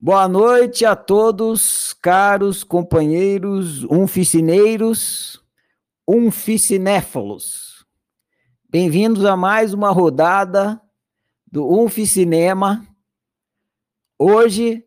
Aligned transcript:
Boa 0.00 0.28
noite 0.28 0.84
a 0.84 0.94
todos, 0.94 1.92
caros 1.92 2.62
companheiros 2.62 3.82
unficineiros, 3.90 5.42
unficinéfalos. 6.06 7.84
Bem-vindos 8.70 9.24
a 9.24 9.36
mais 9.36 9.74
uma 9.74 9.90
rodada 9.90 10.80
do 11.50 11.68
Unficinema. 11.68 12.86
Hoje 14.16 14.84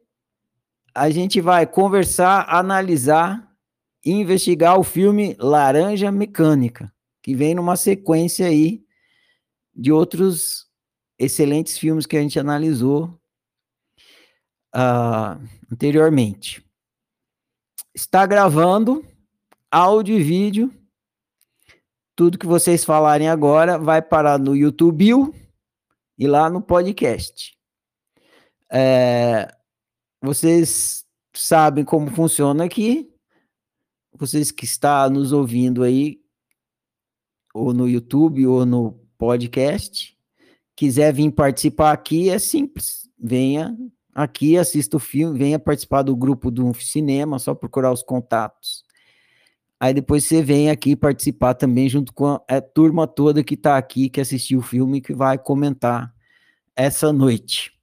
a 0.96 1.10
gente 1.10 1.41
vai 1.41 1.68
conversar, 1.68 2.46
analisar 2.48 3.54
e 4.05 4.12
investigar 4.12 4.80
o 4.80 4.84
filme 4.84 5.36
Laranja 5.38 6.09
Mecânica, 6.09 6.89
que 7.21 7.36
vem 7.36 7.54
numa 7.54 7.75
sequência 7.75 8.46
aí 8.46 8.82
de 9.75 9.91
outros 9.91 10.68
excelentes 11.20 11.78
filmes 11.78 12.05
que 12.05 12.16
a 12.16 12.21
gente 12.21 12.39
analisou 12.39 13.21
uh, 14.75 15.42
anteriormente. 15.71 16.66
Está 17.93 18.25
gravando 18.25 19.06
áudio 19.70 20.16
e 20.18 20.24
vídeo. 20.24 20.74
Tudo 22.16 22.38
que 22.38 22.46
vocês 22.46 22.84
falarem 22.84 23.29
agora 23.29 23.78
vai 23.78 24.02
parar 24.02 24.38
no 24.38 24.56
YouTube 24.56 25.34
e 26.18 26.28
lá 26.28 26.50
no 26.50 26.62
podcast. 26.62 27.57
É, 28.71 29.48
vocês 30.21 31.06
sabem 31.34 31.84
como 31.84 32.12
funciona 32.12 32.66
aqui. 32.66 33.12
Vocês 34.14 34.52
que 34.52 34.66
estão 34.66 35.09
nos 35.09 35.31
ouvindo 35.31 35.84
aí, 35.84 36.22
ou 37.53 37.73
no 37.73 37.90
YouTube 37.90 38.45
ou 38.45 38.66
no 38.66 38.94
podcast, 39.17 40.17
quiser 40.76 41.14
vir 41.14 41.31
participar 41.31 41.92
aqui, 41.92 42.30
é 42.30 42.38
simples. 42.38 43.09
Venha 43.17 43.76
aqui, 44.14 44.58
assista 44.58 44.97
o 44.97 45.00
filme, 45.00 45.38
venha 45.38 45.59
participar 45.59 46.02
do 46.02 46.16
grupo 46.16 46.52
do 46.52 46.73
cinema, 46.73 47.40
só 47.40 47.54
procurar 47.54 47.92
os 47.92 48.04
contatos. 48.04 48.84
Aí 49.80 49.94
depois 49.94 50.26
você 50.26 50.44
vem 50.44 50.70
aqui 50.70 50.95
participar 50.95 51.56
também 51.56 51.90
junto 51.90 52.14
com 52.14 52.28
a, 52.28 52.42
a 52.48 52.62
turma 52.62 53.08
toda 53.08 53.44
que 53.44 53.56
está 53.56 53.78
aqui, 53.78 54.09
que 54.09 54.22
assistiu 54.22 54.59
o 54.59 54.64
filme 54.64 55.00
e 55.00 55.02
que 55.02 55.14
vai 55.14 55.38
comentar 55.38 56.14
essa 56.76 57.12
noite. 57.12 57.73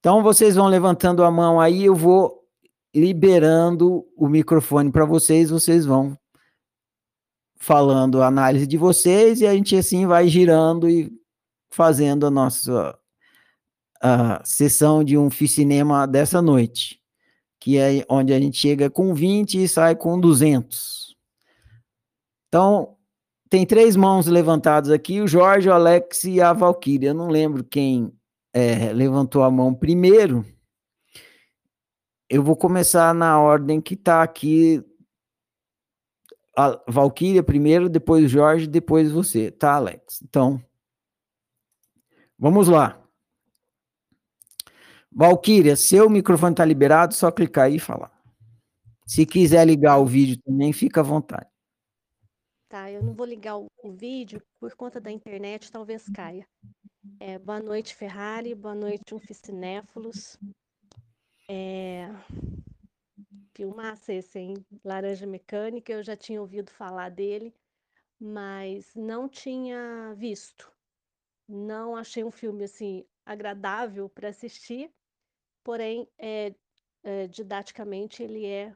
Então 0.00 0.22
vocês 0.22 0.54
vão 0.54 0.68
levantando 0.68 1.22
a 1.22 1.30
mão 1.30 1.60
aí, 1.60 1.84
eu 1.84 1.94
vou 1.94 2.42
liberando 2.94 4.06
o 4.16 4.28
microfone 4.28 4.90
para 4.90 5.04
vocês, 5.04 5.50
vocês 5.50 5.84
vão 5.84 6.16
falando 7.56 8.22
a 8.22 8.28
análise 8.28 8.66
de 8.66 8.76
vocês 8.76 9.40
e 9.40 9.46
a 9.46 9.52
gente 9.52 9.76
assim 9.76 10.06
vai 10.06 10.28
girando 10.28 10.88
e 10.88 11.12
fazendo 11.68 12.26
a 12.26 12.30
nossa 12.30 12.98
a 14.02 14.42
sessão 14.44 15.02
de 15.02 15.16
um 15.16 15.30
cinema 15.30 16.06
dessa 16.06 16.40
noite, 16.42 17.00
que 17.60 17.78
é 17.78 18.04
onde 18.08 18.32
a 18.32 18.38
gente 18.38 18.56
chega 18.56 18.90
com 18.90 19.14
20 19.14 19.62
e 19.62 19.68
sai 19.68 19.96
com 19.96 20.18
200. 20.18 21.16
Então, 22.48 22.96
tem 23.48 23.64
três 23.64 23.96
mãos 23.96 24.26
levantadas 24.26 24.90
aqui, 24.90 25.20
o 25.20 25.28
Jorge, 25.28 25.68
o 25.68 25.72
Alex 25.72 26.24
e 26.24 26.40
a 26.40 26.52
Valkyria. 26.52 27.10
Eu 27.10 27.14
não 27.14 27.28
lembro 27.28 27.62
quem 27.62 28.12
é, 28.52 28.92
levantou 28.92 29.42
a 29.42 29.50
mão 29.50 29.74
primeiro. 29.74 30.44
Eu 32.28 32.42
vou 32.42 32.56
começar 32.56 33.14
na 33.14 33.40
ordem 33.40 33.80
que 33.80 33.94
está 33.94 34.22
aqui. 34.22 34.82
A 36.56 36.80
Valkyria 36.88 37.42
primeiro, 37.42 37.88
depois 37.88 38.24
o 38.24 38.28
Jorge, 38.28 38.66
depois 38.66 39.12
você, 39.12 39.50
tá, 39.50 39.74
Alex? 39.74 40.22
Então, 40.22 40.60
vamos 42.38 42.66
lá. 42.66 43.05
Valkyria, 45.18 45.74
seu 45.76 46.10
microfone 46.10 46.52
está 46.52 46.62
liberado, 46.62 47.14
só 47.14 47.32
clicar 47.32 47.64
aí 47.64 47.76
e 47.76 47.80
falar. 47.80 48.12
Se 49.06 49.24
quiser 49.24 49.66
ligar 49.66 49.96
o 49.96 50.04
vídeo 50.04 50.36
também, 50.42 50.74
fica 50.74 51.00
à 51.00 51.02
vontade. 51.02 51.48
Tá, 52.68 52.92
eu 52.92 53.02
não 53.02 53.14
vou 53.14 53.24
ligar 53.24 53.56
o, 53.56 53.66
o 53.82 53.92
vídeo 53.92 54.42
por 54.60 54.74
conta 54.76 55.00
da 55.00 55.10
internet, 55.10 55.72
talvez 55.72 56.06
caia. 56.10 56.46
É, 57.18 57.38
boa 57.38 57.60
noite, 57.60 57.94
Ferrari, 57.94 58.54
boa 58.54 58.74
noite, 58.74 59.14
Unficinéfilos. 59.14 60.38
É... 61.48 62.10
Filmaça 63.54 64.12
esse, 64.12 64.38
hein? 64.38 64.66
Laranja 64.84 65.26
Mecânica, 65.26 65.94
eu 65.94 66.02
já 66.02 66.14
tinha 66.14 66.42
ouvido 66.42 66.70
falar 66.70 67.08
dele, 67.08 67.54
mas 68.20 68.94
não 68.94 69.30
tinha 69.30 70.12
visto. 70.14 70.70
Não 71.48 71.96
achei 71.96 72.22
um 72.22 72.30
filme 72.30 72.64
assim 72.64 73.02
agradável 73.24 74.10
para 74.10 74.28
assistir, 74.28 74.92
porém, 75.66 76.08
é, 76.16 76.54
é, 77.02 77.26
didaticamente, 77.26 78.22
ele 78.22 78.46
é 78.46 78.72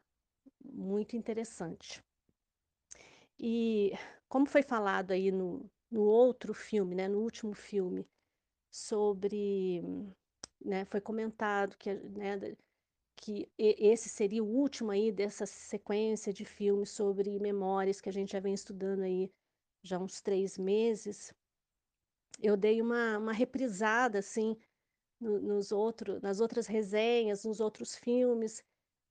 muito 0.60 1.14
interessante. 1.14 2.02
E 3.38 3.92
como 4.28 4.44
foi 4.44 4.64
falado 4.64 5.12
aí 5.12 5.30
no, 5.30 5.70
no 5.88 6.02
outro 6.02 6.52
filme, 6.52 6.96
né, 6.96 7.06
no 7.06 7.20
último 7.20 7.54
filme, 7.54 8.04
sobre, 8.68 9.80
né, 10.60 10.84
foi 10.84 11.00
comentado 11.00 11.76
que, 11.78 11.94
né, 11.94 12.56
que 13.14 13.48
esse 13.56 14.08
seria 14.08 14.42
o 14.42 14.48
último 14.48 14.90
aí 14.90 15.12
dessa 15.12 15.46
sequência 15.46 16.32
de 16.32 16.44
filmes 16.44 16.90
sobre 16.90 17.38
memórias 17.38 18.00
que 18.00 18.08
a 18.08 18.12
gente 18.12 18.32
já 18.32 18.40
vem 18.40 18.52
estudando 18.52 19.02
aí 19.02 19.30
já 19.80 19.96
uns 19.96 20.20
três 20.20 20.58
meses. 20.58 21.32
Eu 22.42 22.56
dei 22.56 22.82
uma, 22.82 23.16
uma 23.16 23.32
reprisada, 23.32 24.18
assim, 24.18 24.56
no, 25.20 25.40
nos 25.40 25.72
outro, 25.72 26.20
nas 26.20 26.40
outras 26.40 26.66
resenhas, 26.66 27.44
nos 27.44 27.60
outros 27.60 27.94
filmes, 27.96 28.62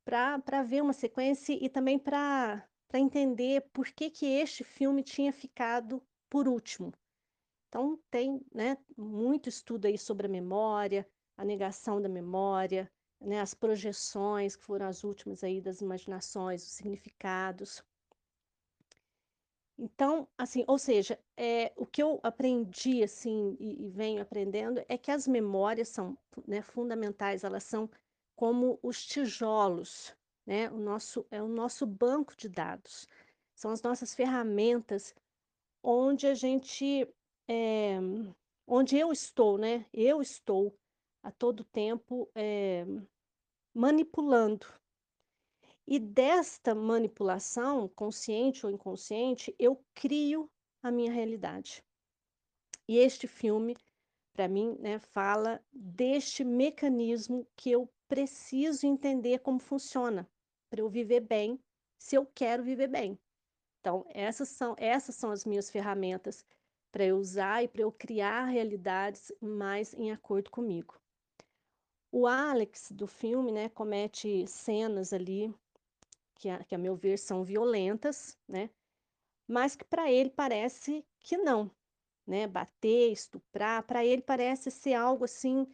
para 0.03 0.63
ver 0.63 0.81
uma 0.81 0.93
sequência 0.93 1.53
e 1.53 1.69
também 1.69 1.99
para 1.99 2.67
entender 2.93 3.69
por 3.71 3.87
que, 3.87 4.09
que 4.09 4.25
este 4.25 4.63
filme 4.63 5.03
tinha 5.03 5.31
ficado 5.31 6.01
por 6.29 6.47
último. 6.47 6.91
Então, 7.67 7.99
tem 8.09 8.43
né, 8.53 8.77
muito 8.97 9.47
estudo 9.47 9.85
aí 9.85 9.97
sobre 9.97 10.25
a 10.25 10.29
memória, 10.29 11.07
a 11.37 11.45
negação 11.45 12.01
da 12.01 12.09
memória, 12.09 12.91
né, 13.21 13.39
as 13.39 13.53
projeções, 13.53 14.55
que 14.55 14.63
foram 14.63 14.87
as 14.87 15.03
últimas 15.03 15.43
aí 15.43 15.61
das 15.61 15.81
imaginações, 15.81 16.63
os 16.63 16.71
significados. 16.71 17.83
Então, 19.81 20.27
assim, 20.37 20.65
ou 20.67 20.77
seja, 20.77 21.17
é, 21.37 21.71
o 21.77 21.85
que 21.85 22.03
eu 22.03 22.19
aprendi, 22.21 23.01
assim, 23.01 23.55
e, 23.61 23.85
e 23.85 23.89
venho 23.89 24.21
aprendendo, 24.21 24.83
é 24.89 24.97
que 24.97 25.09
as 25.09 25.25
memórias 25.25 25.87
são 25.87 26.17
né, 26.45 26.61
fundamentais, 26.61 27.45
elas 27.45 27.63
são 27.63 27.89
como 28.35 28.77
os 28.83 29.05
tijolos, 29.05 30.13
né? 30.45 30.69
O 30.69 30.77
nosso, 30.77 31.25
é 31.31 31.41
o 31.41 31.47
nosso 31.47 31.85
banco 31.87 32.35
de 32.35 32.49
dados, 32.49 33.07
são 33.55 33.71
as 33.71 33.81
nossas 33.81 34.13
ferramentas 34.13 35.15
onde 35.81 36.27
a 36.27 36.33
gente, 36.33 37.07
é, 37.47 37.97
onde 38.67 38.97
eu 38.97 39.13
estou, 39.13 39.57
né? 39.57 39.85
Eu 39.93 40.21
estou 40.21 40.77
a 41.23 41.31
todo 41.31 41.63
tempo 41.63 42.29
é, 42.35 42.85
manipulando 43.73 44.67
e 45.91 45.97
desta 45.97 46.75
manipulação, 46.75 47.87
consciente 47.87 48.63
ou 48.63 48.71
inconsciente, 48.71 49.55
eu 49.57 49.83
crio 49.95 50.47
a 50.83 50.91
minha 50.91 51.11
realidade. 51.11 51.83
E 52.87 52.99
este 52.99 53.25
filme, 53.25 53.75
para 54.31 54.47
mim, 54.47 54.77
né, 54.79 54.99
fala 54.99 55.59
deste 55.73 56.43
mecanismo 56.43 57.47
que 57.55 57.71
eu 57.71 57.91
preciso 58.07 58.85
entender 58.85 59.39
como 59.39 59.57
funciona 59.57 60.29
para 60.69 60.81
eu 60.81 60.89
viver 60.89 61.21
bem, 61.21 61.59
se 61.97 62.15
eu 62.15 62.23
quero 62.35 62.63
viver 62.63 62.87
bem. 62.87 63.17
Então, 63.79 64.05
essas 64.09 64.49
são, 64.49 64.75
essas 64.77 65.15
são 65.15 65.31
as 65.31 65.43
minhas 65.43 65.71
ferramentas 65.71 66.45
para 66.91 67.03
eu 67.03 67.17
usar 67.17 67.63
e 67.63 67.67
para 67.67 67.81
eu 67.81 67.91
criar 67.91 68.45
realidades 68.45 69.31
mais 69.41 69.95
em 69.95 70.11
acordo 70.11 70.51
comigo. 70.51 71.01
O 72.11 72.27
Alex 72.27 72.91
do 72.91 73.07
filme, 73.07 73.51
né, 73.51 73.69
comete 73.69 74.45
cenas 74.45 75.13
ali 75.13 75.51
que 76.39 76.49
a, 76.49 76.63
que 76.63 76.73
a 76.73 76.77
meu 76.77 76.95
ver 76.95 77.19
são 77.19 77.43
violentas, 77.43 78.39
né? 78.47 78.69
Mas 79.47 79.75
que 79.75 79.83
para 79.83 80.11
ele 80.11 80.29
parece 80.29 81.05
que 81.19 81.37
não, 81.37 81.69
né? 82.25 82.47
Bater, 82.47 83.11
estuprar, 83.11 83.83
para 83.83 84.05
ele 84.05 84.21
parece 84.21 84.71
ser 84.71 84.93
algo 84.93 85.25
assim 85.25 85.67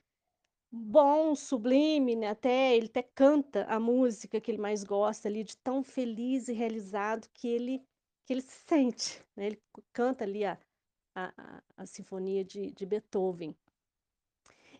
bom, 0.71 1.35
sublime, 1.35 2.15
né? 2.15 2.29
Até 2.29 2.75
ele 2.75 2.87
até 2.87 3.03
canta 3.03 3.65
a 3.65 3.79
música 3.79 4.41
que 4.41 4.51
ele 4.51 4.57
mais 4.57 4.83
gosta 4.83 5.27
ali 5.27 5.43
de 5.43 5.55
tão 5.57 5.83
feliz 5.83 6.47
e 6.47 6.53
realizado 6.53 7.29
que 7.33 7.47
ele 7.47 7.85
que 8.25 8.33
ele 8.33 8.41
se 8.41 8.63
sente, 8.67 9.23
né? 9.35 9.47
Ele 9.47 9.61
canta 9.93 10.23
ali 10.23 10.43
a, 10.43 10.59
a, 11.13 11.63
a 11.77 11.85
sinfonia 11.85 12.43
de, 12.43 12.71
de 12.71 12.85
Beethoven. 12.85 13.55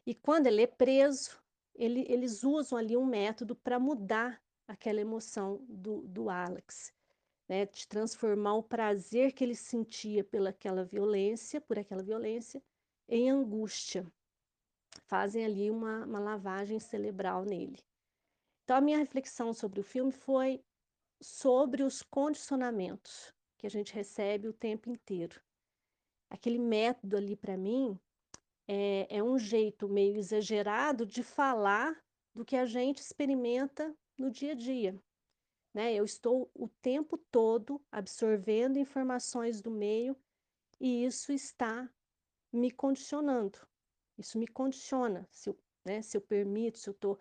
E 0.04 0.16
quando 0.16 0.48
ele 0.48 0.64
é 0.64 0.68
preso, 0.68 1.40
ele, 1.76 2.06
eles 2.10 2.44
usam 2.44 2.78
ali 2.78 2.98
um 2.98 3.06
método 3.06 3.56
para 3.56 3.80
mudar 3.80 4.42
aquela 4.68 5.02
emoção 5.02 5.64
do, 5.70 6.02
do 6.08 6.30
Alex, 6.30 6.94
né? 7.48 7.66
De 7.66 7.88
transformar 7.88 8.56
o 8.56 8.64
prazer 8.64 9.34
que 9.34 9.44
ele 9.44 9.56
sentia 9.56 10.24
pelaquela 10.24 10.84
violência, 10.84 11.62
por 11.62 11.78
aquela 11.80 12.04
violência, 12.04 12.62
em 13.08 13.30
angústia. 13.30 14.06
fazem 15.08 15.46
ali 15.46 15.70
uma 15.70 16.06
uma 16.06 16.20
lavagem 16.20 16.80
cerebral 16.80 17.46
nele. 17.46 17.80
Então 18.64 18.78
a 18.78 18.82
minha 18.82 18.98
reflexão 18.98 19.54
sobre 19.54 19.80
o 19.80 19.84
filme 19.84 20.12
foi 20.12 20.64
sobre 21.22 21.84
os 21.84 22.02
condicionamentos 22.02 23.34
que 23.58 23.68
a 23.68 23.70
gente 23.70 23.94
recebe 23.94 24.48
o 24.48 24.54
tempo 24.54 24.90
inteiro. 24.90 25.42
Aquele 26.30 26.60
método 26.60 27.16
ali 27.18 27.36
para 27.36 27.56
mim, 27.58 28.00
é 28.68 29.08
é 29.18 29.24
um 29.24 29.38
jeito 29.38 29.88
meio 29.88 30.18
exagerado 30.18 31.06
de 31.06 31.24
falar 31.24 31.96
do 32.34 32.44
que 32.44 32.56
a 32.56 32.66
gente 32.66 33.00
experimenta 33.00 33.96
no 34.18 34.32
dia 34.32 34.54
a 34.54 34.56
dia, 34.56 35.02
né. 35.74 35.94
Eu 35.96 36.06
estou 36.06 36.52
o 36.56 36.70
tempo 36.82 37.18
todo 37.18 37.82
absorvendo 37.92 38.80
informações 38.80 39.62
do 39.62 39.72
meio, 39.72 40.18
e 40.80 41.06
isso 41.06 41.32
está 41.34 41.90
me 42.54 42.72
condicionando. 42.72 43.60
Isso 44.18 44.40
me 44.40 44.48
condiciona, 44.48 45.28
se 45.32 45.50
eu 45.50 45.60
né, 45.86 46.02
se 46.02 46.18
eu 46.18 46.22
permito, 46.22 46.80
se 46.80 46.90
eu 46.90 46.94
tô 46.96 47.18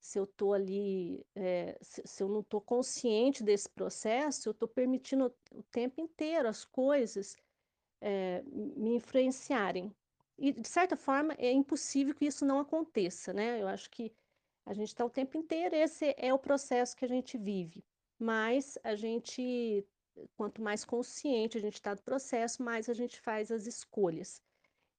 se 0.00 0.18
eu 0.18 0.26
tô 0.26 0.52
ali, 0.54 1.26
eh, 1.36 1.78
se 1.82 2.02
se 2.06 2.22
eu 2.22 2.28
não 2.28 2.42
tô 2.44 2.60
consciente 2.60 3.42
desse 3.44 3.70
processo, 3.70 4.48
eu 4.50 4.54
tô 4.54 4.68
permitindo 4.68 5.34
o 5.52 5.62
tempo 5.64 6.00
inteiro 6.00 6.48
as 6.48 6.64
coisas, 6.64 7.36
eh, 8.02 8.42
me 8.44 8.96
influenciarem. 8.96 9.92
E 10.38 10.52
de 10.52 10.68
certa 10.68 10.96
forma 10.96 11.34
é 11.38 11.52
impossível 11.52 12.14
que 12.14 12.26
isso 12.26 12.44
não 12.46 12.60
aconteça, 12.60 13.32
né, 13.34 13.62
eu 13.62 13.68
acho 13.68 13.90
que 13.90 14.12
a 14.66 14.72
gente 14.72 14.94
tá 14.94 15.04
o 15.04 15.10
tempo 15.10 15.36
inteiro 15.36 15.74
esse 15.74 16.14
é 16.18 16.32
o 16.32 16.38
processo 16.38 16.96
que 16.96 17.04
a 17.04 17.08
gente 17.08 17.36
vive, 17.36 17.84
mas 18.18 18.78
a 18.82 18.94
gente 18.94 19.86
quanto 20.36 20.62
mais 20.62 20.84
consciente 20.84 21.58
a 21.58 21.60
gente 21.60 21.80
tá 21.82 21.94
do 21.94 22.02
processo, 22.02 22.62
mais 22.62 22.88
a 22.88 22.94
gente 22.94 23.20
faz 23.20 23.50
as 23.50 23.66
escolhas. 23.66 24.40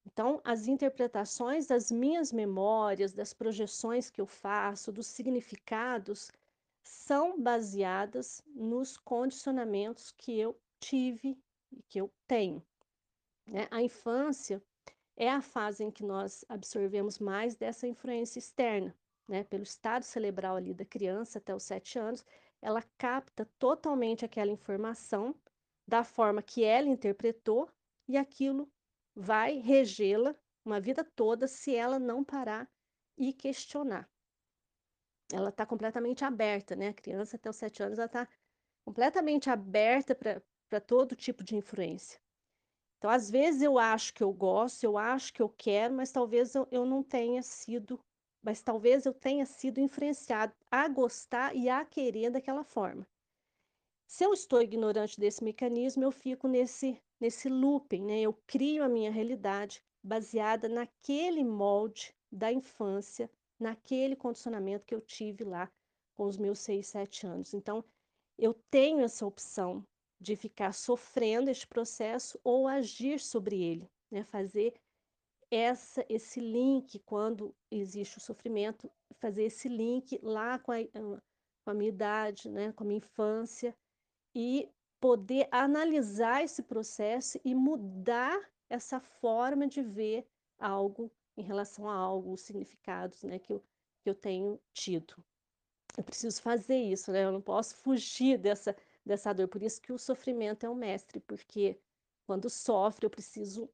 Então, 0.05 0.39
as 0.43 0.67
interpretações 0.67 1.67
das 1.67 1.91
minhas 1.91 2.31
memórias, 2.31 3.13
das 3.13 3.33
projeções 3.33 4.09
que 4.09 4.21
eu 4.21 4.27
faço, 4.27 4.91
dos 4.91 5.07
significados, 5.07 6.31
são 6.83 7.41
baseadas 7.41 8.43
nos 8.47 8.97
condicionamentos 8.97 10.11
que 10.11 10.39
eu 10.39 10.55
tive 10.79 11.37
e 11.71 11.81
que 11.89 11.99
eu 11.99 12.11
tenho, 12.27 12.63
né. 13.47 13.67
A 13.71 13.81
infância 13.81 14.61
é 15.17 15.29
a 15.29 15.41
fase 15.41 15.83
em 15.83 15.89
que 15.89 16.03
nós 16.03 16.45
absorvemos 16.47 17.17
mais 17.17 17.55
dessa 17.55 17.87
influência 17.87 18.37
externa, 18.37 18.95
né, 19.27 19.43
pelo 19.43 19.63
estado 19.63 20.03
cerebral 20.03 20.55
ali 20.55 20.73
da 20.73 20.85
criança 20.85 21.39
até 21.39 21.53
os 21.55 21.63
7 21.63 21.99
anos, 21.99 22.23
ela 22.61 22.81
capta 22.97 23.45
totalmente 23.59 24.25
aquela 24.25 24.51
informação, 24.51 25.35
da 25.87 26.03
forma 26.03 26.41
que 26.41 26.63
ela 26.63 26.87
interpretou, 26.87 27.69
e 28.07 28.17
aquilo 28.17 28.71
vai 29.15 29.59
regê-la 29.59 30.35
uma 30.65 30.79
vida 30.79 31.03
toda 31.03 31.47
se 31.47 31.75
ela 31.75 31.99
não 31.99 32.23
parar 32.23 32.67
e 33.17 33.33
questionar. 33.33 34.09
Ela 35.31 35.51
tá 35.51 35.65
completamente 35.65 36.23
aberta, 36.23 36.75
né, 36.75 36.89
a 36.89 36.93
criança 36.93 37.35
até 37.35 37.49
os 37.49 37.55
7 37.55 37.81
anos 37.83 37.97
ela 37.99 38.09
tá 38.09 38.27
completamente 38.85 39.49
aberta 39.49 40.15
pra 40.15 40.81
todo 40.81 41.15
tipo 41.15 41.43
de 41.43 41.55
influência. 41.55 42.19
Então 42.97 43.09
às 43.11 43.29
vezes 43.29 43.61
eu 43.61 43.77
acho 43.79 44.13
que 44.13 44.23
eu 44.23 44.33
gosto, 44.33 44.83
eu 44.83 44.97
acho 44.97 45.33
que 45.33 45.41
eu 45.41 45.49
quero, 45.49 45.95
mas 45.95 46.11
talvez 46.11 46.55
eu 46.55 46.67
eu 46.71 46.85
não 46.85 47.03
tenha 47.03 47.41
sido 47.43 47.99
mas 48.45 48.61
talvez 48.61 49.07
eu 49.07 49.13
tenha 49.13 49.43
sido 49.43 49.79
influenciado 49.79 50.53
a 50.69 50.87
gostar 50.87 51.55
e 51.55 51.67
a 51.67 51.83
querer 51.83 52.29
daquela 52.29 52.63
forma. 52.63 53.07
Se 54.07 54.23
eu 54.23 54.31
estou 54.33 54.61
ignorante 54.61 55.19
desse 55.19 55.43
mecanismo, 55.43 56.03
eu 56.03 56.11
fico 56.11 56.47
nesse 56.47 57.01
nesse 57.19 57.47
looping, 57.49 58.03
né, 58.03 58.19
eu 58.19 58.33
crio 58.45 58.83
a 58.83 58.89
minha 58.89 59.09
realidade 59.09 59.81
baseada 60.03 60.67
naquele 60.67 61.43
molde 61.45 62.13
da 62.29 62.51
infância, 62.51 63.31
naquele 63.57 64.17
condicionamento 64.17 64.85
que 64.85 64.93
eu 64.93 64.99
tive 64.99 65.45
lá 65.45 65.71
com 66.13 66.25
os 66.25 66.37
meus 66.37 66.59
6, 66.59 66.85
7 66.85 67.25
anos. 67.25 67.53
Então, 67.53 67.83
eu 68.37 68.53
tenho 68.69 68.99
essa 68.99 69.25
opção 69.25 69.81
de 70.19 70.35
ficar 70.35 70.73
sofrendo 70.73 71.49
este 71.49 71.65
processo 71.65 72.37
ou 72.43 72.67
agir 72.67 73.19
sobre 73.19 73.63
ele, 73.63 73.89
né, 74.11 74.23
fazer 74.25 74.73
essa 75.51 76.05
esse 76.09 76.39
link 76.39 76.99
quando 76.99 77.55
existe 77.71 78.17
o 78.17 78.21
sofrimento, 78.21 78.91
fazer 79.19 79.43
esse 79.45 79.69
link 79.69 80.19
lá 80.23 80.59
com 80.59 80.71
a 80.71 80.77
hã, 80.95 81.21
com 81.63 81.71
a 81.71 81.73
minha 81.73 81.89
idade, 81.89 82.49
né, 82.49 82.71
com 82.73 82.83
a 82.83 82.87
minha 82.87 82.97
infância, 82.99 83.75
e 84.35 84.69
poder 84.99 85.47
analisar 85.51 86.43
esse 86.43 86.63
processo 86.63 87.39
e 87.43 87.55
mudar 87.55 88.39
essa 88.69 88.99
forma 88.99 89.67
de 89.67 89.81
ver 89.81 90.27
algo 90.59 91.11
em 91.37 91.43
relação 91.43 91.89
a 91.89 91.95
algo, 91.95 92.33
os 92.33 92.41
significados, 92.41 93.23
né, 93.23 93.39
que 93.39 93.53
eu 93.53 93.63
que 94.03 94.09
eu 94.09 94.15
tenho 94.15 94.61
tido. 94.73 95.15
Eu 95.97 96.03
preciso 96.03 96.41
fazer 96.41 96.77
isso, 96.77 97.11
né, 97.11 97.23
eu 97.25 97.31
não 97.31 97.41
posso 97.41 97.75
fugir 97.77 98.37
dessa 98.37 98.75
dessa 99.05 99.33
dor, 99.33 99.47
por 99.47 99.61
isso 99.63 99.81
que 99.81 99.93
o 99.93 99.99
sofrimento 99.99 100.65
é 100.65 100.69
um 100.69 100.75
mestre, 100.75 101.19
porque 101.19 101.79
quando 102.27 102.49
sofre 102.49 103.05
eu 103.05 103.09
preciso 103.09 103.69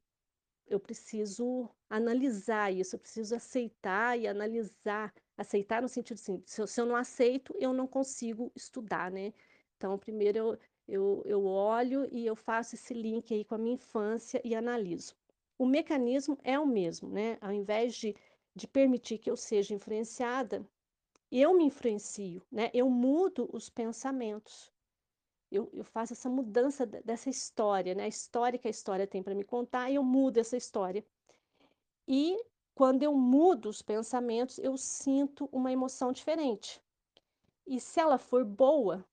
eu 0.72 0.80
preciso 0.80 1.70
analisar 1.90 2.72
isso, 2.74 2.96
eu 2.96 3.00
preciso 3.00 3.36
aceitar 3.36 4.18
e 4.20 4.28
analisar, 4.28 5.14
aceitar 5.38 5.82
no 5.82 5.90
sentido 5.90 6.16
assim, 6.18 6.42
se 6.46 6.62
eu 6.62 6.68
se 6.68 6.82
eu 6.82 6.86
não 6.86 6.96
aceito, 6.96 7.54
eu 7.60 7.74
não 7.74 7.88
consigo 7.88 8.52
estudar, 8.56 9.12
né. 9.12 9.34
Então 9.78 9.98
primeiro 9.98 10.38
eu 10.38 10.58
eu 10.88 11.24
eu 11.26 11.46
olho 11.46 12.08
e 12.12 12.26
eu 12.26 12.36
faço 12.36 12.76
esse 12.76 12.94
link 12.94 13.34
aí 13.34 13.46
com 13.46 13.56
a 13.56 13.58
minha 13.58 13.76
infância 13.76 14.42
e 14.46 14.56
analiso. 14.56 15.16
O 15.58 15.66
mecanismo 15.66 16.38
é 16.44 16.60
o 16.60 16.66
mesmo, 16.66 17.10
né, 17.10 17.38
ao 17.42 17.52
invés 17.54 17.96
de 17.96 18.16
de 18.56 18.68
permitir 18.68 19.18
que 19.20 19.32
eu 19.32 19.38
seja 19.38 19.74
influenciada, 19.74 20.68
eu 21.32 21.54
me 21.58 21.66
influencio, 21.66 22.42
né, 22.52 22.70
eu 22.74 22.90
mudo 22.90 23.50
os 23.54 23.70
pensamentos. 23.70 24.72
Eu 25.52 25.70
eu 25.74 25.84
faço 25.84 26.14
essa 26.14 26.30
mudança 26.30 26.86
de 26.86 27.02
dessa 27.04 27.30
história, 27.30 27.94
né, 27.94 28.04
a 28.06 28.08
história 28.08 28.58
que 28.60 28.68
a 28.68 28.72
história 28.72 29.06
tem 29.08 29.22
pra 29.24 29.36
me 29.36 29.44
contar 29.44 29.90
e 29.92 29.96
eu 29.96 30.04
mudo 30.04 30.38
essa 30.40 30.58
história. 30.58 31.06
E 32.08 32.38
quando 32.74 33.04
eu 33.04 33.14
mudo 33.14 33.70
os 33.70 33.82
pensamentos, 33.82 34.58
eu 34.58 34.78
sinto 34.78 35.50
uma 35.52 35.72
emoção 35.72 36.12
diferente. 36.12 36.82
E 37.68 37.80
se 37.80 38.00
ela 38.00 38.18
for 38.18 38.44
boa, 38.46 39.06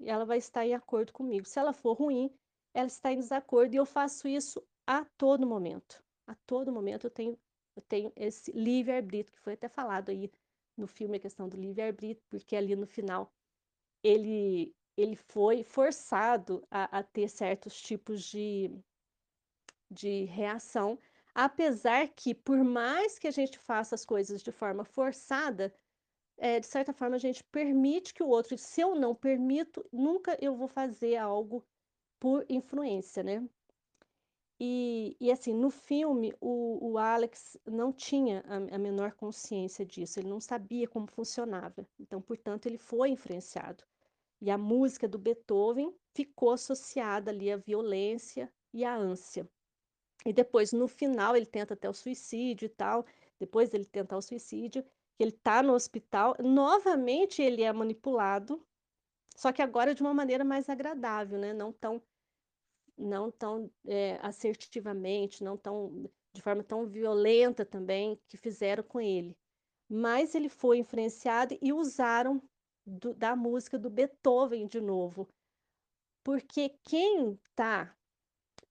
ela 0.00 0.24
vai 0.24 0.38
estar 0.38 0.66
em 0.66 0.74
acordo 0.74 1.12
comigo, 1.12 1.46
se 1.46 1.58
ela 1.58 1.72
for 1.72 1.94
ruim, 1.94 2.30
ela 2.72 2.86
está 2.86 3.12
em 3.12 3.16
desacordo 3.18 3.74
e 3.74 3.78
eu 3.78 3.86
faço 3.86 4.26
isso 4.28 4.66
a 4.86 5.04
todo 5.16 5.46
momento. 5.46 6.02
A 6.26 6.34
todo 6.46 6.72
momento 6.72 7.06
eu 7.06 7.10
tenho 7.10 7.38
eu 7.76 7.82
tenho 7.82 8.12
esse 8.14 8.52
livre-arbítrio, 8.52 9.32
que 9.36 9.40
foi 9.40 9.54
até 9.54 9.68
falado 9.68 10.10
aí 10.10 10.30
no 10.76 10.86
filme, 10.86 11.16
a 11.16 11.20
questão 11.20 11.48
do 11.48 11.56
livre-arbítrio, 11.56 12.24
porque 12.28 12.54
ali 12.54 12.76
no 12.76 12.86
final 12.86 13.32
ele 14.02 14.74
ele 14.96 15.16
foi 15.16 15.62
forçado 15.64 16.66
a 16.70 16.98
a 17.00 17.02
ter 17.02 17.28
certos 17.28 17.80
tipos 17.80 18.22
de 18.24 18.70
de 19.90 20.24
reação, 20.24 20.98
apesar 21.34 22.08
que 22.08 22.34
por 22.34 22.62
mais 22.64 23.18
que 23.18 23.26
a 23.28 23.30
gente 23.30 23.58
faça 23.58 23.94
as 23.94 24.04
coisas 24.04 24.42
de 24.42 24.50
forma 24.52 24.84
forçada, 24.84 25.74
eh, 26.38 26.60
de 26.60 26.66
certa 26.66 26.92
forma 26.94 27.16
a 27.16 27.18
gente 27.20 27.44
permite 27.44 28.14
que 28.14 28.22
o 28.22 28.28
outro 28.28 28.56
se 28.58 28.80
eu 28.82 28.94
não 28.96 29.14
permito, 29.14 29.84
nunca 29.92 30.38
eu 30.40 30.54
vou 30.56 30.68
fazer 30.68 31.16
algo 31.16 31.64
por 32.20 32.44
influência, 32.50 33.22
né. 33.24 33.48
E 34.60 35.16
e 35.20 35.30
assim, 35.32 35.52
no 35.54 35.70
filme 35.70 36.34
o 36.40 36.92
o 36.92 36.98
Alex 36.98 37.56
não 37.66 37.92
tinha 37.92 38.42
a 38.46 38.76
a 38.76 38.78
menor 38.78 39.12
consciência 39.14 39.84
disso, 39.86 40.20
ele 40.20 40.28
não 40.28 40.40
sabia 40.40 40.88
como 40.88 41.06
funcionava, 41.08 41.86
então 41.98 42.20
portanto 42.22 42.66
ele 42.66 42.78
foi 42.78 43.10
influenciado. 43.10 43.84
E 44.44 44.50
a 44.50 44.58
música 44.58 45.08
do 45.08 45.18
Beethoven 45.18 45.90
ficou 46.14 46.50
associada 46.52 47.30
ali 47.30 47.50
à 47.50 47.56
violência 47.56 48.52
e 48.74 48.84
à 48.84 48.94
ânsia. 48.94 49.48
E 50.26 50.34
depois 50.34 50.70
no 50.70 50.86
final 50.86 51.34
ele 51.34 51.46
tenta 51.46 51.72
até 51.72 51.88
o 51.88 51.94
suicídio 51.94 52.66
e 52.66 52.68
tal, 52.68 53.06
depois 53.40 53.70
dele 53.70 53.86
tentar 53.86 54.18
o 54.18 54.20
suicídio, 54.20 54.84
ele 55.18 55.32
tá 55.32 55.62
no 55.62 55.72
hospital, 55.72 56.36
novamente 56.40 57.40
ele 57.40 57.62
é 57.62 57.72
manipulado, 57.72 58.62
só 59.34 59.50
que 59.50 59.62
agora 59.62 59.94
de 59.94 60.02
uma 60.02 60.12
maneira 60.12 60.44
mais 60.44 60.68
agradável, 60.68 61.38
né, 61.38 61.54
não 61.54 61.72
tão 61.72 62.02
não 62.98 63.30
tão, 63.30 63.72
eh, 63.86 64.18
assertivamente, 64.20 65.42
não 65.42 65.56
tão 65.56 66.10
de 66.34 66.42
forma 66.42 66.62
tão 66.62 66.84
violenta 66.86 67.64
também 67.64 68.20
que 68.28 68.36
fizeram 68.36 68.82
com 68.84 69.00
ele. 69.00 69.34
Mas 69.88 70.34
ele 70.34 70.50
foi 70.50 70.78
influenciado 70.78 71.56
e 71.62 71.72
usaram 71.72 72.42
do 72.86 73.14
da 73.14 73.36
música 73.36 73.78
do 73.78 73.90
Beethoven 73.90 74.66
de 74.66 74.80
novo. 74.80 75.28
Porque 76.24 76.70
quem 76.82 77.38
tá 77.54 77.94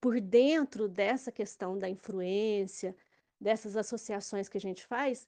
por 0.02 0.20
dentro 0.22 0.90
dessa 0.90 1.32
questão 1.32 1.78
da 1.78 1.90
influência, 1.90 2.96
dessas 3.40 3.76
associações 3.78 4.50
que 4.50 4.58
a 4.58 4.62
gente 4.62 4.86
faz, 4.86 5.28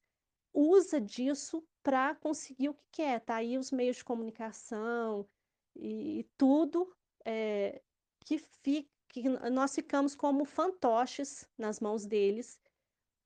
usa 0.54 1.00
disso 1.02 1.64
pra 1.84 2.16
conseguir 2.16 2.70
o 2.70 2.74
que 2.76 2.84
quer, 2.94 3.22
tá 3.22 3.36
aí 3.38 3.58
os 3.58 3.72
meios 3.72 3.98
de 3.98 4.06
comunicação 4.06 5.28
e 5.76 6.20
e 6.20 6.24
tudo, 6.38 6.92
eh, 7.26 7.82
que 8.26 8.38
que 9.10 9.30
nós 9.30 9.74
ficamos 9.76 10.16
como 10.16 10.44
fantoches 10.46 11.46
nas 11.58 11.80
mãos 11.80 12.06
deles, 12.06 12.60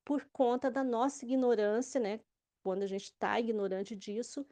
por 0.05 0.27
conta 0.31 0.69
da 0.71 0.83
nossa 0.83 1.25
ignorância, 1.25 1.99
né? 1.99 2.19
Quando 2.63 2.83
a 2.83 2.87
gente 2.87 3.05
está 3.05 3.39
ignorante 3.39 3.95
disso, 3.95 4.45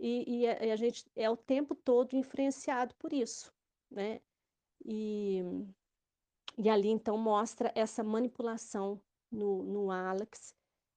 e, 0.00 0.40
e, 0.40 0.48
a, 0.48 0.64
e, 0.64 0.70
a, 0.70 0.76
gente 0.76 1.04
é 1.14 1.28
o 1.28 1.36
tempo 1.36 1.74
todo 1.74 2.16
influenciado 2.16 2.94
por 2.94 3.12
isso, 3.12 3.52
né? 3.90 4.20
E, 4.82 5.42
e 6.56 6.70
ali 6.70 6.88
então 6.88 7.18
mostra 7.18 7.70
essa 7.74 8.02
manipulação 8.02 8.98
no, 9.30 9.62
no 9.62 9.90
Alex, 9.90 10.54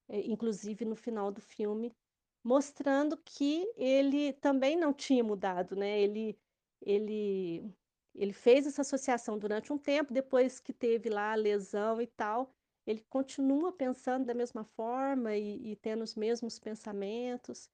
é, 0.07 0.21
inclusive 0.21 0.85
no 0.85 0.95
final 0.95 1.31
do 1.33 1.41
filme, 1.41 1.93
mostrando 2.41 3.17
que 3.17 3.69
ele 3.75 4.31
também 4.33 4.77
não 4.77 4.93
tinha 4.93 5.23
mudado, 5.23 5.75
né? 5.75 5.99
Ele, 5.99 6.39
ele, 6.81 7.69
ele 8.15 8.33
fez 8.33 8.65
essa 8.65 8.83
associação 8.83 9.37
durante 9.37 9.73
um 9.73 9.77
tempo, 9.77 10.13
depois 10.13 10.61
que 10.61 10.71
teve 10.71 11.09
lá 11.09 11.33
a 11.33 11.35
lesão 11.35 12.01
e 12.01 12.07
tal, 12.07 12.53
ele 12.87 13.01
continua 13.09 13.73
pensando 13.73 14.25
da 14.25 14.33
mesma 14.33 14.63
forma 14.63 15.35
e, 15.35 15.71
e 15.71 15.75
tendo 15.75 16.03
os 16.03 16.15
mesmos 16.15 16.57
pensamentos 16.57 17.69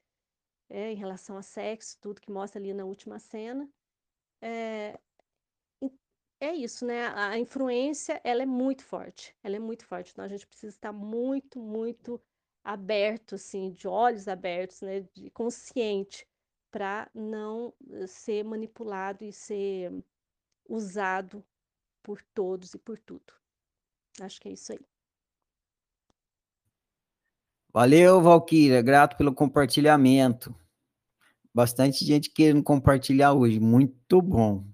é, 0.70 0.92
em 0.92 0.96
relação 0.96 1.38
a 1.38 1.42
sexo, 1.42 1.98
tudo 2.00 2.22
que 2.22 2.32
mostra 2.32 2.60
ali 2.60 2.74
na 2.74 2.86
última 2.86 3.20
cena. 3.20 3.70
É, 4.42 5.00
é 6.40 6.54
isso, 6.54 6.86
né? 6.86 7.08
A 7.08 7.38
influência, 7.38 8.22
ela 8.24 8.44
é 8.44 8.46
muito 8.46 8.84
forte, 8.84 9.36
ela 9.44 9.58
é 9.58 9.60
muito 9.60 9.86
forte. 9.86 10.12
Então, 10.12 10.24
a 10.24 10.28
gente 10.28 10.48
precisa 10.48 10.74
estar 10.74 10.94
muito, 10.94 11.60
muito 11.60 12.22
aberto, 12.64 13.36
assim, 13.36 13.72
de 13.72 13.88
olhos 13.88 14.28
abertos, 14.28 14.82
né? 14.82 15.02
De, 15.02 15.30
consciente, 15.32 16.26
para 16.72 17.10
não 17.14 17.74
ser 18.08 18.44
manipulado 18.44 19.26
e 19.26 19.34
ser 19.34 19.92
usado 20.68 21.46
por 22.04 22.22
todos 22.34 22.74
e 22.74 22.80
por 22.80 22.98
tudo. 23.00 23.34
Acho 24.22 24.40
que 24.40 24.50
é 24.50 24.54
isso 24.54 24.72
aí. 24.72 24.99
Valeu, 27.72 28.22
Valquíria. 28.22 28.82
Grato 28.82 29.16
pelo 29.16 29.34
compartilhamento. 29.34 30.56
Bastante 31.54 32.06
gente 32.06 32.30
querendo 32.30 32.64
compartilhar 32.64 33.34
hoje. 33.34 33.60
Muito 33.60 34.22
bom. 34.22 34.66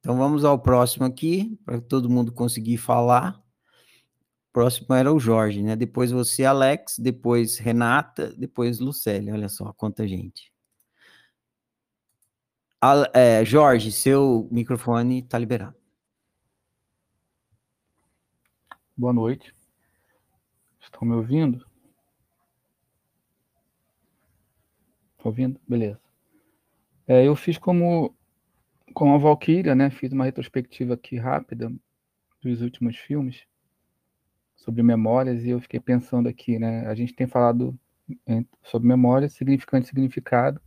Então 0.00 0.16
vamos 0.16 0.44
ao 0.44 0.58
próximo 0.58 1.04
aqui, 1.04 1.58
para 1.64 1.80
todo 1.80 2.08
mundo 2.08 2.32
conseguir 2.32 2.78
falar. 2.78 3.38
O 4.48 4.52
próximo 4.52 4.94
era 4.94 5.12
o 5.12 5.20
Jorge, 5.20 5.62
né? 5.62 5.76
Depois 5.76 6.10
você, 6.10 6.44
Alex, 6.44 6.98
depois 6.98 7.58
Renata, 7.58 8.32
depois 8.36 8.78
Lucélia. 8.78 9.34
Olha 9.34 9.48
só 9.48 9.72
quanta 9.74 10.08
gente. 10.08 10.50
é, 13.12 13.44
Jorge, 13.44 13.92
seu 13.92 14.48
microfone 14.50 15.20
está 15.20 15.38
liberado. 15.38 15.76
Boa 18.96 19.12
noite. 19.12 19.57
Estão 20.88 21.06
me 21.06 21.14
ouvindo? 21.14 21.64
Tá 25.18 25.24
ouvindo? 25.24 25.60
Beleza. 25.68 26.00
É, 27.06 27.26
eu 27.26 27.36
fiz 27.36 27.58
como 27.58 28.14
com 28.94 29.14
a 29.14 29.18
Valkyria, 29.18 29.74
né? 29.74 29.90
Fiz 29.90 30.12
uma 30.12 30.24
retrospectiva 30.24 30.94
aqui 30.94 31.16
rápida 31.16 31.72
dos 32.42 32.62
últimos 32.62 32.96
filmes 32.96 33.46
sobre 34.56 34.82
memórias 34.82 35.44
e 35.44 35.50
eu 35.50 35.60
fiquei 35.60 35.78
pensando 35.78 36.28
aqui, 36.28 36.58
né? 36.58 36.86
A 36.86 36.94
gente 36.94 37.14
tem 37.14 37.26
falado 37.26 37.78
sobre 38.62 38.88
memória, 38.88 39.28
significante 39.28 39.86
e 39.86 39.88
significado. 39.88 40.60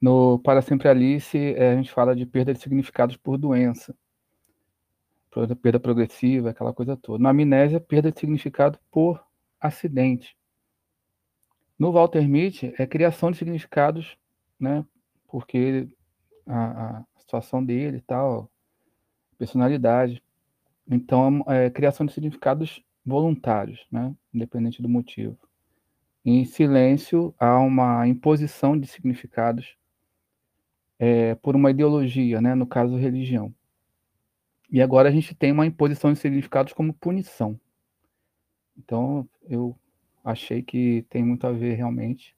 No 0.00 0.38
Para 0.38 0.62
Sempre 0.62 0.88
Alice, 0.88 1.36
é, 1.36 1.72
a 1.72 1.76
gente 1.76 1.90
fala 1.90 2.14
de 2.14 2.26
perda 2.26 2.52
de 2.52 2.60
significados 2.60 3.16
por 3.16 3.36
doença, 3.38 3.94
perda 5.62 5.80
progressiva, 5.80 6.50
aquela 6.50 6.72
coisa 6.72 6.96
toda. 6.96 7.22
Na 7.22 7.30
amnésia, 7.30 7.80
perda 7.80 8.10
de 8.10 8.18
significado 8.18 8.78
por 8.90 9.24
acidente. 9.60 10.36
No 11.78 11.92
Walter 11.92 12.28
Mitty, 12.28 12.74
é 12.78 12.86
criação 12.86 13.30
de 13.30 13.38
significados, 13.38 14.16
né? 14.58 14.84
Porque 15.28 15.88
a, 16.46 16.98
a 16.98 17.04
situação 17.18 17.64
dele 17.64 17.98
e 17.98 18.02
tal, 18.02 18.50
personalidade. 19.38 20.22
Então, 20.90 21.44
é, 21.46 21.66
é 21.66 21.70
criação 21.70 22.04
de 22.04 22.12
significados 22.12 22.82
voluntários, 23.06 23.86
né? 23.90 24.14
Independente 24.34 24.82
do 24.82 24.88
motivo. 24.88 25.38
Em 26.24 26.44
silêncio, 26.44 27.34
há 27.38 27.58
uma 27.58 28.06
imposição 28.06 28.78
de 28.78 28.86
significados 28.86 29.76
é, 30.98 31.34
por 31.36 31.56
uma 31.56 31.70
ideologia, 31.70 32.42
né? 32.42 32.54
No 32.54 32.66
caso, 32.66 32.96
religião. 32.96 33.54
E 34.70 34.80
agora 34.80 35.08
a 35.08 35.12
gente 35.12 35.34
tem 35.34 35.50
uma 35.50 35.66
imposição 35.66 36.12
de 36.12 36.18
significados 36.18 36.72
como 36.72 36.94
punição. 36.94 37.58
Então, 38.78 39.28
eu 39.48 39.76
achei 40.24 40.62
que 40.62 41.04
tem 41.10 41.24
muito 41.24 41.46
a 41.46 41.52
ver 41.52 41.74
realmente 41.74 42.36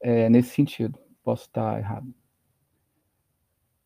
é, 0.00 0.28
nesse 0.28 0.50
sentido. 0.50 0.98
Posso 1.24 1.44
estar 1.46 1.78
errado. 1.78 2.12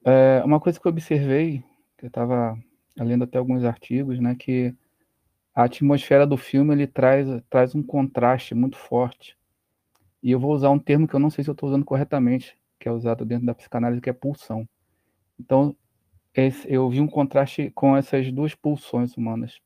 É, 0.05 0.43
uma 0.45 0.61
coisa 0.61 0.79
que 0.79 0.87
eu 0.87 0.91
observei, 0.91 1.65
que 1.97 2.05
eu 2.05 2.09
estava 2.09 2.59
lendo 2.97 3.25
até 3.25 3.39
alguns 3.39 3.65
artigos, 3.65 4.21
né, 4.21 4.35
que 4.35 4.75
a 5.55 5.65
atmosfera 5.65 6.27
do 6.27 6.37
filme 6.37 6.75
ele 6.75 6.87
traz, 6.87 7.29
traz 7.49 7.75
um 7.75 7.83
contraste 7.83 8.55
muito 8.55 8.77
forte. 8.77 9.39
E 10.23 10.31
eu 10.31 10.41
vou 10.41 10.53
usar 10.53 10.71
um 10.71 10.79
termo 10.79 11.07
que 11.07 11.15
eu 11.15 11.21
não 11.21 11.31
sei 11.31 11.45
se 11.45 11.51
eu 11.51 11.53
estou 11.53 11.69
usando 11.69 11.85
corretamente, 11.85 12.59
que 12.79 12.89
é 12.89 12.93
usado 12.93 13.25
dentro 13.25 13.47
da 13.47 13.55
psicanálise, 13.55 14.01
que 14.01 14.11
é 14.11 14.13
pulsão. 14.13 14.69
Então, 15.39 15.77
esse, 16.35 16.71
eu 16.73 16.89
vi 16.91 17.01
um 17.01 17.07
contraste 17.07 17.71
com 17.71 17.97
essas 17.97 18.31
duas 18.33 18.55
pulsões 18.55 19.17
humanas, 19.17 19.61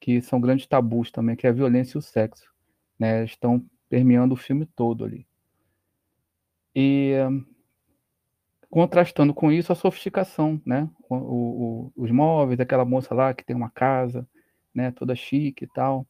que 0.00 0.20
são 0.20 0.40
grandes 0.40 0.66
tabus 0.66 1.10
também, 1.10 1.36
que 1.36 1.46
é 1.46 1.50
a 1.50 1.52
violência 1.52 1.96
e 1.96 2.00
o 2.00 2.02
sexo. 2.02 2.52
Né, 2.98 3.24
estão 3.24 3.64
permeando 3.88 4.34
o 4.34 4.36
filme 4.36 4.66
todo 4.66 5.04
ali. 5.04 5.24
E 6.74 7.14
contrastando 8.70 9.32
com 9.32 9.50
isso 9.50 9.72
a 9.72 9.76
sofisticação, 9.76 10.60
né? 10.64 10.88
O, 11.08 11.16
o, 11.16 11.92
os 11.96 12.10
móveis, 12.10 12.60
aquela 12.60 12.84
moça 12.84 13.14
lá 13.14 13.32
que 13.32 13.44
tem 13.44 13.56
uma 13.56 13.70
casa, 13.70 14.26
né? 14.74 14.90
Toda 14.90 15.14
chique 15.14 15.64
e 15.64 15.68
tal. 15.68 16.06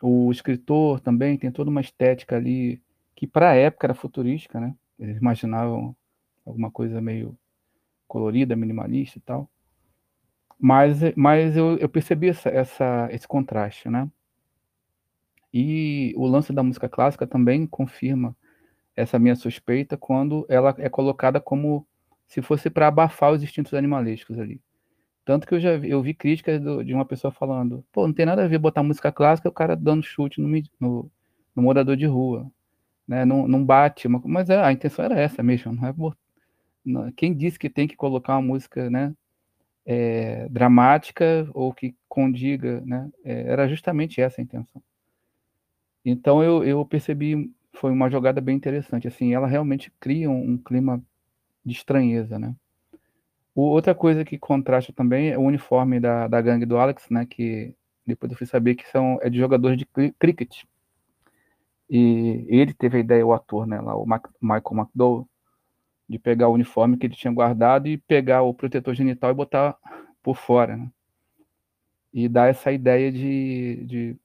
O 0.00 0.30
escritor 0.30 1.00
também 1.00 1.36
tem 1.36 1.50
toda 1.50 1.70
uma 1.70 1.80
estética 1.80 2.36
ali 2.36 2.80
que 3.14 3.26
para 3.26 3.50
a 3.50 3.54
época 3.54 3.86
era 3.86 3.94
futurística, 3.94 4.60
né? 4.60 4.74
Eles 4.98 5.18
imaginavam 5.18 5.96
alguma 6.44 6.70
coisa 6.70 7.00
meio 7.00 7.36
colorida, 8.06 8.56
minimalista 8.56 9.18
e 9.18 9.22
tal. 9.22 9.48
Mas, 10.58 10.98
mas 11.14 11.56
eu, 11.56 11.76
eu 11.78 11.88
percebi 11.88 12.28
essa, 12.28 12.48
essa, 12.48 13.08
esse 13.10 13.28
contraste, 13.28 13.88
né? 13.88 14.08
E 15.52 16.12
o 16.16 16.26
lance 16.26 16.52
da 16.52 16.62
música 16.62 16.88
clássica 16.88 17.26
também 17.26 17.66
confirma 17.66 18.36
essa 18.94 19.18
minha 19.18 19.36
suspeita 19.36 19.96
quando 19.96 20.46
ela 20.48 20.74
é 20.78 20.88
colocada 20.88 21.40
como 21.40 21.86
se 22.26 22.42
fosse 22.42 22.70
para 22.70 22.88
abafar 22.88 23.32
os 23.32 23.42
instintos 23.42 23.74
animalísticos 23.74 24.38
ali. 24.38 24.60
Tanto 25.24 25.46
que 25.46 25.54
eu 25.54 25.60
já 25.60 25.76
vi, 25.76 25.90
eu 25.90 26.02
vi 26.02 26.14
críticas 26.14 26.60
do, 26.60 26.84
de 26.84 26.94
uma 26.94 27.04
pessoa 27.04 27.32
falando, 27.32 27.84
pô, 27.92 28.06
não 28.06 28.14
tem 28.14 28.24
nada 28.24 28.44
a 28.44 28.48
ver 28.48 28.58
botar 28.58 28.82
música 28.82 29.12
clássica 29.12 29.48
o 29.48 29.52
cara 29.52 29.76
dando 29.76 30.02
chute 30.02 30.40
no, 30.40 30.48
no, 30.80 31.10
no 31.54 31.62
morador 31.62 31.96
de 31.96 32.06
rua, 32.06 32.50
né? 33.06 33.24
Não, 33.24 33.46
não 33.48 33.64
bate, 33.64 34.08
mas 34.08 34.50
é, 34.50 34.62
a 34.62 34.72
intenção 34.72 35.04
era 35.04 35.18
essa 35.18 35.42
mesmo, 35.42 35.72
não 35.72 35.86
é 35.86 35.92
quem 37.16 37.34
disse 37.34 37.58
que 37.58 37.70
tem 37.70 37.88
que 37.88 37.96
colocar 37.96 38.34
uma 38.34 38.42
música, 38.42 38.88
né, 38.90 39.14
é, 39.86 40.48
dramática 40.48 41.48
ou 41.54 41.72
que 41.72 41.94
condiga, 42.08 42.80
né? 42.84 43.08
É, 43.24 43.42
era 43.42 43.68
justamente 43.68 44.20
essa 44.20 44.40
a 44.40 44.44
intenção. 44.44 44.82
Então 46.04 46.42
eu, 46.42 46.64
eu 46.64 46.84
percebi, 46.84 47.52
foi 47.72 47.92
uma 47.92 48.10
jogada 48.10 48.40
bem 48.40 48.56
interessante, 48.56 49.06
assim, 49.06 49.32
ela 49.32 49.46
realmente 49.46 49.92
cria 50.00 50.28
um, 50.28 50.52
um 50.52 50.58
clima 50.58 51.02
de 51.64 51.72
estranheza, 51.72 52.38
né? 52.38 52.54
O, 53.54 53.62
outra 53.62 53.94
coisa 53.94 54.24
que 54.24 54.38
contrasta 54.38 54.92
também 54.92 55.30
é 55.30 55.38
o 55.38 55.42
uniforme 55.42 56.00
da, 56.00 56.26
da 56.28 56.40
gangue 56.40 56.66
do 56.66 56.78
Alex, 56.78 57.08
né? 57.10 57.24
Que 57.26 57.74
depois 58.06 58.30
eu 58.32 58.38
fui 58.38 58.46
saber 58.46 58.74
que 58.74 58.88
são 58.88 59.18
é 59.22 59.30
de 59.30 59.38
jogadores 59.38 59.78
de 59.78 59.86
cricket. 60.18 60.64
E 61.88 62.44
ele 62.48 62.74
teve 62.74 62.98
a 62.98 63.00
ideia, 63.00 63.26
o 63.26 63.32
ator, 63.32 63.66
né? 63.66 63.80
Lá, 63.80 63.96
o 63.96 64.04
Mac, 64.04 64.26
Michael 64.40 64.62
McDowell, 64.72 65.28
de 66.08 66.18
pegar 66.18 66.48
o 66.48 66.54
uniforme 66.54 66.96
que 66.96 67.06
ele 67.06 67.14
tinha 67.14 67.32
guardado 67.32 67.88
e 67.88 67.98
pegar 67.98 68.42
o 68.42 68.54
protetor 68.54 68.94
genital 68.94 69.30
e 69.30 69.34
botar 69.34 69.76
por 70.22 70.36
fora, 70.36 70.76
né? 70.76 70.90
E 72.12 72.28
dar 72.28 72.48
essa 72.48 72.72
ideia 72.72 73.12
de, 73.12 73.84
de 73.84 74.16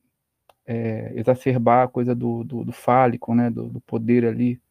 é, 0.66 1.14
exacerbar 1.16 1.86
a 1.86 1.88
coisa 1.88 2.16
do, 2.16 2.44
do, 2.44 2.64
do 2.64 2.72
fálico, 2.72 3.34
né? 3.36 3.50
Do, 3.50 3.68
do 3.68 3.82
poder 3.82 4.26
ali 4.26 4.62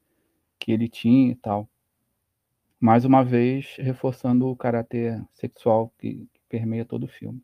que 0.58 0.72
ele 0.72 0.88
tinha 0.88 1.32
e 1.32 1.34
tal 1.34 1.68
mais 2.80 3.04
uma 3.04 3.22
vez 3.22 3.76
reforçando 3.78 4.48
o 4.48 4.56
caráter 4.56 5.22
sexual 5.34 5.92
que, 5.98 6.26
que 6.32 6.40
permeia 6.48 6.84
todo 6.84 7.04
o 7.04 7.08
filme. 7.08 7.42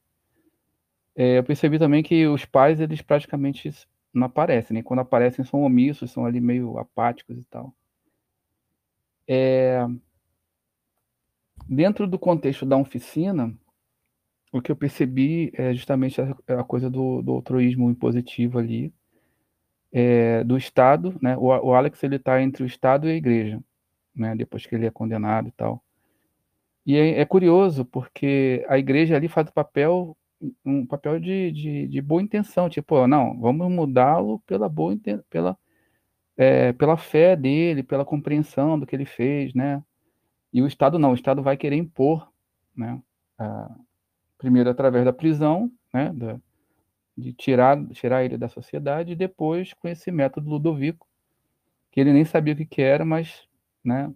É, 1.14 1.38
eu 1.38 1.44
percebi 1.44 1.78
também 1.78 2.02
que 2.02 2.26
os 2.26 2.46
pais, 2.46 2.80
eles 2.80 3.02
praticamente 3.02 3.70
não 4.12 4.26
aparecem, 4.26 4.74
né? 4.74 4.82
Quando 4.82 5.00
aparecem, 5.00 5.44
são 5.44 5.62
omissos, 5.62 6.10
são 6.10 6.24
ali 6.24 6.40
meio 6.40 6.78
apáticos 6.78 7.38
e 7.38 7.44
tal. 7.44 7.74
É... 9.28 9.86
Dentro 11.68 12.06
do 12.06 12.18
contexto 12.18 12.64
da 12.64 12.76
oficina, 12.76 13.52
o 14.52 14.62
que 14.62 14.70
eu 14.70 14.76
percebi 14.76 15.52
é 15.54 15.74
justamente 15.74 16.20
a, 16.20 16.36
a 16.60 16.64
coisa 16.64 16.88
do, 16.88 17.22
do 17.22 17.32
altruísmo 17.32 17.90
impositivo 17.90 18.58
ali, 18.58 18.92
é, 19.92 20.44
do 20.44 20.56
Estado, 20.56 21.16
né? 21.20 21.36
O, 21.36 21.46
o 21.46 21.74
Alex 21.74 22.02
ele 22.02 22.16
está 22.16 22.42
entre 22.42 22.62
o 22.62 22.66
Estado 22.66 23.08
e 23.08 23.12
a 23.12 23.14
Igreja, 23.14 23.60
né? 24.14 24.34
Depois 24.36 24.66
que 24.66 24.74
ele 24.74 24.86
é 24.86 24.90
condenado 24.90 25.48
e 25.48 25.52
tal. 25.52 25.82
E 26.84 26.96
é, 26.96 27.20
é 27.20 27.24
curioso 27.24 27.84
porque 27.84 28.64
a 28.68 28.78
Igreja 28.78 29.16
ali 29.16 29.28
faz 29.28 29.48
o 29.48 29.52
papel 29.52 30.16
um 30.64 30.84
papel 30.86 31.18
de, 31.18 31.50
de, 31.50 31.88
de 31.88 32.02
boa 32.02 32.22
intenção, 32.22 32.68
tipo, 32.68 33.06
não, 33.06 33.38
vamos 33.40 33.70
mudá-lo 33.70 34.40
pela 34.40 34.68
boa 34.68 34.94
pela 35.30 35.58
é, 36.36 36.72
pela 36.72 36.96
fé 36.96 37.34
dele, 37.34 37.82
pela 37.82 38.04
compreensão 38.04 38.78
do 38.78 38.86
que 38.86 38.94
ele 38.94 39.06
fez, 39.06 39.54
né? 39.54 39.82
E 40.52 40.62
o 40.62 40.66
Estado 40.66 40.98
não, 40.98 41.12
o 41.12 41.14
Estado 41.14 41.42
vai 41.42 41.56
querer 41.56 41.76
impor, 41.76 42.30
né? 42.76 43.00
A, 43.38 43.74
primeiro 44.38 44.70
através 44.70 45.04
da 45.04 45.12
prisão, 45.12 45.70
né? 45.92 46.12
Da, 46.12 46.38
de 47.16 47.32
tirar, 47.32 47.82
tirar 47.88 48.24
ele 48.24 48.36
da 48.36 48.48
sociedade, 48.48 49.12
e 49.12 49.16
depois 49.16 49.72
com 49.74 49.88
esse 49.88 50.10
método 50.10 50.50
Ludovico, 50.50 51.08
que 51.90 52.00
ele 52.00 52.12
nem 52.12 52.24
sabia 52.24 52.52
o 52.52 52.56
que, 52.56 52.66
que 52.66 52.82
era, 52.82 53.04
mas, 53.04 53.48
né? 53.82 54.12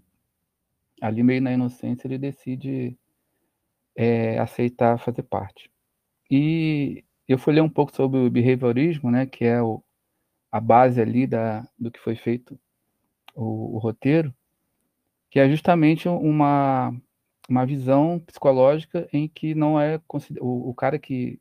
Ali 1.01 1.23
meio 1.23 1.41
na 1.41 1.53
inocência 1.53 2.07
ele 2.07 2.19
decide 2.19 2.97
é, 3.97 4.39
aceitar 4.39 4.99
fazer 4.99 5.23
parte. 5.23 5.71
E 6.31 7.03
eu 7.27 7.39
fui 7.39 7.55
ler 7.55 7.63
um 7.63 7.71
pouco 7.71 7.95
sobre 7.95 8.19
o 8.21 8.31
behaviorismo, 8.31 9.11
né? 9.11 9.27
Que 9.27 9.47
é 9.47 9.63
o, 9.63 9.83
a 10.51 10.61
base 10.61 11.01
ali 11.01 11.27
da, 11.27 11.67
do 11.79 11.91
que 11.91 12.01
foi 12.01 12.17
feito 12.17 12.59
o, 13.35 13.77
o 13.77 13.79
roteiro, 13.79 14.35
que 15.31 15.39
é 15.39 15.49
justamente 15.49 16.09
uma, 16.09 16.95
uma 17.49 17.65
visão 17.65 18.19
psicológica 18.19 19.09
em 19.13 19.29
que 19.29 19.55
não 19.55 19.81
é 19.81 20.01
o, 20.41 20.71
o 20.71 20.75
cara 20.75 20.99
que 20.99 21.39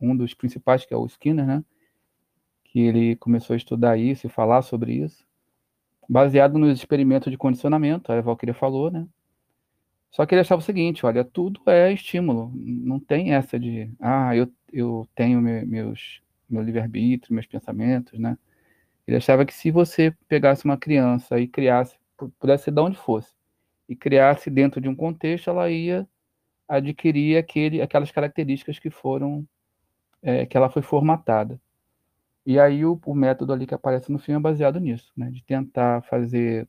um 0.00 0.16
dos 0.16 0.34
principais 0.34 0.84
que 0.84 0.94
é 0.94 0.96
o 0.96 1.06
Skinner, 1.06 1.46
né, 1.46 1.64
que 2.64 2.80
ele 2.80 3.16
começou 3.16 3.54
a 3.54 3.56
estudar 3.56 3.96
isso 3.98 4.26
e 4.26 4.30
falar 4.30 4.62
sobre 4.62 4.94
isso, 4.94 5.24
baseado 6.08 6.58
nos 6.58 6.78
experimentos 6.78 7.30
de 7.30 7.38
condicionamento, 7.38 8.12
a 8.12 8.20
Valkyria 8.20 8.54
falou, 8.54 8.90
né? 8.90 9.06
Só 10.10 10.26
que 10.26 10.34
ele 10.34 10.42
achava 10.42 10.60
o 10.60 10.64
seguinte, 10.64 11.06
olha, 11.06 11.24
tudo 11.24 11.62
é 11.66 11.92
estímulo, 11.92 12.52
não 12.54 13.00
tem 13.00 13.32
essa 13.32 13.58
de, 13.58 13.90
ah, 13.98 14.36
eu, 14.36 14.50
eu 14.70 15.08
tenho 15.14 15.40
meus 15.40 16.22
meu 16.52 16.62
livre-arbítrio, 16.62 17.34
meus 17.34 17.46
pensamentos, 17.46 18.18
né? 18.18 18.36
Ele 19.12 19.18
achava 19.18 19.44
que 19.44 19.52
se 19.52 19.70
você 19.70 20.10
pegasse 20.26 20.64
uma 20.64 20.78
criança 20.78 21.38
e 21.38 21.46
criasse, 21.46 21.98
pudesse 22.38 22.64
ser 22.64 22.70
de 22.70 22.80
onde 22.80 22.96
fosse, 22.96 23.34
e 23.86 23.94
criasse 23.94 24.48
dentro 24.48 24.80
de 24.80 24.88
um 24.88 24.96
contexto, 24.96 25.50
ela 25.50 25.70
ia 25.70 26.08
adquirir 26.66 27.36
aquele, 27.36 27.82
aquelas 27.82 28.10
características 28.10 28.78
que 28.78 28.88
foram, 28.88 29.46
é, 30.22 30.46
que 30.46 30.56
ela 30.56 30.70
foi 30.70 30.80
formatada. 30.80 31.60
E 32.46 32.58
aí 32.58 32.86
o, 32.86 32.98
o, 33.04 33.14
método 33.14 33.52
ali 33.52 33.66
que 33.66 33.74
aparece 33.74 34.10
no 34.10 34.18
filme 34.18 34.38
é 34.38 34.42
baseado 34.42 34.80
nisso, 34.80 35.12
né? 35.14 35.30
De 35.30 35.44
tentar 35.44 36.00
fazer 36.04 36.66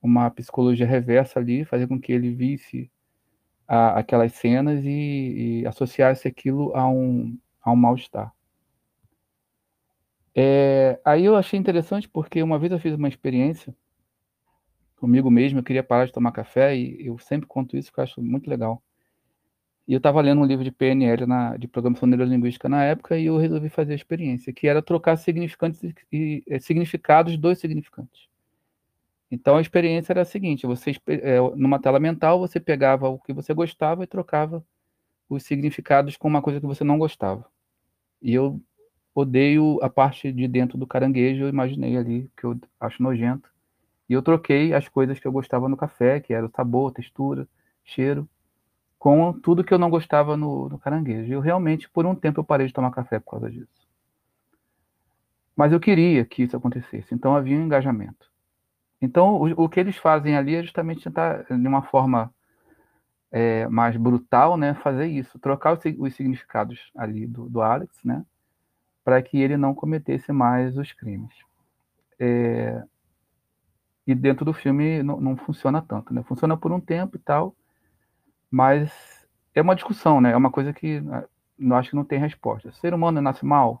uma 0.00 0.30
psicologia 0.30 0.86
reversa 0.86 1.40
ali, 1.40 1.64
fazer 1.64 1.88
com 1.88 2.00
que 2.00 2.12
ele 2.12 2.30
visse 2.32 2.88
a, 3.66 3.98
aquelas 3.98 4.32
cenas 4.34 4.84
e, 4.84 5.62
e 5.62 5.66
associasse 5.66 6.28
aquilo 6.28 6.72
a 6.76 6.88
um, 6.88 7.36
a 7.60 7.72
um 7.72 7.76
mal-estar. 7.76 8.32
É, 10.38 11.00
aí 11.02 11.24
eu 11.24 11.34
achei 11.34 11.58
interessante 11.58 12.06
porque 12.06 12.42
uma 12.42 12.58
vez 12.58 12.70
eu 12.70 12.78
fiz 12.78 12.94
uma 12.94 13.08
experiência 13.08 13.74
comigo 14.96 15.30
mesmo, 15.30 15.58
eu 15.58 15.62
queria 15.62 15.82
parar 15.82 16.04
de 16.04 16.12
tomar 16.12 16.30
café 16.30 16.76
e 16.76 17.06
eu 17.06 17.18
sempre 17.18 17.46
conto 17.46 17.74
isso 17.74 17.90
que 17.90 17.98
eu 17.98 18.04
acho 18.04 18.20
muito 18.22 18.48
legal. 18.48 18.82
E 19.88 19.94
eu 19.94 19.98
estava 19.98 20.20
lendo 20.20 20.42
um 20.42 20.44
livro 20.44 20.64
de 20.64 20.70
PNL, 20.70 21.26
na, 21.26 21.56
de 21.56 21.66
Programação 21.66 22.08
Neurolinguística 22.08 22.68
na 22.68 22.84
época, 22.84 23.16
e 23.16 23.26
eu 23.26 23.38
resolvi 23.38 23.70
fazer 23.70 23.92
a 23.92 23.96
experiência, 23.96 24.52
que 24.52 24.66
era 24.66 24.82
trocar 24.82 25.16
significantes 25.16 25.82
e, 25.82 25.94
e 26.12 26.42
é, 26.48 26.58
significados 26.58 27.38
dos 27.38 27.58
significantes. 27.58 28.28
Então 29.30 29.56
a 29.56 29.60
experiência 29.60 30.12
era 30.12 30.22
a 30.22 30.24
seguinte: 30.24 30.66
você 30.66 30.92
é, 31.06 31.38
numa 31.54 31.80
tela 31.80 31.98
mental 32.00 32.38
você 32.40 32.60
pegava 32.60 33.08
o 33.08 33.18
que 33.18 33.32
você 33.32 33.54
gostava 33.54 34.04
e 34.04 34.06
trocava 34.06 34.64
os 35.28 35.44
significados 35.44 36.16
com 36.16 36.28
uma 36.28 36.42
coisa 36.42 36.60
que 36.60 36.66
você 36.66 36.84
não 36.84 36.98
gostava. 36.98 37.46
E 38.20 38.34
eu 38.34 38.60
odeio 39.16 39.78
a 39.82 39.88
parte 39.88 40.30
de 40.30 40.46
dentro 40.46 40.76
do 40.76 40.86
caranguejo, 40.86 41.44
eu 41.44 41.48
imaginei 41.48 41.96
ali, 41.96 42.30
que 42.36 42.44
eu 42.44 42.54
acho 42.78 43.02
nojento. 43.02 43.48
E 44.06 44.12
eu 44.12 44.20
troquei 44.20 44.74
as 44.74 44.88
coisas 44.88 45.18
que 45.18 45.26
eu 45.26 45.32
gostava 45.32 45.70
no 45.70 45.76
café, 45.76 46.20
que 46.20 46.34
era 46.34 46.44
o 46.44 46.50
sabor, 46.50 46.92
textura, 46.92 47.48
cheiro, 47.82 48.28
com 48.98 49.32
tudo 49.32 49.64
que 49.64 49.72
eu 49.72 49.78
não 49.78 49.88
gostava 49.88 50.36
no, 50.36 50.68
no 50.68 50.78
caranguejo. 50.78 51.30
E 51.30 51.32
eu 51.32 51.40
realmente, 51.40 51.88
por 51.88 52.04
um 52.04 52.14
tempo, 52.14 52.40
eu 52.40 52.44
parei 52.44 52.66
de 52.66 52.74
tomar 52.74 52.90
café 52.90 53.18
por 53.18 53.30
causa 53.30 53.50
disso. 53.50 53.88
Mas 55.56 55.72
eu 55.72 55.80
queria 55.80 56.22
que 56.26 56.42
isso 56.42 56.54
acontecesse, 56.54 57.14
então 57.14 57.34
havia 57.34 57.56
um 57.56 57.64
engajamento. 57.64 58.30
Então, 59.00 59.36
o, 59.36 59.64
o 59.64 59.68
que 59.68 59.80
eles 59.80 59.96
fazem 59.96 60.36
ali 60.36 60.54
é 60.56 60.62
justamente 60.62 61.02
tentar, 61.02 61.44
de 61.44 61.68
uma 61.68 61.80
forma 61.80 62.30
é, 63.32 63.66
mais 63.68 63.96
brutal, 63.96 64.58
né, 64.58 64.74
fazer 64.74 65.06
isso, 65.06 65.38
trocar 65.38 65.72
os, 65.72 65.80
os 65.98 66.14
significados 66.14 66.90
ali 66.94 67.26
do, 67.26 67.48
do 67.48 67.62
Alex, 67.62 67.98
né, 68.04 68.22
para 69.06 69.22
que 69.22 69.38
ele 69.38 69.56
não 69.56 69.72
cometesse 69.72 70.32
mais 70.32 70.76
os 70.76 70.92
crimes. 70.92 71.32
É, 72.18 72.82
e 74.04 74.16
dentro 74.16 74.44
do 74.44 74.52
filme 74.52 75.00
não, 75.00 75.20
não, 75.20 75.36
funciona 75.36 75.80
tanto, 75.80 76.12
né? 76.12 76.24
Funciona 76.24 76.56
por 76.56 76.72
um 76.72 76.80
tempo 76.80 77.16
e 77.16 77.20
tal, 77.20 77.54
mas 78.50 78.90
é 79.54 79.62
uma 79.62 79.76
discussão, 79.76 80.20
né? 80.20 80.32
É 80.32 80.36
uma 80.36 80.50
coisa 80.50 80.72
que 80.72 81.00
eu 81.56 81.76
acho 81.76 81.90
que 81.90 81.94
não 81.94 82.04
tem 82.04 82.18
resposta. 82.18 82.68
O 82.68 82.72
ser 82.72 82.92
humano 82.92 83.22
nasce 83.22 83.46
mal, 83.46 83.80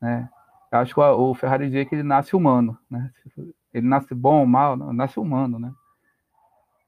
né? 0.00 0.28
Eu 0.72 0.80
acho 0.80 0.92
que 0.92 1.00
o, 1.00 1.34
Ferrari 1.34 1.66
dizia 1.66 1.86
que 1.86 1.94
ele 1.94 2.02
nasce 2.02 2.34
humano, 2.34 2.76
né? 2.90 3.12
Ele 3.72 3.86
nasce 3.86 4.12
bom 4.12 4.40
ou 4.40 4.46
mal, 4.46 4.76
nasce 4.76 5.20
humano, 5.20 5.56
né? 5.56 5.72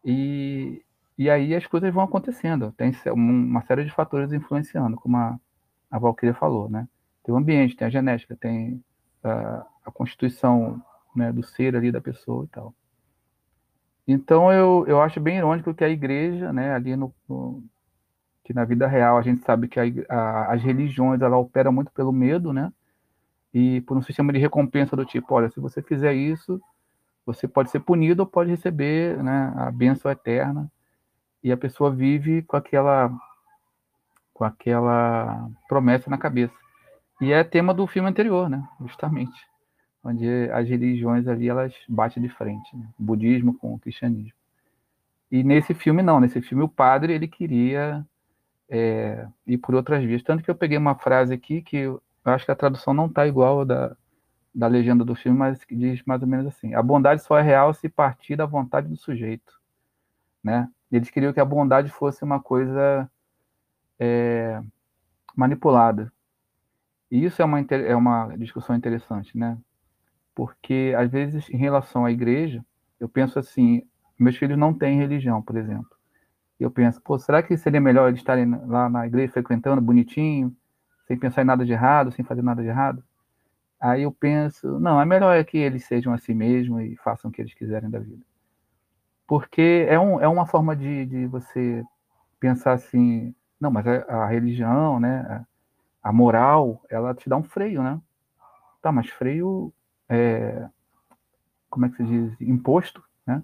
E, 0.05 0.83
e 1.17 1.31
aí 1.31 1.55
as 1.55 1.69
coisas 1.69 1.95
vão 1.95 2.03
acontecendo. 2.03 2.73
Tem 2.73 2.93
uma 3.13 3.63
série 3.63 3.85
de 3.85 3.93
fatores 3.93 4.33
influenciando, 4.33 4.97
como 4.97 5.17
a, 5.17 5.39
a 5.89 6.01
Valkyria 6.01 6.35
falou, 6.35 6.69
né? 6.69 6.89
Tem 7.27 7.35
o 7.35 7.39
ambiente, 7.39 7.75
tem 7.75 7.89
a 7.89 7.91
genética, 7.91 8.37
tem 8.37 8.81
a, 9.25 9.67
a 9.85 9.91
constituição 9.91 10.81
né, 11.15 11.33
do 11.33 11.43
ser 11.43 11.75
ali 11.75 11.91
da 11.91 12.01
pessoa 12.01 12.45
e 12.45 12.49
tal. 12.49 12.73
Então 14.07 14.53
eu, 14.53 14.85
eu 14.87 15.03
acho 15.03 15.19
bem 15.19 15.39
irônico 15.39 15.75
que 15.75 15.83
a 15.83 15.89
igreja, 15.89 16.53
né, 16.53 16.73
ali 16.73 16.95
no, 16.95 17.13
no 17.29 17.65
que 18.45 18.55
na 18.55 18.65
vida 18.65 18.87
real 18.87 19.19
a 19.19 19.23
gente 19.23 19.43
sabe 19.43 19.67
que 19.67 19.81
a, 19.81 19.83
a, 20.09 20.53
as 20.55 20.63
religiões 20.63 21.21
ela 21.21 21.37
opera 21.37 21.73
muito 21.73 21.91
pelo 21.91 22.13
medo, 22.13 22.53
né, 22.53 22.73
e 23.53 23.81
por 23.81 23.97
um 23.97 24.03
sistema 24.03 24.33
de 24.33 24.39
recompensa 24.39 24.95
do 24.95 25.05
tipo, 25.05 25.35
olha, 25.35 25.51
se 25.51 25.59
você 25.59 25.83
fizer 25.83 26.15
isso, 26.15 26.63
você 27.25 27.49
pode 27.49 27.73
ser 27.73 27.81
punido 27.81 28.23
ou 28.23 28.29
pode 28.29 28.51
receber, 28.51 29.21
né, 29.21 29.53
a 29.57 29.69
bênção 29.73 30.09
eterna, 30.13 30.71
e 31.43 31.51
a 31.51 31.57
pessoa 31.57 31.91
vive 31.91 32.43
com 32.43 32.57
aquela 32.57 33.11
com 34.33 34.45
aquela 34.45 35.51
promessa 35.67 36.09
na 36.09 36.19
cabeça. 36.19 36.66
E 37.21 37.33
é 37.33 37.43
tema 37.43 37.73
do 37.73 37.87
filme 37.87 38.09
anterior, 38.09 38.49
né? 38.49 38.67
Justamente. 38.81 39.47
Onde 40.05 40.51
as 40.51 40.69
religiões 40.69 41.27
ali, 41.27 41.49
elas 41.49 41.75
batem 41.89 42.23
de 42.23 42.29
frente. 42.29 42.77
Né? 42.77 42.87
O 42.99 43.03
budismo 43.03 43.55
com 43.55 43.75
o 43.75 43.79
cristianismo. 43.79 44.33
E 45.31 45.43
nesse 45.43 45.75
filme, 45.75 46.03
não. 46.03 46.21
Nesse 46.21 46.41
filme, 46.41 46.63
o 46.63 46.69
padre, 46.69 47.13
ele 47.13 47.27
queria 47.27 48.07
é, 48.69 49.27
ir 49.47 49.59
por 49.59 49.75
outras 49.75 50.05
vias. 50.05 50.23
Tanto 50.23 50.43
que 50.43 50.51
eu 50.51 50.55
peguei 50.55 50.79
uma 50.79 50.95
frase 50.95 51.33
aqui 51.33 51.63
que 51.63 51.77
eu 51.77 52.03
acho 52.25 52.45
que 52.45 52.51
a 52.51 52.57
tradução 52.57 52.93
não 52.93 53.07
está 53.07 53.27
igual 53.27 53.65
da, 53.65 53.97
da 54.55 54.67
legenda 54.67 55.05
do 55.05 55.15
filme, 55.15 55.39
mas 55.39 55.65
que 55.65 55.77
diz 55.77 56.03
mais 56.05 56.23
ou 56.23 56.29
menos 56.29 56.47
assim: 56.47 56.75
a 56.75 56.83
bondade 56.83 57.23
só 57.23 57.39
é 57.39 57.43
real 57.43 57.73
se 57.75 57.89
partir 57.89 58.37
da 58.37 58.47
vontade 58.47 58.89
do 58.89 58.97
sujeito, 58.97 59.61
né? 60.43 60.69
Eles 60.91 61.11
queriam 61.11 61.33
que 61.33 61.41
a 61.41 61.45
bondade 61.45 61.91
fosse 61.91 62.25
uma 62.25 62.41
coisa 62.41 63.11
é, 63.99 64.61
manipulada, 65.35 66.13
e 67.11 67.25
isso 67.25 67.41
é 67.41 67.45
uma, 67.45 67.61
é 67.61 67.97
uma 67.97 68.37
discussão 68.37 68.75
interessante, 68.75 69.37
né? 69.37 69.59
Porque, 70.35 70.95
às 70.97 71.11
vezes, 71.11 71.49
em 71.51 71.57
relação 71.57 72.05
à 72.05 72.11
igreja, 72.11 72.65
eu 73.01 73.09
penso 73.09 73.39
assim: 73.39 73.83
meus 74.19 74.37
filhos 74.37 74.59
não 74.59 74.75
têm 74.75 74.99
religião, 74.99 75.43
por 75.43 75.57
exemplo. 75.57 75.97
Eu 76.59 76.71
penso, 76.71 77.01
pô, 77.03 77.19
será 77.19 77.43
que 77.43 77.57
seria 77.57 77.81
melhor 77.81 78.09
eles 78.09 78.21
estarem 78.21 78.49
lá 78.67 78.89
na 78.89 79.07
igreja 79.07 79.33
frequentando, 79.33 79.81
bonitinho, 79.81 80.55
sem 81.07 81.19
pensar 81.19 81.43
em 81.43 81.45
nada 81.45 81.65
de 81.65 81.73
errado, 81.73 82.11
sem 82.13 82.25
fazer 82.25 82.43
nada 82.43 82.63
de 82.63 82.69
errado? 82.69 83.05
Aí 83.79 84.03
eu 84.03 84.13
penso, 84.13 84.81
não, 84.81 85.01
é 85.01 85.05
melhor 85.05 85.37
é 85.37 85.45
que 85.45 85.59
eles 85.59 85.85
sejam 85.85 86.13
assim 86.13 86.35
mesmo 86.35 86.81
e 86.81 86.97
façam 86.97 87.31
o 87.31 87.33
que 87.33 87.43
eles 87.43 87.55
quiserem 87.55 87.91
da 87.91 87.99
vida. 87.99 88.25
Porque 89.27 89.87
é, 89.89 89.99
um, 89.99 90.21
é 90.21 90.27
uma 90.27 90.47
forma 90.47 90.75
de, 90.75 91.05
de 91.05 91.27
você 91.27 91.85
pensar 92.41 92.73
assim, 92.73 93.35
não, 93.61 93.71
mas 93.71 93.87
a, 93.87 93.99
a 94.09 94.27
religião, 94.29 94.99
né, 94.99 95.45
a 96.07 96.13
moral, 96.13 96.81
ela 96.89 97.13
te 97.13 97.29
dá 97.29 97.37
um 97.37 97.43
freio, 97.43 97.83
né? 97.83 98.01
Tá, 98.81 98.93
mas 98.93 99.11
freio 99.11 99.73
é, 100.09 100.69
como 101.69 101.85
é 101.85 101.89
que 101.89 101.97
se 101.97 102.05
diz? 102.05 102.41
Imposto, 102.41 103.03
né? 103.27 103.43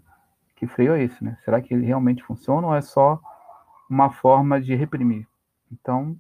Que 0.54 0.68
freio 0.68 0.94
é 0.94 1.02
esse, 1.02 1.24
né? 1.24 1.36
Será 1.44 1.60
que 1.60 1.74
ele 1.74 1.84
realmente 1.84 2.22
funciona 2.22 2.68
ou 2.68 2.72
é 2.72 2.80
só 2.80 3.20
uma 3.90 4.12
forma 4.12 4.60
de 4.60 4.76
reprimir? 4.76 5.26
Então, 5.72 6.16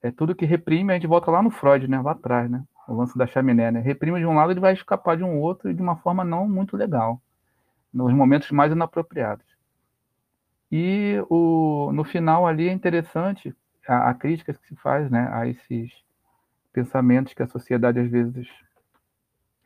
é 0.00 0.12
tudo 0.12 0.32
que 0.32 0.46
reprime, 0.46 0.92
a 0.92 0.94
gente 0.94 1.08
volta 1.08 1.28
lá 1.28 1.42
no 1.42 1.50
Freud, 1.50 1.88
né? 1.88 2.00
Lá 2.00 2.12
atrás, 2.12 2.48
né? 2.48 2.62
O 2.86 2.94
lance 2.94 3.18
da 3.18 3.26
chaminé, 3.26 3.72
né? 3.72 3.80
Reprime 3.80 4.20
de 4.20 4.26
um 4.26 4.36
lado, 4.36 4.52
ele 4.52 4.60
vai 4.60 4.74
escapar 4.74 5.16
de 5.16 5.24
um 5.24 5.40
outro 5.40 5.74
de 5.74 5.82
uma 5.82 5.96
forma 5.96 6.24
não 6.24 6.48
muito 6.48 6.76
legal, 6.76 7.20
nos 7.92 8.14
momentos 8.14 8.52
mais 8.52 8.70
inapropriados. 8.70 9.44
E 10.70 11.16
o, 11.28 11.90
no 11.92 12.04
final 12.04 12.46
ali 12.46 12.68
é 12.68 12.72
interessante 12.72 13.52
a, 13.88 14.10
a 14.10 14.14
que 14.14 14.36
se 14.36 14.76
faz, 14.76 15.10
né? 15.10 15.28
A 15.32 15.46
esses 15.46 15.92
pensamentos 16.72 17.32
que 17.32 17.42
a 17.42 17.48
sociedade 17.48 17.98
às 17.98 18.10
vezes 18.10 18.46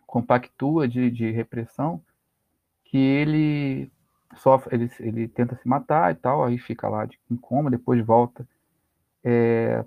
compactua 0.06 0.88
de, 0.88 1.10
de 1.10 1.30
repressão, 1.30 2.02
que 2.84 2.96
ele 2.96 3.90
sofre, 4.36 4.74
ele, 4.74 4.90
ele 5.00 5.28
tenta 5.28 5.56
se 5.56 5.68
matar 5.68 6.12
e 6.12 6.14
tal, 6.14 6.44
aí 6.44 6.58
fica 6.58 6.88
lá 6.88 7.04
de, 7.04 7.18
em 7.30 7.36
coma, 7.36 7.70
depois 7.70 8.04
volta 8.04 8.46
é, 9.24 9.84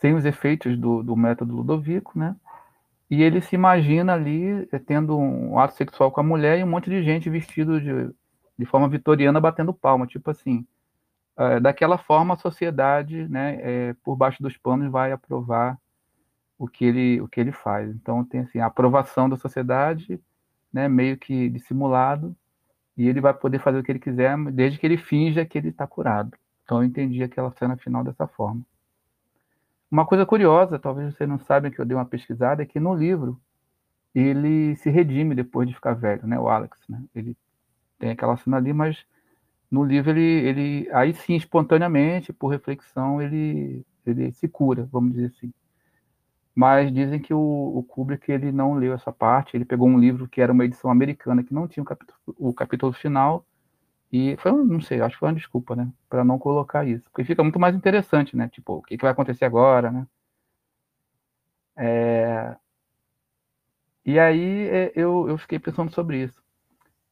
sem 0.00 0.14
os 0.14 0.24
efeitos 0.24 0.78
do, 0.78 1.02
do 1.02 1.16
método 1.16 1.54
Ludovico, 1.54 2.18
né? 2.18 2.36
E 3.10 3.22
ele 3.22 3.40
se 3.40 3.54
imagina 3.54 4.12
ali 4.12 4.68
é, 4.70 4.78
tendo 4.78 5.16
um 5.16 5.58
ato 5.58 5.74
sexual 5.74 6.10
com 6.12 6.20
a 6.20 6.24
mulher 6.24 6.58
e 6.58 6.64
um 6.64 6.68
monte 6.68 6.90
de 6.90 7.02
gente 7.02 7.30
vestido 7.30 7.80
de, 7.80 8.14
de 8.58 8.66
forma 8.66 8.88
vitoriana 8.88 9.40
batendo 9.40 9.72
palma, 9.72 10.06
tipo 10.06 10.30
assim. 10.30 10.66
É, 11.38 11.60
daquela 11.60 11.96
forma, 11.96 12.34
a 12.34 12.36
sociedade, 12.36 13.28
né, 13.28 13.58
é, 13.60 13.94
por 14.02 14.16
baixo 14.16 14.42
dos 14.42 14.56
panos, 14.56 14.90
vai 14.90 15.12
aprovar 15.12 15.78
o 16.58 16.66
que 16.66 16.84
ele, 16.84 17.20
o 17.20 17.28
que 17.28 17.38
ele 17.38 17.52
faz. 17.52 17.88
Então, 17.94 18.24
tem 18.24 18.40
assim, 18.40 18.58
a 18.58 18.66
aprovação 18.66 19.28
da 19.28 19.36
sociedade, 19.36 20.20
né, 20.72 20.88
meio 20.88 21.16
que 21.16 21.48
dissimulado, 21.48 22.34
e 22.96 23.06
ele 23.06 23.20
vai 23.20 23.32
poder 23.32 23.60
fazer 23.60 23.78
o 23.78 23.84
que 23.84 23.92
ele 23.92 24.00
quiser, 24.00 24.36
desde 24.50 24.80
que 24.80 24.84
ele 24.84 24.96
finja 24.96 25.46
que 25.46 25.56
ele 25.56 25.68
está 25.68 25.86
curado. 25.86 26.36
Então, 26.64 26.78
eu 26.78 26.84
entendi 26.84 27.22
aquela 27.22 27.52
cena 27.52 27.76
final 27.76 28.02
dessa 28.02 28.26
forma. 28.26 28.60
Uma 29.88 30.04
coisa 30.04 30.26
curiosa, 30.26 30.76
talvez 30.76 31.14
vocês 31.14 31.28
não 31.28 31.38
saibam 31.38 31.70
que 31.70 31.78
eu 31.78 31.86
dei 31.86 31.96
uma 31.96 32.04
pesquisada, 32.04 32.64
é 32.64 32.66
que 32.66 32.80
no 32.80 32.94
livro 32.94 33.40
ele 34.12 34.74
se 34.76 34.90
redime 34.90 35.36
depois 35.36 35.68
de 35.68 35.74
ficar 35.74 35.94
velho, 35.94 36.26
né? 36.26 36.38
O 36.38 36.48
Alex, 36.48 36.76
né? 36.88 37.00
Ele 37.14 37.36
tem 37.98 38.10
aquela 38.10 38.36
cena 38.36 38.56
ali, 38.56 38.72
mas 38.72 39.06
no 39.70 39.84
livro 39.84 40.10
ele, 40.10 40.20
ele 40.20 40.90
aí 40.92 41.14
sim, 41.14 41.36
espontaneamente, 41.36 42.32
por 42.32 42.48
reflexão, 42.48 43.20
ele, 43.20 43.84
ele 44.06 44.32
se 44.32 44.48
cura, 44.48 44.88
vamos 44.90 45.12
dizer 45.12 45.26
assim 45.26 45.52
mas 46.58 46.92
dizem 46.92 47.20
que 47.20 47.32
o, 47.32 47.38
o, 47.38 47.84
Kubrick 47.84 48.32
ele 48.32 48.50
não 48.50 48.74
leu 48.74 48.92
essa 48.92 49.12
parte, 49.12 49.56
ele 49.56 49.64
pegou 49.64 49.86
um 49.88 49.96
livro 49.96 50.26
que 50.26 50.40
era 50.40 50.52
uma 50.52 50.64
edição 50.64 50.90
americana 50.90 51.44
que 51.44 51.54
não 51.54 51.68
tinha 51.68 51.84
o 51.84 51.86
capítulo, 51.86 52.18
o 52.36 52.52
capítulo 52.52 52.92
final 52.92 53.46
e 54.12 54.36
foi, 54.38 54.50
não 54.50 54.80
sei, 54.80 55.00
acho 55.00 55.14
que 55.14 55.20
foi 55.20 55.28
uma 55.28 55.36
desculpa, 55.36 55.76
né, 55.76 55.88
para 56.08 56.24
não 56.24 56.36
colocar 56.36 56.84
isso, 56.84 57.08
porque 57.10 57.24
fica 57.24 57.44
muito 57.44 57.60
mais 57.60 57.76
interessante, 57.76 58.36
né, 58.36 58.48
tipo, 58.48 58.78
o 58.78 58.82
que, 58.82 58.96
que 58.96 59.02
vai 59.02 59.12
acontecer 59.12 59.44
agora, 59.44 59.92
né? 59.92 60.06
É... 61.76 62.56
E 64.04 64.18
aí 64.18 64.68
é, 64.68 64.92
eu, 64.96 65.28
eu 65.28 65.38
fiquei 65.38 65.58
pensando 65.60 65.92
sobre 65.94 66.24
isso. 66.24 66.42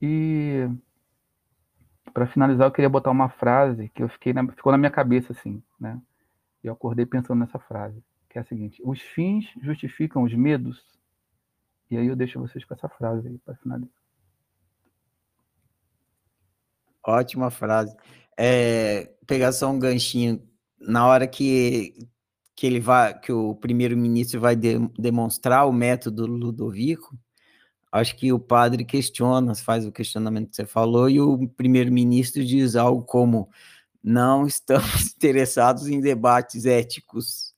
E 0.03 0.69
para 2.17 2.27
finalizar, 2.27 2.67
eu 2.67 2.73
queria 2.73 2.89
botar 2.89 3.11
uma 3.11 3.29
frase 3.29 3.91
que 3.91 4.03
eu 4.03 4.09
fiquei 4.09 4.33
na, 4.33 4.43
ficou 4.51 4.73
na 4.73 4.79
minha 4.79 4.91
cabeça 4.91 5.35
assim, 5.35 5.63
né? 5.79 6.01
E 6.65 6.67
eu 6.67 6.73
acordei 6.73 7.05
pensando 7.05 7.41
nessa 7.41 7.59
frase 7.59 8.03
que 8.31 8.39
é 8.39 8.41
a 8.41 8.45
seguinte: 8.47 8.81
os 8.83 9.03
fins 9.03 9.45
justificam 9.61 10.23
os 10.23 10.33
medos. 10.33 10.83
E 11.91 11.99
aí 11.99 12.07
eu 12.07 12.17
deixo 12.17 12.41
vocês 12.41 12.65
com 12.65 12.73
essa 12.73 12.89
frase 12.89 13.29
aí 13.29 13.37
para 13.37 13.55
finalizar. 13.57 13.95
Ótima 17.07 17.51
frase. 17.51 17.95
É, 18.35 19.15
pegar 19.27 19.53
só 19.53 19.71
um 19.71 19.79
ganchinho 19.79 20.43
na 20.81 21.07
hora 21.07 21.27
que 21.27 21.93
que 22.55 22.67
ele 22.67 22.81
vai 22.81 23.21
que 23.21 23.31
o 23.31 23.55
primeiro-ministro 23.55 24.41
vai 24.41 24.57
de, 24.57 24.79
demonstrar 24.99 25.69
o 25.69 25.73
método 25.73 26.27
Ludovico, 26.27 27.15
acho 27.97 28.17
que 28.17 28.33
o 28.33 28.39
padre 28.39 28.85
questiona, 28.85 29.55
faz 29.55 29.87
o 29.87 29.93
questionamento 29.93 30.51
que 30.51 30.57
você 30.57 30.67
falou 30.67 31.09
e 31.11 31.21
o 31.21 31.49
primeiro-ministro 31.49 32.45
diz 32.45 32.77
algo 32.77 33.03
como 33.03 33.49
não 34.03 34.47
estamos 34.47 35.13
interessados 35.17 35.89
em 35.89 36.01
debates 36.01 36.67
éticos 36.67 37.57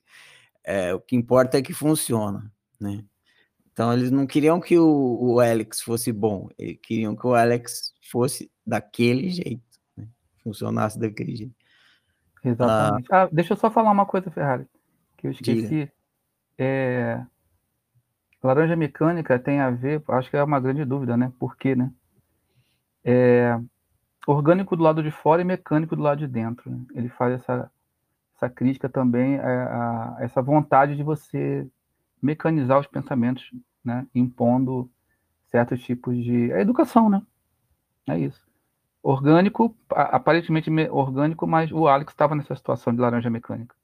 é, 0.68 0.92
o 0.92 1.01
que 1.01 1.16
importa 1.16 1.57
é 1.57 1.62
que 1.62 1.72
funciona, 1.72 2.53
né? 2.79 3.03
Então 3.72 3.90
eles 3.90 4.11
não 4.11 4.27
queriam 4.27 4.61
que 4.61 4.79
o, 4.79 5.18
o 5.18 5.40
Alex 5.40 5.81
fosse 5.81 6.12
bom, 6.12 6.51
eles 6.59 6.79
queriam 6.83 7.16
que 7.16 7.27
o 7.27 7.33
Alex 7.33 7.94
fosse 8.11 8.51
daquele 8.66 9.31
jeito, 9.31 9.81
né? 9.96 10.07
funcionasse 10.44 10.98
daquele 10.98 11.35
jeito. 11.35 11.55
Exatamente. 12.44 13.09
Ah, 13.11 13.22
ah, 13.22 13.29
deixa 13.33 13.55
eu 13.55 13.57
só 13.57 13.70
falar 13.70 13.90
uma 13.90 14.05
coisa, 14.05 14.31
Ferrari, 14.31 14.66
que 15.16 15.29
eu 15.29 15.31
esqueci. 15.31 15.90
É... 16.59 17.24
Laranja 18.42 18.77
mecânica 18.77 19.38
tem 19.38 19.61
a 19.61 19.70
ver, 19.70 20.03
acho 20.09 20.31
que 20.31 20.37
é 20.37 20.42
uma 20.42 20.61
grande 20.61 20.85
dúvida, 20.85 21.16
né? 21.16 21.33
Por 21.38 21.57
quê, 21.57 21.74
né? 21.74 21.92
É... 23.05 23.59
Orgânico 24.27 24.77
do 24.77 24.83
lado 24.83 25.03
de 25.03 25.11
fora 25.11 25.42
e 25.42 25.44
mecânico 25.44 25.96
do 25.96 26.03
lado 26.03 26.18
de 26.18 26.27
dentro. 26.27 26.70
Né? 26.70 26.79
Ele 26.94 27.09
faz 27.09 27.40
essa 27.40 27.70
essa 28.38 28.48
crítica 28.48 28.88
também, 28.88 29.35
é 29.35 29.40
a, 29.40 30.16
essa 30.20 30.40
vontade 30.40 30.96
de 30.96 31.03
você 31.03 31.68
mecanizar 32.22 32.79
os 32.79 32.87
pensamentos, 32.87 33.51
né, 33.85 34.07
impondo 34.14 34.88
certos 35.48 35.83
tipos 35.83 36.16
de 36.16 36.53
é 36.53 36.61
educação, 36.61 37.11
né? 37.11 37.20
É 38.09 38.18
isso. 38.18 38.40
Orgânico, 39.03 39.77
aparentemente 39.90 40.70
orgânico, 40.90 41.46
mas 41.46 41.72
o 41.72 41.88
Alex 41.88 42.12
estava 42.12 42.35
nessa 42.35 42.55
situação 42.55 42.94
de 42.94 43.01
laranja 43.01 43.31
mecânica. 43.31 43.74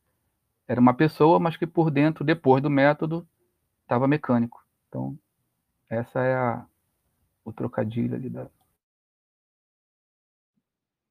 Era 0.69 0.81
uma 0.81 0.95
pessoa, 0.95 1.39
mas 1.39 1.57
que 1.57 1.67
por 1.67 1.91
dentro, 1.91 2.25
depois 2.25 2.63
do 2.63 2.71
método, 2.71 3.27
estava 3.85 4.09
mecânico. 4.09 4.63
Então, 4.89 5.17
essa 5.89 6.21
é 6.21 6.35
a, 6.35 6.67
o 7.45 7.53
trocadilho 7.53 8.17
ali 8.17 8.29
da, 8.29 8.49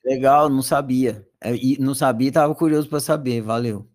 Legal, 0.05 0.49
não 0.49 0.62
sabia. 0.62 1.25
É, 1.39 1.55
e 1.55 1.77
não 1.79 1.95
sabia, 1.95 2.27
estava 2.27 2.53
curioso 2.53 2.89
para 2.89 2.99
saber. 2.99 3.41
Valeu. 3.41 3.88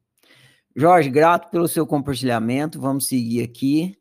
Jorge, 0.75 1.11
grato 1.11 1.51
pelo 1.51 1.69
seu 1.69 1.87
compartilhamento. 1.87 2.81
Vamos 2.81 3.07
seguir 3.07 3.43
aqui. 3.43 3.99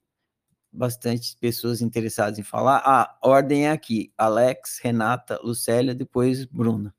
Bastante 0.72 1.36
pessoas 1.38 1.82
interessadas 1.82 2.40
em 2.40 2.44
falar. 2.44 2.82
Ah, 2.86 3.18
ordem 3.22 3.68
é 3.68 3.72
aqui: 3.72 4.14
Alex, 4.18 4.80
Renata, 4.82 5.40
Lucélia, 5.44 5.94
depois 5.94 6.46
Bruna. 6.46 6.96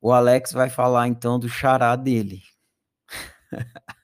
O 0.00 0.12
Alex 0.12 0.52
vai 0.52 0.68
falar 0.68 1.08
então 1.08 1.38
do 1.38 1.48
xará 1.48 1.94
dele. 1.96 2.42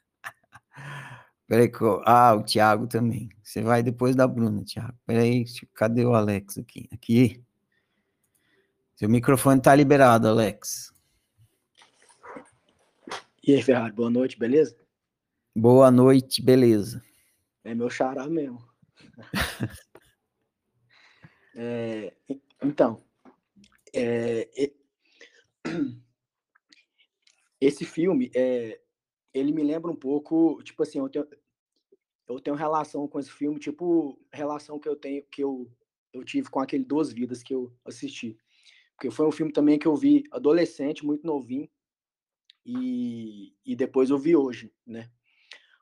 Peraí, 1.51 1.69
ah, 2.05 2.37
o 2.37 2.45
Thiago 2.45 2.87
também. 2.87 3.29
Você 3.43 3.61
vai 3.61 3.83
depois 3.83 4.15
da 4.15 4.25
Bruna, 4.25 4.65
Thiago. 4.65 4.97
Peraí, 5.05 5.45
cadê 5.75 6.05
o 6.05 6.15
Alex 6.15 6.57
aqui? 6.59 6.89
Aqui. 6.93 7.43
Seu 8.95 9.09
microfone 9.09 9.59
está 9.59 9.75
liberado, 9.75 10.29
Alex. 10.29 10.95
E 13.43 13.53
aí, 13.53 13.61
Ferrari, 13.65 13.93
boa 13.93 14.09
noite, 14.09 14.39
beleza? 14.39 14.77
Boa 15.53 15.91
noite, 15.91 16.41
beleza. 16.41 17.03
É 17.65 17.75
meu 17.75 17.91
xará 17.91 18.29
mesmo. 18.29 18.65
é, 21.57 22.15
então, 22.63 23.03
é, 23.93 24.71
esse 27.61 27.85
filme, 27.85 28.31
é, 28.37 28.81
ele 29.35 29.53
me 29.53 29.65
lembra 29.65 29.91
um 29.91 29.97
pouco, 29.97 30.63
tipo 30.63 30.85
assim, 30.85 31.01
eu 31.01 31.09
tenho, 31.09 31.27
eu 32.35 32.41
tenho 32.41 32.57
relação 32.57 33.09
com 33.09 33.19
esse 33.19 33.31
filme, 33.31 33.59
tipo 33.59 34.19
relação 34.33 34.79
que 34.79 34.89
eu 34.89 34.97
tenho, 34.97 35.23
que 35.25 35.43
eu, 35.43 35.71
eu 36.13 36.25
tive 36.25 36.49
com 36.49 36.61
aquele 36.61 36.85
Duas 36.85 37.13
Vidas 37.13 37.43
que 37.43 37.55
eu 37.55 37.73
assisti. 37.85 38.39
Porque 38.95 39.11
foi 39.11 39.27
um 39.27 39.33
filme 39.33 39.53
também 39.53 39.79
que 39.79 39.87
eu 39.87 39.97
vi 39.97 40.25
adolescente, 40.31 41.05
muito 41.05 41.27
novinho, 41.27 41.69
e, 42.65 43.55
e 43.65 43.75
depois 43.75 44.11
eu 44.11 44.19
vi 44.19 44.37
hoje, 44.37 44.73
né? 44.87 45.11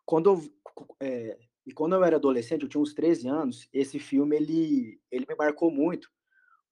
Quando 0.06 0.30
eu, 0.30 0.96
é, 1.00 1.38
e 1.66 1.72
quando 1.72 1.94
eu 1.94 2.02
era 2.04 2.16
adolescente, 2.16 2.62
eu 2.62 2.68
tinha 2.68 2.80
uns 2.80 2.94
13 2.94 3.28
anos, 3.28 3.68
esse 3.72 3.98
filme, 3.98 4.36
ele, 4.36 5.00
ele 5.10 5.26
me 5.28 5.34
marcou 5.34 5.70
muito, 5.70 6.10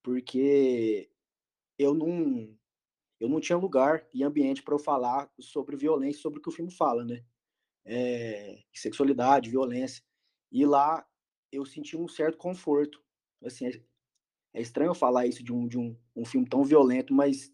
porque 0.01 1.09
eu 1.77 1.93
não, 1.93 2.57
eu 3.19 3.29
não 3.29 3.39
tinha 3.39 3.57
lugar 3.57 4.07
e 4.13 4.23
ambiente 4.23 4.63
para 4.63 4.73
eu 4.73 4.79
falar 4.79 5.29
sobre 5.39 5.75
violência, 5.75 6.21
sobre 6.21 6.39
o 6.39 6.41
que 6.41 6.49
o 6.49 6.53
filme 6.53 6.71
fala, 6.71 7.05
né? 7.05 7.23
É, 7.87 8.61
sexualidade, 8.73 9.49
violência. 9.49 10.03
E 10.51 10.65
lá 10.65 11.07
eu 11.51 11.65
senti 11.65 11.95
um 11.95 12.07
certo 12.07 12.37
conforto. 12.37 13.01
Assim, 13.43 13.67
é 14.53 14.61
estranho 14.61 14.93
falar 14.93 15.25
isso 15.25 15.43
de 15.43 15.53
um, 15.53 15.67
de 15.67 15.77
um, 15.77 15.95
um 16.15 16.25
filme 16.25 16.47
tão 16.47 16.63
violento, 16.63 17.13
mas, 17.13 17.53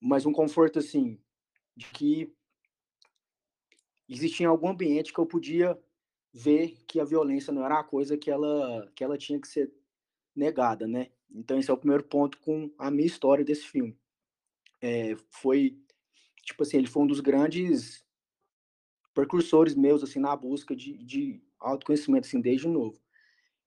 mas 0.00 0.26
um 0.26 0.32
conforto 0.32 0.78
assim, 0.78 1.18
de 1.76 1.86
que 1.86 2.34
existia 4.08 4.48
algum 4.48 4.68
ambiente 4.68 5.12
que 5.12 5.18
eu 5.18 5.26
podia 5.26 5.78
ver 6.32 6.76
que 6.86 7.00
a 7.00 7.04
violência 7.04 7.52
não 7.52 7.64
era 7.64 7.80
a 7.80 7.84
coisa 7.84 8.16
que 8.16 8.30
ela, 8.30 8.90
que 8.94 9.02
ela 9.02 9.16
tinha 9.16 9.40
que 9.40 9.48
ser 9.48 9.72
negada, 10.34 10.86
né? 10.86 11.10
Então 11.30 11.58
esse 11.58 11.70
é 11.70 11.74
o 11.74 11.78
primeiro 11.78 12.04
ponto 12.04 12.38
com 12.38 12.70
a 12.78 12.90
minha 12.90 13.06
história 13.06 13.44
desse 13.44 13.66
filme. 13.66 13.98
É, 14.80 15.16
foi 15.30 15.80
tipo 16.42 16.62
assim, 16.62 16.76
ele 16.76 16.86
foi 16.86 17.02
um 17.02 17.06
dos 17.06 17.20
grandes 17.20 18.05
precursores 19.16 19.74
meus, 19.74 20.02
assim, 20.02 20.20
na 20.20 20.36
busca 20.36 20.76
de, 20.76 20.92
de 20.98 21.42
autoconhecimento, 21.58 22.26
assim, 22.26 22.38
desde 22.38 22.68
novo. 22.68 23.00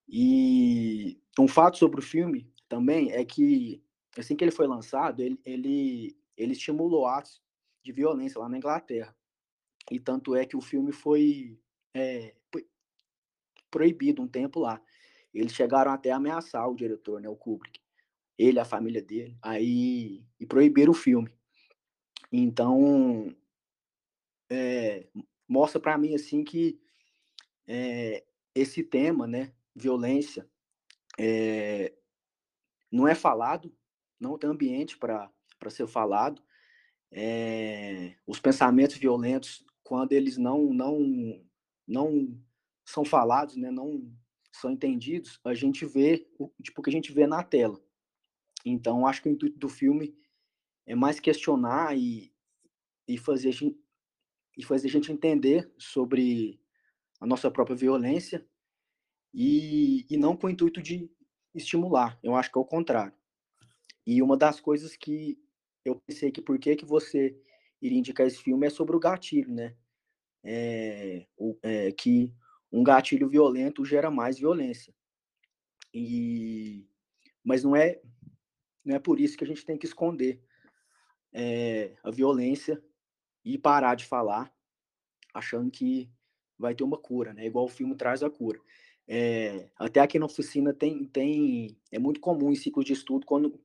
E 0.08 1.20
um 1.40 1.48
fato 1.48 1.80
sobre 1.80 2.00
o 2.00 2.04
filme 2.04 2.48
também 2.70 3.12
é 3.12 3.26
que, 3.26 3.84
assim 4.16 4.36
que 4.36 4.44
ele 4.44 4.52
foi 4.52 4.68
lançado, 4.68 5.22
ele, 5.22 5.42
ele, 5.44 6.16
ele 6.38 6.52
estimulou 6.52 7.08
atos 7.08 7.42
de 7.84 7.92
violência 7.92 8.40
lá 8.40 8.48
na 8.48 8.58
Inglaterra. 8.58 9.16
E 9.90 10.00
tanto 10.00 10.36
é 10.36 10.46
que 10.46 10.56
o 10.56 10.62
filme 10.62 10.92
foi, 10.92 11.60
é, 11.96 12.36
proibido 13.72 14.22
um 14.22 14.28
tempo 14.28 14.60
lá. 14.60 14.80
Eles 15.34 15.54
chegaram 15.54 15.92
até 15.92 16.12
a 16.12 16.18
ameaçar 16.18 16.70
o 16.70 16.76
diretor, 16.76 17.20
né, 17.20 17.28
o 17.28 17.36
Kubrick, 17.36 17.82
ele, 18.38 18.60
a 18.60 18.66
família 18.66 19.02
dele, 19.02 19.36
aí 19.42 20.24
e 20.40 20.46
proibiram 20.46 20.92
o 20.92 20.96
filme. 20.96 21.34
Então, 22.32 23.36
é, 24.48 25.08
mostra 25.50 25.82
para 25.82 25.98
mim 25.98 26.14
assim 26.14 26.44
que 26.44 26.80
é, 27.68 28.24
esse 28.54 28.84
tema, 28.84 29.26
né, 29.26 29.52
violência, 29.76 30.48
é, 31.18 31.94
não 32.92 33.08
é 33.08 33.16
falado, 33.16 33.76
não 34.20 34.38
tem 34.38 34.50
ambiente 34.50 34.98
para 34.98 35.32
ser 35.70 35.88
falado. 35.88 36.42
É, 37.12 38.16
os 38.28 38.40
pensamentos 38.40 38.96
violentos, 38.98 39.66
quando 39.84 40.12
eles 40.14 40.38
não 40.38 40.72
não 40.72 41.44
não 41.88 42.40
são 42.86 43.04
falados, 43.04 43.56
né, 43.56 43.72
não 43.72 44.08
são 44.52 44.72
entendidos, 44.72 45.40
a 45.44 45.54
gente 45.54 45.86
vê 45.86 46.28
o 46.38 46.52
tipo 46.62 46.82
que 46.82 46.90
a 46.90 46.94
gente 46.94 47.12
vê 47.12 47.26
na 47.26 47.44
tela. 47.44 47.82
Então, 48.66 49.08
acho 49.08 49.24
que 49.24 49.30
o 49.30 49.32
intuito 49.32 49.58
do 49.58 49.70
filme 49.70 50.16
é 50.86 50.94
mais 50.96 51.20
questionar 51.20 51.98
e, 51.98 52.34
e 53.08 53.18
fazer 53.18 53.54
e 54.60 54.64
fazer 54.64 54.90
a 54.90 54.92
gente 54.92 55.10
entender 55.10 55.72
sobre 55.78 56.60
a 57.18 57.26
nossa 57.26 57.50
própria 57.50 57.78
violência 57.78 58.46
e, 59.34 60.06
e 60.10 60.18
não 60.18 60.36
com 60.36 60.48
o 60.48 60.50
intuito 60.50 60.82
de 60.82 61.10
estimular. 61.56 62.20
Eu 62.22 62.36
acho 62.36 62.52
que 62.52 62.58
é 62.58 62.62
o 62.62 62.66
contrário. 62.66 63.14
E 64.06 64.22
uma 64.22 64.36
das 64.36 64.60
coisas 64.60 64.98
que 64.98 65.42
eu 65.86 65.96
pensei 66.06 66.30
que 66.30 66.42
por 66.42 66.60
que, 66.60 66.76
que 66.76 66.84
você 66.84 67.42
iria 67.82 67.98
indicar 67.98 68.28
esse 68.28 68.44
filme 68.44 68.68
é 68.68 68.70
sobre 68.70 68.98
o 68.98 69.00
gatilho, 69.00 69.50
né? 69.50 69.78
É, 70.44 71.26
é, 71.64 71.92
que 71.94 72.34
um 72.70 72.84
gatilho 72.84 73.30
violento 73.30 73.86
gera 73.86 74.12
mais 74.12 74.40
violência. 74.40 74.94
E, 75.94 76.86
mas 77.42 77.64
não 77.64 77.78
é, 77.78 78.02
não 78.84 78.94
é 78.94 79.00
por 79.00 79.22
isso 79.22 79.38
que 79.38 79.46
a 79.46 79.48
gente 79.48 79.64
tem 79.64 79.78
que 79.78 79.86
esconder 79.86 80.44
é, 81.32 81.96
a 82.04 82.12
violência 82.12 82.84
e 83.44 83.58
parar 83.58 83.96
de 83.96 84.06
falar 84.06 84.54
achando 85.34 85.70
que 85.72 86.10
vai 86.58 86.76
ter 86.76 86.84
uma 86.84 86.98
cura, 86.98 87.34
né? 87.34 87.46
Igual 87.46 87.66
o 87.66 87.70
filme 87.70 87.96
traz 87.96 88.22
a 88.22 88.30
cura. 88.30 88.60
É, 89.08 89.70
até 89.78 90.00
aqui 90.02 90.20
na 90.20 90.26
oficina 90.26 90.74
tem, 90.74 91.06
tem 91.06 91.76
é 91.92 91.98
muito 91.98 92.20
comum 92.20 92.52
em 92.52 92.56
ciclo 92.56 92.84
de 92.84 92.94
estudo 92.94 93.26
quando 93.26 93.60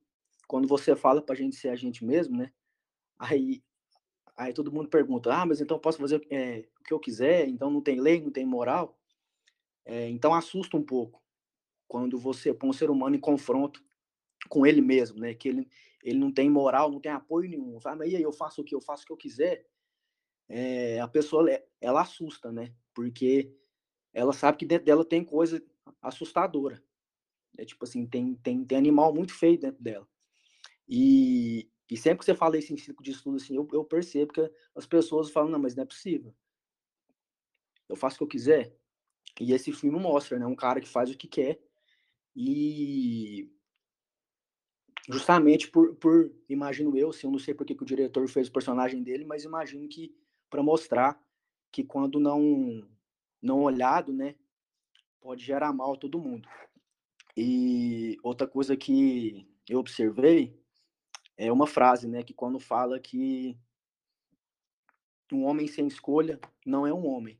quando 0.47 0.67
você 0.67 0.95
fala 0.95 1.21
para 1.21 1.33
a 1.33 1.37
gente 1.37 1.55
ser 1.55 1.69
a 1.69 1.75
gente 1.75 2.05
mesmo, 2.05 2.37
né? 2.37 2.51
Aí 3.19 3.63
aí 4.35 4.53
todo 4.53 4.71
mundo 4.71 4.89
pergunta, 4.89 5.33
ah, 5.33 5.45
mas 5.45 5.61
então 5.61 5.79
posso 5.79 5.99
fazer 5.99 6.25
é, 6.31 6.65
o 6.79 6.83
que 6.83 6.93
eu 6.93 6.99
quiser? 6.99 7.47
Então 7.47 7.69
não 7.69 7.81
tem 7.81 7.99
lei, 7.99 8.21
não 8.21 8.31
tem 8.31 8.45
moral? 8.45 8.97
É, 9.85 10.09
então 10.09 10.33
assusta 10.33 10.75
um 10.77 10.83
pouco 10.83 11.21
quando 11.87 12.17
você 12.17 12.53
põe 12.53 12.69
um 12.69 12.73
ser 12.73 12.89
humano 12.89 13.15
em 13.15 13.19
confronto 13.19 13.84
com 14.49 14.65
ele 14.65 14.81
mesmo, 14.81 15.19
né? 15.19 15.33
Que 15.33 15.49
ele 15.49 15.67
ele 16.03 16.19
não 16.19 16.31
tem 16.31 16.47
moral, 16.49 16.91
não 16.91 16.99
tem 16.99 17.11
apoio 17.11 17.49
nenhum. 17.49 17.79
Fala, 17.79 17.95
mas 17.95 18.11
e 18.11 18.15
aí 18.15 18.21
eu 18.21 18.31
faço 18.31 18.61
o 18.61 18.63
que 18.63 18.75
eu 18.75 18.81
faço 18.81 19.03
o 19.03 19.07
que 19.07 19.13
eu 19.13 19.17
quiser? 19.17 19.65
é, 20.47 20.99
a 20.99 21.07
pessoa 21.07 21.45
ela 21.81 22.01
assusta, 22.01 22.51
né? 22.51 22.73
Porque 22.93 23.53
ela 24.13 24.33
sabe 24.33 24.57
que 24.57 24.65
dentro 24.65 24.85
dela 24.85 25.03
tem 25.03 25.23
coisa 25.23 25.63
assustadora. 26.01 26.83
É 27.57 27.65
tipo 27.65 27.83
assim, 27.83 28.05
tem, 28.05 28.35
tem, 28.35 28.63
tem 28.65 28.77
animal 28.77 29.13
muito 29.13 29.33
feio 29.33 29.59
dentro 29.59 29.81
dela. 29.81 30.07
E, 30.87 31.69
e 31.89 31.97
sempre 31.97 32.19
que 32.19 32.25
você 32.25 32.35
fala 32.35 32.57
isso 32.57 32.73
em 32.73 32.77
ciclo 32.77 33.03
de 33.03 33.11
estudo, 33.11 33.37
assim, 33.37 33.55
eu, 33.55 33.67
eu 33.73 33.83
percebo 33.83 34.33
que 34.33 34.51
as 34.75 34.85
pessoas 34.85 35.31
falam, 35.31 35.49
não, 35.49 35.59
mas 35.59 35.75
não 35.75 35.83
é 35.83 35.85
possível. 35.85 36.33
Eu 37.87 37.95
faço 37.95 38.15
o 38.15 38.17
que 38.19 38.23
eu 38.23 38.27
quiser. 38.27 38.75
E 39.39 39.51
esse 39.51 39.71
filme 39.71 39.99
mostra, 39.99 40.37
né? 40.39 40.45
Um 40.45 40.55
cara 40.55 40.79
que 40.79 40.87
faz 40.87 41.09
o 41.09 41.17
que 41.17 41.27
quer 41.27 41.59
e 42.35 43.51
justamente 45.09 45.69
por, 45.69 45.95
por 45.95 46.31
imagino 46.49 46.97
eu, 46.97 47.09
assim, 47.09 47.27
eu 47.27 47.31
não 47.31 47.39
sei 47.39 47.53
porque 47.53 47.75
que 47.75 47.83
o 47.83 47.85
diretor 47.85 48.27
fez 48.27 48.47
o 48.47 48.51
personagem 48.51 49.03
dele, 49.03 49.25
mas 49.25 49.43
imagino 49.43 49.87
que 49.87 50.15
para 50.49 50.63
mostrar 50.63 51.19
que 51.71 51.83
quando 51.83 52.19
não 52.19 52.87
não 53.41 53.61
olhado, 53.61 54.11
né, 54.11 54.35
pode 55.21 55.43
gerar 55.43 55.71
mal 55.71 55.93
a 55.93 55.97
todo 55.97 56.19
mundo. 56.19 56.47
E 57.37 58.17
outra 58.23 58.47
coisa 58.47 58.75
que 58.75 59.47
eu 59.69 59.79
observei 59.79 60.59
é 61.37 61.51
uma 61.51 61.67
frase, 61.67 62.07
né, 62.07 62.23
que 62.23 62.33
quando 62.33 62.59
fala 62.59 62.99
que 62.99 63.55
um 65.31 65.45
homem 65.45 65.67
sem 65.67 65.87
escolha 65.87 66.39
não 66.65 66.87
é 66.87 66.93
um 66.93 67.05
homem, 67.05 67.39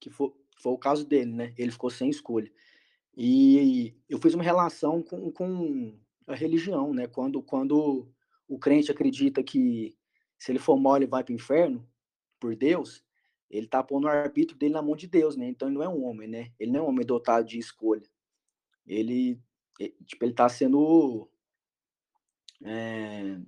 que 0.00 0.10
foi, 0.10 0.32
foi 0.58 0.72
o 0.72 0.78
caso 0.78 1.06
dele, 1.06 1.32
né? 1.32 1.54
Ele 1.56 1.70
ficou 1.70 1.90
sem 1.90 2.10
escolha. 2.10 2.50
E 3.16 3.94
eu 4.08 4.18
fiz 4.18 4.34
uma 4.34 4.44
relação 4.44 5.02
com, 5.02 5.30
com 5.30 5.98
a 6.26 6.34
religião, 6.34 6.92
né? 6.92 7.06
Quando, 7.06 7.42
quando 7.42 8.08
o 8.48 8.58
crente 8.58 8.90
acredita 8.90 9.42
que 9.42 9.96
se 10.38 10.52
ele 10.52 10.58
for 10.58 10.76
mole 10.76 11.06
vai 11.06 11.22
para 11.22 11.32
o 11.32 11.36
inferno, 11.36 11.88
por 12.38 12.54
Deus, 12.54 13.04
ele 13.48 13.66
tá 13.66 13.82
pondo 13.82 14.06
o 14.06 14.10
arbítrio 14.10 14.58
dele 14.58 14.74
na 14.74 14.82
mão 14.82 14.96
de 14.96 15.06
Deus, 15.06 15.36
né? 15.36 15.48
Então 15.48 15.68
ele 15.68 15.76
não 15.76 15.82
é 15.82 15.88
um 15.88 16.04
homem, 16.04 16.28
né? 16.28 16.52
Ele 16.58 16.72
não 16.72 16.80
é 16.80 16.82
um 16.82 16.88
homem 16.88 17.06
dotado 17.06 17.46
de 17.46 17.58
escolha. 17.58 18.08
Ele, 18.86 19.40
tipo, 20.04 20.24
ele 20.24 20.34
tá 20.34 20.48
sendo. 20.48 21.28
É, 22.64 23.38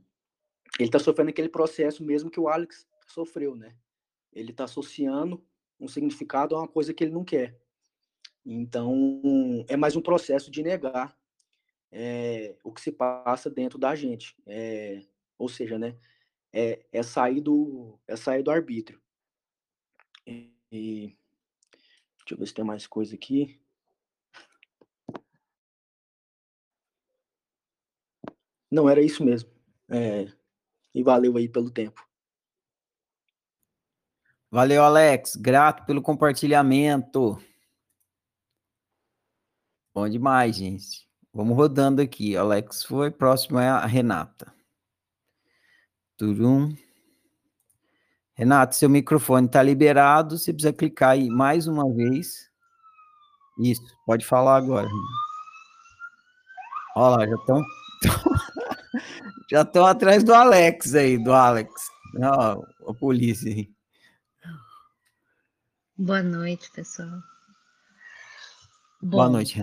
ele 0.78 0.90
tá 0.90 0.98
sofrendo 0.98 1.30
aquele 1.30 1.48
processo 1.48 2.04
mesmo 2.04 2.30
que 2.30 2.38
o 2.38 2.48
Alex 2.48 2.86
sofreu, 3.06 3.56
né? 3.56 3.76
Ele 4.32 4.52
tá 4.52 4.64
associando 4.64 5.44
um 5.80 5.88
significado 5.88 6.54
a 6.54 6.60
uma 6.60 6.68
coisa 6.68 6.92
que 6.92 7.04
ele 7.04 7.12
não 7.12 7.24
quer. 7.24 7.58
Então, 8.44 9.20
é 9.68 9.76
mais 9.76 9.96
um 9.96 10.00
processo 10.00 10.50
de 10.50 10.62
negar 10.62 11.17
é, 11.90 12.56
o 12.62 12.72
que 12.72 12.80
se 12.80 12.92
passa 12.92 13.50
dentro 13.50 13.78
da 13.78 13.94
gente. 13.94 14.36
É, 14.46 15.02
ou 15.38 15.48
seja, 15.48 15.78
né? 15.78 15.96
é, 16.52 16.84
é 16.92 17.02
sair 17.02 17.40
do 17.40 17.98
é 18.06 18.16
sair 18.16 18.42
do 18.42 18.50
arbítrio. 18.50 19.00
E, 20.26 21.16
deixa 22.18 22.32
eu 22.32 22.38
ver 22.38 22.46
se 22.46 22.54
tem 22.54 22.64
mais 22.64 22.86
coisa 22.86 23.14
aqui. 23.14 23.60
Não, 28.70 28.88
era 28.88 29.00
isso 29.00 29.24
mesmo. 29.24 29.50
É, 29.88 30.30
e 30.94 31.02
valeu 31.02 31.36
aí 31.36 31.48
pelo 31.48 31.70
tempo. 31.70 32.06
Valeu, 34.50 34.82
Alex. 34.82 35.36
Grato 35.36 35.86
pelo 35.86 36.02
compartilhamento. 36.02 37.38
Bom 39.94 40.08
demais, 40.08 40.56
gente. 40.56 41.07
Vamos 41.38 41.56
rodando 41.56 42.02
aqui. 42.02 42.36
Alex 42.36 42.82
foi, 42.82 43.12
próximo 43.12 43.60
é 43.60 43.68
a 43.68 43.86
Renata. 43.86 44.52
Turum. 46.16 46.74
Renato, 48.34 48.74
seu 48.74 48.90
microfone 48.90 49.46
está 49.46 49.62
liberado. 49.62 50.36
Você 50.36 50.52
precisa 50.52 50.72
clicar 50.72 51.10
aí 51.10 51.30
mais 51.30 51.68
uma 51.68 51.88
vez. 51.94 52.50
Isso, 53.60 53.80
pode 54.04 54.26
falar 54.26 54.56
agora. 54.56 54.88
Olha 56.96 57.18
lá, 57.18 57.26
já 57.28 57.36
estão. 57.36 57.62
já 59.48 59.62
estão 59.62 59.86
atrás 59.86 60.24
do 60.24 60.34
Alex 60.34 60.92
aí, 60.96 61.22
do 61.22 61.32
Alex. 61.32 61.70
Ó, 62.20 62.90
a 62.90 62.94
polícia 62.94 63.48
aí. 63.48 63.70
Boa 65.96 66.20
noite, 66.20 66.68
pessoal. 66.72 67.22
Bom, 69.00 69.18
Boa 69.18 69.28
noite, 69.28 69.62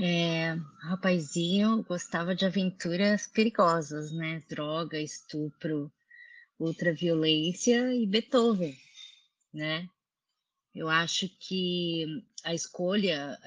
é, 0.00 0.56
rapazinho 0.80 1.82
gostava 1.82 2.34
de 2.34 2.44
aventuras 2.44 3.26
perigosas, 3.26 4.12
né? 4.12 4.42
Droga, 4.48 5.00
estupro, 5.00 5.92
ultraviolência 6.58 7.94
e 7.94 8.06
Beethoven, 8.06 8.76
né? 9.52 9.88
Eu 10.74 10.88
acho 10.88 11.28
que 11.38 12.24
a 12.42 12.52
escolha 12.52 13.38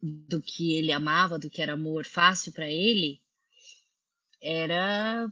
do 0.00 0.40
que 0.40 0.74
ele 0.74 0.92
amava, 0.92 1.38
do 1.38 1.50
que 1.50 1.60
era 1.60 1.72
amor 1.72 2.04
fácil 2.04 2.52
para 2.52 2.70
ele, 2.70 3.20
era 4.40 5.30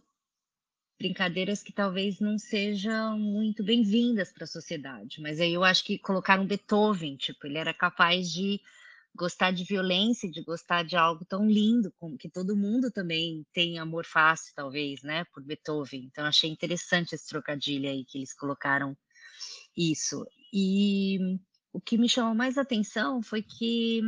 brincadeiras 0.98 1.62
que 1.62 1.72
talvez 1.72 2.18
não 2.18 2.36
sejam 2.36 3.16
muito 3.18 3.62
bem-vindas 3.62 4.32
para 4.32 4.44
a 4.44 4.48
sociedade. 4.48 5.20
Mas 5.20 5.40
aí 5.40 5.54
eu 5.54 5.62
acho 5.62 5.84
que 5.84 5.96
colocaram 5.96 6.44
Beethoven, 6.44 7.16
tipo, 7.16 7.46
ele 7.46 7.56
era 7.56 7.72
capaz 7.72 8.30
de 8.32 8.60
gostar 9.14 9.50
de 9.50 9.64
violência, 9.64 10.30
de 10.30 10.42
gostar 10.42 10.84
de 10.84 10.96
algo 10.96 11.24
tão 11.24 11.46
lindo, 11.46 11.92
como 11.98 12.16
que 12.16 12.30
todo 12.30 12.56
mundo 12.56 12.90
também 12.90 13.44
tem 13.52 13.78
amor 13.78 14.04
fácil, 14.04 14.52
talvez, 14.54 15.02
né, 15.02 15.24
por 15.32 15.42
Beethoven. 15.42 16.04
Então 16.04 16.24
achei 16.24 16.50
interessante 16.50 17.14
esse 17.14 17.26
trocadilho 17.28 17.88
aí 17.88 18.04
que 18.04 18.18
eles 18.18 18.34
colocaram 18.34 18.96
isso. 19.76 20.24
E 20.52 21.38
o 21.72 21.80
que 21.80 21.98
me 21.98 22.08
chamou 22.08 22.34
mais 22.34 22.56
atenção 22.58 23.22
foi 23.22 23.42
que 23.42 24.00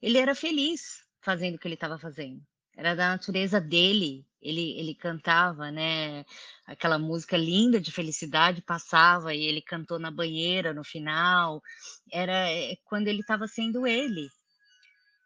ele 0.00 0.18
era 0.18 0.34
feliz 0.34 1.04
fazendo 1.20 1.54
o 1.54 1.58
que 1.58 1.68
ele 1.68 1.74
estava 1.74 1.98
fazendo. 1.98 2.42
Era 2.76 2.94
da 2.94 3.10
natureza 3.10 3.60
dele. 3.60 4.26
Ele, 4.42 4.78
ele 4.78 4.94
cantava, 4.94 5.70
né? 5.70 6.24
Aquela 6.66 6.98
música 6.98 7.36
linda 7.36 7.80
de 7.80 7.92
felicidade 7.92 8.60
passava 8.62 9.34
e 9.34 9.44
ele 9.44 9.62
cantou 9.62 9.98
na 9.98 10.10
banheira 10.10 10.74
no 10.74 10.84
final. 10.84 11.62
Era 12.10 12.50
é, 12.50 12.76
quando 12.84 13.08
ele 13.08 13.20
estava 13.20 13.46
sendo 13.46 13.86
ele. 13.86 14.28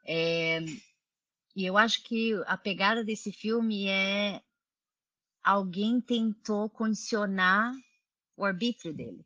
É, 0.07 0.61
e 1.57 1.64
eu 1.64 1.76
acho 1.79 2.02
que 2.05 2.35
a 2.46 2.57
pegada 2.57 3.02
desse 3.02 3.33
filme 3.33 3.88
é 3.88 4.40
alguém 5.42 6.00
tentou 6.00 6.68
condicionar 6.68 7.72
o 8.37 8.44
arbítrio 8.44 8.92
dele 8.92 9.24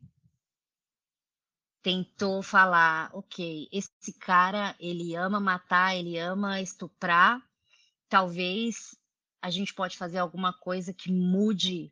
tentou 1.81 2.43
falar, 2.43 3.09
ok, 3.13 3.67
esse 3.71 4.13
cara 4.19 4.75
ele 4.79 5.15
ama 5.15 5.39
matar, 5.39 5.95
ele 5.95 6.17
ama 6.17 6.61
estuprar, 6.61 7.41
talvez 8.07 8.95
a 9.41 9.49
gente 9.49 9.73
pode 9.73 9.97
fazer 9.97 10.19
alguma 10.19 10.53
coisa 10.53 10.93
que 10.93 11.11
mude, 11.11 11.91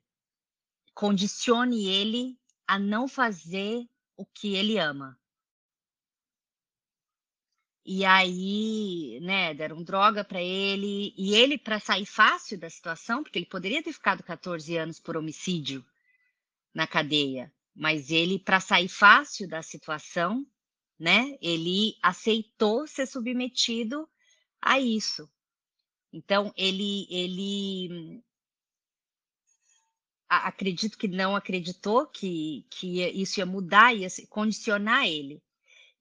condicione 0.94 1.88
ele 1.88 2.38
a 2.68 2.78
não 2.78 3.08
fazer 3.08 3.88
o 4.16 4.26
que 4.26 4.56
ele 4.56 4.78
ama. 4.78 5.20
E 7.86 8.06
aí, 8.06 9.20
né, 9.22 9.52
deram 9.54 9.82
droga 9.82 10.24
para 10.24 10.40
ele, 10.40 11.12
e 11.18 11.34
ele 11.34 11.58
para 11.58 11.80
sair 11.80 12.06
fácil 12.06 12.60
da 12.60 12.70
situação, 12.70 13.24
porque 13.24 13.40
ele 13.40 13.48
poderia 13.48 13.82
ter 13.82 13.92
ficado 13.92 14.22
14 14.22 14.78
anos 14.78 15.00
por 15.00 15.18
homicídio 15.18 15.84
na 16.72 16.86
cadeia, 16.86 17.52
mas 17.74 18.12
ele, 18.12 18.38
para 18.38 18.60
sair 18.60 18.90
fácil 18.90 19.48
da 19.48 19.64
situação, 19.64 20.46
né, 21.00 21.36
ele 21.42 21.96
aceitou 22.04 22.86
ser 22.86 23.08
submetido 23.08 24.08
a 24.62 24.80
isso. 24.80 25.28
Então, 26.12 26.52
ele, 26.58 27.08
ele 27.10 28.24
acredito 30.28 30.98
que 30.98 31.08
não 31.08 31.36
acreditou 31.36 32.08
que, 32.08 32.66
que 32.70 33.02
isso 33.10 33.40
ia 33.40 33.46
mudar, 33.46 33.96
ia 33.96 34.08
condicionar 34.30 35.08
ele. 35.08 35.42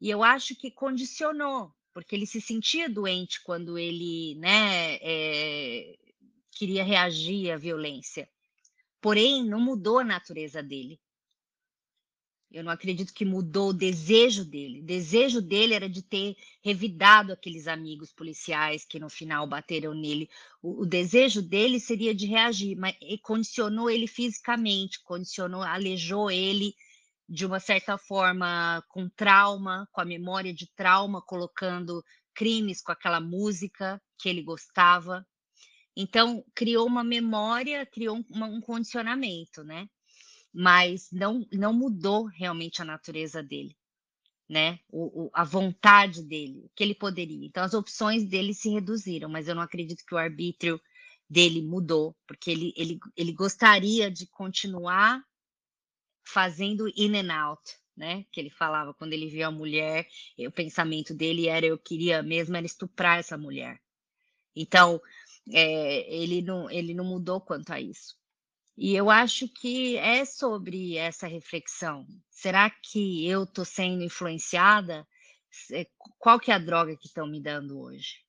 E 0.00 0.10
eu 0.10 0.22
acho 0.22 0.54
que 0.54 0.70
condicionou, 0.70 1.74
porque 1.92 2.14
ele 2.14 2.26
se 2.26 2.40
sentia 2.40 2.88
doente 2.88 3.42
quando 3.42 3.78
ele 3.78 4.34
né, 4.36 4.96
é, 5.00 5.98
queria 6.52 6.84
reagir 6.84 7.50
à 7.50 7.56
violência. 7.56 8.28
Porém, 9.00 9.44
não 9.44 9.60
mudou 9.60 9.98
a 9.98 10.04
natureza 10.04 10.62
dele. 10.62 11.00
Eu 12.50 12.64
não 12.64 12.72
acredito 12.72 13.12
que 13.12 13.26
mudou 13.26 13.70
o 13.70 13.74
desejo 13.74 14.42
dele. 14.42 14.80
O 14.80 14.84
desejo 14.84 15.42
dele 15.42 15.74
era 15.74 15.88
de 15.88 16.02
ter 16.02 16.34
revidado 16.62 17.32
aqueles 17.32 17.66
amigos 17.68 18.11
policiais 18.11 18.87
que 18.87 18.98
no 18.98 19.11
final 19.11 19.46
bateram 19.46 19.92
nele. 19.94 20.30
O, 20.62 20.82
o 20.82 20.87
desejo 20.87 21.42
dele 21.42 21.78
seria 21.78 22.14
de 22.14 22.26
reagir, 22.26 22.74
mas 22.76 22.96
condicionou 23.22 23.90
ele 23.90 24.06
fisicamente, 24.06 25.02
condicionou, 25.02 25.62
alejou 25.62 26.30
ele 26.30 26.74
de 27.28 27.44
uma 27.44 27.61
certa 27.61 27.98
forma 27.98 28.82
com 28.88 29.11
trauma, 29.11 29.87
com 29.92 30.00
a 30.00 30.04
memória 30.04 30.54
de 30.54 30.66
trauma, 30.74 31.20
colocando 31.20 32.02
crimes 32.34 32.80
com 32.80 32.92
aquela 32.92 33.20
música 33.20 34.00
que 34.18 34.28
ele 34.28 34.42
gostava. 34.42 35.26
Então, 35.94 36.42
criou 36.54 36.87
uma 36.87 37.04
memória, 37.04 37.84
criou 37.84 38.16
um, 38.16 38.44
um 38.44 38.61
condicionamento, 38.61 39.62
né? 39.62 39.87
Mas 40.52 41.11
não, 41.12 41.46
não 41.52 41.72
mudou 41.72 42.24
realmente 42.24 42.80
a 42.82 42.84
natureza 42.84 43.42
dele, 43.42 43.76
né? 44.48 44.78
O, 44.88 45.24
o, 45.26 45.30
a 45.34 45.44
vontade 45.44 46.22
dele, 46.22 46.62
o 46.64 46.70
que 46.74 46.82
ele 46.82 46.94
poderia. 46.94 47.46
Então, 47.46 47.62
as 47.62 47.74
opções 47.74 48.24
dele 48.24 48.54
se 48.54 48.68
reduziram, 48.68 49.28
mas 49.28 49.48
eu 49.48 49.54
não 49.54 49.62
acredito 49.62 50.04
que 50.06 50.14
o 50.14 50.18
arbítrio 50.18 50.80
dele 51.28 51.62
mudou, 51.62 52.16
porque 52.26 52.50
ele, 52.50 52.72
ele, 52.76 52.98
ele 53.16 53.32
gostaria 53.32 54.11
de 54.11 54.26
continuar 54.26 55.22
fazendo 56.24 56.88
in 56.96 57.16
and 57.16 57.32
out, 57.32 57.62
né? 57.96 58.24
Que 58.32 58.40
ele 58.40 58.50
falava 58.50 58.94
quando 58.94 59.12
ele 59.12 59.28
viu 59.28 59.46
a 59.46 59.50
mulher, 59.50 60.06
o 60.38 60.50
pensamento 60.50 61.14
dele 61.14 61.48
era 61.48 61.66
eu 61.66 61.78
queria 61.78 62.22
mesmo 62.22 62.56
era 62.56 62.66
estuprar 62.66 63.18
essa 63.18 63.37
mulher. 63.37 63.80
Então, 64.54 65.00
é, 65.52 66.14
ele, 66.14 66.42
não, 66.42 66.70
ele 66.70 66.94
não 66.94 67.04
mudou 67.04 67.40
quanto 67.40 67.72
a 67.72 67.80
isso. 67.80 68.17
E 68.80 68.94
eu 68.94 69.10
acho 69.10 69.48
que 69.48 69.96
é 69.96 70.24
sobre 70.24 70.96
essa 70.96 71.26
reflexão. 71.26 72.06
Será 72.30 72.70
que 72.70 73.26
eu 73.26 73.42
estou 73.42 73.64
sendo 73.64 74.04
influenciada? 74.04 75.04
Qual 76.16 76.38
que 76.38 76.52
é 76.52 76.54
a 76.54 76.60
droga 76.60 76.96
que 76.96 77.08
estão 77.08 77.26
me 77.26 77.42
dando 77.42 77.80
hoje? 77.80 78.20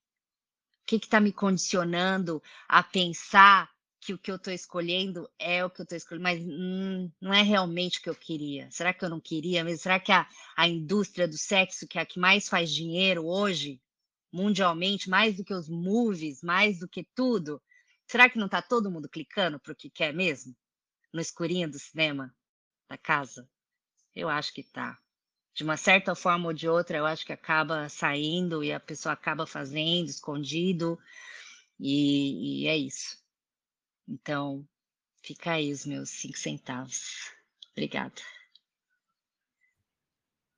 O 0.82 0.88
que 0.88 0.96
está 0.96 1.20
me 1.20 1.32
condicionando 1.32 2.42
a 2.68 2.82
pensar 2.82 3.70
que 4.02 4.12
o 4.12 4.18
que 4.18 4.32
eu 4.32 4.38
estou 4.38 4.52
escolhendo 4.52 5.30
é 5.38 5.64
o 5.64 5.70
que 5.70 5.82
eu 5.82 5.84
estou 5.84 5.96
escolhendo, 5.96 6.24
mas 6.24 6.42
hum, 6.42 7.12
não 7.22 7.32
é 7.32 7.44
realmente 7.44 8.00
o 8.00 8.02
que 8.02 8.10
eu 8.10 8.16
queria. 8.16 8.72
Será 8.72 8.92
que 8.92 9.06
eu 9.06 9.10
não 9.10 9.20
queria 9.20 9.64
mesmo? 9.64 9.84
Será 9.84 10.00
que 10.00 10.12
a, 10.12 10.28
a 10.58 10.68
indústria 10.68 11.28
do 11.28 11.38
sexo, 11.38 11.88
que 11.88 12.00
é 12.00 12.02
a 12.02 12.06
que 12.08 12.20
mais 12.20 12.50
faz 12.50 12.74
dinheiro 12.74 13.24
hoje, 13.24 13.80
mundialmente, 14.34 15.12
mais 15.12 15.38
do 15.38 15.44
que 15.44 15.54
os 15.54 15.70
movies, 15.70 16.42
mais 16.42 16.80
do 16.80 16.88
que 16.88 17.06
tudo, 17.14 17.62
Será 18.10 18.28
que 18.28 18.40
não 18.40 18.48
está 18.48 18.60
todo 18.60 18.90
mundo 18.90 19.08
clicando 19.08 19.60
para 19.60 19.72
o 19.72 19.76
que 19.76 19.88
quer 19.88 20.12
mesmo? 20.12 20.56
No 21.14 21.22
escurinho 21.22 21.70
do 21.70 21.78
cinema, 21.78 22.36
da 22.90 22.98
casa? 22.98 23.48
Eu 24.16 24.28
acho 24.28 24.52
que 24.52 24.64
tá. 24.64 24.98
De 25.54 25.64
uma 25.64 25.78
certa 25.78 26.16
forma 26.16 26.48
ou 26.48 26.54
de 26.54 26.68
outra, 26.68 26.98
eu 26.98 27.06
acho 27.06 27.24
que 27.24 27.32
acaba 27.32 27.88
saindo 27.88 28.64
e 28.64 28.74
a 28.74 28.80
pessoa 28.80 29.14
acaba 29.14 29.46
fazendo, 29.46 30.10
escondido, 30.10 30.98
e, 31.80 32.64
e 32.64 32.68
é 32.68 32.76
isso. 32.76 33.16
Então, 34.08 34.68
fica 35.22 35.52
aí 35.52 35.72
os 35.72 35.86
meus 35.86 36.10
cinco 36.10 36.40
centavos. 36.40 37.32
Obrigada. 37.74 38.22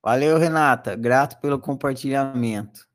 Valeu, 0.02 0.38
Renata. 0.38 0.96
Grato 0.96 1.38
pelo 1.42 1.60
compartilhamento. 1.60 2.88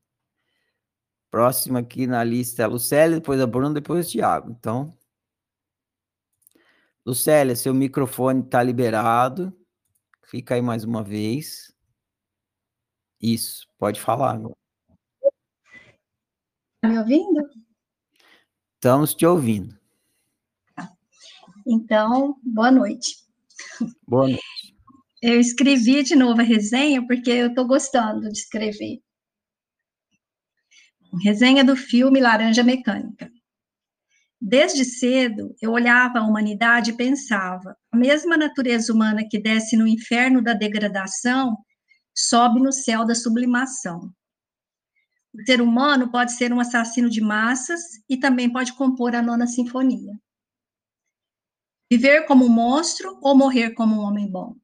Próximo 1.37 1.77
aqui 1.77 2.07
na 2.07 2.23
lista 2.23 2.63
é 2.63 2.65
a 2.65 2.67
Lucélia, 2.67 3.19
depois 3.19 3.39
a 3.39 3.45
Bruna, 3.45 3.75
depois 3.75 4.07
o 4.07 4.11
Thiago. 4.11 4.49
Então, 4.49 4.91
Lucélia, 7.05 7.55
seu 7.55 7.75
microfone 7.75 8.41
está 8.41 8.63
liberado. 8.63 9.55
Fica 10.23 10.55
aí 10.55 10.63
mais 10.63 10.83
uma 10.83 11.03
vez. 11.03 11.71
Isso, 13.21 13.67
pode 13.77 14.01
falar 14.01 14.33
agora. 14.33 14.57
Está 16.75 16.89
me 16.89 16.97
ouvindo? 16.97 17.47
Estamos 18.73 19.13
te 19.13 19.23
ouvindo. 19.23 19.79
Então, 21.67 22.35
boa 22.41 22.71
noite. 22.71 23.15
Boa 24.07 24.27
noite. 24.27 24.75
Eu 25.21 25.39
escrevi 25.39 26.01
de 26.01 26.15
novo 26.15 26.41
a 26.41 26.43
resenha 26.43 27.05
porque 27.05 27.29
eu 27.29 27.49
estou 27.49 27.67
gostando 27.67 28.21
de 28.21 28.39
escrever. 28.39 29.03
Resenha 31.15 31.63
do 31.63 31.75
filme 31.75 32.19
Laranja 32.19 32.63
Mecânica. 32.63 33.31
Desde 34.39 34.85
cedo, 34.85 35.55
eu 35.61 35.71
olhava 35.71 36.19
a 36.19 36.23
humanidade 36.23 36.91
e 36.91 36.97
pensava: 36.97 37.75
a 37.91 37.97
mesma 37.97 38.37
natureza 38.37 38.93
humana 38.93 39.27
que 39.27 39.39
desce 39.39 39.75
no 39.75 39.87
inferno 39.87 40.41
da 40.43 40.53
degradação 40.53 41.57
sobe 42.15 42.61
no 42.61 42.71
céu 42.71 43.05
da 43.05 43.15
sublimação. 43.15 44.13
O 45.33 45.45
ser 45.45 45.61
humano 45.61 46.11
pode 46.11 46.33
ser 46.33 46.51
um 46.53 46.59
assassino 46.59 47.09
de 47.09 47.21
massas 47.21 47.81
e 48.09 48.17
também 48.17 48.51
pode 48.51 48.73
compor 48.73 49.15
a 49.15 49.21
nona 49.21 49.47
sinfonia. 49.47 50.13
Viver 51.89 52.25
como 52.25 52.45
um 52.45 52.49
monstro 52.49 53.17
ou 53.21 53.35
morrer 53.35 53.71
como 53.71 53.95
um 53.95 53.99
homem 53.99 54.29
bom. 54.29 54.55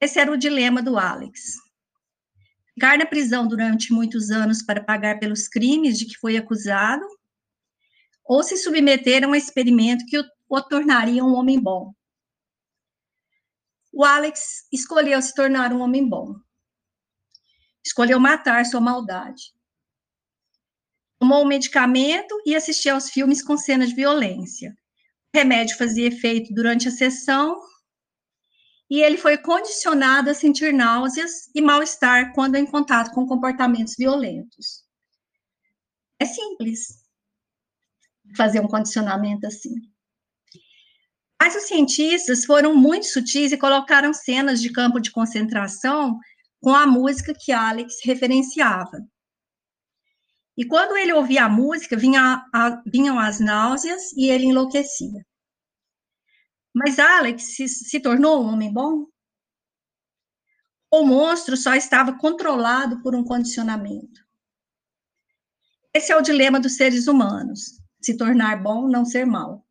Esse 0.00 0.20
era 0.20 0.30
o 0.30 0.36
dilema 0.36 0.82
do 0.82 0.98
Alex 0.98 1.65
ficar 2.76 2.98
na 2.98 3.06
prisão 3.06 3.48
durante 3.48 3.90
muitos 3.90 4.30
anos 4.30 4.62
para 4.62 4.84
pagar 4.84 5.18
pelos 5.18 5.48
crimes 5.48 5.98
de 5.98 6.04
que 6.04 6.18
foi 6.18 6.36
acusado, 6.36 7.04
ou 8.22 8.42
se 8.42 8.56
submeter 8.58 9.24
a 9.24 9.26
um 9.26 9.34
experimento 9.34 10.04
que 10.04 10.18
o, 10.18 10.24
o 10.48 10.60
tornaria 10.60 11.24
um 11.24 11.34
homem 11.34 11.58
bom. 11.58 11.94
O 13.90 14.04
Alex 14.04 14.66
escolheu 14.70 15.22
se 15.22 15.34
tornar 15.34 15.72
um 15.72 15.80
homem 15.80 16.06
bom. 16.06 16.34
Escolheu 17.82 18.20
matar 18.20 18.66
sua 18.66 18.80
maldade. 18.80 19.54
Tomou 21.18 21.44
um 21.44 21.48
medicamento 21.48 22.34
e 22.44 22.54
assistia 22.54 22.92
aos 22.92 23.08
filmes 23.08 23.42
com 23.42 23.56
cenas 23.56 23.88
de 23.88 23.94
violência. 23.94 24.76
O 25.34 25.38
remédio 25.38 25.78
fazia 25.78 26.08
efeito 26.08 26.52
durante 26.52 26.88
a 26.88 26.90
sessão 26.90 27.58
e 28.88 29.02
ele 29.02 29.16
foi 29.16 29.36
condicionado 29.36 30.30
a 30.30 30.34
sentir 30.34 30.72
náuseas 30.72 31.50
e 31.54 31.60
mal-estar 31.60 32.32
quando 32.32 32.56
em 32.56 32.64
contato 32.64 33.10
com 33.12 33.26
comportamentos 33.26 33.94
violentos. 33.98 34.84
É 36.20 36.24
simples 36.24 37.04
fazer 38.36 38.60
um 38.60 38.68
condicionamento 38.68 39.46
assim. 39.46 39.74
Mas 41.40 41.54
os 41.54 41.64
cientistas 41.64 42.44
foram 42.44 42.74
muito 42.74 43.06
sutis 43.06 43.52
e 43.52 43.58
colocaram 43.58 44.12
cenas 44.12 44.60
de 44.60 44.72
campo 44.72 45.00
de 45.00 45.10
concentração 45.10 46.18
com 46.60 46.74
a 46.74 46.86
música 46.86 47.34
que 47.38 47.52
Alex 47.52 47.96
referenciava. 48.02 48.98
E 50.56 50.64
quando 50.64 50.96
ele 50.96 51.12
ouvia 51.12 51.44
a 51.44 51.48
música, 51.48 51.96
vinha 51.96 52.42
a, 52.52 52.82
vinham 52.86 53.18
as 53.18 53.38
náuseas 53.38 54.12
e 54.12 54.30
ele 54.30 54.46
enlouquecia. 54.46 55.24
Mas 56.78 56.98
Alex 56.98 57.54
se, 57.54 57.66
se 57.68 57.98
tornou 58.00 58.44
um 58.44 58.52
homem 58.52 58.70
bom? 58.70 59.06
O 60.90 61.06
monstro 61.06 61.56
só 61.56 61.74
estava 61.74 62.18
controlado 62.18 63.00
por 63.00 63.14
um 63.14 63.24
condicionamento. 63.24 64.20
Esse 65.94 66.12
é 66.12 66.16
o 66.16 66.20
dilema 66.20 66.60
dos 66.60 66.76
seres 66.76 67.06
humanos: 67.06 67.80
se 67.98 68.14
tornar 68.14 68.62
bom, 68.62 68.86
não 68.88 69.06
ser 69.06 69.24
mal. 69.24 69.66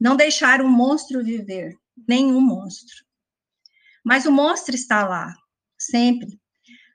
Não 0.00 0.16
deixar 0.16 0.62
um 0.62 0.70
monstro 0.70 1.22
viver, 1.22 1.78
nenhum 2.08 2.40
monstro. 2.40 3.04
Mas 4.02 4.24
o 4.24 4.32
monstro 4.32 4.74
está 4.74 5.06
lá, 5.06 5.34
sempre. 5.78 6.40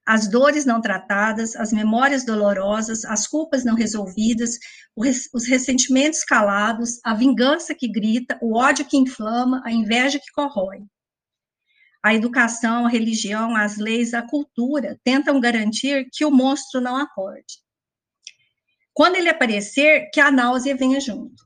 As 0.06 0.28
dores 0.28 0.66
não 0.66 0.82
tratadas, 0.82 1.56
as 1.56 1.72
memórias 1.72 2.26
dolorosas, 2.26 3.06
as 3.06 3.28
culpas 3.28 3.64
não 3.64 3.76
resolvidas, 3.76 4.58
os 4.95 5.47
ressentimentos 5.47 6.24
calados, 6.24 6.99
a 7.04 7.14
vingança 7.14 7.76
que 7.76 7.88
grita, 7.88 8.38
o 8.41 8.58
ódio 8.58 8.86
que 8.86 8.97
inflama, 8.97 9.62
a 9.64 9.72
inveja 9.72 10.20
que 10.20 10.32
corrói. 10.34 10.80
A 12.04 12.16
educação, 12.16 12.88
a 12.88 12.89
religião, 12.89 13.56
as 13.56 13.78
leis, 13.78 14.16
a 14.16 14.24
cultura 14.24 14.99
tentam 15.04 15.39
garantir 15.39 16.10
que 16.12 16.26
o 16.26 16.32
monstro 16.32 16.82
não 16.82 16.97
acorde. 16.97 17.62
Quando 18.91 19.16
ele 19.18 19.30
aparecer, 19.30 20.10
que 20.12 20.20
a 20.20 20.32
náusea 20.32 20.76
venha 20.76 20.99
junto. 20.99 21.43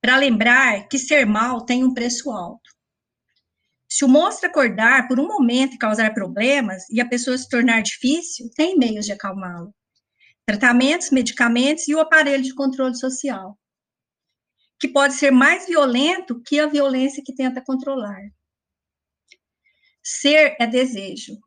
Para 0.00 0.16
lembrar 0.16 0.88
que 0.88 0.98
ser 0.98 1.26
mal 1.26 1.64
tem 1.64 1.84
um 1.84 1.92
preço 1.92 2.30
alto. 2.30 2.63
Se 3.94 4.04
o 4.04 4.08
monstro 4.08 4.48
acordar 4.48 5.06
por 5.06 5.20
um 5.20 5.28
momento 5.28 5.74
e 5.74 5.78
causar 5.78 6.12
problemas 6.12 6.82
e 6.90 7.00
a 7.00 7.08
pessoa 7.08 7.38
se 7.38 7.48
tornar 7.48 7.80
difícil, 7.80 8.50
tem 8.56 8.76
meios 8.76 9.06
de 9.06 9.12
acalmá-lo. 9.12 9.72
Tratamentos, 10.44 11.12
medicamentos 11.12 11.86
e 11.86 11.94
o 11.94 12.00
aparelho 12.00 12.42
de 12.42 12.52
controle 12.52 12.96
social, 12.96 13.56
que 14.80 14.88
pode 14.88 15.14
ser 15.14 15.30
mais 15.30 15.68
violento 15.68 16.42
que 16.42 16.58
a 16.58 16.66
violência 16.66 17.22
que 17.24 17.32
tenta 17.32 17.62
controlar. 17.62 18.20
Ser 20.02 20.56
é 20.58 20.66
desejo. 20.66 21.38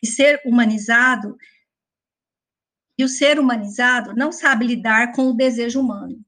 E 0.00 0.06
ser 0.06 0.40
humanizado, 0.46 1.36
e 2.96 3.02
o 3.02 3.08
ser 3.08 3.40
humanizado 3.40 4.14
não 4.14 4.30
sabe 4.30 4.68
lidar 4.68 5.10
com 5.10 5.30
o 5.30 5.36
desejo 5.36 5.80
humano 5.80 6.24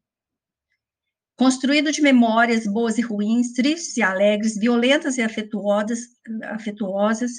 construído 1.36 1.90
de 1.90 2.00
memórias 2.00 2.66
boas 2.66 2.98
e 2.98 3.00
ruins, 3.00 3.52
tristes 3.52 3.96
e 3.96 4.02
alegres, 4.02 4.56
violentas 4.56 5.18
e 5.18 5.22
afetuosas, 5.22 6.00
afetuosas, 6.44 7.32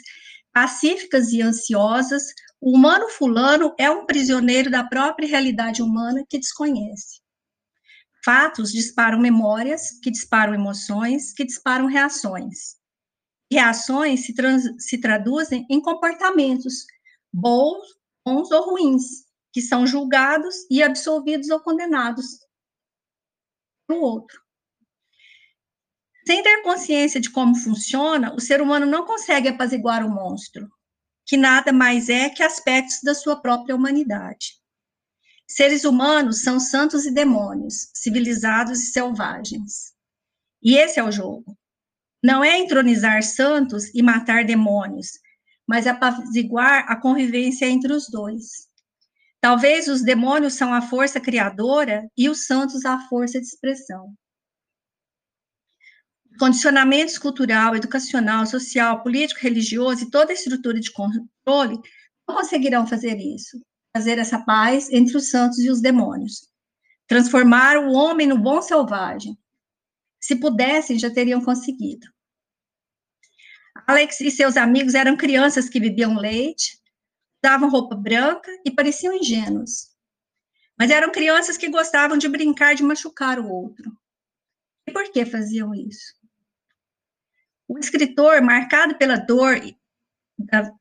pacíficas 0.53 1.31
e 1.31 1.41
ansiosas, 1.41 2.23
o 2.61 2.75
humano 2.75 3.09
fulano 3.09 3.73
é 3.77 3.89
um 3.89 4.05
prisioneiro 4.05 4.69
da 4.69 4.83
própria 4.83 5.27
realidade 5.27 5.81
humana 5.81 6.25
que 6.29 6.39
desconhece. 6.39 7.21
Fatos 8.23 8.71
disparam 8.71 9.19
memórias, 9.19 9.99
que 10.01 10.09
disparam 10.09 10.53
emoções, 10.53 11.31
que 11.31 11.45
disparam 11.45 11.85
reações. 11.85 12.75
Reações 13.51 14.25
se, 14.25 14.33
trans, 14.33 14.63
se 14.79 14.97
traduzem 14.99 15.65
em 15.69 15.79
comportamentos, 15.79 16.85
bons, 17.31 17.85
bons 18.25 18.49
ou 18.49 18.71
ruins, 18.71 19.25
que 19.53 19.61
são 19.61 19.85
julgados 19.85 20.55
e 20.71 20.81
absolvidos 20.81 21.49
ou 21.49 21.59
condenados 21.59 22.44
o 23.93 23.95
outro. 23.95 24.41
Sem 26.27 26.41
ter 26.41 26.63
consciência 26.63 27.21
de 27.21 27.29
como 27.29 27.55
funciona, 27.55 28.33
o 28.33 28.39
ser 28.39 28.61
humano 28.61 28.85
não 28.85 29.05
consegue 29.05 29.47
apaziguar 29.47 30.03
o 30.03 30.09
monstro, 30.09 30.67
que 31.25 31.37
nada 31.37 31.71
mais 31.71 32.09
é 32.09 32.29
que 32.29 32.41
aspectos 32.41 33.01
da 33.03 33.13
sua 33.13 33.39
própria 33.39 33.75
humanidade. 33.75 34.55
Seres 35.47 35.85
humanos 35.85 36.41
são 36.41 36.59
santos 36.59 37.05
e 37.05 37.11
demônios, 37.11 37.91
civilizados 37.93 38.81
e 38.81 38.85
selvagens. 38.87 39.93
E 40.63 40.75
esse 40.75 40.99
é 40.99 41.03
o 41.03 41.11
jogo. 41.11 41.55
Não 42.23 42.43
é 42.43 42.57
entronizar 42.57 43.21
santos 43.21 43.93
e 43.93 44.01
matar 44.01 44.43
demônios, 44.43 45.19
mas 45.67 45.85
apaziguar 45.85 46.85
a 46.89 46.99
convivência 46.99 47.67
entre 47.67 47.93
os 47.93 48.09
dois. 48.09 48.64
Talvez 49.45 49.87
os 49.87 50.01
demônios 50.01 50.55
são 50.55 50.73
a 50.73 50.81
força 50.81 51.21
criadora 51.21 52.09
e 52.17 52.27
os 52.27 52.47
santos 52.47 52.83
a 52.83 52.99
força 53.07 53.39
de 53.39 53.45
expressão. 53.45 54.11
Condicionamentos 56.39 57.19
cultural, 57.19 57.75
educacional, 57.75 58.47
social, 58.47 59.03
político, 59.03 59.41
religioso 59.41 60.03
e 60.03 60.09
toda 60.09 60.31
a 60.31 60.33
estrutura 60.33 60.79
de 60.79 60.91
controle 60.91 61.79
não 62.27 62.35
conseguirão 62.37 62.87
fazer 62.87 63.19
isso, 63.19 63.61
fazer 63.95 64.17
essa 64.17 64.43
paz 64.43 64.89
entre 64.89 65.15
os 65.15 65.29
santos 65.29 65.59
e 65.59 65.69
os 65.69 65.79
demônios, 65.79 66.49
transformar 67.07 67.77
o 67.77 67.91
homem 67.91 68.25
no 68.25 68.39
bom 68.39 68.63
selvagem. 68.63 69.37
Se 70.19 70.37
pudessem, 70.37 70.97
já 70.97 71.11
teriam 71.11 71.39
conseguido. 71.39 72.07
Alex 73.85 74.21
e 74.21 74.31
seus 74.31 74.57
amigos 74.57 74.95
eram 74.95 75.15
crianças 75.15 75.69
que 75.69 75.79
bebiam 75.79 76.17
leite, 76.17 76.83
usavam 77.45 77.69
roupa 77.69 77.95
branca 77.95 78.49
e 78.65 78.71
pareciam 78.71 79.13
ingênuos. 79.13 79.89
Mas 80.77 80.89
eram 80.89 81.11
crianças 81.11 81.57
que 81.57 81.69
gostavam 81.69 82.17
de 82.17 82.27
brincar 82.27 82.73
de 82.73 82.83
machucar 82.83 83.39
o 83.39 83.47
outro. 83.47 83.95
E 84.87 84.91
por 84.91 85.11
que 85.11 85.23
faziam 85.25 85.73
isso? 85.73 86.15
O 87.67 87.77
escritor, 87.77 88.41
marcado 88.41 88.97
pela 88.97 89.17
dor, 89.17 89.59
da, 90.37 90.71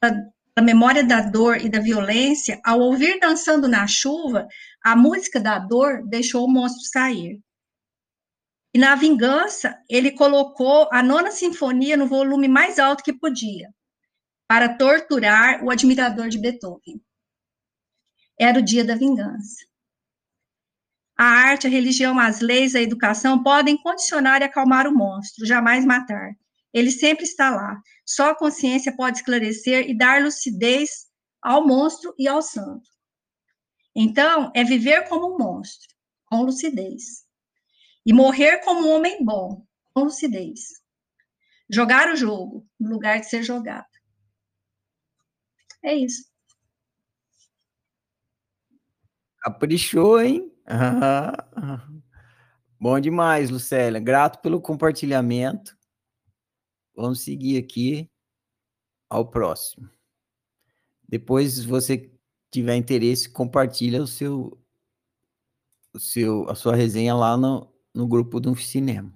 da, 0.00 0.10
da 0.54 0.62
memória 0.62 1.02
da 1.02 1.22
dor 1.22 1.56
e 1.56 1.70
da 1.70 1.80
violência, 1.80 2.60
ao 2.64 2.80
ouvir 2.80 3.18
dançando 3.18 3.66
na 3.66 3.86
chuva, 3.86 4.46
a 4.82 4.94
música 4.94 5.40
da 5.40 5.58
dor 5.58 6.06
deixou 6.06 6.44
o 6.44 6.50
monstro 6.50 6.84
sair. 6.84 7.40
E 8.74 8.78
na 8.78 8.94
vingança, 8.94 9.76
ele 9.88 10.12
colocou 10.12 10.88
a 10.92 11.02
nona 11.02 11.32
sinfonia 11.32 11.96
no 11.96 12.06
volume 12.06 12.46
mais 12.46 12.78
alto 12.78 13.02
que 13.02 13.12
podia 13.12 13.68
para 14.50 14.76
torturar 14.76 15.64
o 15.64 15.70
admirador 15.70 16.28
de 16.28 16.36
Beethoven. 16.36 17.00
Era 18.36 18.58
o 18.58 18.62
dia 18.62 18.84
da 18.84 18.96
vingança. 18.96 19.64
A 21.16 21.24
arte, 21.24 21.68
a 21.68 21.70
religião, 21.70 22.18
as 22.18 22.40
leis, 22.40 22.74
a 22.74 22.80
educação 22.80 23.44
podem 23.44 23.80
condicionar 23.80 24.40
e 24.40 24.44
acalmar 24.46 24.88
o 24.88 24.92
monstro, 24.92 25.46
jamais 25.46 25.84
matar. 25.84 26.32
Ele 26.74 26.90
sempre 26.90 27.22
está 27.22 27.48
lá. 27.48 27.80
Só 28.04 28.30
a 28.30 28.34
consciência 28.34 28.92
pode 28.96 29.18
esclarecer 29.18 29.88
e 29.88 29.96
dar 29.96 30.20
lucidez 30.20 31.06
ao 31.40 31.64
monstro 31.64 32.12
e 32.18 32.26
ao 32.26 32.42
santo. 32.42 32.90
Então, 33.94 34.50
é 34.52 34.64
viver 34.64 35.08
como 35.08 35.32
um 35.32 35.38
monstro, 35.38 35.94
com 36.26 36.42
lucidez. 36.42 37.24
E 38.04 38.12
morrer 38.12 38.58
como 38.64 38.88
um 38.88 38.96
homem 38.96 39.24
bom, 39.24 39.64
com 39.94 40.02
lucidez. 40.02 40.70
Jogar 41.72 42.12
o 42.12 42.16
jogo, 42.16 42.66
no 42.80 42.90
lugar 42.90 43.20
de 43.20 43.30
ser 43.30 43.44
jogado. 43.44 43.89
É 45.82 45.94
isso. 45.94 46.30
Caprichou, 49.42 50.20
hein? 50.20 50.52
Bom 52.78 53.00
demais, 53.00 53.50
Lucélia. 53.50 54.00
Grato 54.00 54.40
pelo 54.40 54.60
compartilhamento. 54.60 55.76
Vamos 56.94 57.20
seguir 57.20 57.58
aqui 57.58 58.10
ao 59.08 59.28
próximo. 59.28 59.90
Depois, 61.08 61.54
se 61.54 61.66
você 61.66 62.12
tiver 62.50 62.76
interesse, 62.76 63.28
compartilha 63.28 64.02
o 64.02 64.06
seu, 64.06 64.58
o 65.94 65.98
seu, 65.98 66.48
a 66.48 66.54
sua 66.54 66.76
resenha 66.76 67.14
lá 67.14 67.36
no, 67.36 67.72
no 67.94 68.06
grupo 68.06 68.38
do 68.38 68.54
Cinema. 68.54 69.12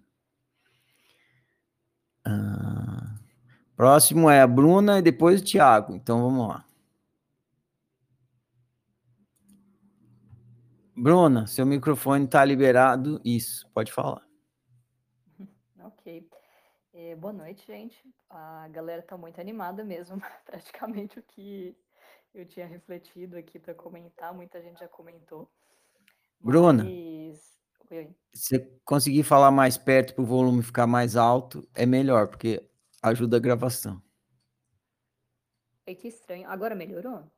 Ah. 2.25 3.04
Próximo 3.77 4.31
é 4.31 4.41
a 4.41 4.47
Bruna 4.47 4.99
e 4.99 5.03
depois 5.03 5.41
o 5.41 5.45
Tiago. 5.45 5.95
Então 5.95 6.23
vamos 6.23 6.49
lá. 6.49 6.65
Bruna, 10.97 11.47
seu 11.47 11.67
microfone 11.67 12.25
está 12.25 12.45
liberado. 12.45 13.21
Isso, 13.25 13.69
pode 13.75 13.93
falar. 13.93 14.23
Ok. 15.85 16.29
É, 16.93 17.15
boa 17.15 17.33
noite, 17.33 17.67
gente. 17.67 17.97
A 18.31 18.69
galera 18.69 19.01
está 19.01 19.17
muito 19.17 19.41
animada 19.41 19.85
mesmo. 19.85 20.21
Praticamente 20.47 21.19
o 21.19 21.23
que 21.23 21.77
eu 22.35 22.47
tinha 22.47 22.67
refletido 22.67 23.37
aqui 23.37 23.59
para 23.59 23.75
comentar, 23.75 24.35
muita 24.35 24.63
gente 24.63 24.81
já 24.81 24.89
comentou. 24.89 25.51
Bruna. 26.41 26.85
Mas... 26.85 27.55
Se 28.33 28.59
você 28.59 28.59
conseguir 28.85 29.23
falar 29.23 29.51
mais 29.51 29.77
perto 29.77 30.15
para 30.15 30.23
o 30.23 30.27
volume 30.27 30.63
ficar 30.63 30.87
mais 30.87 31.17
alto, 31.17 31.69
é 31.75 31.85
melhor, 31.85 32.29
porque 32.29 32.69
ajuda 33.11 33.37
a 33.37 33.41
gravação. 33.41 34.03
Ai, 35.87 35.95
que 35.95 36.09
estranho. 36.09 36.49
Agora 36.49 36.75
melhorou? 36.75 37.31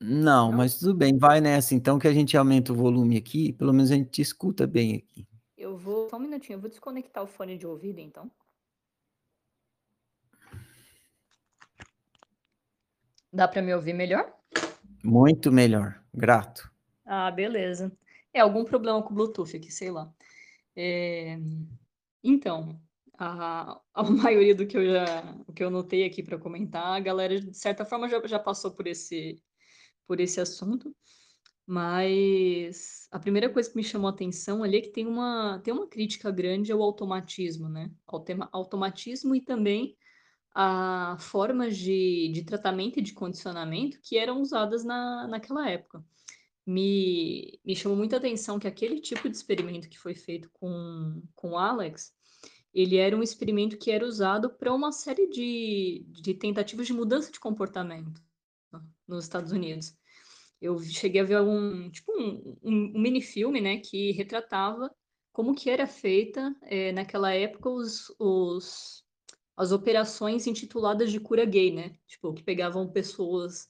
Não, 0.00 0.50
Não? 0.50 0.52
mas 0.52 0.78
tudo 0.78 0.94
bem, 0.94 1.16
vai 1.16 1.40
nessa 1.40 1.74
então 1.74 1.98
que 1.98 2.06
a 2.08 2.12
gente 2.12 2.36
aumenta 2.36 2.72
o 2.72 2.76
volume 2.76 3.16
aqui, 3.16 3.52
pelo 3.52 3.72
menos 3.72 3.90
a 3.90 3.94
gente 3.94 4.10
te 4.10 4.22
escuta 4.22 4.66
bem 4.66 4.96
aqui. 4.96 5.26
Eu 5.56 5.76
vou. 5.76 6.08
Só 6.10 6.16
um 6.16 6.20
minutinho, 6.20 6.56
eu 6.56 6.60
vou 6.60 6.68
desconectar 6.70 7.22
o 7.22 7.26
fone 7.26 7.56
de 7.56 7.66
ouvido, 7.66 7.98
então. 7.98 8.30
Dá 13.32 13.48
para 13.48 13.62
me 13.62 13.74
ouvir 13.74 13.94
melhor? 13.94 14.32
Muito 15.02 15.50
melhor, 15.50 16.02
grato. 16.12 16.70
Ah, 17.04 17.30
beleza. 17.30 17.90
É 18.32 18.40
algum 18.40 18.64
problema 18.64 19.02
com 19.02 19.10
o 19.10 19.14
Bluetooth 19.14 19.56
aqui, 19.56 19.70
sei 19.70 19.90
lá. 19.90 20.12
É, 20.76 21.38
Então, 22.22 22.80
a, 23.18 23.80
a 23.94 24.02
maioria 24.10 24.54
do 24.54 24.66
que 24.66 24.76
eu 24.76 24.86
já, 24.86 25.36
que 25.54 25.62
eu 25.62 25.70
notei 25.70 26.04
aqui 26.04 26.22
para 26.22 26.38
comentar, 26.38 26.96
a 26.96 27.00
galera 27.00 27.40
de 27.40 27.56
certa 27.56 27.84
forma 27.84 28.08
já, 28.08 28.24
já 28.26 28.38
passou 28.38 28.72
por 28.72 28.86
esse, 28.86 29.42
por 30.06 30.20
esse 30.20 30.40
assunto. 30.40 30.94
Mas 31.66 33.08
a 33.10 33.18
primeira 33.18 33.48
coisa 33.48 33.70
que 33.70 33.76
me 33.76 33.84
chamou 33.84 34.08
a 34.08 34.10
atenção 34.10 34.62
ali 34.62 34.78
é 34.78 34.80
que 34.82 34.90
tem 34.90 35.06
uma, 35.06 35.60
tem 35.64 35.72
uma 35.72 35.88
crítica 35.88 36.30
grande 36.30 36.70
ao 36.70 36.82
automatismo, 36.82 37.70
né? 37.70 37.90
Ao 38.06 38.20
tema 38.20 38.50
automatismo 38.52 39.34
e 39.34 39.40
também 39.40 39.96
a 40.54 41.16
formas 41.18 41.76
de, 41.76 42.30
de 42.32 42.44
tratamento 42.44 42.98
e 42.98 43.02
de 43.02 43.14
condicionamento 43.14 43.98
que 44.02 44.18
eram 44.18 44.40
usadas 44.40 44.84
na, 44.84 45.26
naquela 45.26 45.68
época. 45.68 46.04
Me, 46.66 47.58
me 47.64 47.74
chamou 47.74 47.96
muita 47.96 48.18
atenção 48.18 48.58
que 48.58 48.68
aquele 48.68 49.00
tipo 49.00 49.28
de 49.28 49.36
experimento 49.36 49.88
que 49.88 49.98
foi 49.98 50.14
feito 50.14 50.50
com, 50.52 51.22
com 51.34 51.52
o 51.52 51.58
Alex, 51.58 52.12
ele 52.74 52.96
era 52.96 53.16
um 53.16 53.22
experimento 53.22 53.78
que 53.78 53.90
era 53.90 54.04
usado 54.04 54.50
para 54.50 54.74
uma 54.74 54.90
série 54.90 55.28
de, 55.28 56.04
de 56.08 56.34
tentativas 56.34 56.86
de 56.86 56.92
mudança 56.92 57.30
de 57.30 57.38
comportamento 57.38 58.20
nos 59.06 59.24
Estados 59.24 59.52
Unidos. 59.52 59.96
Eu 60.60 60.78
cheguei 60.80 61.20
a 61.20 61.24
ver 61.24 61.40
um, 61.40 61.90
tipo 61.90 62.12
um, 62.12 62.58
um, 62.62 62.92
um 62.96 63.00
mini-filme, 63.00 63.60
né, 63.60 63.78
que 63.78 64.12
retratava 64.12 64.90
como 65.32 65.54
que 65.54 65.68
era 65.68 65.86
feita, 65.86 66.54
eh, 66.62 66.92
naquela 66.92 67.32
época, 67.34 67.68
os, 67.68 68.08
os, 68.20 69.04
as 69.56 69.72
operações 69.72 70.46
intituladas 70.46 71.10
de 71.10 71.18
cura 71.18 71.44
gay, 71.44 71.72
né? 71.72 71.96
Tipo, 72.06 72.32
que 72.32 72.42
pegavam 72.42 72.88
pessoas 72.88 73.68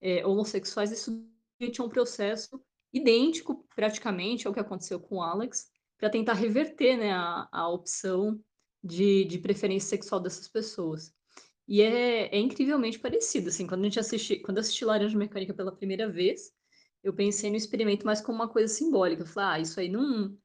eh, 0.00 0.26
homossexuais 0.26 0.90
e 0.90 0.96
submetiam 0.96 1.86
um 1.86 1.90
processo 1.90 2.58
idêntico, 2.90 3.66
praticamente, 3.74 4.46
ao 4.46 4.54
que 4.54 4.60
aconteceu 4.60 4.98
com 4.98 5.16
o 5.16 5.22
Alex, 5.22 5.70
para 6.02 6.10
tentar 6.10 6.32
reverter, 6.32 6.96
né, 6.98 7.12
a, 7.12 7.48
a 7.52 7.68
opção 7.68 8.42
de, 8.82 9.24
de 9.24 9.38
preferência 9.38 9.88
sexual 9.88 10.20
dessas 10.20 10.48
pessoas. 10.48 11.14
E 11.68 11.80
é, 11.80 12.26
é 12.26 12.40
incrivelmente 12.40 12.98
parecido, 12.98 13.50
assim, 13.50 13.68
quando 13.68 13.82
a 13.82 13.84
gente 13.84 14.00
assiste, 14.00 14.40
quando 14.40 14.58
assisti 14.58 14.84
Laranja 14.84 15.16
Mecânica 15.16 15.54
pela 15.54 15.70
primeira 15.70 16.08
vez, 16.08 16.50
eu 17.04 17.14
pensei 17.14 17.50
no 17.50 17.56
experimento 17.56 18.04
mais 18.04 18.20
como 18.20 18.34
uma 18.34 18.48
coisa 18.48 18.66
simbólica. 18.66 19.22
Eu 19.22 19.26
falei, 19.26 19.48
ah, 19.48 19.60
isso 19.62 19.78
aí 19.78 19.88
não, 19.88 20.36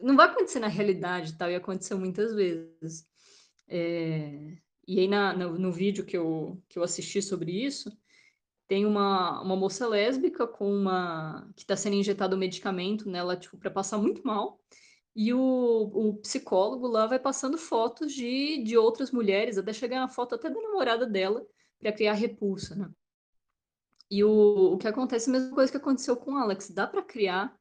não 0.00 0.16
vai 0.16 0.26
acontecer 0.26 0.58
na 0.58 0.68
realidade 0.68 1.32
e 1.32 1.36
tal, 1.36 1.50
e 1.50 1.54
aconteceu 1.54 1.98
muitas 1.98 2.34
vezes. 2.34 3.06
É, 3.68 4.56
e 4.88 5.00
aí 5.00 5.06
na, 5.06 5.36
no, 5.36 5.58
no 5.58 5.70
vídeo 5.70 6.02
que 6.02 6.16
eu, 6.16 6.58
que 6.66 6.78
eu 6.78 6.82
assisti 6.82 7.20
sobre 7.20 7.52
isso, 7.52 7.94
tem 8.68 8.84
uma, 8.84 9.40
uma 9.42 9.56
moça 9.56 9.86
lésbica 9.86 10.46
com 10.46 10.70
uma 10.70 11.48
que 11.54 11.62
está 11.62 11.76
sendo 11.76 11.96
injetado 11.96 12.36
um 12.36 12.38
medicamento 12.38 13.08
nela, 13.08 13.36
tipo, 13.36 13.56
para 13.56 13.70
passar 13.70 13.98
muito 13.98 14.26
mal. 14.26 14.60
E 15.14 15.32
o, 15.32 15.40
o 15.40 16.14
psicólogo 16.18 16.86
lá 16.86 17.06
vai 17.06 17.18
passando 17.18 17.56
fotos 17.56 18.12
de, 18.12 18.62
de 18.62 18.76
outras 18.76 19.10
mulheres, 19.10 19.56
até 19.56 19.72
chegar 19.72 20.00
na 20.00 20.08
foto 20.08 20.34
até 20.34 20.50
da 20.50 20.60
namorada 20.60 21.06
dela, 21.06 21.46
para 21.78 21.92
criar 21.92 22.12
repulsa, 22.12 22.74
né? 22.74 22.90
E 24.10 24.22
o, 24.22 24.74
o 24.74 24.78
que 24.78 24.86
acontece, 24.86 25.30
a 25.30 25.32
mesma 25.32 25.54
coisa 25.54 25.70
que 25.70 25.78
aconteceu 25.78 26.16
com 26.16 26.36
Alex, 26.36 26.70
dá 26.70 26.86
para 26.86 27.02
criar, 27.02 27.56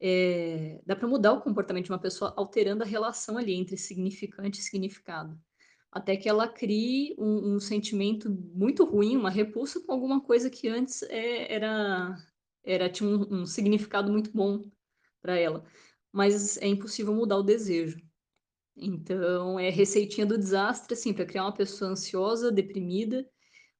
é, 0.00 0.80
dá 0.86 0.96
para 0.96 1.08
mudar 1.08 1.32
o 1.32 1.40
comportamento 1.40 1.86
de 1.86 1.92
uma 1.92 1.98
pessoa 1.98 2.32
alterando 2.36 2.82
a 2.82 2.86
relação 2.86 3.36
ali 3.36 3.54
entre 3.54 3.76
significante 3.76 4.60
e 4.60 4.62
significado. 4.62 5.38
Até 5.92 6.16
que 6.16 6.28
ela 6.28 6.46
crie 6.46 7.16
um, 7.18 7.54
um 7.56 7.60
sentimento 7.60 8.30
muito 8.30 8.84
ruim, 8.84 9.16
uma 9.16 9.30
repulsa 9.30 9.80
com 9.80 9.92
alguma 9.92 10.20
coisa 10.20 10.48
que 10.48 10.68
antes 10.68 11.02
é, 11.02 11.52
era, 11.52 12.16
era 12.62 12.88
tinha 12.88 13.08
um, 13.08 13.42
um 13.42 13.46
significado 13.46 14.12
muito 14.12 14.30
bom 14.32 14.62
para 15.20 15.36
ela. 15.36 15.64
Mas 16.12 16.56
é 16.58 16.66
impossível 16.66 17.14
mudar 17.14 17.38
o 17.38 17.42
desejo. 17.42 18.00
Então, 18.76 19.58
é 19.58 19.68
receitinha 19.68 20.24
do 20.24 20.38
desastre, 20.38 20.94
assim, 20.94 21.12
para 21.12 21.26
criar 21.26 21.44
uma 21.44 21.54
pessoa 21.54 21.90
ansiosa, 21.90 22.52
deprimida, 22.52 23.28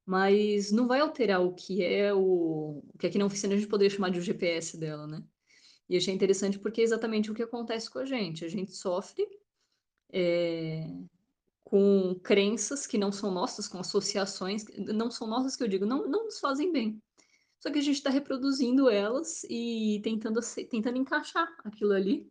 mas 0.04 0.72
não 0.72 0.88
vai 0.88 1.00
alterar 1.00 1.40
o 1.40 1.54
que 1.54 1.82
é 1.84 2.12
o, 2.12 2.82
o 2.92 2.98
que 2.98 3.06
aqui 3.06 3.18
na 3.18 3.24
oficina 3.24 3.54
a 3.54 3.56
gente 3.56 3.68
poderia 3.68 3.94
chamar 3.94 4.10
de 4.10 4.18
o 4.18 4.22
GPS 4.22 4.76
dela, 4.76 5.06
né? 5.06 5.22
E 5.88 5.96
achei 5.96 6.12
interessante 6.12 6.58
porque 6.58 6.80
é 6.80 6.84
exatamente 6.84 7.30
o 7.30 7.34
que 7.34 7.42
acontece 7.42 7.90
com 7.90 7.98
a 7.98 8.04
gente. 8.04 8.44
A 8.44 8.48
gente 8.48 8.72
sofre 8.72 9.26
é, 10.12 10.86
com 11.64 12.18
crenças 12.22 12.86
que 12.86 12.98
não 12.98 13.12
são 13.12 13.30
nossas, 13.30 13.68
com 13.68 13.78
associações, 13.78 14.64
não 14.76 15.10
são 15.10 15.26
nossas 15.26 15.54
que 15.56 15.62
eu 15.62 15.68
digo, 15.68 15.86
não, 15.86 16.08
não 16.08 16.24
nos 16.24 16.40
fazem 16.40 16.72
bem. 16.72 17.00
Só 17.60 17.70
que 17.70 17.78
a 17.78 17.82
gente 17.82 17.96
está 17.96 18.10
reproduzindo 18.10 18.88
elas 18.88 19.44
e 19.44 20.00
tentando, 20.02 20.40
tentando 20.68 20.98
encaixar 20.98 21.48
aquilo 21.64 21.92
ali 21.92 22.30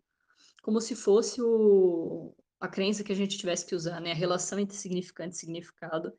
como 0.61 0.81
se 0.81 0.95
fosse 0.95 1.41
o, 1.41 2.35
a 2.59 2.67
crença 2.67 3.03
que 3.03 3.11
a 3.11 3.15
gente 3.15 3.37
tivesse 3.37 3.65
que 3.65 3.75
usar, 3.75 4.01
né? 4.01 4.11
A 4.11 4.15
relação 4.15 4.59
entre 4.59 4.75
significante 4.75 5.35
e 5.35 5.39
significado 5.39 6.13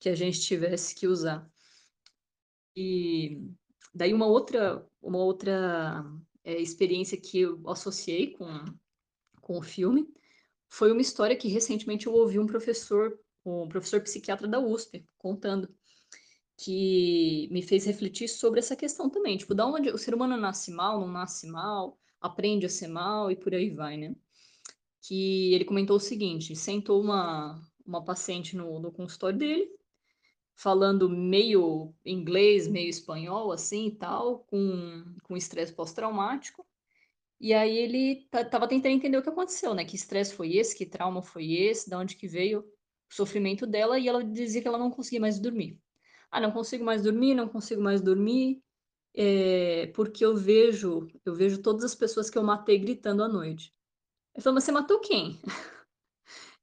que 0.00 0.08
a 0.08 0.14
gente 0.14 0.40
tivesse 0.40 0.94
que 0.94 1.06
usar. 1.06 1.48
E 2.76 3.40
daí 3.94 4.12
uma 4.12 4.26
outra, 4.26 4.86
uma 5.02 5.18
outra 5.18 6.04
é, 6.42 6.60
experiência 6.60 7.20
que 7.20 7.40
eu 7.40 7.62
associei 7.68 8.32
com, 8.32 8.46
com 9.40 9.58
o 9.58 9.62
filme 9.62 10.08
foi 10.74 10.90
uma 10.90 11.00
história 11.00 11.36
que 11.36 11.46
recentemente 11.46 12.08
eu 12.08 12.12
ouvi 12.12 12.36
um 12.36 12.46
professor, 12.46 13.16
um 13.44 13.68
professor 13.68 14.00
psiquiatra 14.00 14.48
da 14.48 14.58
USP, 14.58 15.06
contando 15.16 15.72
que 16.56 17.48
me 17.52 17.62
fez 17.62 17.84
refletir 17.84 18.26
sobre 18.26 18.58
essa 18.58 18.74
questão 18.74 19.08
também, 19.08 19.36
tipo, 19.36 19.54
da 19.54 19.64
onde 19.66 19.90
o 19.90 19.98
ser 19.98 20.14
humano 20.14 20.36
nasce 20.36 20.72
mal, 20.72 21.00
não 21.00 21.06
nasce 21.06 21.46
mal, 21.46 21.96
aprende 22.20 22.66
a 22.66 22.68
ser 22.68 22.88
mal 22.88 23.30
e 23.30 23.36
por 23.36 23.54
aí 23.54 23.70
vai, 23.70 23.96
né? 23.96 24.16
Que 25.00 25.54
ele 25.54 25.64
comentou 25.64 25.96
o 25.96 26.00
seguinte: 26.00 26.56
sentou 26.56 27.00
uma, 27.00 27.62
uma 27.86 28.04
paciente 28.04 28.56
no, 28.56 28.80
no 28.80 28.90
consultório 28.90 29.38
dele, 29.38 29.70
falando 30.56 31.08
meio 31.08 31.94
inglês, 32.04 32.66
meio 32.66 32.88
espanhol, 32.88 33.52
assim 33.52 33.86
e 33.86 33.92
tal, 33.92 34.40
com, 34.40 35.04
com 35.22 35.36
estresse 35.36 35.72
pós-traumático. 35.72 36.66
E 37.44 37.52
aí 37.52 37.76
ele 37.76 38.26
estava 38.32 38.66
tentando 38.66 38.94
entender 38.94 39.18
o 39.18 39.22
que 39.22 39.28
aconteceu, 39.28 39.74
né? 39.74 39.84
Que 39.84 39.96
estresse 39.96 40.32
foi 40.34 40.56
esse, 40.56 40.74
que 40.74 40.86
trauma 40.86 41.20
foi 41.20 41.52
esse, 41.52 41.90
de 41.90 41.94
onde 41.94 42.16
que 42.16 42.26
veio 42.26 42.60
o 42.60 43.14
sofrimento 43.14 43.66
dela, 43.66 43.98
e 43.98 44.08
ela 44.08 44.24
dizia 44.24 44.62
que 44.62 44.66
ela 44.66 44.78
não 44.78 44.90
conseguia 44.90 45.20
mais 45.20 45.38
dormir. 45.38 45.78
Ah, 46.30 46.40
não 46.40 46.50
consigo 46.50 46.82
mais 46.82 47.02
dormir, 47.02 47.34
não 47.34 47.46
consigo 47.46 47.82
mais 47.82 48.00
dormir, 48.00 48.62
é, 49.14 49.88
porque 49.88 50.24
eu 50.24 50.34
vejo, 50.34 51.06
eu 51.22 51.34
vejo 51.34 51.60
todas 51.60 51.84
as 51.84 51.94
pessoas 51.94 52.30
que 52.30 52.38
eu 52.38 52.42
matei 52.42 52.78
gritando 52.78 53.22
à 53.22 53.28
noite. 53.28 53.74
Ele 54.34 54.42
falou, 54.42 54.54
mas 54.54 54.64
você 54.64 54.72
matou 54.72 54.98
quem? 55.00 55.38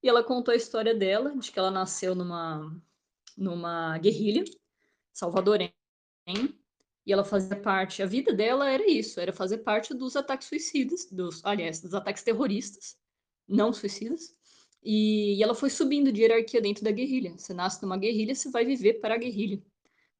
e 0.01 0.09
ela 0.09 0.23
contou 0.23 0.51
a 0.51 0.57
história 0.57 0.95
dela, 0.95 1.37
de 1.37 1.51
que 1.51 1.59
ela 1.59 1.69
nasceu 1.69 2.15
numa, 2.15 2.75
numa 3.37 3.99
guerrilha 3.99 4.43
salvadorenha, 5.13 5.71
e 7.05 7.11
ela 7.11 7.23
fazia 7.23 7.55
parte, 7.55 8.03
a 8.03 8.05
vida 8.05 8.33
dela 8.33 8.69
era 8.69 8.89
isso, 8.89 9.19
era 9.19 9.33
fazer 9.33 9.59
parte 9.59 9.93
dos 9.93 10.15
ataques 10.15 10.47
suicidas, 10.47 11.07
dos, 11.11 11.43
aliás, 11.43 11.81
dos 11.81 11.93
ataques 11.93 12.23
terroristas, 12.23 12.95
não 13.47 13.73
suicidas, 13.73 14.33
e, 14.83 15.35
e 15.37 15.43
ela 15.43 15.53
foi 15.53 15.69
subindo 15.69 16.11
de 16.11 16.21
hierarquia 16.21 16.61
dentro 16.61 16.83
da 16.83 16.91
guerrilha. 16.91 17.33
Você 17.37 17.53
nasce 17.53 17.81
numa 17.81 17.97
guerrilha, 17.97 18.33
você 18.33 18.49
vai 18.49 18.65
viver 18.65 18.95
para 18.95 19.15
a 19.15 19.17
guerrilha. 19.17 19.61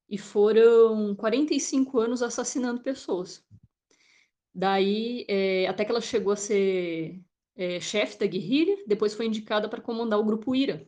E 0.08 0.18
foram 0.18 1.14
45 1.16 1.98
anos 1.98 2.22
assassinando 2.22 2.82
pessoas. 2.82 3.44
Daí, 4.54 5.24
é, 5.28 5.66
até 5.66 5.84
que 5.84 5.90
ela 5.90 6.00
chegou 6.00 6.32
a 6.32 6.36
ser 6.36 7.20
é, 7.56 7.80
chefe 7.80 8.18
da 8.18 8.26
guerrilha, 8.26 8.76
depois 8.86 9.14
foi 9.14 9.26
indicada 9.26 9.68
para 9.68 9.80
comandar 9.80 10.18
o 10.18 10.24
grupo 10.24 10.54
IRA. 10.54 10.86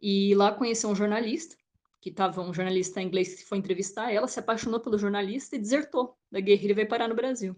E 0.00 0.34
lá 0.34 0.52
conheceu 0.52 0.90
um 0.90 0.94
jornalista, 0.94 1.56
que 2.00 2.10
estava 2.10 2.40
um 2.40 2.54
jornalista 2.54 3.02
inglês 3.02 3.34
que 3.34 3.44
foi 3.44 3.58
entrevistar 3.58 4.12
ela, 4.12 4.28
se 4.28 4.38
apaixonou 4.38 4.80
pelo 4.80 4.98
jornalista 4.98 5.56
e 5.56 5.58
desertou 5.58 6.16
da 6.30 6.40
guerrilha 6.40 6.72
e 6.72 6.74
veio 6.74 6.88
parar 6.88 7.08
no 7.08 7.14
Brasil. 7.14 7.56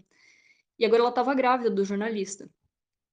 E 0.79 0.85
agora 0.85 1.01
ela 1.01 1.09
estava 1.09 1.33
grávida 1.33 1.69
do 1.69 1.85
jornalista. 1.85 2.49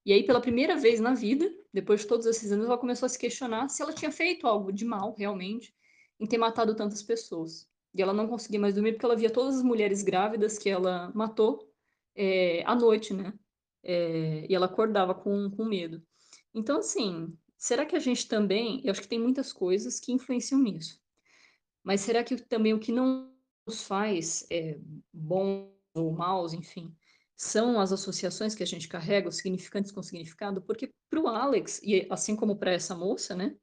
E 0.05 0.13
aí, 0.13 0.23
pela 0.23 0.41
primeira 0.41 0.75
vez 0.75 0.99
na 0.99 1.13
vida, 1.13 1.51
depois 1.73 2.01
de 2.01 2.07
todos 2.07 2.25
esses 2.25 2.51
anos, 2.51 2.65
ela 2.65 2.77
começou 2.77 3.05
a 3.05 3.09
se 3.09 3.19
questionar 3.19 3.69
se 3.69 3.81
ela 3.81 3.93
tinha 3.93 4.11
feito 4.11 4.47
algo 4.47 4.71
de 4.71 4.85
mal, 4.85 5.13
realmente, 5.15 5.73
em 6.19 6.25
ter 6.25 6.37
matado 6.37 6.75
tantas 6.75 7.03
pessoas. 7.03 7.67
E 7.93 8.01
ela 8.01 8.13
não 8.13 8.27
conseguia 8.27 8.59
mais 8.59 8.73
dormir 8.73 8.93
porque 8.93 9.05
ela 9.05 9.15
via 9.15 9.29
todas 9.29 9.57
as 9.57 9.63
mulheres 9.63 10.01
grávidas 10.01 10.57
que 10.57 10.69
ela 10.69 11.11
matou 11.13 11.71
é, 12.15 12.63
à 12.65 12.75
noite, 12.75 13.13
né? 13.13 13.33
É, 13.83 14.45
e 14.49 14.55
ela 14.55 14.65
acordava 14.65 15.13
com, 15.13 15.51
com 15.51 15.65
medo. 15.65 16.01
Então, 16.53 16.79
assim, 16.79 17.37
será 17.57 17.85
que 17.85 17.95
a 17.95 17.99
gente 17.99 18.27
também. 18.27 18.81
Eu 18.83 18.91
acho 18.91 19.01
que 19.01 19.07
tem 19.07 19.19
muitas 19.19 19.53
coisas 19.53 19.99
que 19.99 20.11
influenciam 20.11 20.61
nisso. 20.61 20.99
Mas 21.83 22.01
será 22.01 22.23
que 22.23 22.35
também 22.37 22.73
o 22.73 22.79
que 22.79 22.91
não 22.91 23.31
nos 23.65 23.83
faz 23.83 24.45
é, 24.49 24.79
bons 25.13 25.69
ou 25.93 26.11
maus, 26.11 26.53
enfim, 26.53 26.95
são 27.35 27.79
as 27.79 27.91
associações 27.91 28.53
que 28.53 28.63
a 28.63 28.67
gente 28.67 28.87
carrega, 28.87 29.29
os 29.29 29.37
significantes 29.37 29.91
com 29.91 30.03
significado? 30.03 30.61
Porque 30.61 30.93
para 31.09 31.21
o 31.21 31.27
Alex, 31.27 31.79
e 31.83 32.05
assim 32.09 32.35
como 32.35 32.57
para 32.57 32.71
essa 32.71 32.95
moça, 32.95 33.35
né? 33.35 33.55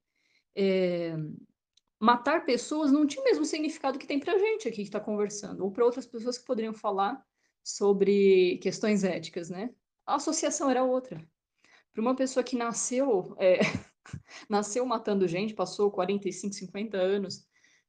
É, 0.55 1.15
matar 2.01 2.45
pessoas 2.45 2.91
não 2.91 3.07
tinha 3.07 3.21
o 3.21 3.25
mesmo 3.25 3.45
significado 3.45 3.99
que 3.99 4.07
tem 4.07 4.19
para 4.19 4.33
a 4.33 4.39
gente 4.39 4.69
aqui 4.69 4.77
que 4.77 4.83
está 4.83 5.01
conversando, 5.01 5.63
ou 5.63 5.71
para 5.71 5.85
outras 5.85 6.07
pessoas 6.07 6.39
que 6.39 6.47
poderiam 6.47 6.73
falar 6.73 7.23
sobre 7.63 8.59
questões 8.59 9.05
éticas, 9.05 9.51
né? 9.51 9.71
A 10.07 10.15
associação 10.17 10.71
era 10.71 10.85
outra. 10.85 11.23
Para 11.93 12.01
uma 12.01 12.15
pessoa 12.15 12.45
que 12.45 12.57
nasceu, 12.57 13.35
é, 13.39 13.59
nasceu 14.49 14.87
matando 14.87 15.27
gente, 15.27 15.53
passou 15.53 15.91
45, 15.91 16.55
50 16.55 16.97
anos 16.97 17.47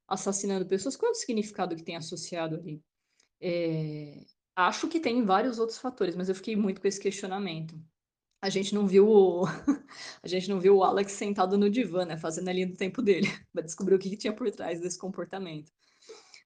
assassinando 0.08 0.66
pessoas, 0.66 0.96
qual 0.96 1.10
é 1.10 1.12
o 1.12 1.14
significado 1.14 1.76
que 1.76 1.82
tem 1.82 1.96
associado 1.96 2.56
ali? 2.56 2.82
É, 3.40 4.24
acho 4.56 4.88
que 4.88 4.98
tem 4.98 5.24
vários 5.24 5.58
outros 5.58 5.78
fatores, 5.78 6.16
mas 6.16 6.28
eu 6.28 6.34
fiquei 6.34 6.56
muito 6.56 6.80
com 6.80 6.88
esse 6.88 6.98
questionamento. 6.98 7.78
A 8.40 8.48
gente 8.48 8.74
não 8.74 8.86
viu 8.86 9.08
o, 9.08 9.44
a 10.22 10.28
gente 10.28 10.48
não 10.48 10.58
viu 10.58 10.76
o 10.76 10.84
Alex 10.84 11.12
sentado 11.12 11.58
no 11.58 11.68
divã, 11.68 12.04
né, 12.04 12.16
fazendo 12.16 12.48
a 12.48 12.52
linha 12.52 12.68
do 12.68 12.76
tempo 12.76 13.02
dele, 13.02 13.26
para 13.52 13.62
descobrir 13.62 13.94
o 13.94 13.98
que, 13.98 14.10
que 14.10 14.16
tinha 14.16 14.32
por 14.32 14.50
trás 14.50 14.80
desse 14.80 14.98
comportamento. 14.98 15.70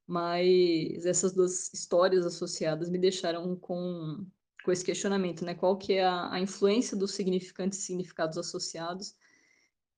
Mas 0.07 1.07
essas 1.07 1.33
duas 1.33 1.73
histórias 1.73 2.27
associadas 2.27 2.91
me 2.91 2.99
deixaram 2.99 3.55
com, 3.57 4.27
com 4.65 4.73
esse 4.73 4.85
questionamento, 4.85 5.45
né? 5.45 5.55
Qual 5.55 5.77
que 5.79 5.95
é 5.95 6.05
a, 6.05 6.33
a 6.33 6.41
influência 6.41 6.97
dos 6.97 7.13
significantes 7.13 7.79
e 7.79 7.83
significados 7.83 8.37
associados 8.37 9.15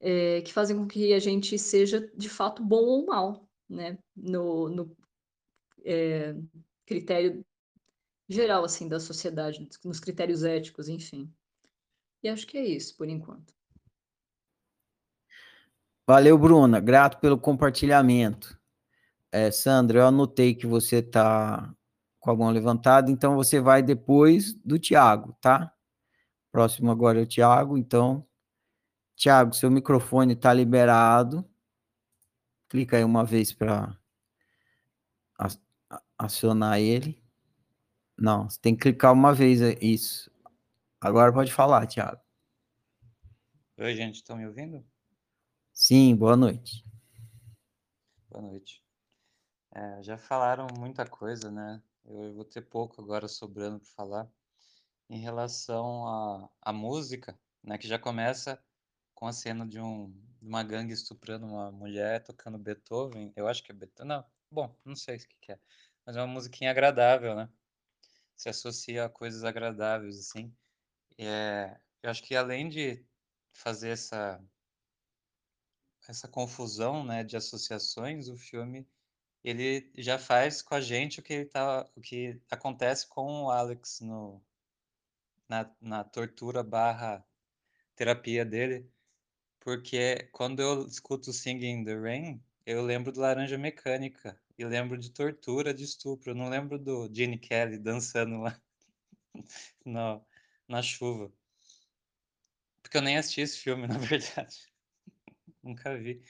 é, 0.00 0.42
que 0.42 0.52
fazem 0.52 0.76
com 0.76 0.86
que 0.86 1.14
a 1.14 1.18
gente 1.18 1.58
seja 1.58 2.12
de 2.14 2.28
fato 2.28 2.62
bom 2.62 2.84
ou 2.84 3.06
mal, 3.06 3.48
né? 3.68 3.98
No, 4.16 4.68
no 4.68 4.96
é, 5.84 6.34
critério 6.86 7.44
geral, 8.28 8.64
assim, 8.64 8.88
da 8.88 8.98
sociedade, 8.98 9.68
nos 9.84 10.00
critérios 10.00 10.42
éticos, 10.44 10.88
enfim. 10.88 11.32
E 12.22 12.28
acho 12.28 12.46
que 12.46 12.56
é 12.56 12.64
isso, 12.64 12.96
por 12.96 13.08
enquanto. 13.08 13.54
Valeu, 16.06 16.36
Bruna. 16.36 16.80
Grato 16.80 17.18
pelo 17.18 17.38
compartilhamento. 17.38 18.58
É, 19.32 19.50
Sandra, 19.50 20.00
eu 20.00 20.06
anotei 20.06 20.54
que 20.54 20.66
você 20.66 20.96
está 20.96 21.74
com 22.20 22.30
a 22.30 22.36
mão 22.36 22.50
levantada, 22.50 23.10
então 23.10 23.34
você 23.34 23.60
vai 23.60 23.82
depois 23.82 24.54
do 24.54 24.78
Tiago, 24.78 25.36
tá? 25.40 25.72
Próximo 26.50 26.90
agora 26.90 27.18
é 27.18 27.22
o 27.22 27.26
Tiago, 27.26 27.76
então. 27.76 28.26
Tiago, 29.16 29.54
seu 29.54 29.70
microfone 29.70 30.34
está 30.34 30.52
liberado. 30.52 31.44
Clica 32.74 32.96
aí 32.96 33.04
uma 33.04 33.24
vez 33.24 33.52
para 33.52 33.96
acionar 36.18 36.80
ele. 36.80 37.22
Não, 38.18 38.50
você 38.50 38.60
tem 38.60 38.74
que 38.74 38.82
clicar 38.82 39.12
uma 39.12 39.32
vez, 39.32 39.60
isso. 39.80 40.28
Agora 41.00 41.32
pode 41.32 41.52
falar, 41.52 41.86
Tiago. 41.86 42.20
Oi, 43.78 43.94
gente, 43.94 44.16
estão 44.16 44.36
me 44.36 44.44
ouvindo? 44.44 44.84
Sim, 45.72 46.16
boa 46.16 46.36
noite. 46.36 46.84
Boa 48.28 48.42
noite. 48.42 48.82
É, 49.72 50.02
já 50.02 50.18
falaram 50.18 50.66
muita 50.76 51.06
coisa, 51.06 51.52
né? 51.52 51.80
Eu 52.04 52.34
vou 52.34 52.44
ter 52.44 52.62
pouco 52.62 53.00
agora 53.00 53.28
sobrando 53.28 53.78
para 53.78 53.90
falar 53.90 54.28
em 55.08 55.20
relação 55.20 56.50
à, 56.60 56.72
música, 56.72 57.38
né? 57.62 57.78
Que 57.78 57.86
já 57.86 58.00
começa 58.00 58.60
com 59.14 59.28
a 59.28 59.32
cena 59.32 59.64
de, 59.64 59.78
um, 59.78 60.12
uma 60.44 60.62
gangue 60.62 60.92
estuprando 60.92 61.46
uma 61.46 61.72
mulher 61.72 62.22
tocando 62.22 62.58
Beethoven. 62.58 63.32
Eu 63.34 63.48
acho 63.48 63.62
que 63.62 63.72
é 63.72 63.74
Beethoven. 63.74 64.08
Não, 64.08 64.24
bom, 64.50 64.76
não 64.84 64.94
sei 64.94 65.16
o 65.16 65.18
que, 65.18 65.36
que 65.40 65.52
é. 65.52 65.58
Mas 66.04 66.16
é 66.16 66.20
uma 66.20 66.26
musiquinha 66.26 66.70
agradável, 66.70 67.34
né? 67.34 67.48
Se 68.36 68.48
associa 68.48 69.06
a 69.06 69.08
coisas 69.08 69.44
agradáveis, 69.44 70.18
assim. 70.18 70.54
É, 71.18 71.78
eu 72.02 72.10
acho 72.10 72.22
que 72.22 72.36
além 72.36 72.68
de 72.68 73.04
fazer 73.52 73.90
essa 73.90 74.42
essa 76.06 76.28
confusão, 76.28 77.02
né, 77.02 77.24
de 77.24 77.34
associações, 77.34 78.28
o 78.28 78.36
filme 78.36 78.86
ele 79.42 79.90
já 79.96 80.18
faz 80.18 80.60
com 80.60 80.74
a 80.74 80.80
gente 80.80 81.20
o 81.20 81.22
que 81.22 81.32
ele 81.32 81.46
tá, 81.46 81.88
o 81.96 82.00
que 82.00 82.38
acontece 82.50 83.08
com 83.08 83.44
o 83.44 83.50
Alex 83.50 84.00
no, 84.00 84.42
na, 85.48 85.70
na 85.80 86.04
tortura 86.04 86.62
barra 86.62 87.24
terapia 87.96 88.44
dele, 88.44 88.90
porque 89.64 90.28
quando 90.30 90.60
eu 90.60 90.86
escuto 90.86 91.32
Singing 91.32 91.80
in 91.80 91.84
the 91.84 91.96
Rain, 91.98 92.44
eu 92.66 92.84
lembro 92.84 93.10
do 93.10 93.20
Laranja 93.20 93.56
Mecânica 93.56 94.38
e 94.58 94.64
lembro 94.64 94.98
de 94.98 95.10
tortura, 95.10 95.72
de 95.72 95.84
estupro, 95.84 96.30
eu 96.30 96.34
não 96.34 96.50
lembro 96.50 96.78
do 96.78 97.10
Gene 97.12 97.38
Kelly 97.38 97.78
dançando 97.78 98.40
lá 98.42 98.60
no, 99.84 100.24
na 100.68 100.82
chuva. 100.82 101.32
Porque 102.82 102.98
eu 102.98 103.02
nem 103.02 103.16
assisti 103.16 103.40
esse 103.40 103.58
filme, 103.58 103.86
na 103.88 103.98
verdade. 103.98 104.70
Nunca 105.62 105.96
vi. 105.96 106.22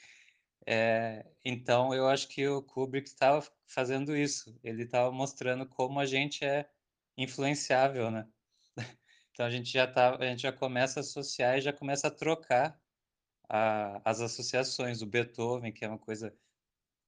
É, 0.66 1.26
então, 1.44 1.92
eu 1.92 2.08
acho 2.08 2.28
que 2.28 2.46
o 2.48 2.62
Kubrick 2.62 3.08
estava 3.08 3.46
fazendo 3.66 4.16
isso. 4.16 4.58
Ele 4.62 4.84
estava 4.84 5.10
mostrando 5.12 5.66
como 5.68 5.98
a 5.98 6.06
gente 6.06 6.44
é 6.44 6.70
influenciável, 7.16 8.10
né? 8.10 8.28
Então 9.32 9.44
a 9.46 9.50
gente 9.50 9.68
já 9.68 9.84
tá, 9.84 10.14
a 10.14 10.24
gente 10.26 10.42
já 10.42 10.52
começa 10.52 11.00
a 11.00 11.02
associar 11.02 11.58
e 11.58 11.60
já 11.60 11.72
começa 11.72 12.06
a 12.06 12.10
trocar 12.10 12.80
a, 13.48 14.00
as 14.04 14.20
associações. 14.20 15.02
O 15.02 15.06
Beethoven, 15.06 15.72
que 15.72 15.84
é 15.84 15.88
uma 15.88 15.98
coisa 15.98 16.34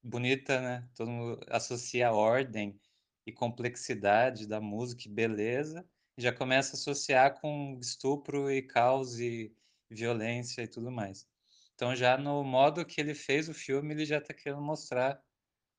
bonita, 0.02 0.60
né? 0.60 0.88
Todo 0.94 1.10
mundo 1.10 1.40
associa 1.48 2.08
a 2.08 2.12
ordem 2.12 2.80
e 3.26 3.32
complexidade 3.32 4.46
da 4.46 4.60
música 4.60 5.08
e 5.08 5.10
beleza, 5.10 5.84
e 6.16 6.22
já 6.22 6.32
começa 6.32 6.72
a 6.72 6.78
associar 6.78 7.40
com 7.40 7.78
estupro 7.80 8.50
e 8.50 8.62
caos 8.62 9.18
e 9.20 9.54
violência 9.90 10.62
e 10.62 10.68
tudo 10.68 10.90
mais. 10.90 11.26
Então, 11.74 11.94
já 11.94 12.16
no 12.16 12.42
modo 12.44 12.84
que 12.86 13.00
ele 13.00 13.14
fez 13.14 13.48
o 13.48 13.54
filme, 13.54 13.94
ele 13.94 14.06
já 14.06 14.18
está 14.18 14.32
querendo 14.32 14.62
mostrar 14.62 15.22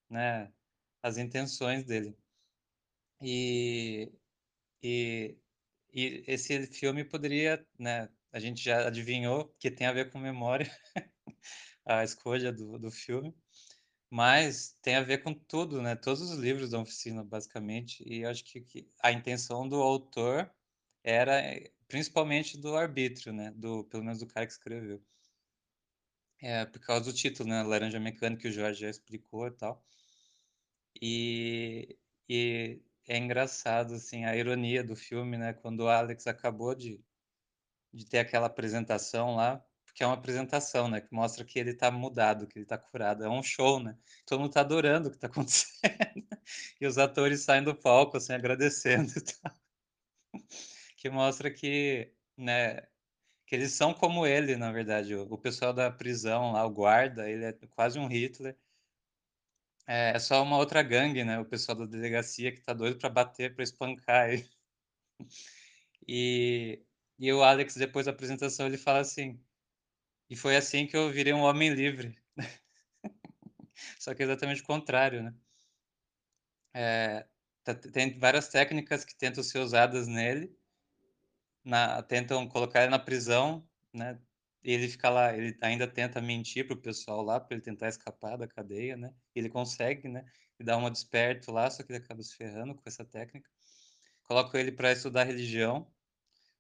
né, 0.10 0.52
as 1.04 1.18
intenções 1.18 1.86
dele. 1.86 2.16
E, 3.22 4.12
e, 4.84 5.38
e 5.94 6.24
esse 6.28 6.68
filme 6.68 7.04
poderia, 7.04 7.66
né, 7.80 8.10
a 8.38 8.40
gente 8.40 8.64
já 8.64 8.88
adivinhou 8.88 9.52
que 9.60 9.72
tem 9.72 9.88
a 9.88 9.92
ver 9.92 10.12
com 10.12 10.20
memória, 10.20 10.70
a 11.86 12.04
escolha 12.04 12.52
do, 12.54 12.78
do 12.78 12.92
filme, 12.92 13.36
mas 14.12 14.78
tem 14.82 14.96
a 14.96 15.02
ver 15.02 15.24
com 15.24 15.34
tudo, 15.34 15.82
né? 15.82 15.96
Todos 15.96 16.22
os 16.22 16.38
livros 16.38 16.70
da 16.70 16.80
oficina, 16.80 17.24
basicamente, 17.24 18.04
e 18.08 18.24
acho 18.24 18.44
que, 18.46 18.62
que 18.62 18.88
a 19.02 19.12
intenção 19.12 19.68
do 19.68 19.78
autor 19.82 20.52
era 21.04 21.42
principalmente 21.88 22.60
do 22.60 22.76
arbítrio, 22.76 23.34
né? 23.34 23.52
Do, 23.56 23.86
pelo 23.86 24.04
menos 24.04 24.20
do 24.20 24.28
cara 24.28 24.46
que 24.46 24.54
escreveu. 24.54 25.04
É, 26.40 26.64
por 26.66 26.80
causa 26.80 27.06
do 27.06 27.14
título, 27.14 27.50
né? 27.50 27.64
Laranja 27.64 28.00
Mecânica, 28.00 28.44
que 28.44 28.50
o 28.50 28.52
Jorge 28.52 28.82
já 28.82 28.90
explicou 28.90 29.48
e 29.48 29.52
tal. 29.52 29.84
E, 31.02 31.98
e 32.30 32.82
é 33.08 33.18
engraçado, 33.18 33.96
assim, 33.96 34.26
a 34.26 34.36
ironia 34.36 34.84
do 34.84 34.96
filme, 34.96 35.38
né? 35.38 35.54
Quando 35.54 35.82
o 35.82 35.88
Alex 35.90 36.28
acabou 36.28 36.76
de, 36.76 37.04
de 37.98 38.06
ter 38.06 38.20
aquela 38.20 38.48
apresentação 38.48 39.36
lá, 39.36 39.64
porque 39.86 40.04
é 40.04 40.08
uma 40.08 40.16
apresentação, 40.16 40.88
né? 40.88 41.02
Que 41.02 41.14
mostra 41.14 41.44
que 41.44 41.60
ele 41.60 41.74
tá 41.74 41.92
mudado, 41.92 42.48
que 42.48 42.60
ele 42.60 42.66
tá 42.66 42.78
curado. 42.78 43.24
É 43.24 43.30
um 43.30 43.44
show, 43.44 43.80
né? 43.80 43.98
Todo 44.26 44.40
mundo 44.42 44.52
tá 44.54 44.62
adorando 44.62 45.10
o 45.10 45.12
que 45.12 45.18
tá 45.18 45.28
acontecendo. 45.28 45.74
e 46.80 46.88
os 46.88 46.98
atores 46.98 47.42
saem 47.42 47.64
do 47.64 47.76
palco, 47.76 48.18
assim, 48.18 48.34
agradecendo 48.34 49.12
e 49.18 49.22
tal. 49.22 49.54
que 50.98 51.10
mostra 51.10 51.52
que, 51.52 52.14
né? 52.38 52.82
que 53.48 53.56
eles 53.56 53.74
são 53.74 53.94
como 53.94 54.28
ele, 54.28 54.56
na 54.58 54.72
verdade. 54.72 55.16
O, 55.16 55.24
o 55.34 55.38
pessoal 55.38 55.74
da 55.74 55.90
prisão 55.92 56.52
lá, 56.52 56.66
o 56.66 56.70
guarda, 56.72 57.30
ele 57.30 57.46
é 57.46 57.54
quase 57.76 57.98
um 58.00 58.08
Hitler. 58.08 58.58
É, 59.88 60.12
é 60.16 60.20
só 60.20 60.44
uma 60.44 60.58
outra 60.58 60.84
gangue, 60.84 61.24
né? 61.24 61.40
O 61.40 61.46
pessoal 61.46 61.78
da 61.78 61.86
delegacia 61.86 62.52
que 62.52 62.62
tá 62.62 62.74
doido 62.74 63.00
para 63.00 63.10
bater, 63.10 63.56
para 63.56 63.64
espancar 63.64 64.30
ele. 64.30 64.48
E, 66.10 66.86
e 67.20 67.32
o 67.34 67.44
Alex, 67.44 67.76
depois 67.76 68.06
da 68.06 68.12
apresentação, 68.12 68.68
ele 68.68 68.78
fala 68.78 69.00
assim: 69.00 69.42
E 70.30 70.36
foi 70.36 70.56
assim 70.56 70.88
que 70.88 70.96
eu 70.98 71.12
virei 71.12 71.34
um 71.34 71.42
homem 71.42 71.74
livre. 71.74 72.18
Só 74.00 74.14
que 74.14 74.24
é 74.24 74.26
exatamente 74.26 74.62
o 74.62 74.66
contrário, 74.66 75.24
né? 75.24 75.36
É, 76.74 77.28
tá, 77.64 77.74
tem 77.76 78.18
várias 78.20 78.50
técnicas 78.50 79.04
que 79.04 79.16
tentam 79.16 79.44
ser 79.44 79.60
usadas 79.60 80.08
nele, 80.08 80.56
na, 81.64 82.02
tentam 82.04 82.48
colocar 82.48 82.82
ele 82.82 82.92
na 82.92 83.00
prisão, 83.00 83.68
né? 83.94 84.20
Ele 84.64 84.88
fica 84.88 85.10
lá, 85.10 85.36
ele 85.36 85.58
ainda 85.62 85.88
tenta 85.88 86.22
mentir 86.22 86.68
pro 86.68 86.78
pessoal 86.78 87.22
lá 87.22 87.40
para 87.40 87.56
ele 87.56 87.64
tentar 87.64 87.88
escapar 87.90 88.38
da 88.38 88.48
cadeia, 88.48 88.98
né? 88.98 89.14
Ele 89.36 89.50
consegue, 89.50 90.08
né? 90.08 90.26
E 90.60 90.64
dá 90.64 90.78
uma 90.78 90.92
desperto 90.92 91.52
lá, 91.52 91.70
só 91.70 91.84
que 91.84 91.92
ele 91.92 92.04
acaba 92.04 92.22
se 92.24 92.36
ferrando 92.36 92.76
com 92.76 92.84
essa 92.86 93.06
técnica. 93.06 93.50
colocam 94.24 94.60
ele 94.60 94.72
para 94.72 94.92
estudar 94.92 95.24
religião, 95.26 95.92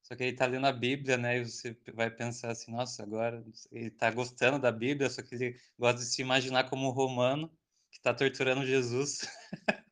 só 0.08 0.16
que 0.16 0.24
ele 0.24 0.32
está 0.32 0.45
lendo 0.45 0.66
a 0.66 0.72
Bíblia, 0.72 1.18
né? 1.18 1.39
E 1.39 1.43
você 1.43 1.76
vai 1.93 2.10
pensar 2.10 2.51
assim, 2.51 2.72
nossa, 2.72 3.03
agora 3.03 3.43
ele 3.74 3.88
está 3.88 4.10
gostando 4.10 4.58
da 4.58 4.72
Bíblia, 4.72 5.10
só 5.10 5.22
que 5.22 5.36
ele 5.36 5.60
gosta 5.78 5.99
de 5.99 6.05
se 6.05 6.22
imaginar 6.22 6.70
como 6.70 6.88
um 6.88 6.91
romano 6.91 7.49
que 7.91 7.97
está 7.97 8.14
torturando 8.14 8.66
Jesus. 8.66 9.30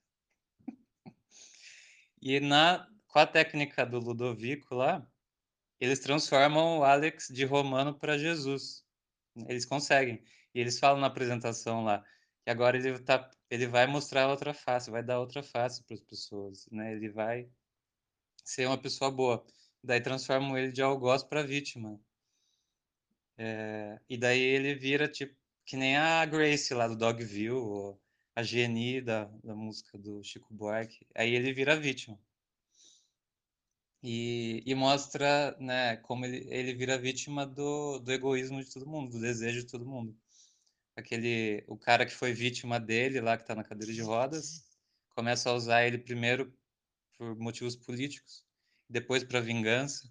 e 2.22 2.40
na, 2.40 2.88
com 3.10 3.20
a 3.20 3.28
técnica 3.28 3.86
do 3.86 4.00
Ludovico 4.00 4.74
lá, 4.74 5.06
eles 5.82 6.00
transformam 6.00 6.80
o 6.80 6.84
Alex 6.86 7.28
de 7.28 7.44
romano 7.44 7.94
para 7.94 8.18
Jesus. 8.18 8.86
Eles 9.50 9.66
conseguem. 9.66 10.24
E 10.54 10.62
eles 10.62 10.80
falam 10.80 11.02
na 11.02 11.08
apresentação 11.08 11.84
lá 11.84 12.02
que 12.42 12.50
agora 12.50 12.78
ele, 12.78 12.98
tá, 13.00 13.30
ele 13.50 13.68
vai 13.68 13.86
mostrar 13.86 14.30
outra 14.30 14.54
face, 14.54 14.90
vai 14.90 15.04
dar 15.04 15.20
outra 15.20 15.44
face 15.44 15.84
para 15.84 15.96
as 15.96 16.02
pessoas, 16.02 16.70
né? 16.72 16.94
Ele 16.94 17.10
vai 17.10 17.50
ser 18.46 18.66
uma 18.66 18.78
pessoa 18.78 19.12
boa. 19.12 19.46
Daí 19.86 20.02
transformam 20.02 20.58
ele 20.58 20.72
de 20.72 20.82
algoz 20.82 21.24
para 21.24 21.44
vítima. 21.44 22.00
É, 23.38 24.00
e 24.10 24.18
daí 24.18 24.40
ele 24.40 24.76
vira 24.76 25.08
tipo 25.08 25.36
que 25.66 25.78
nem 25.78 25.98
a 25.98 26.26
Grace 26.26 26.74
lá 26.74 26.88
do 26.88 26.96
Dogville, 26.96 27.50
ou 27.52 28.00
a 28.36 28.44
Geni 28.44 29.02
da, 29.02 29.26
da 29.44 29.56
música 29.56 29.98
do 29.98 30.24
Chico 30.24 30.54
Buarque. 30.54 31.06
Aí 31.16 31.34
ele 31.34 31.54
vira 31.54 31.80
vítima. 31.80 32.20
E, 34.04 34.62
e 34.66 34.76
mostra 34.76 35.58
né, 35.60 35.98
como 35.98 36.26
ele, 36.26 36.48
ele 36.50 36.76
vira 36.76 36.98
vítima 36.98 37.46
do, 37.46 38.00
do 38.00 38.12
egoísmo 38.12 38.64
de 38.64 38.72
todo 38.72 38.88
mundo, 38.88 39.12
do 39.12 39.20
desejo 39.22 39.62
de 39.62 39.72
todo 39.72 39.86
mundo. 39.86 40.16
Aquele, 40.96 41.64
o 41.68 41.78
cara 41.78 42.06
que 42.06 42.14
foi 42.14 42.32
vítima 42.34 42.80
dele 42.80 43.20
lá, 43.20 43.36
que 43.36 43.44
está 43.44 43.56
na 43.56 43.64
cadeira 43.64 43.92
de 43.92 44.02
rodas, 44.02 44.64
começa 45.10 45.50
a 45.50 45.54
usar 45.54 45.86
ele 45.86 45.98
primeiro 45.98 46.54
por 47.18 47.36
motivos 47.38 47.76
políticos, 47.76 48.45
depois 48.90 49.24
para 49.24 49.42
vingança. 49.42 50.10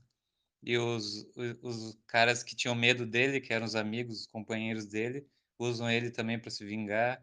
E 0.63 0.79
os, 0.79 1.27
os, 1.63 1.99
caras 2.07 2.43
que 2.43 2.57
tinham 2.57 2.75
medo 2.75 3.07
dele, 3.07 3.41
que 3.41 3.53
eram 3.53 3.67
os 3.67 3.75
amigos, 3.75 4.21
os 4.21 4.27
companheiros 4.27 4.87
dele, 4.87 5.27
usam 5.59 5.91
ele 5.91 6.11
também 6.11 6.39
para 6.39 6.51
se 6.51 6.65
vingar. 6.65 7.23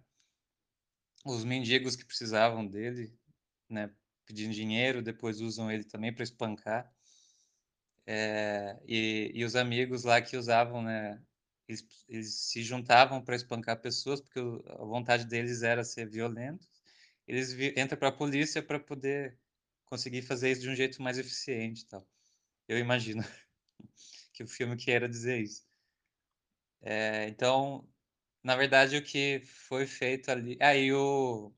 Os 1.26 1.44
mendigos 1.44 1.96
que 1.96 2.06
precisavam 2.06 2.66
dele, 2.68 3.12
né, 3.70 3.92
pedindo 4.26 4.54
dinheiro, 4.54 5.02
depois 5.02 5.42
usam 5.42 5.72
ele 5.72 5.84
também 5.84 6.14
para 6.14 6.24
espancar. 6.24 6.92
É, 8.06 8.80
e, 8.88 9.32
e, 9.34 9.46
os 9.46 9.56
amigos 9.56 10.04
lá 10.04 10.22
que 10.22 10.36
usavam, 10.38 10.82
né, 10.84 11.22
eles, 11.68 11.86
eles 12.10 12.34
se 12.36 12.64
juntavam 12.64 13.24
para 13.24 13.36
espancar 13.36 13.80
pessoas, 13.80 14.22
porque 14.22 14.40
a 14.40 14.84
vontade 14.84 15.26
deles 15.26 15.64
era 15.64 15.84
ser 15.84 16.10
violentos. 16.10 16.70
Eles 17.28 17.54
entram 17.78 17.98
para 17.98 18.10
a 18.10 18.12
polícia 18.12 18.62
para 18.62 18.80
poder 18.80 19.38
conseguir 19.92 20.22
fazer 20.22 20.52
isso 20.52 20.62
de 20.62 20.70
um 20.70 20.76
jeito 20.76 21.02
mais 21.02 21.18
eficiente, 21.18 21.86
tal. 21.86 22.08
Eu 22.68 22.80
imagino 22.80 23.22
que 24.34 24.44
o 24.44 24.48
filme 24.48 24.78
queira 24.78 25.10
dizer 25.10 25.42
isso. 25.42 25.66
É, 26.82 27.28
então, 27.28 27.86
na 28.44 28.56
verdade, 28.56 28.98
o 28.98 29.04
que 29.04 29.42
foi 29.46 29.86
feito 29.86 30.32
ali. 30.32 30.58
Aí 30.62 30.90
ah, 30.92 30.98
o, 30.98 31.54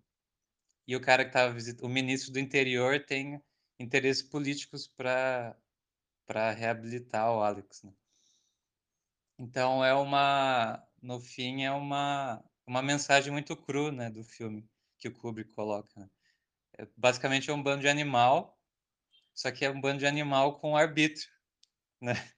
e 0.88 0.96
o 0.96 1.02
cara 1.02 1.24
que 1.24 1.30
estava 1.30 1.54
visitando, 1.54 1.86
o 1.86 1.90
ministro 1.90 2.34
do 2.34 2.40
interior 2.40 3.06
tem 3.06 3.42
interesses 3.80 4.24
políticos 4.24 4.88
para 4.88 5.56
para 6.26 6.52
reabilitar 6.52 7.32
o 7.32 7.42
Alex, 7.44 7.84
né? 7.84 7.94
Então 9.38 9.84
é 9.86 9.94
uma, 9.94 10.84
no 11.02 11.20
fim 11.20 11.64
é 11.64 11.72
uma 11.72 12.44
uma 12.66 12.82
mensagem 12.82 13.32
muito 13.32 13.56
cru, 13.58 13.92
né, 13.92 14.10
do 14.10 14.24
filme 14.24 14.68
que 14.98 15.08
o 15.10 15.14
Kubrick 15.14 15.52
coloca. 15.54 16.00
Né? 16.00 16.10
É, 16.78 16.88
basicamente 16.98 17.50
é 17.50 17.54
um 17.54 17.62
bando 17.62 17.82
de 17.82 17.88
animal, 17.88 18.60
só 19.34 19.52
que 19.52 19.66
é 19.66 19.70
um 19.70 19.80
bando 19.80 20.00
de 20.00 20.06
animal 20.08 20.60
com 20.60 20.76
arbítrio, 20.76 21.30
né? 22.02 22.14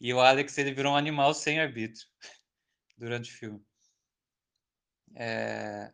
E 0.00 0.12
o 0.12 0.20
Alex 0.20 0.58
ele 0.58 0.74
virou 0.74 0.94
um 0.94 0.96
animal 0.96 1.32
sem 1.32 1.60
arbítrio 1.60 2.08
durante 2.98 3.30
o 3.30 3.38
filme. 3.38 3.64
É... 5.14 5.92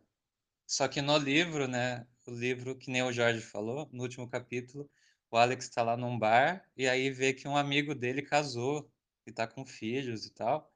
Só 0.67 0.89
que 0.89 1.03
no 1.03 1.19
livro, 1.19 1.69
né, 1.69 2.07
o 2.27 2.31
livro 2.31 2.77
que 2.77 2.91
nem 2.91 3.03
o 3.03 3.13
Jorge 3.13 3.43
falou, 3.43 3.89
no 3.93 4.03
último 4.03 4.29
capítulo, 4.29 4.91
o 5.31 5.37
Alex 5.37 5.67
está 5.67 5.83
lá 5.83 5.97
num 5.97 6.19
bar 6.19 6.65
e 6.77 6.89
aí 6.89 7.11
vê 7.11 7.35
que 7.35 7.47
um 7.47 7.57
amigo 7.57 7.95
dele 7.95 8.23
casou 8.23 8.91
e 9.27 9.33
tá 9.33 9.47
com 9.47 9.65
filhos 9.67 10.27
e 10.27 10.33
tal. 10.33 10.73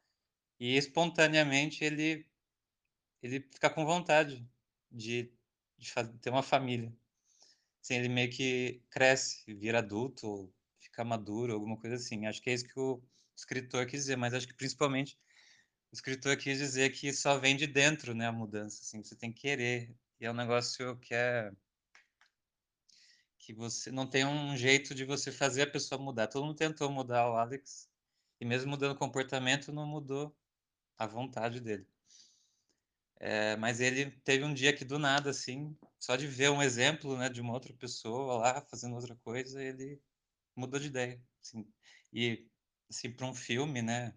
E 0.60 0.76
espontaneamente 0.76 1.84
ele 1.84 2.26
ele 3.22 3.40
fica 3.40 3.70
com 3.70 3.86
vontade 3.86 4.46
de, 4.92 5.32
de 5.84 6.18
ter 6.18 6.30
uma 6.30 6.42
família. 6.42 6.92
Assim, 7.82 7.94
ele 7.94 8.08
meio 8.08 8.30
que 8.30 8.82
cresce, 8.90 9.42
vira 9.54 9.78
adulto, 9.78 10.52
fica 10.80 11.04
maduro, 11.04 11.52
alguma 11.52 11.76
coisa 11.76 11.96
assim. 11.96 12.26
Acho 12.26 12.40
que 12.42 12.50
é 12.50 12.54
isso 12.54 12.66
que 12.66 12.78
o 12.78 13.02
escritor 13.36 13.86
quis 13.86 14.00
dizer, 14.00 14.16
mas 14.16 14.34
acho 14.34 14.46
que 14.48 14.54
principalmente 14.54 15.18
o 15.92 15.94
escritor 15.94 16.36
quis 16.36 16.58
dizer 16.58 16.90
que 16.90 17.12
só 17.12 17.38
vem 17.38 17.56
de 17.56 17.66
dentro, 17.66 18.14
né, 18.14 18.26
a 18.26 18.32
mudança, 18.32 18.80
assim, 18.82 19.02
você 19.02 19.14
tem 19.14 19.32
que 19.32 19.42
querer. 19.42 19.94
E 20.20 20.26
é 20.26 20.30
um 20.30 20.34
negócio 20.34 20.96
que 20.98 21.14
é 21.14 21.52
que 23.38 23.52
você 23.52 23.90
não 23.92 24.06
tem 24.06 24.24
um 24.24 24.56
jeito 24.56 24.94
de 24.94 25.04
você 25.04 25.30
fazer 25.30 25.62
a 25.62 25.70
pessoa 25.70 26.00
mudar. 26.00 26.28
Todo 26.28 26.46
mundo 26.46 26.56
tentou 26.56 26.90
mudar 26.90 27.30
o 27.30 27.36
Alex 27.36 27.90
e 28.40 28.44
mesmo 28.46 28.70
mudando 28.70 28.92
o 28.92 28.98
comportamento 28.98 29.70
não 29.72 29.86
mudou 29.86 30.34
a 30.96 31.06
vontade 31.06 31.60
dele. 31.60 31.86
É, 33.20 33.56
mas 33.56 33.80
ele 33.80 34.10
teve 34.22 34.44
um 34.44 34.52
dia 34.54 34.74
que 34.76 34.84
do 34.84 34.98
nada, 34.98 35.30
assim, 35.30 35.76
só 35.98 36.16
de 36.16 36.26
ver 36.26 36.50
um 36.50 36.62
exemplo, 36.62 37.16
né, 37.16 37.28
de 37.28 37.40
uma 37.40 37.52
outra 37.54 37.72
pessoa 37.74 38.38
lá 38.38 38.60
fazendo 38.62 38.94
outra 38.96 39.16
coisa, 39.16 39.62
ele 39.62 40.00
mudou 40.56 40.80
de 40.80 40.88
ideia. 40.88 41.22
Assim. 41.42 41.66
E, 42.12 42.48
assim, 42.90 43.10
para 43.12 43.26
um 43.26 43.34
filme, 43.34 43.82
né, 43.82 44.14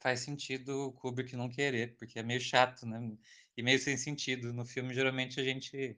faz 0.00 0.20
sentido 0.20 0.88
o 0.88 0.92
Kubrick 0.92 1.36
não 1.36 1.48
querer, 1.48 1.96
porque 1.96 2.18
é 2.18 2.22
meio 2.22 2.40
chato, 2.40 2.86
né, 2.86 2.98
e 3.56 3.62
meio 3.62 3.78
sem 3.78 3.96
sentido. 3.96 4.52
No 4.52 4.64
filme, 4.66 4.94
geralmente, 4.94 5.40
a 5.40 5.44
gente 5.44 5.96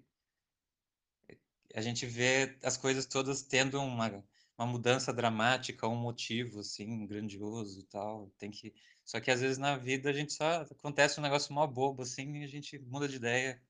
a 1.75 1.81
gente 1.81 2.07
vê 2.07 2.57
as 2.63 2.77
coisas 2.77 3.05
todas 3.05 3.43
tendo 3.43 3.81
uma, 3.81 4.25
uma 4.59 4.67
mudança 4.67 5.13
dramática, 5.13 5.89
um 5.89 5.97
motivo, 5.97 6.61
assim, 6.61 7.07
grandioso 7.07 7.81
e 7.81 7.85
tal. 7.85 8.31
Tem 8.39 8.51
que 8.51 8.75
só 9.05 9.21
que 9.21 9.31
às 9.31 9.41
vezes 9.41 9.59
na 9.59 9.77
vida 9.77 10.09
a 10.09 10.13
gente 10.13 10.33
só 10.33 10.63
acontece 10.63 11.21
um 11.21 11.23
negócio 11.23 11.53
mal 11.53 11.69
bobo, 11.69 12.03
assim, 12.03 12.39
e 12.39 12.45
a 12.45 12.47
gente 12.47 12.79
muda 12.79 13.07
de 13.07 13.17
ideia 13.17 13.63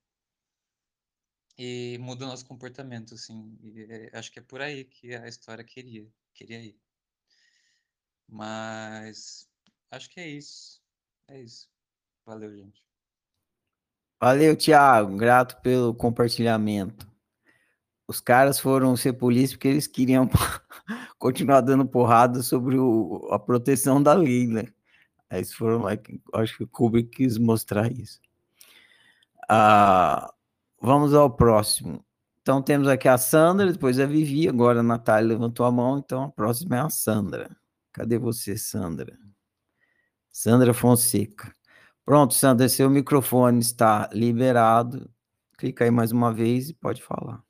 e 1.57 1.97
muda 1.99 2.25
o 2.25 2.27
nosso 2.29 2.45
comportamento, 2.45 3.13
assim. 3.13 3.57
E 3.61 3.83
é, 3.83 4.17
acho 4.17 4.31
que 4.31 4.39
é 4.39 4.41
por 4.41 4.61
aí 4.61 4.85
que 4.85 5.13
a 5.13 5.27
história 5.27 5.63
queria, 5.63 6.07
queria 6.33 6.61
ir. 6.61 6.79
Mas 8.27 9.49
acho 9.91 10.09
que 10.09 10.19
é 10.19 10.27
isso. 10.27 10.81
É 11.27 11.41
isso. 11.41 11.69
Valeu, 12.25 12.55
gente. 12.55 12.83
Valeu, 14.21 14.55
Thiago. 14.57 15.17
Grato 15.17 15.61
pelo 15.61 15.93
compartilhamento. 15.93 17.14
Os 18.07 18.19
caras 18.19 18.59
foram 18.59 18.95
ser 18.95 19.13
polícia 19.13 19.57
porque 19.57 19.67
eles 19.67 19.87
queriam 19.87 20.29
continuar 21.17 21.61
dando 21.61 21.87
porrada 21.87 22.43
sobre 22.43 22.77
o, 22.77 23.27
a 23.31 23.39
proteção 23.39 24.01
da 24.01 24.13
lei, 24.13 24.47
né? 24.47 24.65
Eles 25.31 25.53
foram 25.53 25.81
lá, 25.81 25.91
acho 26.35 26.57
que 26.57 26.63
o 26.63 26.67
Kubrick 26.67 27.09
quis 27.09 27.37
mostrar 27.37 27.91
isso. 27.91 28.19
Ah, 29.49 30.33
vamos 30.81 31.13
ao 31.13 31.29
próximo. 31.29 32.05
Então 32.41 32.61
temos 32.61 32.87
aqui 32.87 33.07
a 33.07 33.17
Sandra, 33.17 33.71
depois 33.71 33.99
a 33.99 34.05
Vivi, 34.05 34.47
agora 34.47 34.81
a 34.81 34.83
Natália 34.83 35.29
levantou 35.29 35.65
a 35.65 35.71
mão, 35.71 35.97
então 35.97 36.23
a 36.23 36.31
próxima 36.31 36.77
é 36.77 36.79
a 36.79 36.89
Sandra. 36.89 37.55
Cadê 37.91 38.19
você, 38.19 38.57
Sandra? 38.57 39.17
Sandra 40.31 40.73
Fonseca. 40.73 41.51
Pronto, 42.05 42.33
Sandra, 42.35 42.69
seu 42.69 42.89
microfone 42.89 43.59
está 43.59 44.09
liberado. 44.13 45.09
Clica 45.57 45.85
aí 45.85 45.91
mais 45.91 46.11
uma 46.11 46.33
vez 46.33 46.69
e 46.69 46.73
pode 46.73 47.01
falar. 47.01 47.44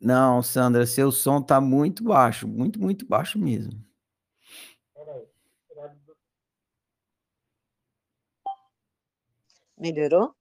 Não, 0.00 0.42
Sandra, 0.42 0.86
seu 0.86 1.10
som 1.10 1.42
tá 1.42 1.60
muito 1.60 2.04
baixo, 2.04 2.46
muito, 2.46 2.80
muito 2.80 3.04
baixo 3.06 3.38
mesmo. 3.38 3.72
Melhorou? 9.76 10.34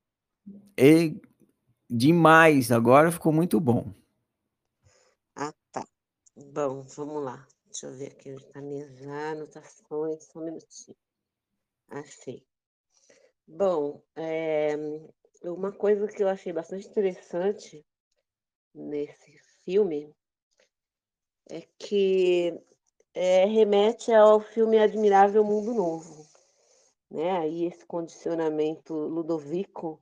E 0.78 1.20
demais, 1.90 2.72
agora 2.72 3.12
ficou 3.12 3.32
muito 3.32 3.60
bom. 3.60 3.94
Ah, 5.36 5.54
tá. 5.72 5.88
Bom, 6.36 6.82
vamos 6.82 7.24
lá. 7.24 7.48
Deixa 7.66 7.88
eu 7.88 7.94
ver 7.98 8.12
aqui 8.12 8.32
onde 8.32 8.44
está 8.44 8.62
minhas 8.62 9.02
anotações, 9.02 10.26
só 10.26 10.40
um 10.40 10.46
minutinho. 10.46 10.98
Achei. 11.90 12.46
Bom, 13.48 14.04
é, 14.16 14.76
uma 15.44 15.72
coisa 15.72 16.08
que 16.08 16.24
eu 16.24 16.28
achei 16.28 16.52
bastante 16.52 16.88
interessante 16.88 17.86
nesse 18.74 19.32
filme 19.68 20.16
é 21.52 21.62
que 21.78 22.58
é, 23.14 23.44
remete 23.44 24.14
ao 24.14 24.40
filme 24.40 24.80
Admirável 24.80 25.44
Mundo 25.44 25.74
Novo. 25.74 26.26
né? 27.12 27.32
Aí 27.32 27.66
esse 27.66 27.86
condicionamento 27.86 28.94
Ludovico 28.94 30.02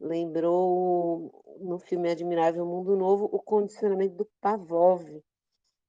lembrou 0.00 1.44
no 1.60 1.78
filme 1.78 2.10
Admirável 2.10 2.64
Mundo 2.64 2.96
Novo 2.96 3.28
o 3.30 3.38
condicionamento 3.38 4.14
do 4.14 4.30
Pavlov, 4.40 5.06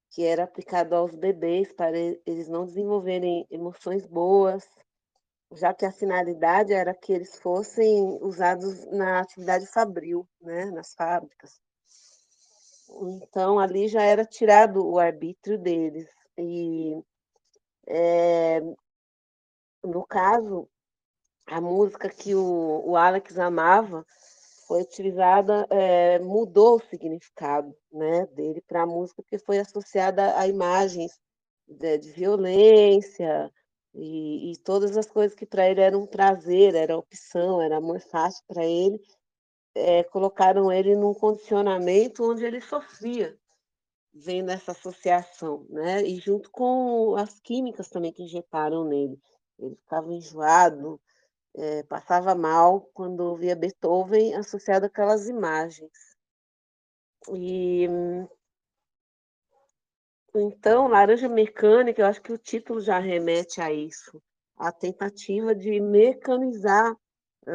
que 0.10 0.26
era 0.26 0.44
aplicado 0.44 0.94
aos 0.94 1.16
bebês 1.16 1.72
para 1.72 1.98
eles 1.98 2.50
não 2.50 2.66
desenvolverem 2.66 3.48
emoções 3.50 4.06
boas, 4.06 4.68
já 5.54 5.74
que 5.74 5.86
a 5.86 5.94
finalidade 5.94 6.74
era 6.74 6.94
que 6.94 7.14
eles 7.14 7.40
fossem 7.40 8.20
usados 8.22 8.86
na 8.88 9.22
atividade 9.22 9.66
fabril, 9.66 10.28
né, 10.42 10.66
nas 10.72 10.94
fábricas. 10.94 11.62
Então, 13.02 13.60
ali 13.60 13.88
já 13.88 14.02
era 14.02 14.26
tirado 14.26 14.86
o 14.86 15.00
arbítrio 15.00 15.58
deles. 15.58 16.08
E, 16.38 17.02
é, 17.88 18.62
no 19.84 20.06
caso, 20.06 20.70
a 21.48 21.60
música 21.60 22.10
que 22.10 22.36
o, 22.36 22.84
o 22.86 22.96
Alex 22.96 23.38
amava 23.38 24.06
foi 24.68 24.82
utilizada, 24.82 25.68
é, 25.70 26.20
mudou 26.20 26.78
o 26.78 26.90
significado 26.90 27.76
né, 27.92 28.26
dele 28.28 28.62
para 28.62 28.84
a 28.84 28.88
música, 28.88 29.22
porque 29.22 29.38
foi 29.38 29.60
associada 29.60 30.38
a 30.40 30.48
imagens 30.48 31.20
de, 31.68 31.98
de 31.98 32.12
violência 32.12 33.52
e, 33.94 34.52
e, 34.52 34.58
todas 34.58 34.98
as 34.98 35.06
coisas 35.06 35.36
que 35.38 35.46
para 35.46 35.70
ele 35.70 35.82
eram 35.82 36.04
um 36.04 36.08
prazer, 36.08 36.74
era 36.76 36.98
opção, 36.98 37.62
era 37.62 37.78
amor 37.78 38.00
fácil 38.00 38.44
para 38.48 38.66
ele, 38.66 39.00
é, 39.76 40.04
colocaram 40.04 40.72
ele 40.72 40.96
num 40.96 41.14
condicionamento 41.14 42.30
onde 42.30 42.46
ele 42.46 42.62
sofria 42.62 43.38
vendo 44.14 44.52
essa 44.52 44.72
associação, 44.72 45.66
né? 45.70 46.04
E 46.04 46.20
junto 46.20 46.52
com 46.52 47.16
as 47.16 47.40
químicas 47.40 47.90
também 47.90 48.14
que 48.14 48.24
injetaram 48.24 48.86
nele. 48.86 49.20
Ele 49.58 49.76
ficava 49.76 50.14
enjoado, 50.14 51.02
é, 51.56 51.84
passava 51.84 52.36
mal 52.36 52.82
quando 52.94 53.22
ouvia 53.22 53.56
Beethoven 53.56 54.36
associado 54.36 54.86
àquelas 54.86 55.28
imagens. 55.28 55.92
E 57.34 57.88
então, 60.36 60.88
Laranja 60.88 61.30
Mecânica, 61.30 62.02
eu 62.02 62.08
acho 62.08 62.22
que 62.22 62.34
o 62.34 62.38
título 62.38 62.82
já 62.82 62.98
remete 62.98 63.62
a 63.62 63.72
isso, 63.72 64.22
a 64.58 64.72
tentativa 64.72 65.54
de 65.54 65.80
mecanizar 65.80 66.96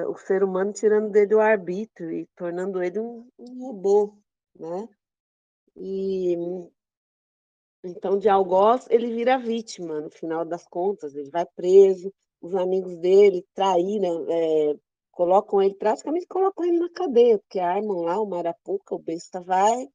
o 0.09 0.17
ser 0.17 0.43
humano, 0.43 0.73
tirando 0.73 1.11
dele 1.11 1.35
o 1.35 1.41
arbítrio 1.41 2.11
e 2.13 2.27
tornando 2.37 2.83
ele 2.83 2.99
um, 2.99 3.29
um 3.39 3.67
robô, 3.67 4.15
né? 4.55 4.89
E 5.77 6.37
então, 7.85 8.19
de 8.19 8.29
algoz, 8.29 8.87
ele 8.91 9.15
vira 9.15 9.39
vítima, 9.39 10.01
no 10.01 10.11
final 10.11 10.45
das 10.45 10.67
contas, 10.67 11.15
ele 11.15 11.31
vai 11.31 11.47
preso, 11.47 12.13
os 12.41 12.55
amigos 12.55 12.97
dele 12.99 13.47
traíram, 13.55 14.27
é, 14.29 14.75
colocam 15.13 15.63
ele, 15.63 15.75
praticamente 15.75 16.27
colocam 16.27 16.65
ele 16.65 16.79
na 16.79 16.91
cadeia, 16.91 17.39
porque 17.39 17.61
armam 17.61 18.03
lá 18.03 18.21
o 18.21 18.27
Marapuca, 18.27 18.95
o 18.95 18.99
besta 18.99 19.41
vai, 19.41 19.89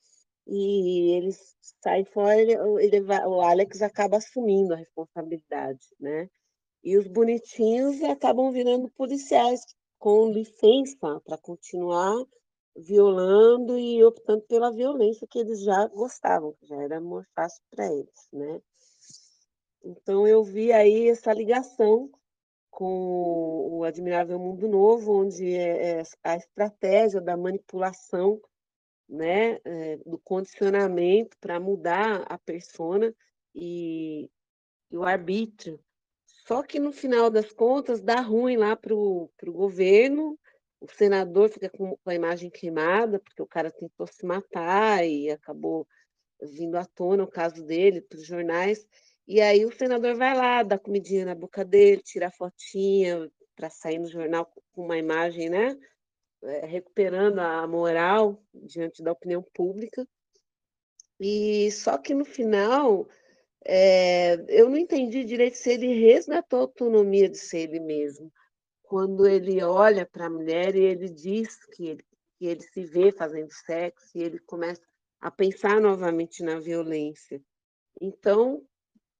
e 0.47 1.11
eles 1.17 1.55
saem 1.81 2.05
fora, 2.05 2.35
ele, 2.81 3.01
vai, 3.01 3.25
o 3.25 3.41
Alex 3.41 3.81
acaba 3.81 4.17
assumindo 4.17 4.73
a 4.73 4.77
responsabilidade, 4.77 5.85
né? 5.99 6.29
E 6.83 6.97
os 6.97 7.07
bonitinhos 7.07 8.01
acabam 8.03 8.51
virando 8.51 8.89
policiais 8.91 9.61
com 10.03 10.29
licença 10.29 11.21
para 11.21 11.37
continuar 11.37 12.25
violando 12.75 13.79
e 13.79 14.03
optando 14.03 14.41
pela 14.41 14.69
violência 14.69 15.25
que 15.25 15.39
eles 15.39 15.63
já 15.63 15.87
gostavam, 15.87 16.51
que 16.59 16.65
já 16.65 16.75
era 16.75 16.97
amor 16.97 17.25
fácil 17.33 17.63
para 17.71 17.85
eles, 17.85 18.27
né? 18.33 18.61
Então 19.81 20.27
eu 20.27 20.43
vi 20.43 20.73
aí 20.73 21.07
essa 21.07 21.31
ligação 21.31 22.11
com 22.69 23.77
o 23.77 23.85
Admirável 23.85 24.37
Mundo 24.37 24.67
Novo, 24.67 25.21
onde 25.21 25.53
é, 25.55 26.01
é 26.01 26.03
a 26.21 26.35
estratégia 26.35 27.21
da 27.21 27.37
manipulação, 27.37 28.41
né, 29.07 29.57
é, 29.63 29.97
do 30.05 30.19
condicionamento 30.19 31.37
para 31.39 31.61
mudar 31.61 32.25
a 32.27 32.37
persona 32.37 33.15
e, 33.55 34.29
e, 34.91 34.97
o 34.97 35.03
arbítrio. 35.03 35.79
Só 36.45 36.61
que 36.61 36.79
no 36.79 36.91
final 36.91 37.29
das 37.29 37.51
contas 37.53 38.01
dá 38.01 38.19
ruim 38.19 38.57
lá 38.57 38.75
para 38.75 38.93
o 38.93 39.29
governo, 39.47 40.37
o 40.81 40.87
senador 40.91 41.49
fica 41.49 41.69
com, 41.69 41.97
a 42.05 42.13
imagem 42.13 42.49
queimada, 42.49 43.19
porque 43.19 43.41
o 43.41 43.47
cara 43.47 43.71
tentou 43.71 44.05
se 44.05 44.25
matar 44.25 45.07
e 45.07 45.31
acabou 45.31 45.87
vindo 46.41 46.75
à 46.75 46.83
tona 46.83 47.23
o 47.23 47.31
caso 47.31 47.63
dele 47.63 48.01
para 48.01 48.17
os 48.17 48.25
jornais. 48.25 48.85
E 49.25 49.39
aí 49.39 49.65
o 49.65 49.71
senador 49.71 50.15
vai 50.17 50.35
lá, 50.35 50.63
dá 50.63 50.77
comidinha 50.77 51.23
na 51.23 51.33
boca 51.33 51.63
dele, 51.63 52.01
tira 52.01 52.27
a 52.27 52.31
fotinha 52.31 53.31
para 53.55 53.69
sair 53.69 53.97
no 53.97 54.09
jornal 54.09 54.51
com 54.73 54.83
uma 54.83 54.97
imagem, 54.97 55.49
né? 55.49 55.77
É, 56.43 56.65
recuperando 56.65 57.39
a 57.39 57.65
moral 57.65 58.43
diante 58.53 59.01
da 59.01 59.13
opinião 59.13 59.41
pública. 59.53 60.05
E 61.17 61.71
só 61.71 61.97
que 61.97 62.13
no 62.13 62.25
final 62.25 63.07
é, 63.65 64.35
eu 64.49 64.69
não 64.69 64.77
entendi 64.77 65.23
direito 65.23 65.55
se 65.55 65.71
ele 65.71 65.93
resgatou 66.05 66.59
a 66.59 66.61
autonomia 66.63 67.29
de 67.29 67.37
ser 67.37 67.69
ele 67.69 67.79
mesmo 67.79 68.31
quando 68.93 69.25
ele 69.25 69.63
olha 69.63 70.05
para 70.05 70.27
a 70.27 70.29
mulher 70.29 70.75
e 70.75 70.81
ele 70.81 71.09
diz 71.09 71.65
que 71.65 71.87
ele, 71.87 72.05
que 72.37 72.45
ele 72.45 72.61
se 72.61 72.85
vê 72.85 73.11
fazendo 73.11 73.51
sexo 73.51 74.15
e 74.15 74.21
ele 74.21 74.37
começa 74.37 74.83
a 75.19 75.31
pensar 75.31 75.81
novamente 75.81 76.43
na 76.43 76.59
violência. 76.59 77.41
Então, 77.99 78.63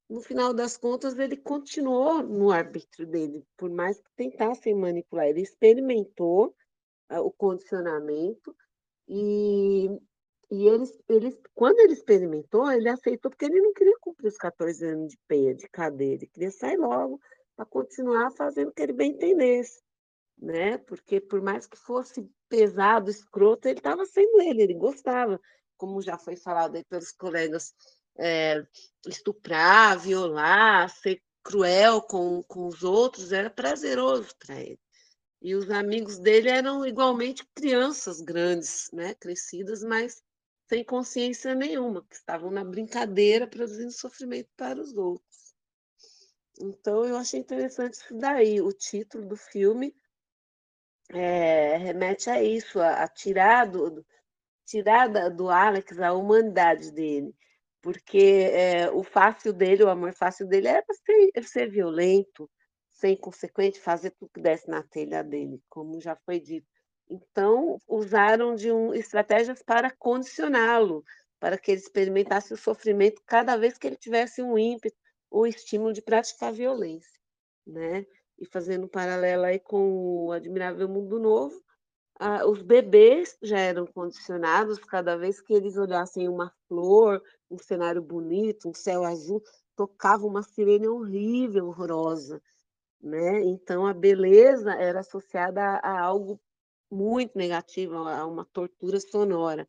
no 0.08 0.22
final 0.22 0.54
das 0.54 0.78
contas, 0.78 1.18
ele 1.18 1.36
continuou 1.36 2.22
no 2.22 2.52
arbítrio 2.52 3.08
dele, 3.08 3.44
por 3.58 3.72
mais 3.72 4.00
que 4.00 4.12
tentassem 4.16 4.76
manipular. 4.76 5.26
Ele 5.26 5.42
experimentou 5.42 6.56
uh, 7.12 7.22
o 7.22 7.32
condicionamento 7.32 8.56
e, 9.08 9.90
e 10.54 10.68
ele, 10.68 10.84
ele, 11.10 11.42
quando 11.56 11.80
ele 11.80 11.94
experimentou, 11.94 12.72
ele 12.72 12.88
aceitou, 12.88 13.32
porque 13.32 13.46
ele 13.46 13.60
não 13.60 13.74
queria 13.74 13.98
cumprir 14.00 14.28
os 14.28 14.38
14 14.38 14.86
anos 14.86 15.10
de 15.10 15.18
peia, 15.28 15.56
de 15.56 15.68
cadeia, 15.68 16.14
ele 16.14 16.28
queria 16.28 16.52
sair 16.52 16.78
logo 16.78 17.20
para 17.56 17.66
continuar 17.66 18.30
fazendo 18.30 18.70
o 18.70 18.72
que 18.72 18.84
ele 18.84 18.94
bem 18.94 19.14
entendesse, 19.14 19.82
né? 20.38 20.78
Porque 20.78 21.20
por 21.20 21.42
mais 21.42 21.66
que 21.66 21.76
fosse 21.76 22.30
pesado, 22.48 23.10
escroto, 23.10 23.68
ele 23.68 23.80
estava 23.80 24.06
sendo 24.06 24.42
ele, 24.42 24.62
ele 24.62 24.76
gostava, 24.76 25.42
como 25.76 26.04
já 26.04 26.20
foi 26.20 26.36
falado 26.36 26.76
aí 26.76 26.84
pelos 26.84 27.12
colegas, 27.12 27.74
é, 28.20 28.64
estuprar, 29.08 29.98
violar, 29.98 30.88
ser 30.88 31.20
cruel 31.42 32.00
com, 32.00 32.44
com 32.44 32.68
os 32.68 32.84
outros 32.84 33.32
era 33.32 33.50
prazeroso 33.50 34.30
para 34.38 34.62
ele. 34.62 34.80
E 35.42 35.56
os 35.56 35.72
amigos 35.72 36.20
dele 36.20 36.50
eram 36.50 36.86
igualmente 36.86 37.44
crianças 37.56 38.22
grandes, 38.22 38.92
né? 38.94 39.16
crescidas, 39.16 39.84
mas 39.84 40.22
sem 40.74 40.84
consciência 40.84 41.54
nenhuma, 41.54 42.04
que 42.10 42.16
estavam 42.16 42.50
na 42.50 42.64
brincadeira 42.64 43.46
produzindo 43.46 43.92
sofrimento 43.92 44.50
para 44.58 44.82
os 44.82 44.98
outros. 44.98 45.54
Então, 46.60 47.06
eu 47.06 47.16
achei 47.16 47.40
interessante 47.40 47.94
isso 47.94 48.18
daí. 48.18 48.60
O 48.60 48.74
título 48.74 49.24
do 49.24 49.38
filme 49.38 49.96
é, 51.12 51.78
remete 51.78 52.28
a 52.28 52.42
isso, 52.42 52.80
a, 52.80 53.04
a 53.04 53.08
tirar, 53.08 53.70
do, 53.70 54.04
tirar 54.66 55.10
do 55.30 55.48
Alex 55.52 56.00
a 56.00 56.12
humanidade 56.14 56.92
dele. 56.92 57.36
Porque 57.80 58.50
é, 58.52 58.90
o 58.90 59.04
fácil 59.04 59.54
dele, 59.54 59.84
o 59.84 59.90
amor 59.90 60.16
fácil 60.16 60.48
dele 60.48 60.70
era 60.70 60.86
ser, 61.06 61.44
ser 61.44 61.70
violento, 61.70 62.50
ser 62.90 63.10
inconsequente, 63.10 63.80
fazer 63.80 64.10
tudo 64.12 64.32
que 64.34 64.42
desse 64.42 64.68
na 64.68 64.82
telha 64.82 65.24
dele, 65.24 65.62
como 65.70 66.02
já 66.02 66.16
foi 66.26 66.40
dito. 66.40 66.73
Então, 67.14 67.78
usaram 67.88 68.56
de 68.56 68.72
um, 68.72 68.92
estratégias 68.92 69.62
para 69.62 69.92
condicioná-lo, 69.92 71.04
para 71.40 71.60
que 71.60 71.70
ele 71.70 71.80
experimentasse 71.80 72.52
o 72.52 72.58
sofrimento 72.58 73.22
cada 73.24 73.56
vez 73.56 73.78
que 73.78 73.86
ele 73.86 73.96
tivesse 73.96 74.42
um 74.42 74.58
ímpeto 74.58 74.98
o 75.30 75.46
estímulo 75.46 75.94
de 75.94 76.02
praticar 76.02 76.52
violência, 76.52 77.20
né? 77.68 78.04
E 78.40 78.48
fazendo 78.48 78.86
um 78.86 78.88
paralelo 78.88 79.44
aí 79.44 79.60
com 79.60 80.26
o 80.26 80.32
Admirável 80.32 80.90
Mundo 80.90 81.20
Novo, 81.20 81.62
os 82.48 82.64
bebês 82.64 83.38
já 83.44 83.60
eram 83.60 83.86
condicionados 83.86 84.80
cada 84.80 85.16
vez 85.16 85.40
que 85.40 85.54
eles 85.54 85.78
olhassem 85.78 86.28
uma 86.28 86.52
flor, 86.68 87.22
um 87.50 87.60
cenário 87.60 88.02
bonito, 88.02 88.70
um 88.70 88.74
céu 88.74 89.04
azul, 89.04 89.42
tocava 89.76 90.26
uma 90.26 90.42
sirene 90.42 90.88
horrível, 90.88 91.68
horrorosa, 91.68 92.42
né? 93.00 93.42
Então 93.42 93.86
a 93.86 93.94
beleza 93.94 94.74
era 94.74 95.02
associada 95.02 95.62
a, 95.62 95.78
a 95.78 96.02
algo 96.02 96.40
muito 96.90 97.38
negativo, 97.38 97.96
a 97.96 98.26
uma 98.26 98.46
tortura 98.46 99.00
sonora. 99.00 99.68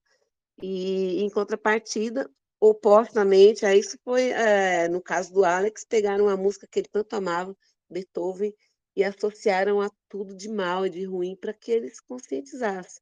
E 0.62 1.23
em 1.23 1.31
contrapartida, 1.31 2.31
opostamente 2.61 3.67
a 3.67 3.75
isso 3.75 3.99
foi, 4.05 4.31
é, 4.31 4.89
no 4.89 5.01
caso 5.03 5.33
do 5.33 5.45
Alex, 5.45 5.85
pegaram 5.85 6.29
a 6.29 6.37
música 6.37 6.67
que 6.71 6.81
ele 6.81 6.89
tanto 6.89 7.15
amava, 7.15 7.57
Beethoven, 7.91 8.55
e 8.97 9.03
associaram 9.03 9.81
a 9.81 9.91
tudo 10.09 10.35
de 10.35 10.49
mal 10.49 10.87
e 10.87 10.91
de 10.91 11.05
ruim 11.05 11.37
para 11.37 11.53
que 11.53 11.73
ele 11.73 11.91
se 11.91 12.03
conscientizasse. 12.03 13.01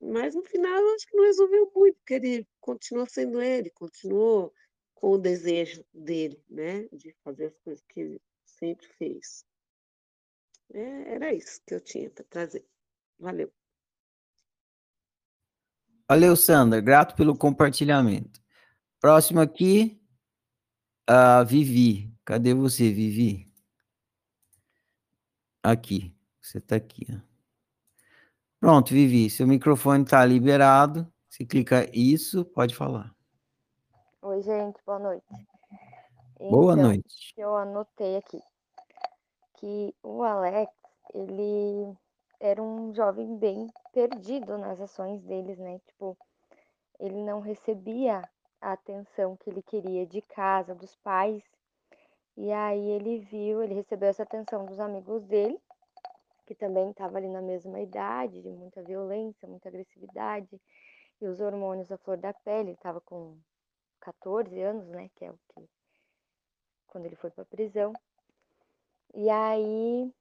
Mas 0.00 0.34
no 0.34 0.44
final 0.44 0.94
acho 0.94 1.06
que 1.06 1.16
não 1.16 1.24
resolveu 1.24 1.70
muito, 1.74 1.96
porque 1.96 2.14
ele 2.14 2.48
continuou 2.60 3.06
sendo 3.06 3.42
ele, 3.42 3.70
continuou 3.70 4.52
com 4.94 5.12
o 5.12 5.18
desejo 5.18 5.84
dele, 5.92 6.42
né, 6.48 6.88
de 6.92 7.14
fazer 7.24 7.46
as 7.46 7.58
coisas 7.58 7.84
que 7.88 8.00
ele 8.00 8.22
sempre 8.44 8.86
fez. 8.98 9.44
É, 10.72 11.14
era 11.14 11.34
isso 11.34 11.60
que 11.66 11.74
eu 11.74 11.80
tinha 11.80 12.10
para 12.10 12.24
trazer. 12.24 12.64
Valeu. 13.18 13.52
Valeu, 16.08 16.36
Sandra. 16.36 16.80
Grato 16.80 17.14
pelo 17.14 17.36
compartilhamento. 17.36 18.40
Próximo 19.00 19.40
aqui, 19.40 20.00
a 21.06 21.42
Vivi. 21.44 22.12
Cadê 22.24 22.54
você, 22.54 22.92
Vivi? 22.92 23.52
Aqui. 25.62 26.14
Você 26.40 26.58
está 26.58 26.76
aqui. 26.76 27.06
Ó. 27.10 27.20
Pronto, 28.60 28.92
Vivi. 28.92 29.28
Seu 29.30 29.46
microfone 29.46 30.04
está 30.04 30.24
liberado. 30.24 31.10
Você 31.28 31.44
clica 31.44 31.88
isso, 31.96 32.44
pode 32.44 32.74
falar. 32.74 33.14
Oi, 34.22 34.42
gente. 34.42 34.80
Boa 34.84 34.98
noite. 34.98 35.26
Boa 36.38 36.72
Então, 36.72 36.84
noite. 36.84 37.34
eu 37.36 37.56
anotei 37.56 38.16
aqui 38.16 38.40
que 39.58 39.94
o 40.02 40.22
Alex, 40.22 40.72
ele 41.12 41.96
era 42.40 42.62
um 42.62 42.94
jovem 42.94 43.36
bem 43.36 43.68
perdido 43.92 44.56
nas 44.58 44.80
ações 44.80 45.22
deles, 45.22 45.58
né? 45.58 45.80
Tipo, 45.86 46.16
ele 46.98 47.22
não 47.22 47.40
recebia 47.40 48.22
a 48.60 48.72
atenção 48.72 49.36
que 49.36 49.50
ele 49.50 49.62
queria 49.62 50.06
de 50.06 50.22
casa, 50.22 50.74
dos 50.74 50.96
pais. 50.96 51.42
E 52.36 52.52
aí 52.52 52.90
ele 52.90 53.18
viu, 53.20 53.62
ele 53.62 53.74
recebeu 53.74 54.08
essa 54.08 54.22
atenção 54.22 54.64
dos 54.64 54.78
amigos 54.78 55.24
dele, 55.24 55.60
que 56.46 56.54
também 56.54 56.90
estava 56.90 57.18
ali 57.18 57.28
na 57.28 57.42
mesma 57.42 57.80
idade, 57.80 58.40
de 58.40 58.50
muita 58.50 58.82
violência, 58.82 59.48
muita 59.48 59.68
agressividade, 59.68 60.60
e 61.20 61.26
os 61.26 61.40
hormônios 61.40 61.90
à 61.90 61.98
flor 61.98 62.16
da 62.16 62.32
pele, 62.32 62.70
ele 62.70 62.72
estava 62.72 63.00
com 63.00 63.36
14 64.00 64.60
anos, 64.62 64.86
né, 64.88 65.10
que 65.16 65.24
é 65.24 65.30
o 65.30 65.38
que 65.48 65.68
quando 66.86 67.06
ele 67.06 67.16
foi 67.16 67.30
para 67.30 67.44
prisão. 67.44 67.92
E 69.14 69.28
aí 69.28 70.12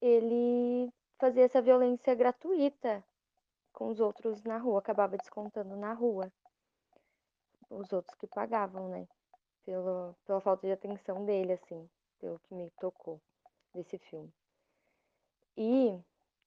ele 0.00 0.92
fazia 1.18 1.44
essa 1.44 1.60
violência 1.60 2.14
gratuita 2.14 3.04
com 3.72 3.88
os 3.88 4.00
outros 4.00 4.42
na 4.44 4.58
rua, 4.58 4.78
acabava 4.78 5.16
descontando 5.16 5.76
na 5.76 5.92
rua. 5.92 6.32
Os 7.70 7.92
outros 7.92 8.14
que 8.16 8.26
pagavam, 8.26 8.88
né? 8.88 9.06
Pelo, 9.64 10.14
pela 10.24 10.40
falta 10.40 10.66
de 10.66 10.72
atenção 10.72 11.24
dele, 11.24 11.52
assim, 11.52 11.88
pelo 12.18 12.38
que 12.40 12.54
me 12.54 12.70
tocou 12.80 13.20
desse 13.74 13.98
filme. 13.98 14.32
E 15.56 16.00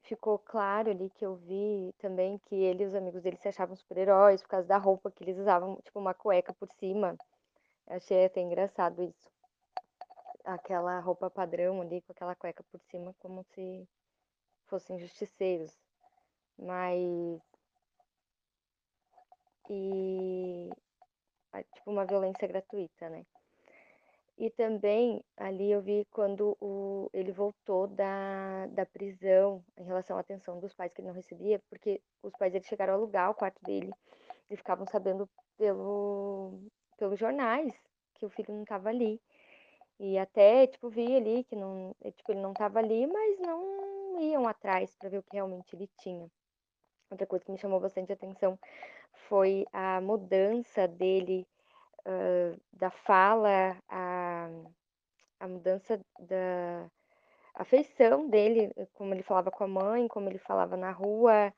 ficou 0.03 0.39
claro 0.39 0.89
ali 0.89 1.09
que 1.11 1.25
eu 1.25 1.35
vi 1.35 1.93
também 1.99 2.39
que 2.39 2.55
ele 2.55 2.83
e 2.83 2.87
os 2.87 2.95
amigos 2.95 3.21
dele 3.21 3.37
se 3.37 3.47
achavam 3.47 3.75
super-heróis 3.75 4.41
por 4.41 4.49
causa 4.49 4.67
da 4.67 4.77
roupa 4.77 5.11
que 5.11 5.23
eles 5.23 5.37
usavam, 5.37 5.75
tipo 5.83 5.99
uma 5.99 6.13
cueca 6.13 6.53
por 6.53 6.69
cima. 6.71 7.15
Eu 7.87 7.97
achei 7.97 8.25
até 8.25 8.41
engraçado 8.41 9.03
isso. 9.03 9.29
Aquela 10.43 10.99
roupa 10.99 11.29
padrão 11.29 11.81
ali 11.81 12.01
com 12.01 12.13
aquela 12.13 12.35
cueca 12.35 12.63
por 12.71 12.79
cima, 12.89 13.13
como 13.19 13.43
se 13.53 13.87
fossem 14.71 14.97
justiceiros. 14.97 15.77
Mas. 16.57 17.41
E. 19.69 20.69
Tipo, 21.75 21.91
uma 21.91 22.05
violência 22.05 22.47
gratuita, 22.47 23.09
né? 23.09 23.25
E 24.37 24.49
também 24.49 25.23
ali 25.37 25.69
eu 25.69 25.81
vi 25.81 26.07
quando 26.09 26.57
o, 26.59 27.09
ele 27.13 27.31
voltou 27.31 27.87
da, 27.87 28.65
da 28.67 28.85
prisão 28.85 29.63
em 29.77 29.83
relação 29.83 30.17
à 30.17 30.21
atenção 30.21 30.59
dos 30.59 30.73
pais 30.73 30.91
que 30.93 31.01
ele 31.01 31.09
não 31.09 31.13
recebia, 31.13 31.61
porque 31.69 32.01
os 32.23 32.33
pais 32.37 32.51
dele 32.51 32.65
chegaram 32.65 32.93
a 32.93 32.95
alugar 32.95 33.29
o 33.29 33.35
quarto 33.35 33.61
dele 33.63 33.91
e 34.49 34.55
ficavam 34.55 34.87
sabendo 34.87 35.29
pelo, 35.57 36.59
pelos 36.97 37.19
jornais 37.19 37.71
que 38.15 38.25
o 38.25 38.29
filho 38.29 38.53
não 38.53 38.63
estava 38.63 38.89
ali. 38.89 39.21
E 39.99 40.17
até, 40.17 40.65
tipo, 40.65 40.89
vi 40.89 41.15
ali 41.15 41.43
que 41.43 41.55
não, 41.55 41.95
tipo, 42.15 42.31
ele 42.31 42.41
não 42.41 42.53
estava 42.53 42.79
ali, 42.79 43.05
mas 43.05 43.39
não 43.39 43.90
iam 44.21 44.47
atrás 44.47 44.95
para 44.95 45.09
ver 45.09 45.17
o 45.19 45.23
que 45.23 45.33
realmente 45.33 45.75
ele 45.75 45.89
tinha. 45.99 46.29
Outra 47.09 47.27
coisa 47.27 47.43
que 47.43 47.51
me 47.51 47.57
chamou 47.57 47.79
bastante 47.79 48.13
atenção 48.13 48.57
foi 49.27 49.65
a 49.73 49.99
mudança 49.99 50.87
dele 50.87 51.47
uh, 52.05 52.59
da 52.71 52.89
fala, 52.89 53.77
a, 53.89 54.49
a 55.39 55.47
mudança 55.47 55.99
da 56.19 56.89
afeição 57.55 58.29
dele, 58.29 58.73
como 58.93 59.13
ele 59.13 59.23
falava 59.23 59.51
com 59.51 59.63
a 59.63 59.67
mãe, 59.67 60.07
como 60.07 60.29
ele 60.29 60.37
falava 60.37 60.77
na 60.77 60.91
rua, 60.91 61.53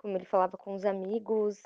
como 0.00 0.16
ele 0.16 0.24
falava 0.24 0.56
com 0.56 0.74
os 0.74 0.84
amigos, 0.84 1.60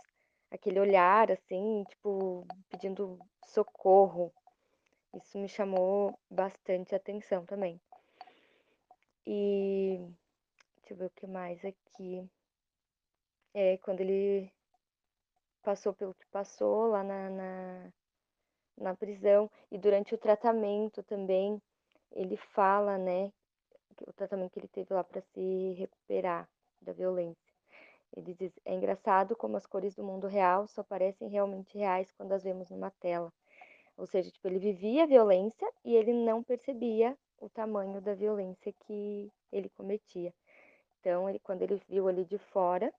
aquele 0.50 0.78
olhar 0.78 1.30
assim, 1.30 1.84
tipo, 1.88 2.46
pedindo 2.68 3.18
socorro. 3.46 4.32
Isso 5.14 5.38
me 5.38 5.48
chamou 5.48 6.18
bastante 6.30 6.94
atenção 6.94 7.44
também. 7.44 7.80
E 9.26 10.00
deixa 10.82 10.94
eu 10.94 10.96
ver 10.96 11.06
o 11.06 11.10
que 11.10 11.26
mais 11.26 11.64
aqui. 11.64 12.28
É, 13.54 13.76
quando 13.78 14.00
ele 14.00 14.52
passou 15.62 15.94
pelo 15.94 16.14
que 16.14 16.26
passou 16.26 16.88
lá 16.88 17.04
na, 17.04 17.30
na, 17.30 17.92
na 18.76 18.96
prisão 18.96 19.50
e 19.70 19.78
durante 19.78 20.14
o 20.14 20.18
tratamento 20.18 21.02
também, 21.02 21.60
ele 22.10 22.36
fala, 22.36 22.98
né, 22.98 23.32
o 24.06 24.12
tratamento 24.12 24.52
que 24.52 24.58
ele 24.58 24.68
teve 24.68 24.92
lá 24.92 25.04
para 25.04 25.20
se 25.20 25.72
recuperar 25.74 26.48
da 26.80 26.92
violência. 26.92 27.52
Ele 28.16 28.34
diz: 28.34 28.52
é 28.64 28.74
engraçado 28.74 29.36
como 29.36 29.56
as 29.56 29.66
cores 29.66 29.94
do 29.94 30.02
mundo 30.02 30.26
real 30.26 30.66
só 30.66 30.82
parecem 30.82 31.28
realmente 31.28 31.78
reais 31.78 32.10
quando 32.12 32.32
as 32.32 32.42
vemos 32.42 32.68
numa 32.70 32.90
tela. 32.90 33.32
Ou 33.96 34.06
seja, 34.06 34.30
tipo, 34.30 34.48
ele 34.48 34.58
vivia 34.58 35.04
a 35.04 35.06
violência 35.06 35.70
e 35.84 35.94
ele 35.94 36.12
não 36.12 36.42
percebia 36.42 37.16
o 37.38 37.48
tamanho 37.48 38.00
da 38.00 38.14
violência 38.14 38.72
que 38.86 39.30
ele 39.50 39.68
cometia. 39.70 40.32
Então, 41.02 41.28
ele, 41.28 41.40
quando 41.40 41.62
ele 41.62 41.82
viu 41.88 42.06
ali 42.06 42.24
de 42.24 42.38
fora, 42.38 42.94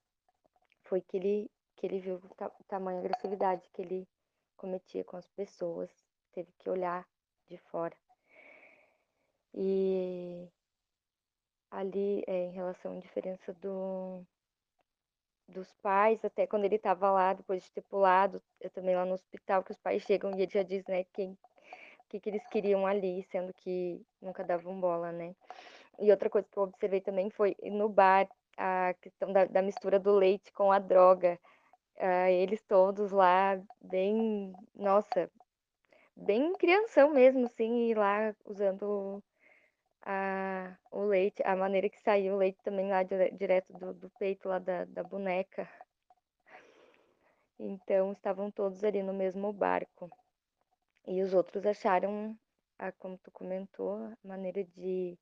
foi 0.83 0.99
que 0.99 1.15
ele, 1.15 1.49
que 1.77 1.87
ele 1.87 1.99
viu 1.99 2.15
o, 2.15 2.35
ta 2.35 2.49
tamanho 2.67 3.01
da 3.01 3.05
agressividade 3.05 3.69
que 3.71 3.81
ele 3.81 4.05
cometia 4.57 5.05
com 5.05 5.15
as 5.15 5.27
pessoas. 5.29 5.89
Teve 6.33 6.51
que 6.59 6.69
olhar 6.69 7.07
de 7.47 7.57
fora. 7.57 7.95
E 9.53 10.49
ali, 11.71 12.25
é, 12.27 12.47
em 12.47 12.51
relação 12.51 12.97
à 12.97 12.99
diferença 12.99 13.53
do, 13.53 14.21
dos 15.47 15.71
pais, 15.81 16.25
até 16.25 16.45
quando 16.45 16.65
ele 16.65 16.75
estava 16.75 17.09
lá, 17.09 17.31
depois 17.31 17.63
de 17.63 17.71
ter 17.71 17.83
pulado, 17.83 18.43
eu 18.59 18.69
também 18.69 18.95
lá 18.95 19.05
no 19.05 19.13
hospital, 19.13 19.63
que 19.63 19.71
os 19.71 19.77
pais 19.77 20.03
chegam 20.03 20.37
e 20.37 20.41
ele 20.41 20.51
já 20.51 20.63
diz, 20.63 20.85
né, 20.87 21.05
quem, 21.13 21.31
o 21.31 22.09
que, 22.09 22.19
que 22.19 22.29
eles 22.29 22.45
queriam 22.47 22.85
ali, 22.85 23.23
sendo 23.31 23.53
que 23.53 24.05
nunca 24.21 24.43
davam 24.43 24.77
bola, 24.77 25.09
né. 25.13 25.33
E 25.99 26.11
outra 26.11 26.29
coisa 26.29 26.47
que 26.49 26.57
eu 26.57 26.63
observei 26.63 27.01
também 27.01 27.29
foi 27.29 27.55
no 27.63 27.89
bar, 27.89 28.27
a 28.57 28.93
questão 29.01 29.31
da, 29.31 29.45
da 29.45 29.61
mistura 29.61 29.99
do 29.99 30.11
leite 30.11 30.51
com 30.51 30.71
a 30.71 30.79
droga. 30.79 31.39
Uh, 31.97 32.29
eles 32.29 32.61
todos 32.63 33.11
lá, 33.11 33.61
bem, 33.81 34.51
nossa, 34.75 35.29
bem 36.15 36.53
crianção 36.53 37.11
mesmo, 37.11 37.45
assim, 37.45 37.89
e 37.89 37.93
lá 37.93 38.35
usando 38.45 39.23
a, 40.05 40.75
o 40.91 41.03
leite, 41.03 41.41
a 41.43 41.55
maneira 41.55 41.89
que 41.89 41.99
saiu 41.99 42.33
o 42.33 42.37
leite 42.37 42.59
também 42.63 42.89
lá 42.89 43.03
dire, 43.03 43.31
direto 43.31 43.71
do, 43.73 43.93
do, 43.93 44.09
peito 44.11 44.49
lá 44.49 44.59
da, 44.59 44.85
da 44.85 45.03
boneca. 45.03 45.69
Então 47.59 48.11
estavam 48.11 48.51
todos 48.51 48.83
ali 48.83 49.01
no 49.01 49.13
mesmo 49.13 49.53
barco. 49.53 50.11
E 51.07 51.21
os 51.21 51.33
outros 51.33 51.65
acharam, 51.65 52.37
a, 52.77 52.91
como 52.91 53.17
tu 53.17 53.31
comentou, 53.31 53.95
a 53.95 54.17
maneira 54.23 54.63
de 54.63 55.17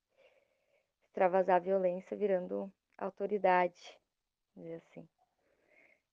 extravasar 1.11 1.57
a 1.57 1.59
violência 1.59 2.15
virando 2.15 2.71
autoridade, 2.97 3.99
dizer 4.55 4.75
assim. 4.75 5.07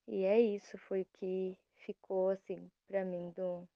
E 0.09 0.25
é 0.25 0.41
isso, 0.41 0.77
foi 0.77 1.03
o 1.03 1.07
que 1.19 1.57
ficou 1.77 2.31
assim 2.31 2.69
para 2.89 3.05
mim 3.05 3.31
do 3.31 3.67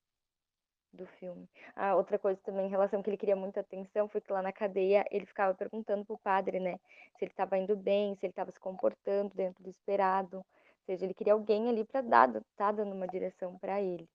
do 0.93 1.07
filme. 1.07 1.49
Ah, 1.75 1.97
outra 1.97 2.19
coisa 2.19 2.39
também 2.45 2.67
em 2.67 2.69
relação 2.69 3.03
que 3.03 3.09
ele 3.09 3.17
queria 3.17 3.35
muita 3.35 3.61
atenção 3.61 4.09
foi 4.09 4.21
que 4.21 4.31
lá 4.31 4.43
na 4.43 4.53
cadeia 4.53 5.07
ele 5.11 5.25
ficava 5.25 5.55
perguntando 5.55 6.05
pro 6.05 6.19
padre, 6.19 6.61
né, 6.61 6.79
se 7.17 7.25
ele 7.25 7.31
estava 7.31 7.57
indo 7.57 7.75
bem, 7.75 8.15
se 8.17 8.27
ele 8.27 8.33
estava 8.33 8.51
se 8.53 8.61
comportando 8.61 9.35
dentro 9.35 9.65
do 9.65 9.71
esperado. 9.71 10.37
Ou 10.39 10.45
seja, 10.85 11.07
ele 11.07 11.15
queria 11.15 11.33
alguém 11.33 11.71
ali 11.71 11.83
para 11.83 12.03
dar, 12.03 12.29
tá 12.57 12.71
dando 12.73 12.95
uma 12.95 13.07
direção 13.07 13.59
para 13.59 13.81
ele. 13.81 14.07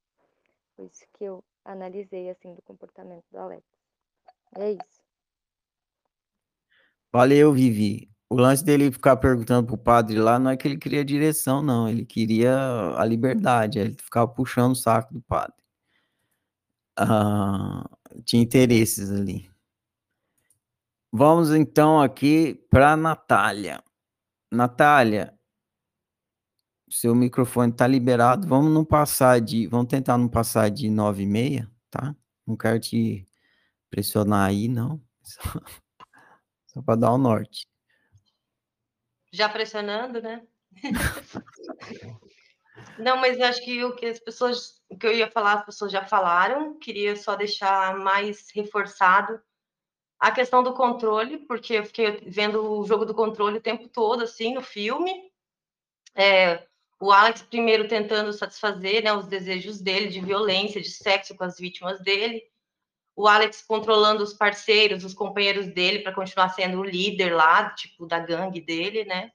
Foi 0.75 0.85
isso 0.85 1.07
que 1.13 1.23
eu 1.23 1.43
analisei 1.65 2.29
assim 2.29 2.53
do 2.53 2.61
comportamento 2.61 3.25
do 3.31 3.39
Alex. 3.39 3.65
É 4.55 4.71
isso. 4.73 4.96
Valeu, 7.11 7.53
Vivi. 7.53 8.09
O 8.29 8.35
lance 8.35 8.63
dele 8.63 8.91
ficar 8.91 9.15
perguntando 9.17 9.67
pro 9.67 9.77
padre 9.77 10.19
lá 10.19 10.37
não 10.37 10.51
é 10.51 10.57
que 10.57 10.67
ele 10.67 10.77
queria 10.77 11.05
direção, 11.05 11.61
não. 11.61 11.87
Ele 11.87 12.05
queria 12.05 12.57
a 12.97 13.05
liberdade. 13.05 13.79
Ele 13.79 13.93
ficava 13.93 14.27
puxando 14.27 14.73
o 14.73 14.75
saco 14.75 15.13
do 15.13 15.21
padre. 15.21 15.55
Ah, 16.97 17.89
tinha 18.25 18.41
interesses 18.41 19.11
ali. 19.11 19.49
Vamos 21.11 21.51
então 21.51 22.01
aqui 22.01 22.55
para 22.69 22.97
Natália. 22.97 23.83
Natália, 24.51 25.37
seu 26.89 27.15
microfone 27.15 27.71
está 27.71 27.87
liberado. 27.87 28.47
Vamos 28.47 28.71
não 28.73 28.83
passar 28.85 29.39
de, 29.41 29.67
vamos 29.67 29.87
tentar 29.87 30.17
não 30.17 30.27
passar 30.27 30.69
de 30.69 30.89
nove 30.89 31.23
e 31.23 31.27
meia, 31.27 31.71
tá? 31.89 32.15
Não 32.45 32.57
quero 32.57 32.79
te 32.79 33.25
pressionar 33.89 34.47
aí, 34.47 34.67
não. 34.67 35.01
Só 36.77 36.83
para 36.83 36.95
dar 36.95 37.11
o 37.11 37.17
norte. 37.17 37.65
Já 39.33 39.49
pressionando, 39.49 40.21
né? 40.21 40.45
Não, 42.99 43.17
mas 43.17 43.41
acho 43.41 43.63
que 43.65 43.83
o 43.83 43.95
que 43.95 44.05
as 44.05 44.19
pessoas, 44.19 44.79
o 44.87 44.95
que 44.95 45.07
eu 45.07 45.11
ia 45.11 45.29
falar, 45.29 45.53
as 45.53 45.65
pessoas 45.65 45.91
já 45.91 46.05
falaram. 46.05 46.77
Queria 46.77 47.15
só 47.15 47.35
deixar 47.35 47.97
mais 47.97 48.51
reforçado 48.53 49.41
a 50.19 50.29
questão 50.31 50.61
do 50.61 50.75
controle, 50.75 51.39
porque 51.39 51.73
eu 51.73 51.85
fiquei 51.85 52.21
vendo 52.27 52.79
o 52.79 52.85
jogo 52.85 53.05
do 53.05 53.15
controle 53.15 53.57
o 53.57 53.61
tempo 53.61 53.87
todo, 53.89 54.23
assim, 54.23 54.53
no 54.53 54.61
filme. 54.61 55.31
É, 56.13 56.67
o 56.99 57.11
Alex 57.11 57.41
primeiro 57.41 57.87
tentando 57.87 58.31
satisfazer 58.33 59.03
né, 59.03 59.11
os 59.13 59.25
desejos 59.25 59.81
dele 59.81 60.09
de 60.09 60.21
violência, 60.21 60.79
de 60.79 60.91
sexo 60.91 61.35
com 61.35 61.43
as 61.43 61.57
vítimas 61.57 61.99
dele. 62.01 62.43
O 63.17 63.27
Alex 63.27 63.63
controlando 63.63 64.23
os 64.23 64.31
parceiros, 64.31 65.03
os 65.03 65.15
companheiros 65.15 65.65
dele 65.65 66.03
para 66.03 66.13
continuar 66.13 66.49
sendo 66.49 66.79
o 66.79 66.83
líder 66.83 67.33
lá, 67.33 67.71
tipo, 67.71 68.05
da 68.05 68.19
gangue 68.19 68.61
dele, 68.61 69.05
né? 69.05 69.31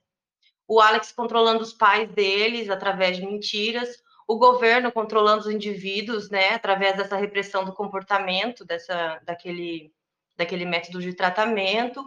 O 0.68 0.80
Alex 0.80 1.10
controlando 1.10 1.64
os 1.64 1.72
pais 1.72 2.08
deles 2.08 2.70
através 2.70 3.16
de 3.16 3.26
mentiras. 3.26 4.00
O 4.28 4.38
governo 4.38 4.92
controlando 4.92 5.40
os 5.40 5.50
indivíduos, 5.50 6.30
né, 6.30 6.50
através 6.50 6.96
dessa 6.96 7.16
repressão 7.16 7.64
do 7.64 7.72
comportamento, 7.72 8.64
dessa, 8.64 9.20
daquele, 9.24 9.92
daquele 10.36 10.64
método 10.64 11.02
de 11.02 11.12
tratamento. 11.12 12.04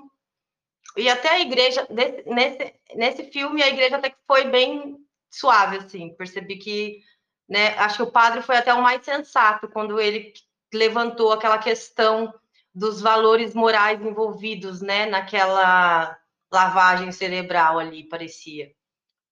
E 0.95 1.09
até 1.09 1.28
a 1.28 1.41
igreja, 1.41 1.86
nesse, 2.26 2.73
nesse 2.95 3.23
filme, 3.32 3.61
a 3.61 3.67
igreja 3.67 3.97
até 3.97 4.11
que 4.11 4.17
foi 4.26 4.45
bem 4.45 4.95
suave, 5.30 5.76
assim. 5.76 6.15
Percebi 6.15 6.55
que, 6.55 7.01
né, 7.49 7.78
acho 7.80 7.97
que 7.97 8.03
o 8.03 8.11
padre 8.11 8.41
foi 8.41 8.55
até 8.55 8.73
o 8.73 8.82
mais 8.82 9.03
sensato 9.03 9.67
quando 9.67 9.99
ele 9.99 10.32
levantou 10.76 11.32
aquela 11.32 11.57
questão 11.57 12.34
dos 12.73 13.01
valores 13.01 13.53
morais 13.53 14.01
envolvidos, 14.01 14.82
né, 14.82 15.05
naquela 15.05 16.17
lavagem 16.51 17.11
cerebral 17.11 17.80
ali, 17.80 18.03
parecia. 18.03 18.71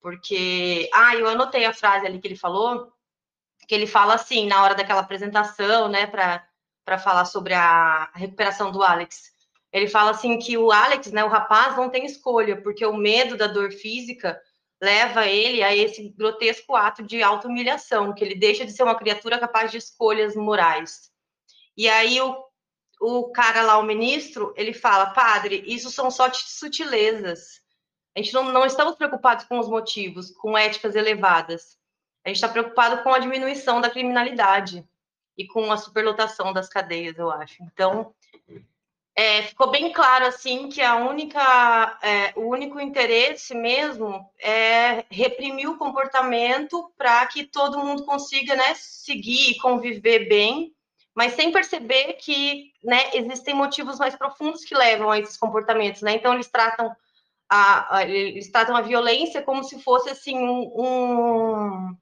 Porque, 0.02 0.89
ah, 0.94 1.16
eu 1.16 1.28
anotei 1.28 1.66
a 1.66 1.74
frase 1.74 2.06
ali 2.06 2.20
que 2.20 2.28
ele 2.28 2.36
falou, 2.36 2.91
que 3.68 3.76
ele 3.76 3.88
fala 3.88 4.16
assim, 4.16 4.48
na 4.48 4.64
hora 4.64 4.76
daquela 4.76 5.02
apresentação, 5.02 5.88
né, 5.88 6.08
para 6.08 6.98
falar 6.98 7.26
sobre 7.26 7.54
a 7.54 8.12
recuperação 8.14 8.72
do 8.72 8.84
Alex. 8.84 9.32
Ele 9.72 9.88
fala 9.88 10.12
assim 10.12 10.38
que 10.38 10.58
o 10.58 10.72
Alex, 10.72 11.12
né, 11.12 11.24
o 11.24 11.30
rapaz, 11.30 11.76
não 11.78 11.89
tem 11.89 12.06
escolha, 12.06 12.62
porque 12.62 12.86
o 12.86 12.96
medo 12.96 13.38
da 13.38 13.48
dor 13.48 13.72
física 13.72 14.39
leva 14.82 15.26
ele 15.26 15.64
a 15.64 15.74
esse 15.74 16.10
grotesco 16.10 16.76
ato 16.76 17.02
de 17.02 17.24
auto-humilhação, 17.24 18.14
que 18.14 18.24
ele 18.24 18.36
deixa 18.36 18.66
de 18.66 18.74
ser 18.74 18.84
uma 18.84 18.98
criatura 18.98 19.39
capaz 19.39 19.72
de 19.72 19.78
escolhas 19.78 20.36
morais. 20.36 21.12
E 21.76 21.90
aí 21.90 22.22
o, 22.22 22.44
o 23.02 23.32
cara 23.32 23.62
lá, 23.64 23.78
o 23.78 23.84
ministro, 23.84 24.54
ele 24.56 24.74
fala, 24.74 25.08
padre, 25.08 25.64
isso 25.66 25.90
são 25.90 26.10
só 26.12 26.32
sutilezas. 26.32 27.62
A 28.16 28.20
gente 28.22 28.34
não, 28.34 28.52
não 28.52 28.66
estamos 28.66 28.96
preocupados 28.96 29.46
com 29.46 29.60
os 29.60 29.68
motivos, 29.68 30.32
com 30.32 30.58
éticas 30.58 30.96
elevadas. 30.96 31.78
A 32.24 32.30
gente 32.30 32.38
está 32.38 32.48
preocupado 32.48 33.04
com 33.04 33.14
a 33.14 33.20
diminuição 33.20 33.82
da 33.82 33.90
criminalidade 33.90 34.88
e 35.38 35.48
com 35.48 35.72
a 35.72 35.78
superlotação 35.78 36.54
das 36.54 36.70
cadeias, 36.70 37.18
eu 37.18 37.30
acho. 37.32 37.62
Então, 37.64 38.14
é, 39.16 39.44
ficou 39.44 39.70
bem 39.70 39.92
claro 39.92 40.26
assim 40.26 40.70
que 40.70 40.82
a 40.82 40.96
única, 40.96 42.00
é, 42.02 42.34
o 42.36 42.48
único 42.48 42.80
interesse 42.80 43.54
mesmo 43.54 44.28
é 44.40 45.06
reprimir 45.10 45.70
o 45.70 45.78
comportamento 45.78 46.92
para 46.98 47.26
que 47.28 47.46
todo 47.46 47.80
mundo 47.80 48.06
consiga 48.06 48.56
né, 48.56 48.74
seguir 48.76 49.52
e 49.52 49.58
conviver 49.60 50.28
bem, 50.28 50.74
mas 51.16 51.34
sem 51.34 51.51
perceber 51.51 52.14
que 52.14 52.72
né, 52.84 53.11
existem 53.14 53.53
motivos 53.53 53.99
mais 53.99 54.16
profundos 54.16 54.66
que 54.66 54.76
levam 54.76 55.11
a 55.11 55.20
esses 55.20 55.38
comportamentos. 55.38 56.01
Né? 56.01 56.14
Então 56.14 56.34
eles 56.34 56.49
tratam 56.49 56.95
a, 57.49 57.97
a, 57.97 58.03
eles 58.03 58.51
tratam 58.51 58.76
a 58.76 58.82
violência 58.82 59.41
como 59.41 59.64
se 59.64 59.80
fosse 59.80 60.09
assim 60.09 60.38
um, 60.38 60.72
um 60.76 61.97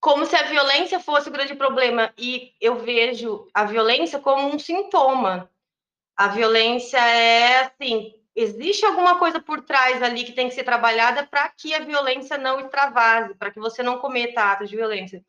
como 0.00 0.24
se 0.24 0.36
a 0.36 0.44
violência 0.44 1.00
fosse 1.00 1.28
o 1.28 1.32
grande 1.32 1.54
problema. 1.54 2.12
E 2.16 2.52
eu 2.60 2.76
vejo 2.76 3.48
a 3.52 3.64
violência 3.64 4.20
como 4.20 4.46
um 4.48 4.58
sintoma. 4.58 5.50
A 6.16 6.28
violência 6.28 6.98
é 6.98 7.62
assim: 7.62 8.14
existe 8.34 8.86
alguma 8.86 9.18
coisa 9.18 9.40
por 9.40 9.62
trás 9.62 10.02
ali 10.02 10.24
que 10.24 10.32
tem 10.32 10.48
que 10.48 10.54
ser 10.54 10.64
trabalhada 10.64 11.26
para 11.26 11.48
que 11.48 11.74
a 11.74 11.80
violência 11.80 12.38
não 12.38 12.60
extravase, 12.60 13.34
para 13.34 13.50
que 13.50 13.58
você 13.58 13.82
não 13.82 13.98
cometa 13.98 14.42
atos 14.42 14.70
de 14.70 14.76
violência. 14.76 15.24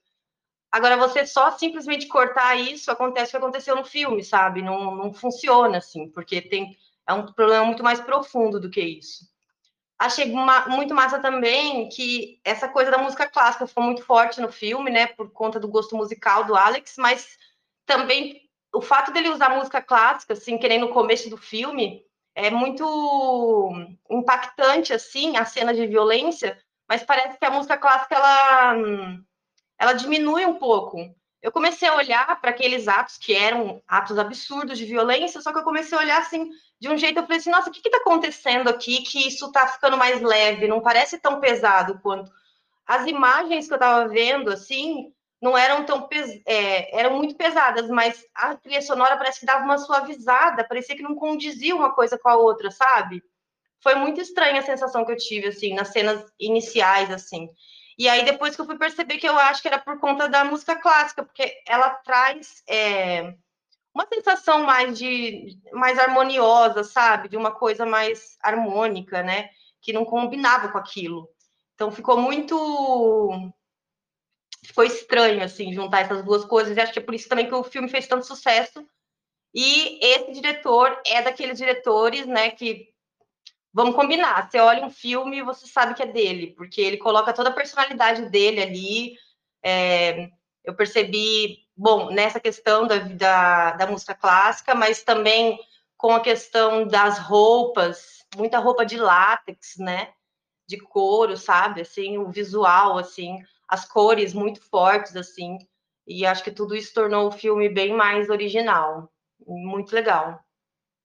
Agora, 0.71 0.97
você 0.97 1.25
só 1.25 1.51
simplesmente 1.51 2.07
cortar 2.07 2.55
isso, 2.55 2.91
acontece 2.91 3.29
o 3.29 3.31
que 3.31 3.37
aconteceu 3.37 3.75
no 3.75 3.85
filme, 3.85 4.23
sabe? 4.23 4.61
Não, 4.61 4.95
não 4.95 5.13
funciona 5.13 5.77
assim, 5.77 6.09
porque 6.09 6.41
tem, 6.41 6.77
é 7.07 7.13
um 7.13 7.25
problema 7.25 7.65
muito 7.65 7.83
mais 7.83 8.01
profundo 8.01 8.59
do 8.59 8.69
que 8.69 8.81
isso 8.81 9.25
achei 9.97 10.31
uma, 10.31 10.67
muito 10.67 10.93
massa 10.93 11.19
também 11.19 11.89
que 11.89 12.39
essa 12.43 12.67
coisa 12.67 12.91
da 12.91 12.97
música 12.97 13.27
clássica 13.27 13.65
ficou 13.65 13.83
muito 13.83 14.03
forte 14.03 14.39
no 14.39 14.51
filme, 14.51 14.91
né, 14.91 15.07
por 15.07 15.31
conta 15.31 15.59
do 15.59 15.67
gosto 15.67 15.95
musical 15.95 16.43
do 16.45 16.55
Alex, 16.55 16.95
mas 16.97 17.37
também 17.85 18.41
o 18.73 18.81
fato 18.81 19.11
dele 19.11 19.29
usar 19.29 19.49
música 19.49 19.81
clássica, 19.81 20.33
assim, 20.33 20.57
que 20.57 20.67
nem 20.67 20.79
no 20.79 20.89
começo 20.89 21.29
do 21.29 21.37
filme, 21.37 22.05
é 22.35 22.51
muito 22.51 23.71
impactante, 24.09 24.93
assim, 24.93 25.35
a 25.37 25.45
cena 25.45 25.73
de 25.73 25.87
violência, 25.87 26.57
mas 26.87 27.03
parece 27.03 27.39
que 27.39 27.45
a 27.45 27.49
música 27.51 27.77
clássica, 27.77 28.15
ela, 28.15 28.75
ela 29.77 29.93
diminui 29.93 30.45
um 30.45 30.55
pouco. 30.55 30.97
Eu 31.41 31.51
comecei 31.51 31.87
a 31.87 31.95
olhar 31.95 32.41
para 32.41 32.49
aqueles 32.49 32.87
atos 32.87 33.17
que 33.17 33.33
eram 33.33 33.81
atos 33.87 34.17
absurdos 34.17 34.77
de 34.77 34.85
violência, 34.85 35.39
só 35.39 35.53
que 35.53 35.59
eu 35.59 35.63
comecei 35.63 35.97
a 35.97 36.01
olhar, 36.01 36.19
assim, 36.19 36.49
de 36.79 36.89
um 36.89 36.97
jeito, 36.97 37.19
eu 37.19 37.23
falei 37.23 37.37
assim, 37.37 37.51
nossa, 37.51 37.69
o 37.69 37.71
que 37.73 37.87
está 37.87 37.99
acontecendo 37.99 38.67
aqui 38.67 39.01
que 39.03 39.27
isso 39.27 39.45
está 39.45 39.67
ficando 39.67 39.97
mais 39.97 40.21
leve, 40.21 40.67
não 40.67 40.81
parece 40.81 41.19
tão 41.19 41.39
pesado 41.39 41.99
quanto... 42.01 42.31
As 42.85 43.05
imagens 43.05 43.67
que 43.67 43.73
eu 43.73 43.77
estava 43.77 44.07
vendo, 44.07 44.49
assim, 44.49 45.11
não 45.41 45.57
eram 45.57 45.85
tão... 45.85 46.07
Pes... 46.07 46.41
É, 46.45 46.99
eram 46.99 47.15
muito 47.15 47.35
pesadas, 47.35 47.87
mas 47.89 48.25
a 48.33 48.55
trilha 48.55 48.81
sonora 48.81 49.17
parece 49.17 49.41
que 49.41 49.45
dava 49.45 49.63
uma 49.63 49.77
suavizada, 49.77 50.67
parecia 50.67 50.95
que 50.95 51.03
não 51.03 51.15
condizia 51.15 51.75
uma 51.75 51.93
coisa 51.93 52.17
com 52.17 52.29
a 52.29 52.35
outra, 52.35 52.71
sabe? 52.71 53.21
Foi 53.81 53.93
muito 53.95 54.19
estranha 54.19 54.59
a 54.59 54.65
sensação 54.65 55.05
que 55.05 55.11
eu 55.11 55.17
tive, 55.17 55.47
assim, 55.47 55.73
nas 55.73 55.89
cenas 55.89 56.25
iniciais, 56.39 57.11
assim. 57.11 57.49
E 57.97 58.07
aí, 58.07 58.23
depois 58.23 58.55
que 58.55 58.61
eu 58.61 58.65
fui 58.65 58.77
perceber 58.77 59.17
que 59.17 59.27
eu 59.27 59.37
acho 59.37 59.61
que 59.61 59.67
era 59.67 59.79
por 59.79 59.99
conta 59.99 60.29
da 60.29 60.45
música 60.45 60.75
clássica, 60.75 61.23
porque 61.23 61.61
ela 61.65 61.89
traz... 61.89 62.63
É 62.67 63.33
uma 63.97 64.05
sensação 64.13 64.61
mais 64.63 64.95
de 64.95 65.57
mais 65.73 65.97
harmoniosa, 65.97 66.83
sabe? 66.83 67.27
De 67.29 67.35
uma 67.35 67.51
coisa 67.51 67.83
mais 67.83 68.37
harmônica, 68.43 69.23
né? 69.23 69.49
Que 69.81 69.91
não 69.91 70.05
combinava 70.05 70.69
com 70.69 70.77
aquilo. 70.77 71.27
Então 71.73 71.91
ficou 71.91 72.15
muito 72.15 73.51
ficou 74.63 74.83
estranho 74.83 75.43
assim 75.43 75.73
juntar 75.73 76.01
essas 76.01 76.23
duas 76.23 76.45
coisas. 76.45 76.77
E 76.77 76.79
acho 76.79 76.93
que 76.93 76.99
é 76.99 77.01
por 77.01 77.15
isso 77.15 77.27
também 77.27 77.47
que 77.47 77.55
o 77.55 77.63
filme 77.63 77.89
fez 77.89 78.07
tanto 78.07 78.25
sucesso. 78.25 78.87
E 79.51 79.99
esse 80.05 80.31
diretor 80.31 81.01
é 81.03 81.23
daqueles 81.23 81.57
diretores, 81.57 82.27
né, 82.27 82.51
que 82.51 82.89
vamos 83.77 83.95
combinar. 83.95 84.49
Você 84.49 84.59
olha 84.59 84.83
um 84.83 84.89
filme 84.89 85.37
e 85.37 85.43
você 85.43 85.67
sabe 85.67 85.93
que 85.93 86.01
é 86.01 86.07
dele, 86.07 86.47
porque 86.57 86.81
ele 86.81 86.97
coloca 86.97 87.31
toda 87.31 87.49
a 87.49 87.53
personalidade 87.53 88.27
dele 88.27 88.59
ali. 88.59 89.15
É, 89.63 90.31
eu 90.65 90.73
percebi 90.75 91.59
bom, 91.75 92.09
nessa 92.09 92.39
questão 92.39 92.87
da, 92.87 92.97
da, 92.97 93.71
da 93.73 93.85
música 93.85 94.15
clássica, 94.15 94.73
mas 94.73 95.03
também 95.03 95.59
com 95.95 96.11
a 96.11 96.19
questão 96.19 96.87
das 96.87 97.19
roupas, 97.19 98.25
muita 98.35 98.57
roupa 98.57 98.83
de 98.83 98.97
látex, 98.97 99.75
né? 99.77 100.11
De 100.67 100.79
couro, 100.79 101.37
sabe? 101.37 101.81
Assim, 101.81 102.17
o 102.17 102.31
visual, 102.31 102.97
assim, 102.97 103.43
as 103.67 103.85
cores 103.85 104.33
muito 104.33 104.59
fortes, 104.59 105.15
assim. 105.15 105.59
E 106.07 106.25
acho 106.25 106.43
que 106.43 106.51
tudo 106.51 106.75
isso 106.75 106.95
tornou 106.95 107.27
o 107.27 107.31
filme 107.31 107.69
bem 107.69 107.93
mais 107.93 108.27
original. 108.27 109.11
Muito 109.45 109.93
legal. 109.93 110.43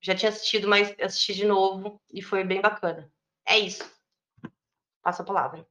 Já 0.02 0.16
tinha 0.16 0.30
assistido, 0.30 0.66
mas 0.68 0.94
assisti 1.00 1.32
de 1.32 1.46
novo 1.46 2.00
e 2.12 2.20
foi 2.20 2.42
bem 2.42 2.60
bacana. 2.60 3.08
É 3.46 3.56
isso. 3.56 3.84
Passa 5.00 5.22
a 5.22 5.26
palavra. 5.26 5.64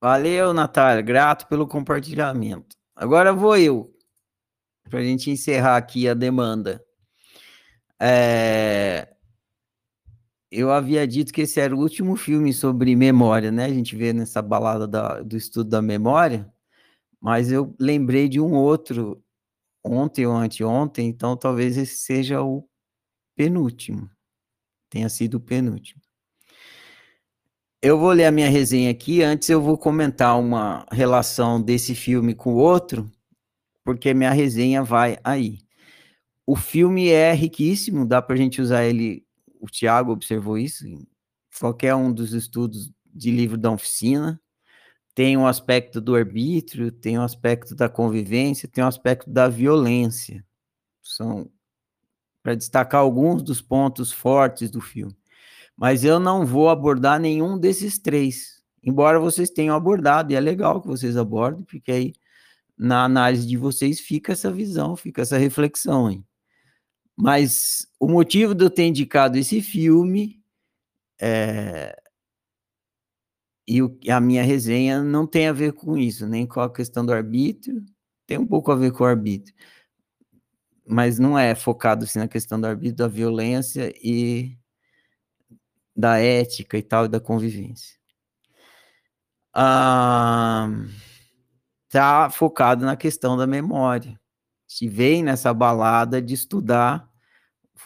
Valeu, 0.00 0.52
Natália. 0.52 1.02
Grato 1.02 1.46
pelo 1.48 1.66
compartilhamento. 1.66 2.76
Agora 2.94 3.32
vou 3.32 3.56
eu, 3.56 3.94
para 4.88 5.00
a 5.00 5.02
gente 5.02 5.30
encerrar 5.30 5.76
aqui 5.76 6.06
a 6.06 6.14
demanda. 6.14 6.84
É... 7.98 9.14
Eu 10.50 10.70
havia 10.70 11.06
dito 11.06 11.32
que 11.32 11.42
esse 11.42 11.60
era 11.60 11.74
o 11.74 11.80
último 11.80 12.14
filme 12.14 12.52
sobre 12.52 12.94
memória, 12.94 13.50
né? 13.50 13.64
A 13.64 13.72
gente 13.72 13.96
vê 13.96 14.12
nessa 14.12 14.40
balada 14.40 14.86
da, 14.86 15.20
do 15.20 15.36
estudo 15.36 15.68
da 15.68 15.82
memória, 15.82 16.50
mas 17.20 17.50
eu 17.50 17.74
lembrei 17.78 18.28
de 18.28 18.40
um 18.40 18.54
outro 18.54 19.22
ontem 19.84 20.26
ou 20.26 20.34
anteontem, 20.34 21.08
então 21.08 21.36
talvez 21.36 21.76
esse 21.76 21.96
seja 21.96 22.42
o 22.42 22.68
penúltimo. 23.34 24.10
Tenha 24.90 25.08
sido 25.08 25.34
o 25.36 25.40
penúltimo. 25.40 26.00
Eu 27.80 27.98
vou 27.98 28.10
ler 28.10 28.24
a 28.24 28.32
minha 28.32 28.50
resenha 28.50 28.90
aqui, 28.90 29.22
antes 29.22 29.48
eu 29.48 29.62
vou 29.62 29.78
comentar 29.78 30.38
uma 30.38 30.84
relação 30.90 31.62
desse 31.62 31.94
filme 31.94 32.34
com 32.34 32.54
o 32.54 32.56
outro, 32.56 33.08
porque 33.84 34.12
minha 34.12 34.32
resenha 34.32 34.82
vai 34.82 35.18
aí. 35.22 35.60
o 36.46 36.56
filme 36.56 37.08
é 37.08 37.32
riquíssimo, 37.34 38.06
dá 38.06 38.22
para 38.22 38.34
a 38.34 38.38
gente 38.38 38.60
usar 38.60 38.84
ele. 38.84 39.24
O 39.60 39.66
Tiago 39.66 40.12
observou 40.12 40.58
isso 40.58 40.86
em 40.86 41.06
qualquer 41.60 41.94
um 41.94 42.12
dos 42.12 42.32
estudos 42.32 42.92
de 43.06 43.30
livro 43.30 43.58
da 43.58 43.70
oficina. 43.70 44.40
Tem 45.18 45.36
um 45.36 45.48
aspecto 45.48 46.00
do 46.00 46.14
arbítrio, 46.14 46.92
tem 46.92 47.18
um 47.18 47.22
aspecto 47.22 47.74
da 47.74 47.88
convivência, 47.88 48.68
tem 48.68 48.84
um 48.84 48.86
aspecto 48.86 49.28
da 49.28 49.48
violência. 49.48 50.46
São 51.02 51.50
para 52.40 52.54
destacar 52.54 53.00
alguns 53.00 53.42
dos 53.42 53.60
pontos 53.60 54.12
fortes 54.12 54.70
do 54.70 54.80
filme. 54.80 55.18
Mas 55.76 56.04
eu 56.04 56.20
não 56.20 56.46
vou 56.46 56.68
abordar 56.68 57.18
nenhum 57.18 57.58
desses 57.58 57.98
três, 57.98 58.62
embora 58.80 59.18
vocês 59.18 59.50
tenham 59.50 59.74
abordado, 59.74 60.32
e 60.32 60.36
é 60.36 60.40
legal 60.40 60.80
que 60.80 60.86
vocês 60.86 61.16
abordem, 61.16 61.64
porque 61.64 61.90
aí 61.90 62.12
na 62.78 63.02
análise 63.02 63.44
de 63.44 63.56
vocês 63.56 63.98
fica 63.98 64.30
essa 64.30 64.52
visão, 64.52 64.94
fica 64.94 65.22
essa 65.22 65.36
reflexão. 65.36 66.08
Hein? 66.08 66.24
Mas 67.16 67.88
o 67.98 68.06
motivo 68.06 68.54
de 68.54 68.64
eu 68.64 68.70
ter 68.70 68.86
indicado 68.86 69.36
esse 69.36 69.60
filme 69.60 70.40
é, 71.20 72.00
e 73.68 73.82
o, 73.82 73.98
a 74.08 74.18
minha 74.18 74.42
resenha 74.42 75.02
não 75.02 75.26
tem 75.26 75.46
a 75.46 75.52
ver 75.52 75.74
com 75.74 75.98
isso, 75.98 76.26
nem 76.26 76.46
com 76.46 76.58
a 76.58 76.72
questão 76.72 77.04
do 77.04 77.12
arbítrio, 77.12 77.84
tem 78.26 78.38
um 78.38 78.46
pouco 78.46 78.72
a 78.72 78.74
ver 78.74 78.92
com 78.92 79.04
o 79.04 79.06
arbítrio, 79.06 79.54
mas 80.86 81.18
não 81.18 81.38
é 81.38 81.54
focado 81.54 82.04
assim, 82.04 82.18
na 82.18 82.26
questão 82.26 82.58
do 82.58 82.66
arbítrio, 82.66 82.96
da 82.96 83.08
violência 83.08 83.92
e 84.02 84.56
da 85.94 86.18
ética 86.18 86.78
e 86.78 86.82
tal, 86.82 87.04
e 87.04 87.08
da 87.08 87.20
convivência. 87.20 87.98
Ah, 89.52 90.68
tá 91.90 92.30
focado 92.30 92.86
na 92.86 92.96
questão 92.96 93.36
da 93.36 93.46
memória. 93.46 94.18
Se 94.66 94.88
vem 94.88 95.22
nessa 95.22 95.52
balada 95.52 96.22
de 96.22 96.32
estudar 96.34 97.07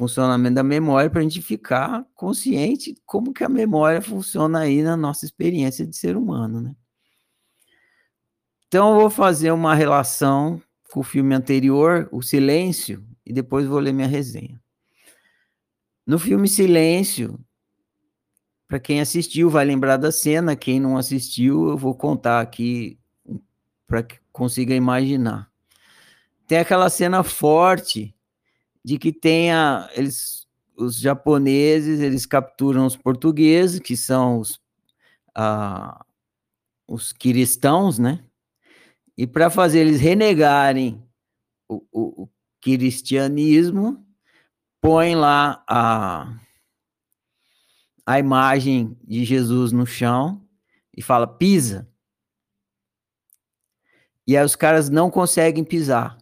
funcionamento 0.03 0.57
da 0.57 0.65
memória 0.65 1.09
para 1.09 1.21
a 1.21 1.23
gente 1.23 1.41
ficar 1.41 2.05
consciente 2.13 2.97
como 3.07 3.33
que 3.33 3.45
a 3.45 3.49
memória 3.49 4.03
funciona 4.03 4.59
aí 4.59 4.83
na 4.83 4.97
nossa 4.97 5.25
experiência 5.25 5.87
de 5.87 5.97
ser 5.97 6.17
humano, 6.17 6.61
né? 6.61 6.75
Então 8.67 8.95
eu 8.95 9.01
vou 9.03 9.11
fazer 9.11 9.53
uma 9.53 9.77
relação 9.77 10.61
com 10.91 11.01
o 11.01 11.05
filme 11.05 11.33
anterior, 11.37 12.09
O 12.11 12.21
Silêncio, 12.21 13.07
e 13.25 13.33
depois 13.33 13.65
vou 13.65 13.79
ler 13.79 13.93
minha 13.93 14.09
resenha. 14.09 14.61
No 16.05 16.19
filme 16.19 16.49
Silêncio, 16.49 17.39
para 18.67 18.81
quem 18.81 19.01
assistiu 19.01 19.49
vai 19.49 19.65
lembrar 19.65 19.99
da 19.99 20.11
cena, 20.11 20.57
quem 20.57 20.81
não 20.81 20.97
assistiu, 20.97 21.69
eu 21.69 21.77
vou 21.77 21.95
contar 21.95 22.41
aqui 22.41 22.99
para 23.87 24.03
que 24.03 24.19
consiga 24.33 24.75
imaginar. 24.75 25.49
Tem 26.49 26.59
aquela 26.59 26.91
cena 26.91 27.23
forte 27.23 28.13
de 28.85 28.99
que 28.99 29.13
tenha 29.13 29.89
eles 29.95 30.47
os 30.77 30.99
japoneses, 30.99 32.01
eles 32.01 32.27
capturam 32.27 32.87
os 32.87 32.97
portugueses, 32.97 33.79
que 33.79 33.97
são 33.97 34.39
os 34.39 34.61
ah, 35.35 36.05
os 36.87 37.13
cristãos, 37.13 37.99
né? 37.99 38.25
E 39.17 39.27
para 39.27 39.51
fazer 39.51 39.81
eles 39.81 40.01
renegarem 40.01 41.03
o, 41.69 41.77
o, 41.93 42.23
o 42.23 42.31
cristianismo, 42.61 44.05
põe 44.81 45.15
lá 45.15 45.65
a, 45.69 46.39
a 48.05 48.19
imagem 48.19 48.97
de 49.05 49.25
Jesus 49.25 49.73
no 49.73 49.87
chão 49.87 50.47
e 50.95 51.03
fala: 51.03 51.27
pisa. 51.27 51.89
E 54.27 54.37
aí 54.37 54.45
os 54.45 54.55
caras 54.55 54.89
não 54.89 55.11
conseguem 55.11 55.65
pisar. 55.65 56.22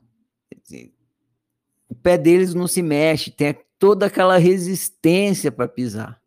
O 1.90 1.94
pé 1.94 2.16
deles 2.16 2.54
não 2.54 2.68
se 2.68 2.80
mexe, 2.80 3.30
tem 3.30 3.54
toda 3.78 4.06
aquela 4.06 4.38
resistência 4.38 5.50
para 5.50 5.66
pisar. 5.66 6.20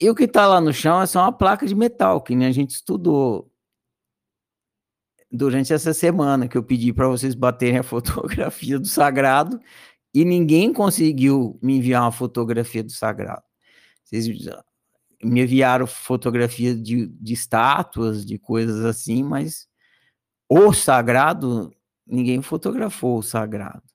E 0.00 0.10
o 0.10 0.14
que 0.14 0.24
está 0.24 0.46
lá 0.46 0.60
no 0.60 0.72
chão 0.72 1.00
é 1.00 1.06
só 1.06 1.22
uma 1.22 1.32
placa 1.32 1.66
de 1.66 1.74
metal, 1.74 2.20
que 2.20 2.34
nem 2.34 2.48
a 2.48 2.52
gente 2.52 2.70
estudou 2.70 3.50
durante 5.30 5.72
essa 5.72 5.94
semana 5.94 6.48
que 6.48 6.58
eu 6.58 6.62
pedi 6.62 6.92
para 6.92 7.08
vocês 7.08 7.34
baterem 7.34 7.78
a 7.78 7.82
fotografia 7.84 8.78
do 8.78 8.86
sagrado 8.86 9.60
e 10.12 10.24
ninguém 10.24 10.72
conseguiu 10.72 11.58
me 11.62 11.76
enviar 11.76 12.02
uma 12.02 12.12
fotografia 12.12 12.82
do 12.82 12.90
sagrado. 12.90 13.44
Vocês 14.04 14.26
me 15.22 15.42
enviaram 15.42 15.86
fotografia 15.86 16.74
de, 16.74 17.06
de 17.06 17.32
estátuas, 17.32 18.24
de 18.24 18.38
coisas 18.38 18.84
assim, 18.84 19.22
mas 19.22 19.68
o 20.48 20.72
sagrado, 20.72 21.72
ninguém 22.06 22.42
fotografou 22.42 23.18
o 23.18 23.22
sagrado. 23.22 23.85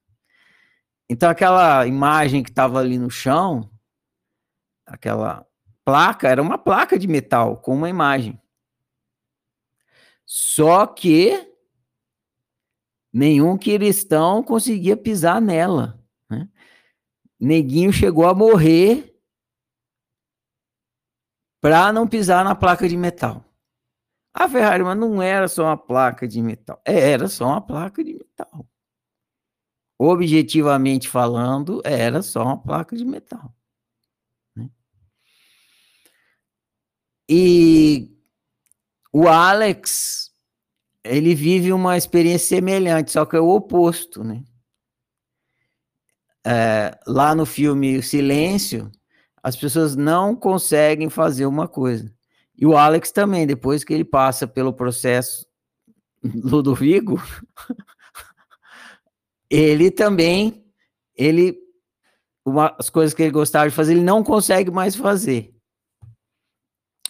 Então, 1.11 1.29
aquela 1.29 1.85
imagem 1.85 2.41
que 2.41 2.49
estava 2.49 2.79
ali 2.79 2.97
no 2.97 3.09
chão, 3.09 3.69
aquela 4.85 5.45
placa, 5.83 6.29
era 6.29 6.41
uma 6.41 6.57
placa 6.57 6.97
de 6.97 7.05
metal 7.05 7.57
com 7.57 7.75
uma 7.75 7.89
imagem. 7.89 8.41
Só 10.25 10.87
que 10.87 11.53
nenhum 13.11 13.57
cristão 13.57 14.41
conseguia 14.41 14.95
pisar 14.95 15.41
nela. 15.41 16.01
Né? 16.29 16.47
Neguinho 17.37 17.91
chegou 17.91 18.25
a 18.25 18.33
morrer 18.33 19.13
para 21.59 21.91
não 21.91 22.07
pisar 22.07 22.45
na 22.45 22.55
placa 22.55 22.87
de 22.87 22.95
metal. 22.95 23.43
A 24.33 24.47
Ferrari, 24.47 24.81
mas 24.81 24.97
não 24.97 25.21
era 25.21 25.49
só 25.49 25.65
uma 25.65 25.77
placa 25.77 26.25
de 26.25 26.41
metal. 26.41 26.81
É, 26.85 27.11
era 27.11 27.27
só 27.27 27.47
uma 27.47 27.59
placa 27.59 28.01
de 28.01 28.13
metal. 28.13 28.65
Objetivamente 30.03 31.07
falando, 31.07 31.79
era 31.85 32.23
só 32.23 32.41
uma 32.41 32.57
placa 32.57 32.95
de 32.95 33.05
metal. 33.05 33.53
Né? 34.55 34.67
E 37.29 38.09
o 39.13 39.27
Alex, 39.27 40.31
ele 41.03 41.35
vive 41.35 41.71
uma 41.71 41.97
experiência 41.97 42.57
semelhante, 42.57 43.11
só 43.11 43.25
que 43.25 43.35
é 43.35 43.39
o 43.39 43.49
oposto, 43.49 44.23
né? 44.23 44.43
É, 46.43 46.99
lá 47.05 47.35
no 47.35 47.45
filme 47.45 47.95
O 47.95 48.01
Silêncio, 48.01 48.91
as 49.43 49.55
pessoas 49.55 49.95
não 49.95 50.35
conseguem 50.35 51.11
fazer 51.11 51.45
uma 51.45 51.67
coisa. 51.67 52.11
E 52.57 52.65
o 52.65 52.75
Alex 52.75 53.11
também, 53.11 53.45
depois 53.45 53.83
que 53.83 53.93
ele 53.93 54.03
passa 54.03 54.47
pelo 54.47 54.73
processo 54.73 55.45
Ludovico, 56.25 57.21
ele 59.51 59.91
também, 59.91 60.65
ele, 61.13 61.57
uma, 62.45 62.73
as 62.79 62.89
coisas 62.89 63.13
que 63.13 63.21
ele 63.21 63.31
gostava 63.31 63.69
de 63.69 63.75
fazer, 63.75 63.91
ele 63.91 64.01
não 64.01 64.23
consegue 64.23 64.71
mais 64.71 64.95
fazer. 64.95 65.53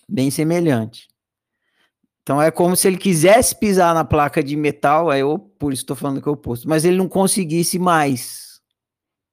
Bem 0.09 0.31
semelhante. 0.31 1.07
Então 2.23 2.41
é 2.41 2.49
como 2.49 2.75
se 2.75 2.87
ele 2.87 2.97
quisesse 2.97 3.57
pisar 3.57 3.93
na 3.93 4.03
placa 4.03 4.43
de 4.43 4.55
metal, 4.55 5.09
aí 5.09 5.21
eu 5.21 5.37
por 5.37 5.71
isso 5.71 5.83
estou 5.83 5.95
falando 5.95 6.21
que 6.21 6.27
é 6.27 6.31
oposto, 6.31 6.67
mas 6.67 6.83
ele 6.83 6.97
não 6.97 7.07
conseguisse 7.07 7.77
mais 7.77 8.59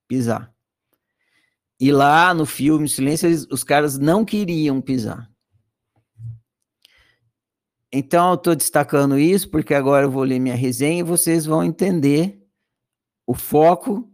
pisar. 0.07 0.53
E 1.81 1.91
lá 1.91 2.35
no 2.35 2.45
filme 2.45 2.89
Silêncio, 2.89 3.27
eles, 3.29 3.47
os 3.51 3.65
caras 3.65 3.99
não 3.99 4.25
queriam 4.25 4.81
pisar. 4.81 5.31
Então 7.91 8.31
eu 8.31 8.35
estou 8.35 8.55
destacando 8.55 9.19
isso 9.19 9.49
porque 9.49 9.73
agora 9.73 10.05
eu 10.05 10.11
vou 10.11 10.25
ler 10.25 10.39
minha 10.39 10.55
resenha 10.55 11.01
e 11.01 11.05
vocês 11.05 11.47
vão 11.47 11.65
entender 11.65 12.39
o 13.29 13.35
foco 13.35 14.11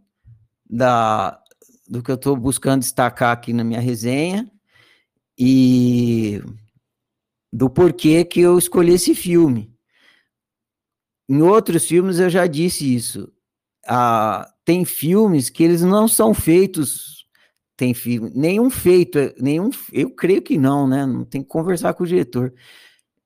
da, 0.69 1.41
do 1.87 2.03
que 2.03 2.11
eu 2.11 2.15
estou 2.15 2.35
buscando 2.35 2.81
destacar 2.81 3.31
aqui 3.31 3.53
na 3.53 3.63
minha 3.63 3.79
resenha 3.79 4.51
e 5.39 6.43
do 7.51 7.69
porquê 7.69 8.25
que 8.25 8.41
eu 8.41 8.57
escolhi 8.57 8.91
esse 8.91 9.15
filme. 9.15 9.73
Em 11.29 11.41
outros 11.41 11.85
filmes 11.85 12.19
eu 12.19 12.29
já 12.29 12.45
disse 12.45 12.93
isso. 12.93 13.31
Ah, 13.87 14.53
tem 14.65 14.83
filmes 14.83 15.49
que 15.49 15.63
eles 15.63 15.81
não 15.81 16.09
são 16.09 16.33
feitos. 16.33 17.25
Tem 17.77 17.93
filme, 17.93 18.31
nenhum 18.35 18.69
feito, 18.69 19.17
nenhum, 19.39 19.69
eu 19.93 20.09
creio 20.09 20.41
que 20.41 20.57
não, 20.57 20.87
né? 20.87 21.05
Não 21.05 21.23
tem 21.23 21.41
que 21.41 21.47
conversar 21.47 21.93
com 21.93 22.03
o 22.03 22.07
diretor. 22.07 22.53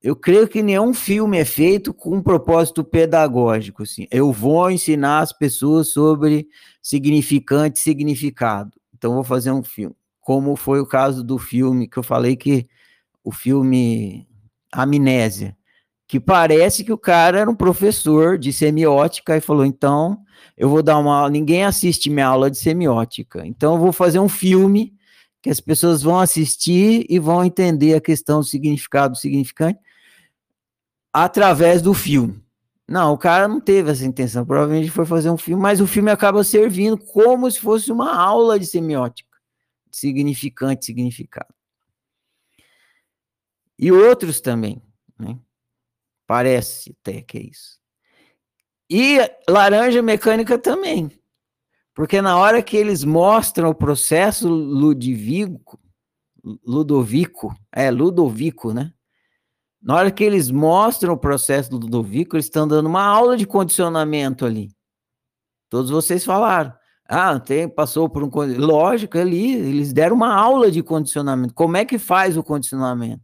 Eu 0.02 0.16
creio 0.16 0.48
que 0.48 0.64
nenhum 0.64 0.94
filme 0.94 1.38
é 1.38 1.46
feito 1.46 1.94
com 1.94 2.16
um 2.16 2.22
propósito 2.22 2.84
pedagógico. 2.84 3.84
Assim. 3.84 4.08
Eu 4.10 4.32
vou 4.32 4.72
ensinar 4.72 5.20
as 5.20 5.34
pessoas 5.34 5.90
sobre 5.90 6.48
significante 6.82 7.80
e 7.80 7.84
significado. 7.84 8.72
Então, 8.96 9.14
vou 9.14 9.24
fazer 9.24 9.52
um 9.52 9.64
filme. 9.64 9.96
Como 10.22 10.56
foi 10.56 10.80
o 10.80 10.86
caso 10.86 11.24
do 11.24 11.38
filme 11.38 11.88
que 11.88 11.98
eu 11.98 12.04
falei 12.04 12.36
que 12.36 12.68
o 13.24 13.32
filme 13.32 14.28
Amnésia, 14.72 15.58
que 16.08 16.20
parece 16.20 16.84
que 16.84 16.94
o 16.94 16.98
cara 16.98 17.40
era 17.40 17.50
um 17.50 17.56
professor 17.56 18.38
de 18.38 18.54
semiótica 18.54 19.36
e 19.36 19.42
falou: 19.42 19.66
então 19.66 20.20
eu 20.58 20.70
vou 20.70 20.82
dar 20.82 20.98
uma 20.98 21.16
aula. 21.16 21.30
Ninguém 21.30 21.64
assiste 21.64 22.10
minha 22.10 22.28
aula 22.28 22.50
de 22.50 22.58
semiótica, 22.58 23.46
então 23.46 23.74
eu 23.74 23.80
vou 23.80 23.92
fazer 23.92 24.20
um 24.20 24.30
filme 24.30 24.94
que 25.42 25.50
as 25.50 25.60
pessoas 25.60 26.02
vão 26.02 26.20
assistir 26.20 27.06
e 27.10 27.18
vão 27.18 27.44
entender 27.44 27.96
a 27.96 28.02
questão 28.02 28.40
do 28.40 28.46
significado 28.46 29.14
do 29.14 29.18
significante 29.18 29.80
através 31.14 31.82
do 31.82 31.94
filme. 31.94 32.44
Não, 32.88 33.14
o 33.14 33.18
cara 33.18 33.48
não 33.48 33.62
teve 33.62 33.92
essa 33.92 34.06
intenção. 34.06 34.46
Provavelmente 34.46 34.90
foi 34.90 35.06
fazer 35.06 35.30
um 35.30 35.38
filme, 35.38 35.62
mas 35.62 35.80
o 35.80 35.88
filme 35.88 36.10
acaba 36.10 36.44
servindo 36.44 36.98
como 36.98 37.50
se 37.50 37.60
fosse 37.60 37.92
uma 37.92 38.16
aula 38.16 38.60
de 38.60 38.66
semiótica, 38.66 39.38
de 39.90 39.98
significante, 39.98 40.86
significado. 40.86 41.54
E 43.78 43.92
outros 43.92 44.42
também, 44.42 44.82
né? 45.18 45.40
Parece 46.26 46.96
até 47.00 47.22
que 47.22 47.38
é 47.38 47.42
isso. 47.42 47.80
E 48.90 49.20
laranja 49.48 50.02
mecânica 50.02 50.58
também. 50.58 51.12
Porque 51.94 52.22
na 52.22 52.38
hora 52.38 52.64
que 52.64 52.76
eles 52.76 53.04
mostram 53.04 53.70
o 53.70 53.76
processo 53.76 54.48
ludovico, 54.48 55.80
Ludovico, 56.66 57.56
é 57.72 57.92
Ludovico, 57.92 58.74
né? 58.74 58.94
Na 59.82 59.96
hora 59.96 60.12
que 60.12 60.24
eles 60.24 60.52
mostram 60.52 61.14
o 61.14 61.18
processo 61.18 61.70
do 61.70 61.78
Ludovico, 61.78 62.36
eles 62.36 62.46
estão 62.46 62.68
dando 62.68 62.88
uma 62.88 63.04
aula 63.04 63.38
de 63.38 63.48
condicionamento 63.48 64.46
ali. 64.46 64.72
Todos 65.70 65.90
vocês 65.90 66.26
falaram. 66.26 66.74
Ah, 67.08 67.40
tem, 67.40 67.68
passou 67.68 68.10
por 68.10 68.24
um. 68.24 68.30
Lógico, 68.58 69.18
ali, 69.18 69.54
eles 69.56 69.94
deram 69.94 70.16
uma 70.16 70.34
aula 70.34 70.70
de 70.70 70.84
condicionamento. 70.84 71.54
Como 71.54 71.78
é 71.78 71.86
que 71.86 71.98
faz 71.98 72.38
o 72.38 72.44
condicionamento? 72.44 73.22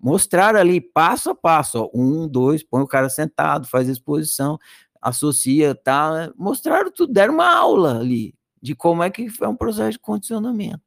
Mostraram 0.00 0.58
ali 0.58 0.80
passo 0.80 1.30
a 1.30 1.34
passo, 1.34 1.78
ó, 1.78 1.90
um, 1.94 2.28
dois, 2.28 2.62
põe 2.62 2.82
o 2.82 2.86
cara 2.86 3.08
sentado, 3.08 3.66
faz 3.68 3.88
a 3.88 3.92
exposição, 3.92 4.58
associa, 5.00 5.74
tá? 5.74 6.12
Né? 6.12 6.32
Mostraram 6.36 6.90
tudo, 6.92 7.12
deram 7.12 7.34
uma 7.34 7.56
aula 7.56 8.00
ali 8.00 8.34
de 8.60 8.74
como 8.74 9.02
é 9.02 9.10
que 9.10 9.28
é 9.40 9.48
um 9.48 9.56
processo 9.56 9.92
de 9.92 9.98
condicionamento. 9.98 10.83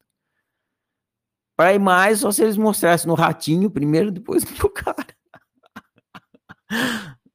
Para 1.58 1.74
ir 1.74 1.80
mais, 1.80 2.20
só 2.20 2.32
se 2.32 2.44
eles 2.44 2.56
mostrassem 2.56 3.08
no 3.08 3.16
ratinho 3.16 3.72
primeiro, 3.72 4.12
depois 4.12 4.46
no 4.62 4.70
cara. 4.70 5.08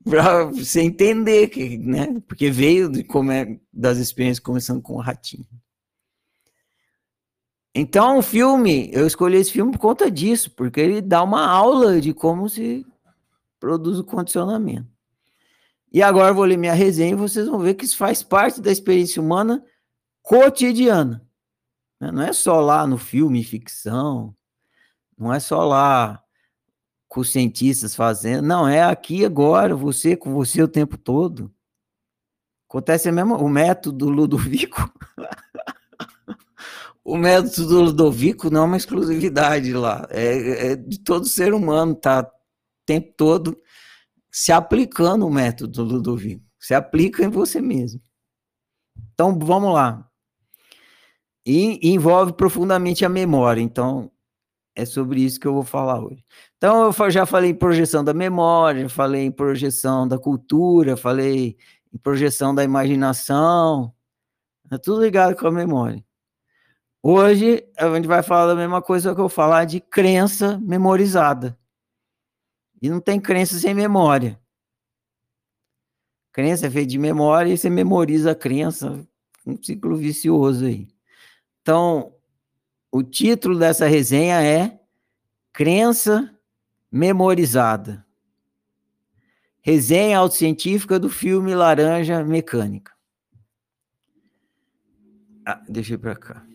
para 0.05 0.45
você 0.45 0.81
entender 0.81 1.49
que, 1.49 1.77
né? 1.77 2.21
Porque 2.29 2.49
veio 2.49 2.89
de 2.89 3.03
como 3.03 3.33
é, 3.33 3.59
das 3.73 3.99
experiências 3.99 4.39
começando 4.39 4.81
com 4.81 4.95
o 4.95 5.01
ratinho. 5.01 5.45
Então, 7.75 8.19
o 8.19 8.23
filme, 8.23 8.91
eu 8.93 9.07
escolhi 9.07 9.39
esse 9.39 9.51
filme 9.51 9.73
por 9.73 9.79
conta 9.79 10.09
disso, 10.09 10.51
porque 10.53 10.81
ele 10.81 11.01
dá 11.01 11.23
uma 11.23 11.45
aula 11.45 12.01
de 12.01 12.15
como 12.15 12.49
se 12.49 12.87
produz 13.59 13.99
o 13.99 14.05
condicionamento. 14.05 14.87
E 15.91 16.01
agora 16.01 16.31
eu 16.31 16.35
vou 16.35 16.45
ler 16.45 16.57
minha 16.57 16.75
resenha 16.75 17.13
e 17.13 17.17
vocês 17.17 17.49
vão 17.49 17.59
ver 17.59 17.75
que 17.75 17.85
isso 17.85 17.97
faz 17.97 18.23
parte 18.23 18.61
da 18.61 18.71
experiência 18.71 19.21
humana 19.21 19.65
cotidiana. 20.23 21.27
Né? 22.03 22.11
Não 22.11 22.23
é 22.23 22.33
só 22.33 22.61
lá 22.61 22.85
no 22.85 22.99
filme 22.99 23.45
ficção, 23.45 24.35
não 25.17 25.33
é 25.33 25.39
só 25.39 25.65
lá 25.65 26.21
com 27.09 27.21
os 27.21 27.31
cientistas 27.31 27.95
fazendo, 27.95 28.45
não, 28.45 28.67
é 28.67 28.83
aqui 28.83 29.25
agora, 29.25 29.77
você 29.77 30.17
com 30.17 30.33
você 30.33 30.61
o 30.63 30.69
tempo 30.69 30.99
todo. 30.99 31.55
Acontece 32.69 33.13
mesmo 33.13 33.37
o 33.37 33.49
método 33.49 34.09
Ludovico. 34.09 34.93
o 37.05 37.17
método 37.17 37.69
do 37.69 37.83
Ludovico 37.83 38.51
não 38.51 38.63
é 38.63 38.65
uma 38.65 38.77
exclusividade 38.77 39.73
lá, 39.73 40.05
é, 40.11 40.73
é 40.73 40.77
de 40.77 40.99
todo 40.99 41.27
ser 41.27 41.55
humano, 41.55 41.95
tá 41.95 42.23
o 42.23 42.85
tempo 42.85 43.13
todo 43.17 43.57
se 44.29 44.51
aplicando 44.51 45.25
o 45.25 45.31
método 45.31 45.71
do 45.71 45.85
Ludovico, 45.85 46.45
se 46.59 46.75
aplica 46.75 47.23
em 47.23 47.29
você 47.29 47.61
mesmo. 47.61 48.03
Então, 49.13 49.39
vamos 49.39 49.73
lá 49.73 50.11
e 51.45 51.93
envolve 51.93 52.33
profundamente 52.33 53.05
a 53.05 53.09
memória. 53.09 53.61
Então, 53.61 54.11
é 54.75 54.85
sobre 54.85 55.21
isso 55.21 55.39
que 55.39 55.47
eu 55.47 55.55
vou 55.55 55.65
falar 55.65 56.03
hoje. 56.03 56.25
Então, 56.57 56.91
eu 56.91 57.11
já 57.11 57.27
falei 57.27 57.51
em 57.51 57.55
projeção 57.55 58.03
da 58.03 58.15
memória, 58.15 58.89
falei 58.89 59.25
em 59.25 59.31
projeção 59.31 60.07
da 60.09 60.19
cultura, 60.19 60.97
falei 60.97 61.57
em 61.93 61.99
projeção 61.99 62.55
da 62.55 62.65
imaginação, 62.65 63.93
é 64.71 64.79
tudo 64.79 65.03
ligado 65.03 65.37
com 65.37 65.47
a 65.47 65.53
memória. 65.53 66.03
Hoje, 67.03 67.67
a 67.77 67.95
gente 67.95 68.07
vai 68.07 68.23
falar 68.23 68.47
da 68.47 68.55
mesma 68.55 68.81
coisa 68.81 69.15
que 69.15 69.21
eu 69.21 69.29
falar 69.29 69.65
de 69.65 69.81
crença 69.81 70.59
memorizada. 70.59 71.59
E 72.81 72.89
não 72.89 73.01
tem 73.01 73.21
crença 73.21 73.59
sem 73.59 73.75
memória. 73.75 74.41
Crença 76.33 76.67
é 76.67 76.71
feita 76.71 76.89
de 76.89 76.99
memória 76.99 77.53
e 77.53 77.59
você 77.59 77.69
memoriza 77.69 78.31
a 78.31 78.35
crença, 78.35 79.07
um 79.47 79.61
ciclo 79.63 79.97
vicioso 79.97 80.65
aí. 80.65 80.89
Então, 81.63 82.13
o 82.91 83.05
título 83.05 83.57
dessa 83.57 83.87
resenha 83.87 84.43
é 84.43 84.81
Crença 85.53 86.37
Memorizada. 86.91 88.05
Resenha 89.61 90.19
autocientífica 90.19 90.99
do 90.99 91.09
filme 91.09 91.55
Laranja 91.55 92.25
Mecânica. 92.25 92.93
Ah, 95.47 95.63
ir 95.69 95.99
para 95.99 96.17
cá. 96.17 96.47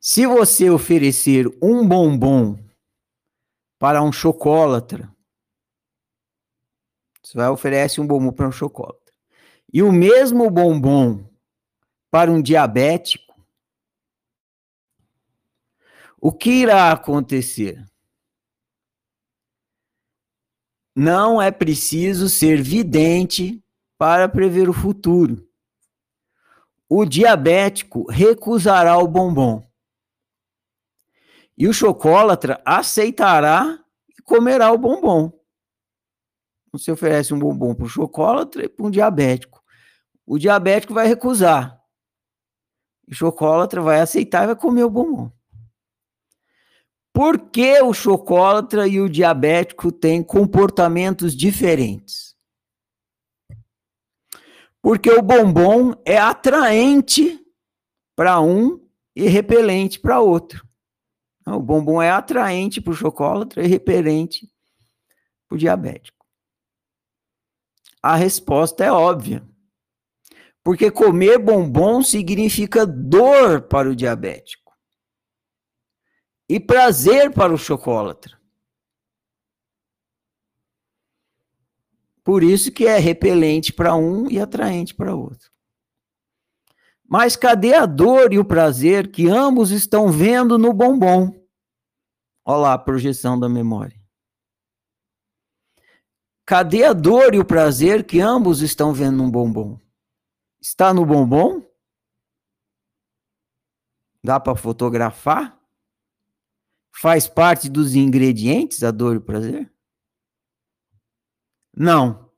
Se 0.00 0.26
você 0.26 0.70
oferecer 0.70 1.46
um 1.62 1.86
bombom 1.86 2.58
para 3.78 4.02
um 4.02 4.10
chocólatra, 4.10 5.14
você 7.22 7.36
vai 7.36 7.48
oferecer 7.50 8.00
um 8.00 8.06
bombom 8.06 8.32
para 8.32 8.48
um 8.48 8.52
chocólatra, 8.52 9.12
e 9.70 9.82
o 9.82 9.92
mesmo 9.92 10.48
bombom 10.50 11.35
para 12.16 12.32
um 12.32 12.40
diabético, 12.40 13.38
o 16.18 16.32
que 16.32 16.62
irá 16.62 16.90
acontecer? 16.90 17.84
Não 20.94 21.42
é 21.42 21.50
preciso 21.50 22.30
ser 22.30 22.62
vidente 22.62 23.62
para 23.98 24.30
prever 24.30 24.66
o 24.66 24.72
futuro. 24.72 25.46
O 26.88 27.04
diabético 27.04 28.10
recusará 28.10 28.96
o 28.96 29.06
bombom. 29.06 29.70
E 31.54 31.68
o 31.68 31.72
chocólatra 31.74 32.62
aceitará 32.64 33.78
e 34.08 34.22
comerá 34.22 34.72
o 34.72 34.78
bombom. 34.78 35.38
Você 36.72 36.90
oferece 36.90 37.34
um 37.34 37.38
bombom 37.38 37.74
para 37.74 37.84
o 37.84 37.90
chocólatra 37.90 38.64
e 38.64 38.70
para 38.70 38.86
um 38.86 38.90
diabético. 38.90 39.62
O 40.24 40.38
diabético 40.38 40.94
vai 40.94 41.06
recusar. 41.06 41.76
O 43.08 43.14
chocólatra 43.14 43.80
vai 43.80 44.00
aceitar 44.00 44.44
e 44.44 44.46
vai 44.46 44.56
comer 44.56 44.84
o 44.84 44.90
bombom. 44.90 45.30
Por 47.12 47.50
que 47.50 47.80
o 47.80 47.94
chocólatra 47.94 48.86
e 48.86 49.00
o 49.00 49.08
diabético 49.08 49.90
têm 49.90 50.22
comportamentos 50.22 51.34
diferentes? 51.34 52.36
Porque 54.82 55.10
o 55.10 55.22
bombom 55.22 55.94
é 56.04 56.18
atraente 56.18 57.42
para 58.14 58.40
um 58.40 58.86
e 59.14 59.26
repelente 59.28 59.98
para 59.98 60.20
outro. 60.20 60.66
O 61.46 61.60
bombom 61.60 62.02
é 62.02 62.10
atraente 62.10 62.80
para 62.80 62.92
o 62.92 62.96
chocólatra 62.96 63.64
e 63.64 63.66
repelente 63.66 64.46
para 65.48 65.54
o 65.56 65.58
diabético. 65.58 66.26
A 68.02 68.14
resposta 68.14 68.84
é 68.84 68.92
óbvia. 68.92 69.42
Porque 70.66 70.90
comer 70.90 71.38
bombom 71.38 72.02
significa 72.02 72.84
dor 72.84 73.68
para 73.68 73.88
o 73.88 73.94
diabético 73.94 74.76
e 76.48 76.58
prazer 76.58 77.32
para 77.32 77.54
o 77.54 77.56
chocolate. 77.56 78.36
Por 82.24 82.42
isso 82.42 82.72
que 82.72 82.84
é 82.84 82.98
repelente 82.98 83.72
para 83.72 83.94
um 83.94 84.28
e 84.28 84.40
atraente 84.40 84.92
para 84.92 85.14
outro. 85.14 85.52
Mas 87.08 87.36
cadê 87.36 87.72
a 87.72 87.86
dor 87.86 88.32
e 88.32 88.38
o 88.40 88.44
prazer 88.44 89.12
que 89.12 89.28
ambos 89.28 89.70
estão 89.70 90.10
vendo 90.10 90.58
no 90.58 90.72
bombom? 90.72 91.30
Olha 92.44 92.56
lá 92.58 92.72
a 92.72 92.78
projeção 92.78 93.38
da 93.38 93.48
memória. 93.48 93.96
Cadê 96.44 96.82
a 96.82 96.92
dor 96.92 97.36
e 97.36 97.38
o 97.38 97.44
prazer 97.44 98.04
que 98.04 98.20
ambos 98.20 98.62
estão 98.62 98.92
vendo 98.92 99.18
no 99.18 99.30
bombom? 99.30 99.85
Está 100.68 100.92
no 100.92 101.06
bombom? 101.06 101.64
Dá 104.20 104.40
para 104.40 104.56
fotografar? 104.56 105.56
Faz 106.92 107.28
parte 107.28 107.68
dos 107.68 107.94
ingredientes 107.94 108.82
a 108.82 108.90
dor 108.90 109.14
e 109.14 109.18
o 109.18 109.22
prazer? 109.22 109.72
Não. 111.72 112.32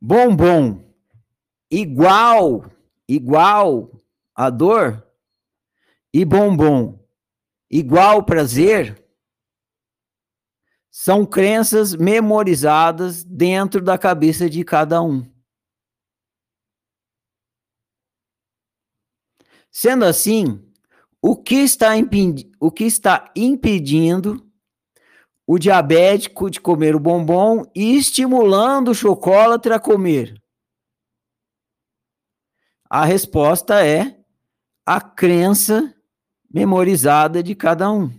Bombom 0.00 0.92
igual, 1.70 2.68
igual 3.08 4.02
a 4.34 4.50
dor 4.50 5.06
e 6.12 6.24
bombom 6.24 7.06
igual 7.70 8.24
prazer 8.24 9.00
são 10.90 11.24
crenças 11.24 11.94
memorizadas 11.94 13.22
dentro 13.22 13.80
da 13.80 13.96
cabeça 13.96 14.50
de 14.50 14.64
cada 14.64 15.00
um. 15.00 15.31
Sendo 19.72 20.04
assim, 20.04 20.62
o 21.20 21.34
que 21.34 21.54
está, 21.54 21.96
impedi 21.96 22.52
o 22.60 22.70
que 22.70 22.84
está 22.84 23.32
impedindo 23.34 24.46
o 25.46 25.58
diabético 25.58 26.50
de 26.50 26.60
comer 26.60 26.94
o 26.94 27.00
bombom 27.00 27.64
e 27.74 27.96
estimulando 27.96 28.90
o 28.90 28.94
chocolate 28.94 29.72
a 29.72 29.80
comer? 29.80 30.40
A 32.88 33.06
resposta 33.06 33.84
é 33.84 34.22
a 34.84 35.00
crença 35.00 35.94
memorizada 36.52 37.42
de 37.42 37.54
cada 37.54 37.90
um. 37.90 38.10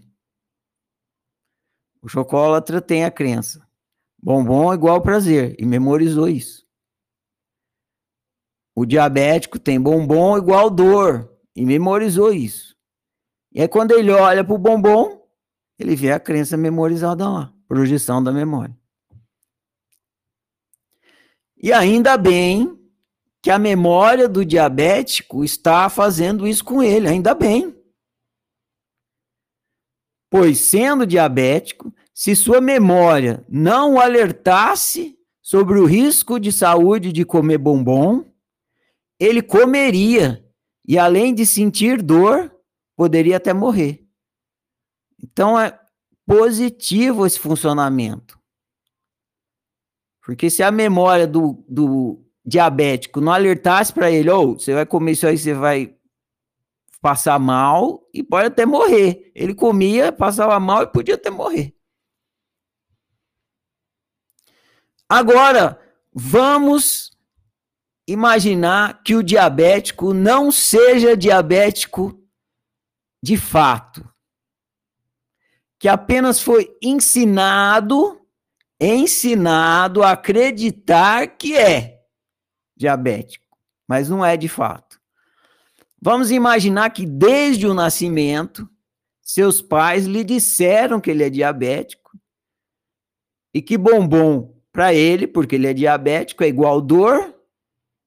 O 2.01 2.09
chocolatra 2.09 2.81
tem 2.81 3.05
a 3.05 3.11
crença. 3.11 3.65
Bombom 4.21 4.71
é 4.71 4.75
igual 4.75 5.01
prazer, 5.01 5.55
e 5.59 5.65
memorizou 5.65 6.27
isso. 6.27 6.65
O 8.73 8.85
diabético 8.85 9.59
tem 9.59 9.79
bombom 9.79 10.35
igual 10.35 10.69
dor, 10.71 11.32
e 11.55 11.65
memorizou 11.65 12.33
isso. 12.33 12.75
E 13.51 13.61
aí, 13.61 13.67
quando 13.67 13.91
ele 13.91 14.11
olha 14.11 14.43
para 14.43 14.53
o 14.55 14.57
bombom, 14.57 15.21
ele 15.77 15.95
vê 15.95 16.11
a 16.11 16.19
crença 16.19 16.57
memorizada 16.57 17.27
lá, 17.29 17.53
projeção 17.67 18.23
da 18.23 18.31
memória. 18.31 18.75
E 21.57 21.71
ainda 21.71 22.17
bem 22.17 22.79
que 23.41 23.51
a 23.51 23.59
memória 23.59 24.27
do 24.27 24.43
diabético 24.43 25.43
está 25.43 25.89
fazendo 25.89 26.47
isso 26.47 26.63
com 26.63 26.81
ele, 26.81 27.07
ainda 27.07 27.33
bem. 27.33 27.75
Pois, 30.29 30.59
sendo 30.59 31.05
diabético, 31.05 31.93
se 32.13 32.35
sua 32.35 32.59
memória 32.59 33.45
não 33.47 33.99
alertasse 33.99 35.17
sobre 35.41 35.79
o 35.79 35.85
risco 35.85 36.39
de 36.39 36.51
saúde 36.51 37.11
de 37.11 37.23
comer 37.23 37.57
bombom, 37.57 38.25
ele 39.19 39.41
comeria 39.41 40.42
e, 40.85 40.97
além 40.97 41.33
de 41.33 41.45
sentir 41.45 42.01
dor, 42.01 42.53
poderia 42.95 43.37
até 43.37 43.53
morrer. 43.53 44.05
Então, 45.21 45.59
é 45.59 45.79
positivo 46.25 47.25
esse 47.25 47.39
funcionamento. 47.39 48.39
Porque 50.21 50.49
se 50.49 50.63
a 50.63 50.71
memória 50.71 51.27
do, 51.27 51.63
do 51.67 52.25
diabético 52.45 53.19
não 53.21 53.31
alertasse 53.31 53.91
para 53.93 54.11
ele, 54.11 54.29
ou 54.29 54.51
oh, 54.51 54.59
você 54.59 54.73
vai 54.73 54.85
comer 54.85 55.11
isso 55.11 55.27
aí, 55.27 55.37
você 55.37 55.53
vai 55.53 55.95
passar 57.01 57.37
mal 57.37 58.09
e 58.13 58.23
pode 58.23 58.47
até 58.47 58.65
morrer. 58.65 59.31
Ele 59.35 59.53
comia, 59.53 60.11
passava 60.11 60.57
mal 60.59 60.83
e 60.83 60.87
podia 60.87 61.15
até 61.15 61.29
morrer. 61.29 61.75
Agora, 65.09 65.79
vamos 66.13 67.12
imaginar 68.07 69.01
que 69.03 69.15
o 69.15 69.23
diabético 69.23 70.13
não 70.13 70.51
seja 70.51 71.15
diabético 71.15 72.19
de 73.21 73.37
fato. 73.37 74.07
Que 75.79 75.87
apenas 75.87 76.41
foi 76.41 76.75
ensinado, 76.81 78.21
ensinado 78.79 80.03
a 80.03 80.11
acreditar 80.11 81.27
que 81.27 81.57
é 81.57 82.01
diabético, 82.75 83.57
mas 83.87 84.09
não 84.09 84.25
é 84.25 84.35
de 84.35 84.47
fato. 84.47 84.99
Vamos 86.01 86.31
imaginar 86.31 86.89
que 86.89 87.05
desde 87.05 87.65
o 87.65 87.73
nascimento, 87.73 88.69
seus 89.21 89.61
pais 89.61 90.05
lhe 90.05 90.23
disseram 90.23 90.99
que 90.99 91.09
ele 91.09 91.23
é 91.23 91.29
diabético 91.29 92.11
e 93.53 93.61
que 93.61 93.77
bombom 93.77 94.53
para 94.71 94.93
ele, 94.93 95.27
porque 95.27 95.55
ele 95.55 95.67
é 95.67 95.73
diabético, 95.73 96.43
é 96.43 96.47
igual 96.47 96.81
dor 96.81 97.33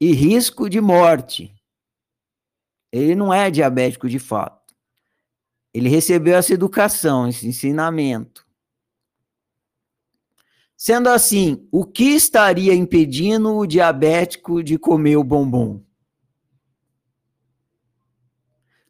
e 0.01 0.12
risco 0.12 0.68
de 0.68 0.81
morte. 0.81 1.55
Ele 2.93 3.14
não 3.14 3.32
é 3.32 3.51
diabético 3.51 4.09
de 4.09 4.18
fato. 4.18 4.74
Ele 5.73 5.89
recebeu 5.89 6.36
essa 6.36 6.55
educação, 6.55 7.28
esse 7.28 7.47
ensinamento. 7.47 8.47
Sendo 10.77 11.09
assim, 11.09 11.66
o 11.73 11.85
que 11.85 12.05
estaria 12.05 12.74
impedindo 12.74 13.55
o 13.55 13.66
diabético 13.66 14.62
de 14.62 14.78
comer 14.78 15.16
o 15.16 15.24
bombom? 15.24 15.82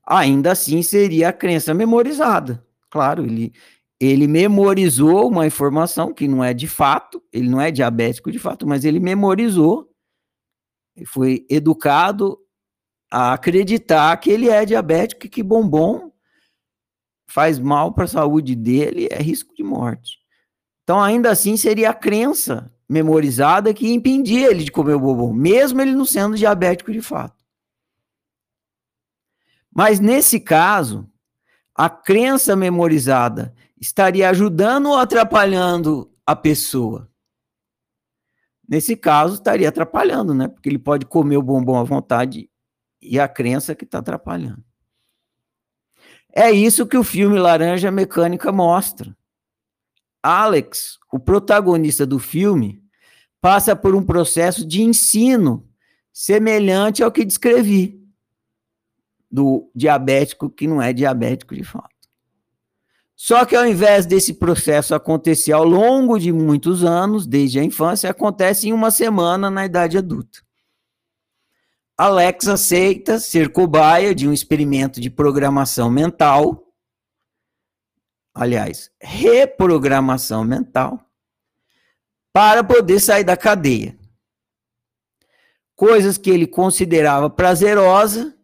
Ainda 0.05 0.53
assim 0.53 0.83
seria 0.83 1.29
a 1.29 1.33
crença 1.33 1.73
memorizada. 1.73 2.65
Claro, 2.91 3.25
ele, 3.25 3.53
ele 4.01 4.27
memorizou 4.27 5.29
uma 5.29 5.47
informação 5.47 6.13
que 6.13 6.29
não 6.29 6.43
é 6.43 6.53
de 6.53 6.69
fato, 6.69 7.23
ele 7.33 7.49
não 7.49 7.61
é 7.61 7.71
diabético 7.71 8.31
de 8.31 8.39
fato, 8.39 8.67
mas 8.67 8.85
ele 8.85 9.01
memorizou, 9.01 9.91
foi 11.05 11.45
educado 11.51 12.39
a 13.11 13.35
acreditar 13.35 14.17
que 14.17 14.31
ele 14.31 14.49
é 14.49 14.65
diabético 14.65 15.27
e 15.27 15.29
que 15.29 15.43
bombom 15.43 16.11
faz 17.27 17.59
mal 17.59 17.93
para 17.93 18.05
a 18.05 18.09
saúde 18.09 18.55
dele, 18.55 19.09
é 19.11 19.21
risco 19.21 19.55
de 19.55 19.63
morte. 19.63 20.19
Então, 20.83 21.03
ainda 21.03 21.31
assim, 21.31 21.57
seria 21.57 21.91
a 21.91 21.95
crença 21.95 22.73
memorizada 22.89 23.75
que 23.75 23.93
impedia 23.93 24.51
ele 24.51 24.65
de 24.65 24.71
comer 24.71 24.95
o 24.95 25.01
bombom, 25.01 25.33
mesmo 25.33 25.81
ele 25.81 25.93
não 25.93 26.05
sendo 26.05 26.37
diabético 26.37 26.93
de 26.93 27.03
fato. 27.03 27.45
Mas 29.75 30.01
nesse 30.01 30.41
caso, 30.41 31.07
a 31.75 31.91
crença 31.91 32.57
memorizada 32.57 33.55
estaria 33.79 34.31
ajudando 34.31 34.87
ou 34.87 34.97
atrapalhando 34.97 36.11
a 36.25 36.35
pessoa? 36.35 37.11
Nesse 38.69 38.97
caso, 38.97 39.35
estaria 39.35 39.69
atrapalhando, 39.69 40.35
né? 40.35 40.49
Porque 40.49 40.69
ele 40.69 40.79
pode 40.79 41.07
comer 41.07 41.37
o 41.37 41.43
bombom 41.43 41.79
à 41.79 41.85
vontade 41.85 42.51
e 43.01 43.21
a 43.21 43.29
crença 43.29 43.75
que 43.75 43.85
está 43.85 43.99
atrapalhando. 43.99 44.65
É 46.35 46.51
isso 46.51 46.87
que 46.87 46.99
o 46.99 47.05
filme 47.05 47.39
Laranja 47.39 47.91
Mecânica 47.91 48.53
mostra. 48.53 49.17
Alex, 50.23 50.99
o 51.13 51.19
protagonista 51.19 52.05
do 52.05 52.19
filme, 52.19 52.83
passa 53.41 53.77
por 53.77 53.95
um 53.95 54.05
processo 54.05 54.67
de 54.67 54.83
ensino 54.83 55.67
semelhante 56.13 57.03
ao 57.03 57.13
que 57.13 57.25
descrevi 57.25 58.03
do 59.31 59.71
diabético 59.75 60.51
que 60.51 60.67
não 60.67 60.83
é 60.83 60.93
diabético 60.93 61.55
de 61.55 61.63
fato. 61.63 61.96
Só 63.17 63.45
que 63.47 63.57
ao 63.57 63.67
invés 63.67 64.05
desse 64.05 64.35
processo 64.35 64.95
acontecer 64.95 65.53
ao 65.53 65.65
longo 65.65 66.19
de 66.19 66.31
muitos 66.31 66.85
anos, 66.85 67.27
desde 67.27 67.59
a 67.59 67.65
infância, 67.65 68.11
acontece 68.11 68.69
em 68.69 68.73
uma 68.73 68.91
semana 68.91 69.51
na 69.51 69.65
idade 69.65 69.97
adulta. 69.97 70.41
Alex 71.97 72.47
aceita 72.47 73.19
ser 73.19 73.51
cobaia 73.51 74.15
de 74.15 74.29
um 74.29 74.33
experimento 74.33 75.01
de 75.01 75.09
programação 75.09 75.91
mental 75.91 76.67
aliás, 78.37 78.91
reprogramação 79.01 80.45
mental, 80.45 81.01
para 82.33 82.63
poder 82.63 83.01
sair 83.01 83.25
da 83.25 83.37
cadeia. 83.37 83.99
Coisas 85.75 86.19
que 86.19 86.31
ele 86.31 86.47
considerava 86.47 87.31
prazerosa 87.31 88.37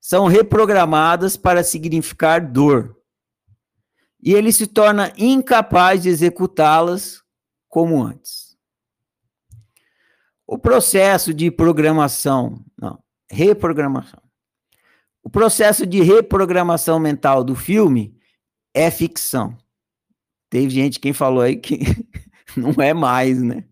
são 0.00 0.26
reprogramadas 0.26 1.36
para 1.36 1.62
significar 1.62 2.40
dor. 2.40 2.99
E 4.22 4.34
ele 4.34 4.52
se 4.52 4.66
torna 4.66 5.12
incapaz 5.16 6.02
de 6.02 6.08
executá-las 6.08 7.22
como 7.68 8.02
antes. 8.02 8.56
O 10.46 10.58
processo 10.58 11.32
de 11.32 11.50
programação, 11.50 12.64
não, 12.76 13.02
reprogramação. 13.30 14.20
O 15.22 15.30
processo 15.30 15.86
de 15.86 16.02
reprogramação 16.02 16.98
mental 16.98 17.44
do 17.44 17.54
filme 17.54 18.16
é 18.74 18.90
ficção. 18.90 19.56
Teve 20.48 20.70
gente 20.70 20.98
quem 20.98 21.12
falou 21.12 21.42
aí 21.42 21.56
que 21.56 21.78
não 22.56 22.82
é 22.82 22.92
mais, 22.92 23.40
né? 23.40 23.64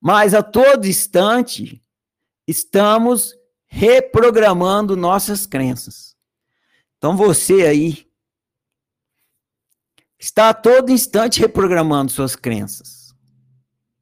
Mas 0.00 0.34
a 0.34 0.42
todo 0.42 0.86
instante 0.86 1.82
estamos 2.46 3.34
reprogramando 3.66 4.96
nossas 4.96 5.46
crenças. 5.46 6.16
Então 6.98 7.16
você 7.16 7.66
aí 7.66 8.09
está 10.20 10.50
a 10.50 10.54
todo 10.54 10.92
instante 10.92 11.40
reprogramando 11.40 12.12
suas 12.12 12.36
crenças. 12.36 13.14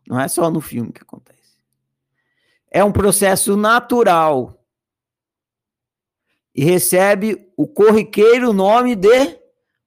Não 0.07 0.19
é 0.19 0.27
só 0.27 0.51
no 0.51 0.61
filme 0.61 0.93
que 0.93 1.01
acontece. 1.01 1.39
É 2.69 2.83
um 2.83 2.91
processo 2.91 3.57
natural. 3.57 4.61
E 6.55 6.65
recebe 6.65 7.53
o 7.57 7.69
corriqueiro 7.69 8.53
nome 8.53 8.97
de 8.97 9.39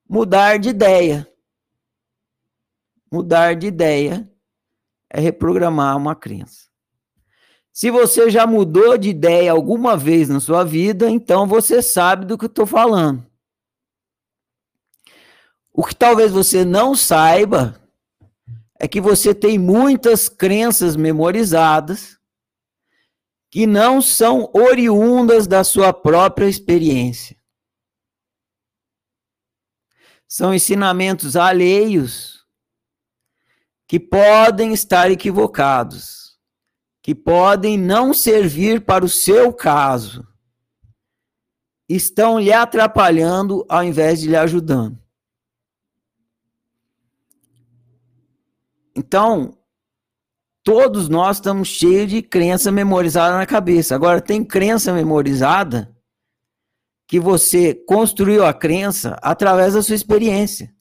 mudar 0.07 0.57
de 0.57 0.69
ideia. 0.69 1.27
Mudar 3.11 3.55
de 3.55 3.67
ideia 3.67 4.31
é 5.09 5.19
reprogramar 5.19 5.97
uma 5.97 6.15
crença. 6.15 6.71
Se 7.73 7.91
você 7.91 8.29
já 8.29 8.47
mudou 8.47 8.97
de 8.97 9.09
ideia 9.09 9.51
alguma 9.51 9.97
vez 9.97 10.29
na 10.29 10.39
sua 10.39 10.63
vida, 10.63 11.09
então 11.09 11.45
você 11.45 11.81
sabe 11.81 12.25
do 12.25 12.37
que 12.37 12.45
eu 12.45 12.49
estou 12.49 12.65
falando. 12.65 13.30
O 15.73 15.83
que 15.83 15.95
talvez 15.95 16.31
você 16.31 16.65
não 16.65 16.95
saiba 16.95 17.81
é 18.79 18.87
que 18.87 18.99
você 18.99 19.33
tem 19.33 19.57
muitas 19.57 20.27
crenças 20.27 20.95
memorizadas 20.95 22.17
que 23.49 23.67
não 23.67 24.01
são 24.01 24.49
oriundas 24.53 25.47
da 25.47 25.63
sua 25.63 25.93
própria 25.93 26.47
experiência. 26.47 27.41
são 30.31 30.53
ensinamentos 30.53 31.35
alheios 31.35 32.45
que 33.85 33.99
podem 33.99 34.71
estar 34.71 35.11
equivocados, 35.11 36.39
que 37.03 37.13
podem 37.13 37.77
não 37.77 38.13
servir 38.13 38.85
para 38.85 39.03
o 39.03 39.09
seu 39.09 39.51
caso, 39.51 40.25
estão 41.89 42.39
lhe 42.39 42.53
atrapalhando 42.53 43.65
ao 43.67 43.83
invés 43.83 44.21
de 44.21 44.29
lhe 44.29 44.37
ajudando. 44.37 45.00
Então, 48.95 49.57
todos 50.63 51.09
nós 51.09 51.37
estamos 51.37 51.67
cheios 51.67 52.09
de 52.09 52.21
crença 52.21 52.71
memorizada 52.71 53.37
na 53.37 53.45
cabeça. 53.45 53.95
Agora, 53.95 54.21
tem 54.21 54.43
crença 54.43 54.93
memorizada 54.93 55.95
que 57.07 57.19
você 57.19 57.73
construiu 57.73 58.45
a 58.45 58.53
crença 58.53 59.17
através 59.21 59.73
da 59.73 59.81
sua 59.81 59.95
experiência. 59.95 60.73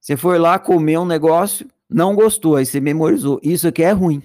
Você 0.00 0.16
foi 0.16 0.38
lá 0.38 0.58
comer 0.58 0.98
um 0.98 1.06
negócio, 1.06 1.68
não 1.88 2.14
gostou, 2.14 2.56
aí 2.56 2.66
você 2.66 2.80
memorizou. 2.80 3.40
Isso 3.42 3.68
aqui 3.68 3.82
é 3.82 3.92
ruim. 3.92 4.22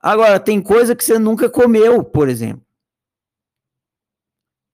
Agora, 0.00 0.38
tem 0.38 0.60
coisa 0.60 0.94
que 0.94 1.04
você 1.04 1.18
nunca 1.18 1.50
comeu, 1.50 2.04
por 2.04 2.28
exemplo. 2.28 2.64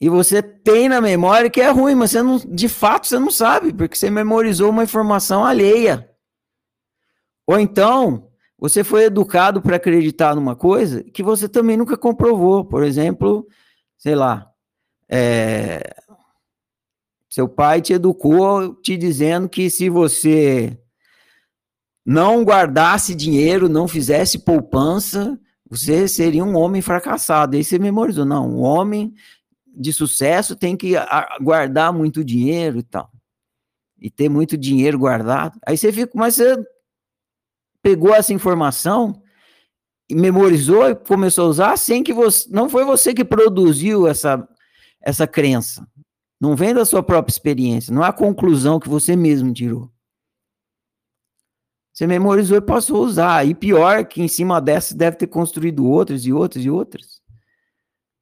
E 0.01 0.09
você 0.09 0.43
tem 0.43 0.89
na 0.89 1.01
memória 1.01 1.48
que 1.48 1.60
é 1.60 1.70
ruim, 1.70 1.94
mas 1.94 2.10
você 2.10 2.23
não, 2.23 2.36
de 2.36 2.69
fato 2.69 3.06
você 3.06 3.19
não 3.20 3.31
sabe, 3.31 3.73
porque 3.73 3.97
você 3.97 4.10
memorizou 4.10 4.70
uma 4.70 4.82
informação 4.82 5.44
alheia. 5.44 6.11
Ou 7.52 7.60
então, 7.60 8.30
você 8.58 8.82
foi 8.82 9.04
educado 9.04 9.60
para 9.60 9.76
acreditar 9.76 10.34
numa 10.34 10.56
coisa 10.56 11.04
que 11.04 11.22
você 11.22 11.46
também 11.46 11.76
nunca 11.76 11.98
comprovou. 11.98 12.64
Por 12.64 12.82
exemplo, 12.82 13.46
sei 13.98 14.14
lá, 14.14 14.50
é... 15.06 15.94
seu 17.28 17.46
pai 17.46 17.82
te 17.82 17.92
educou 17.92 18.74
te 18.76 18.96
dizendo 18.96 19.50
que 19.50 19.68
se 19.68 19.90
você 19.90 20.80
não 22.06 22.42
guardasse 22.42 23.14
dinheiro, 23.14 23.68
não 23.68 23.86
fizesse 23.86 24.38
poupança, 24.38 25.38
você 25.68 26.08
seria 26.08 26.42
um 26.42 26.56
homem 26.56 26.80
fracassado. 26.80 27.54
Aí 27.54 27.62
você 27.62 27.78
memorizou, 27.78 28.24
não, 28.24 28.48
um 28.48 28.62
homem 28.62 29.12
de 29.66 29.92
sucesso 29.92 30.56
tem 30.56 30.74
que 30.74 30.94
guardar 31.42 31.92
muito 31.92 32.24
dinheiro 32.24 32.78
e 32.78 32.82
tal. 32.82 33.10
E 34.00 34.10
ter 34.10 34.30
muito 34.30 34.56
dinheiro 34.56 34.98
guardado. 34.98 35.60
Aí 35.66 35.76
você 35.76 35.92
fica, 35.92 36.12
mas 36.14 36.36
você 36.36 36.56
pegou 37.82 38.14
essa 38.14 38.32
informação 38.32 39.20
e 40.09 40.14
memorizou 40.14 40.88
e 40.88 40.94
começou 40.94 41.46
a 41.46 41.48
usar 41.48 41.76
sem 41.76 42.02
que 42.02 42.12
você. 42.12 42.48
Não 42.50 42.68
foi 42.68 42.84
você 42.84 43.12
que 43.12 43.24
produziu 43.24 44.06
essa, 44.06 44.48
essa 45.02 45.26
crença. 45.26 45.86
Não 46.40 46.56
vem 46.56 46.72
da 46.72 46.84
sua 46.84 47.02
própria 47.02 47.32
experiência, 47.32 47.94
não 47.94 48.04
é 48.04 48.09
a 48.09 48.12
conclusão 48.12 48.80
que 48.80 48.88
você 48.88 49.14
mesmo 49.14 49.52
tirou. 49.52 49.90
Você 51.92 52.06
memorizou 52.06 52.56
e 52.56 52.60
passou 52.60 52.96
a 52.96 53.06
usar. 53.06 53.46
E 53.46 53.54
pior 53.54 54.06
que 54.06 54.22
em 54.22 54.28
cima 54.28 54.60
dessa 54.60 54.96
deve 54.96 55.16
ter 55.16 55.26
construído 55.26 55.86
outras 55.86 56.24
e 56.24 56.32
outras 56.32 56.64
e 56.64 56.70
outras. 56.70 57.20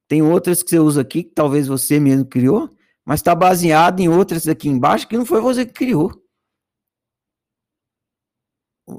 Tem 0.09 0.23
outras 0.23 0.63
que 0.63 0.71
você 0.71 0.79
usa 0.81 1.03
aqui 1.03 1.23
que 1.23 1.31
talvez 1.31 1.69
você 1.69 2.01
mesmo 2.01 2.27
criou, 2.27 2.69
mas 3.07 3.21
está 3.21 3.33
baseado 3.33 4.01
em 4.01 4.09
outras 4.09 4.49
aqui 4.49 4.69
embaixo 4.69 5.07
que 5.07 5.17
não 5.17 5.25
foi 5.25 5.41
você 5.41 5.65
que 5.65 5.73
criou 5.73 6.20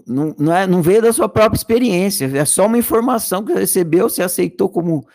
não, 0.07 0.35
não, 0.37 0.55
é, 0.55 0.67
não 0.67 0.81
veio 0.81 1.01
da 1.01 1.11
sua 1.13 1.27
própria 1.27 1.57
experiência, 1.57 2.25
é 2.25 2.45
só 2.45 2.65
uma 2.65 2.77
informação 2.77 3.43
que 3.43 3.51
você 3.51 3.59
recebeu, 3.59 4.09
você 4.09 4.23
aceitou 4.23 4.69
como 4.69 5.07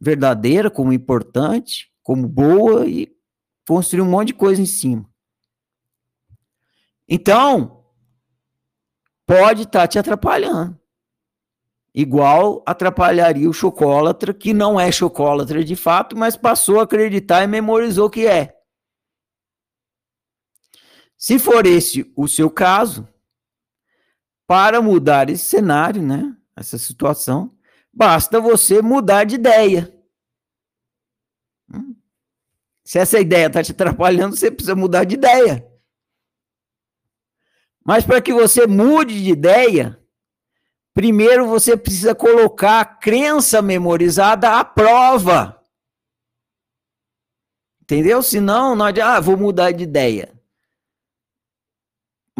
verdadeira, 0.00 0.70
como 0.70 0.92
importante, 0.92 1.90
como 2.02 2.28
boa 2.28 2.86
e 2.86 3.14
construiu 3.66 4.04
um 4.04 4.10
monte 4.10 4.28
de 4.28 4.34
coisa 4.34 4.60
em 4.60 4.66
cima. 4.66 5.08
Então, 7.08 7.84
pode 9.26 9.62
estar 9.62 9.80
tá 9.80 9.86
te 9.86 9.98
atrapalhando. 9.98 10.78
Igual 11.94 12.62
atrapalharia 12.66 13.48
o 13.48 13.52
chocólatra, 13.52 14.32
que 14.32 14.54
não 14.54 14.80
é 14.80 14.90
chocólatra 14.90 15.62
de 15.62 15.76
fato, 15.76 16.16
mas 16.16 16.36
passou 16.36 16.80
a 16.80 16.84
acreditar 16.84 17.42
e 17.42 17.46
memorizou 17.46 18.08
que 18.08 18.26
é. 18.26 18.56
Se 21.18 21.38
for 21.38 21.66
esse 21.66 22.10
o 22.16 22.26
seu 22.26 22.50
caso, 22.50 23.06
para 24.46 24.80
mudar 24.82 25.30
esse 25.30 25.44
cenário, 25.44 26.02
né? 26.02 26.36
Essa 26.56 26.76
situação, 26.78 27.56
basta 27.92 28.40
você 28.40 28.82
mudar 28.82 29.24
de 29.24 29.36
ideia. 29.36 29.92
Hum? 31.72 31.94
Se 32.84 32.98
essa 32.98 33.18
ideia 33.18 33.46
está 33.46 33.62
te 33.62 33.72
atrapalhando, 33.72 34.36
você 34.36 34.50
precisa 34.50 34.74
mudar 34.74 35.04
de 35.04 35.14
ideia. 35.14 35.66
Mas 37.84 38.04
para 38.04 38.20
que 38.20 38.32
você 38.32 38.66
mude 38.66 39.22
de 39.22 39.30
ideia, 39.30 39.98
primeiro 40.94 41.46
você 41.48 41.76
precisa 41.76 42.14
colocar 42.14 42.80
a 42.80 42.84
crença 42.84 43.60
memorizada 43.60 44.58
à 44.58 44.64
prova. 44.64 45.60
Entendeu? 47.82 48.22
Senão, 48.22 48.76
não 48.76 48.86
adianta, 48.86 49.16
ah, 49.16 49.20
vou 49.20 49.36
mudar 49.36 49.72
de 49.72 49.82
ideia. 49.84 50.32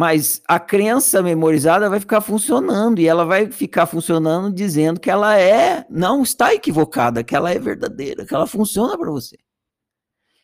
Mas 0.03 0.43
a 0.49 0.59
crença 0.59 1.23
memorizada 1.23 1.89
vai 1.89 2.01
ficar 2.01 2.21
funcionando 2.21 2.99
e 2.99 3.07
ela 3.07 3.25
vai 3.25 3.53
ficar 3.53 3.87
funcionando 3.87 4.53
dizendo 4.53 4.99
que 4.99 5.09
ela 5.09 5.39
é, 5.39 5.87
não 5.89 6.25
está 6.25 6.53
equivocada, 6.53 7.23
que 7.23 7.37
ela 7.37 7.53
é 7.53 7.59
verdadeira, 7.61 8.27
que 8.27 8.35
ela 8.35 8.49
funciona 8.49 8.99
para 8.99 9.09
você. 9.09 9.39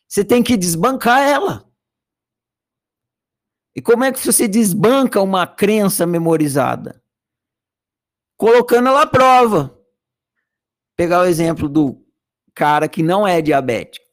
Você 0.07 0.23
tem 0.23 0.41
que 0.41 0.55
desbancar 0.55 1.27
ela. 1.27 1.69
E 3.75 3.81
como 3.81 4.05
é 4.05 4.13
que 4.13 4.25
você 4.25 4.47
desbanca 4.47 5.21
uma 5.21 5.45
crença 5.45 6.07
memorizada? 6.07 7.03
Colocando 8.37 8.87
ela 8.87 9.01
à 9.01 9.07
prova. 9.07 9.77
Pegar 10.95 11.19
o 11.19 11.25
exemplo 11.25 11.67
do 11.67 12.01
cara 12.55 12.87
que 12.87 13.03
não 13.03 13.27
é 13.27 13.41
diabético. 13.41 14.05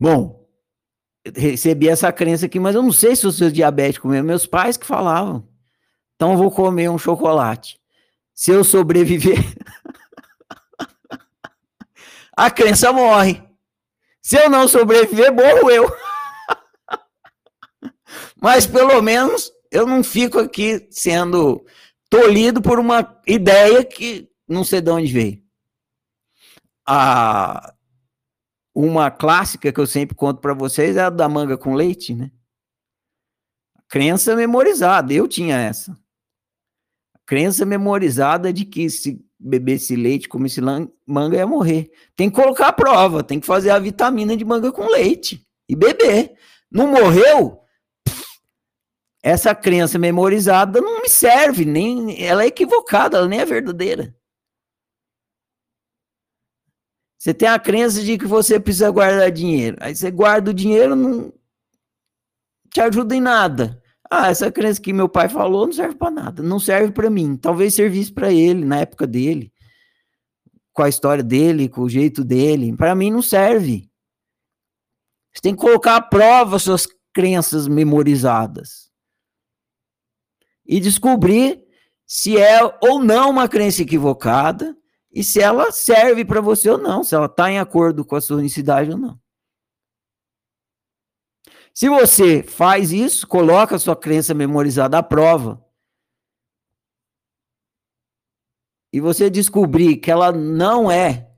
Bom, 0.00 0.41
recebi 1.34 1.88
essa 1.88 2.12
crença 2.12 2.46
aqui, 2.46 2.58
mas 2.58 2.74
eu 2.74 2.82
não 2.82 2.92
sei 2.92 3.14
se 3.14 3.24
eu 3.24 3.32
sou 3.32 3.50
diabético 3.50 4.08
mesmo. 4.08 4.26
Meus 4.26 4.46
pais 4.46 4.76
que 4.76 4.86
falavam. 4.86 5.46
Então 6.16 6.32
eu 6.32 6.38
vou 6.38 6.50
comer 6.50 6.88
um 6.90 6.98
chocolate. 6.98 7.80
Se 8.34 8.50
eu 8.50 8.64
sobreviver, 8.64 9.38
a 12.36 12.50
crença 12.50 12.92
morre. 12.92 13.42
Se 14.20 14.36
eu 14.36 14.48
não 14.48 14.66
sobreviver, 14.66 15.32
morro 15.32 15.70
eu. 15.70 15.92
mas 18.40 18.66
pelo 18.66 19.00
menos 19.02 19.52
eu 19.70 19.86
não 19.86 20.02
fico 20.02 20.38
aqui 20.38 20.86
sendo 20.90 21.64
tolhido 22.08 22.60
por 22.60 22.78
uma 22.78 23.20
ideia 23.26 23.84
que 23.84 24.28
não 24.48 24.64
sei 24.64 24.80
de 24.80 24.90
onde 24.90 25.12
veio. 25.12 25.42
A 26.86 27.72
uma 28.74 29.10
clássica 29.10 29.72
que 29.72 29.80
eu 29.80 29.86
sempre 29.86 30.16
conto 30.16 30.40
para 30.40 30.54
vocês 30.54 30.96
é 30.96 31.02
a 31.02 31.10
da 31.10 31.28
manga 31.28 31.58
com 31.58 31.74
leite, 31.74 32.14
né? 32.14 32.30
Crença 33.88 34.34
memorizada, 34.34 35.12
eu 35.12 35.28
tinha 35.28 35.56
essa. 35.58 35.98
Crença 37.26 37.66
memorizada 37.66 38.52
de 38.52 38.64
que 38.64 38.88
se 38.88 39.22
bebesse 39.38 39.94
leite, 39.94 40.28
comesse 40.28 40.60
manga, 41.06 41.36
ia 41.36 41.46
morrer. 41.46 41.90
Tem 42.16 42.30
que 42.30 42.36
colocar 42.36 42.68
a 42.68 42.72
prova, 42.72 43.22
tem 43.22 43.38
que 43.38 43.46
fazer 43.46 43.70
a 43.70 43.78
vitamina 43.78 44.36
de 44.36 44.44
manga 44.44 44.72
com 44.72 44.86
leite 44.86 45.46
e 45.68 45.76
beber. 45.76 46.34
Não 46.70 46.88
morreu? 46.88 47.60
Essa 49.22 49.54
crença 49.54 49.98
memorizada 49.98 50.80
não 50.80 51.02
me 51.02 51.08
serve, 51.08 51.64
nem 51.64 52.24
ela 52.24 52.42
é 52.44 52.46
equivocada, 52.46 53.18
ela 53.18 53.28
nem 53.28 53.40
é 53.40 53.44
verdadeira. 53.44 54.16
Você 57.22 57.32
tem 57.32 57.48
a 57.48 57.56
crença 57.56 58.02
de 58.02 58.18
que 58.18 58.26
você 58.26 58.58
precisa 58.58 58.90
guardar 58.90 59.30
dinheiro. 59.30 59.76
Aí 59.78 59.94
você 59.94 60.10
guarda 60.10 60.50
o 60.50 60.54
dinheiro, 60.54 60.96
não 60.96 61.32
te 62.68 62.80
ajuda 62.80 63.14
em 63.14 63.20
nada. 63.20 63.80
Ah, 64.10 64.28
essa 64.28 64.50
crença 64.50 64.82
que 64.82 64.92
meu 64.92 65.08
pai 65.08 65.28
falou 65.28 65.66
não 65.66 65.72
serve 65.72 65.94
para 65.94 66.10
nada. 66.10 66.42
Não 66.42 66.58
serve 66.58 66.90
para 66.90 67.08
mim. 67.08 67.36
Talvez 67.36 67.74
servisse 67.74 68.12
para 68.12 68.32
ele 68.32 68.64
na 68.64 68.80
época 68.80 69.06
dele, 69.06 69.52
com 70.72 70.82
a 70.82 70.88
história 70.88 71.22
dele, 71.22 71.68
com 71.68 71.82
o 71.82 71.88
jeito 71.88 72.24
dele. 72.24 72.76
Para 72.76 72.92
mim 72.92 73.12
não 73.12 73.22
serve. 73.22 73.88
Você 75.32 75.42
tem 75.42 75.54
que 75.54 75.60
colocar 75.60 75.94
à 75.94 76.02
prova 76.02 76.58
suas 76.58 76.88
crenças 77.14 77.68
memorizadas 77.68 78.90
e 80.66 80.80
descobrir 80.80 81.64
se 82.04 82.36
é 82.36 82.58
ou 82.82 82.98
não 82.98 83.30
uma 83.30 83.48
crença 83.48 83.82
equivocada 83.82 84.76
e 85.12 85.22
se 85.22 85.40
ela 85.40 85.70
serve 85.70 86.24
para 86.24 86.40
você 86.40 86.70
ou 86.70 86.78
não, 86.78 87.04
se 87.04 87.14
ela 87.14 87.26
está 87.26 87.50
em 87.50 87.58
acordo 87.58 88.04
com 88.04 88.16
a 88.16 88.20
sua 88.20 88.38
unicidade 88.38 88.90
ou 88.90 88.96
não. 88.96 89.20
Se 91.74 91.88
você 91.88 92.42
faz 92.42 92.92
isso, 92.92 93.26
coloca 93.26 93.76
a 93.76 93.78
sua 93.78 93.96
crença 93.96 94.34
memorizada 94.34 94.98
à 94.98 95.02
prova, 95.02 95.62
e 98.92 99.00
você 99.00 99.30
descobrir 99.30 99.96
que 99.96 100.10
ela 100.10 100.30
não 100.32 100.90
é 100.90 101.30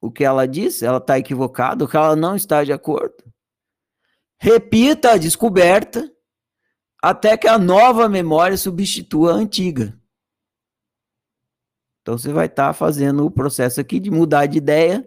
o 0.00 0.12
que 0.12 0.24
ela 0.24 0.46
diz, 0.46 0.80
ela 0.80 0.98
está 0.98 1.18
equivocada, 1.18 1.88
que 1.88 1.96
ela 1.96 2.14
não 2.14 2.36
está 2.36 2.62
de 2.62 2.72
acordo, 2.72 3.16
repita 4.38 5.12
a 5.12 5.16
descoberta 5.16 6.08
até 7.02 7.36
que 7.36 7.48
a 7.48 7.58
nova 7.58 8.08
memória 8.08 8.56
substitua 8.56 9.32
a 9.32 9.36
antiga. 9.36 9.98
Então 12.08 12.16
você 12.16 12.32
vai 12.32 12.46
estar 12.46 12.68
tá 12.68 12.72
fazendo 12.72 13.26
o 13.26 13.30
processo 13.30 13.82
aqui 13.82 14.00
de 14.00 14.10
mudar 14.10 14.46
de 14.46 14.56
ideia 14.56 15.06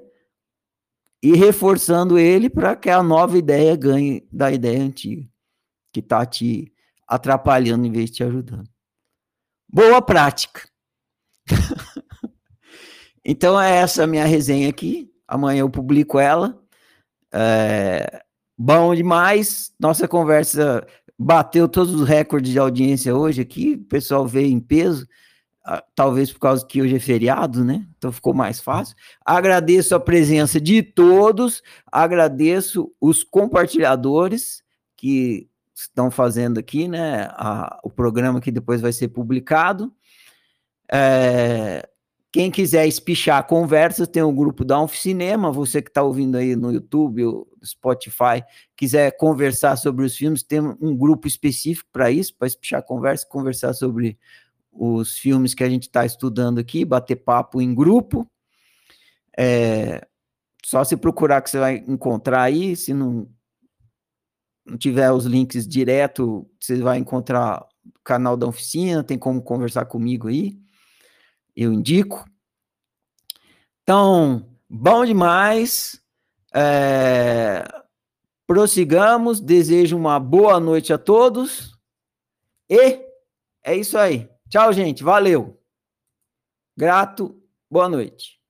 e 1.19 1.36
reforçando 1.36 2.19
ele 2.19 2.48
para 2.48 2.76
que 2.76 2.91
a 2.91 3.02
nova 3.02 3.40
ideia 3.40 3.76
ganhe 3.76 4.23
da 4.32 4.52
ideia 4.52 4.84
antiga, 4.84 5.28
que 5.91 5.99
está 5.99 6.23
te 6.28 6.72
atrapalhando 7.07 7.88
em 7.88 7.91
vez 7.91 8.11
de 8.11 8.18
te 8.18 8.23
ajudando. 8.23 8.69
Boa 9.68 9.99
prática. 9.99 10.69
então 13.26 13.60
é 13.60 13.78
essa 13.78 14.06
minha 14.06 14.26
resenha 14.28 14.69
aqui. 14.69 15.11
Amanhã 15.28 15.61
eu 15.61 15.72
publico 15.72 16.19
ela. 16.19 16.61
É, 17.34 18.23
bom 18.56 18.94
demais. 18.94 19.73
Nossa 19.80 20.07
conversa 20.07 20.86
bateu 21.18 21.68
todos 21.68 21.95
os 21.95 22.07
recordes 22.07 22.52
de 22.52 22.60
audiência 22.60 23.15
hoje 23.15 23.41
aqui. 23.41 23.73
O 23.73 23.86
pessoal 23.86 24.28
veio 24.28 24.52
em 24.52 24.60
peso. 24.60 25.07
Talvez 25.96 26.32
por 26.32 26.40
causa 26.40 26.66
que 26.66 26.82
hoje 26.82 26.96
é 26.96 27.00
feriado, 27.00 27.64
né? 27.64 27.86
Então 27.98 28.12
ficou 28.12 28.34
mais 28.34 28.60
fácil. 28.60 28.96
Agradeço 29.24 29.94
a 29.94 30.00
presença 30.00 30.60
de 30.60 30.82
todos, 30.82 31.62
agradeço 31.92 32.92
os 33.00 33.24
compartilhadores 33.24 34.64
que 34.98 35.48
estão 35.76 36.10
fazendo 36.10 36.60
aqui, 36.60 36.88
né? 36.88 37.28
A, 37.32 37.80
o 37.84 37.90
programa 37.90 38.42
que 38.42 38.52
depois 38.52 38.82
vai 38.82 38.92
ser 38.92 39.10
publicado. 39.10 39.94
É, 40.92 41.88
quem 42.32 42.50
quiser 42.50 42.88
espichar 42.88 43.46
conversas, 43.46 44.08
tem 44.08 44.24
o 44.24 44.32
grupo 44.32 44.64
da 44.64 44.88
Cinema. 44.88 45.52
Você 45.52 45.82
que 45.82 45.90
está 45.90 46.02
ouvindo 46.02 46.38
aí 46.38 46.56
no 46.56 46.72
YouTube, 46.72 47.24
Spotify, 47.64 48.42
quiser 48.76 49.12
conversar 49.18 49.76
sobre 49.76 50.06
os 50.06 50.16
filmes, 50.16 50.42
tem 50.42 50.60
um 50.60 50.96
grupo 50.96 51.28
específico 51.28 51.90
para 51.92 52.10
isso, 52.10 52.34
para 52.36 52.48
espichar 52.48 52.84
conversa, 52.84 53.28
conversar 53.28 53.74
sobre 53.74 54.18
os 54.72 55.18
filmes 55.18 55.53
que 55.53 55.64
a 55.64 55.69
gente 55.69 55.84
está 55.84 56.06
estudando 56.06 56.60
aqui, 56.60 56.85
bater 56.85 57.18
papo 57.18 57.61
em 57.61 57.76
grupo. 57.76 58.30
É, 59.38 60.07
só 60.64 60.84
se 60.84 60.95
procurar 60.95 61.41
que 61.41 61.49
você 61.49 61.60
vai 61.60 61.84
encontrar 61.88 62.43
aí, 62.43 62.76
se 62.76 62.93
não, 62.93 63.27
não 64.65 64.77
tiver 64.77 65.11
os 65.11 65.26
links 65.26 65.68
direto, 65.68 66.49
você 66.60 66.77
vai 66.77 66.98
encontrar 66.98 67.61
o 67.85 67.99
canal 68.03 68.38
da 68.38 68.48
oficina, 68.48 69.03
tem 69.03 69.18
como 69.18 69.41
conversar 69.41 69.85
comigo 69.85 70.27
aí, 70.27 70.57
eu 71.56 71.73
indico. 71.73 72.26
Então, 73.84 74.49
bom 74.69 75.06
demais. 75.06 75.99
É, 76.53 77.64
prossigamos, 78.45 79.39
desejo 79.39 79.98
uma 79.98 80.19
boa 80.19 80.60
noite 80.60 80.93
a 80.93 80.98
todos 80.98 81.77
e 82.69 83.02
é 83.64 83.76
isso 83.76 83.98
aí. 83.98 84.31
Tchau, 84.52 84.73
gente. 84.73 85.02
Valeu. 85.02 85.57
Grato. 86.78 87.41
Boa 87.69 87.88
noite. 87.88 88.40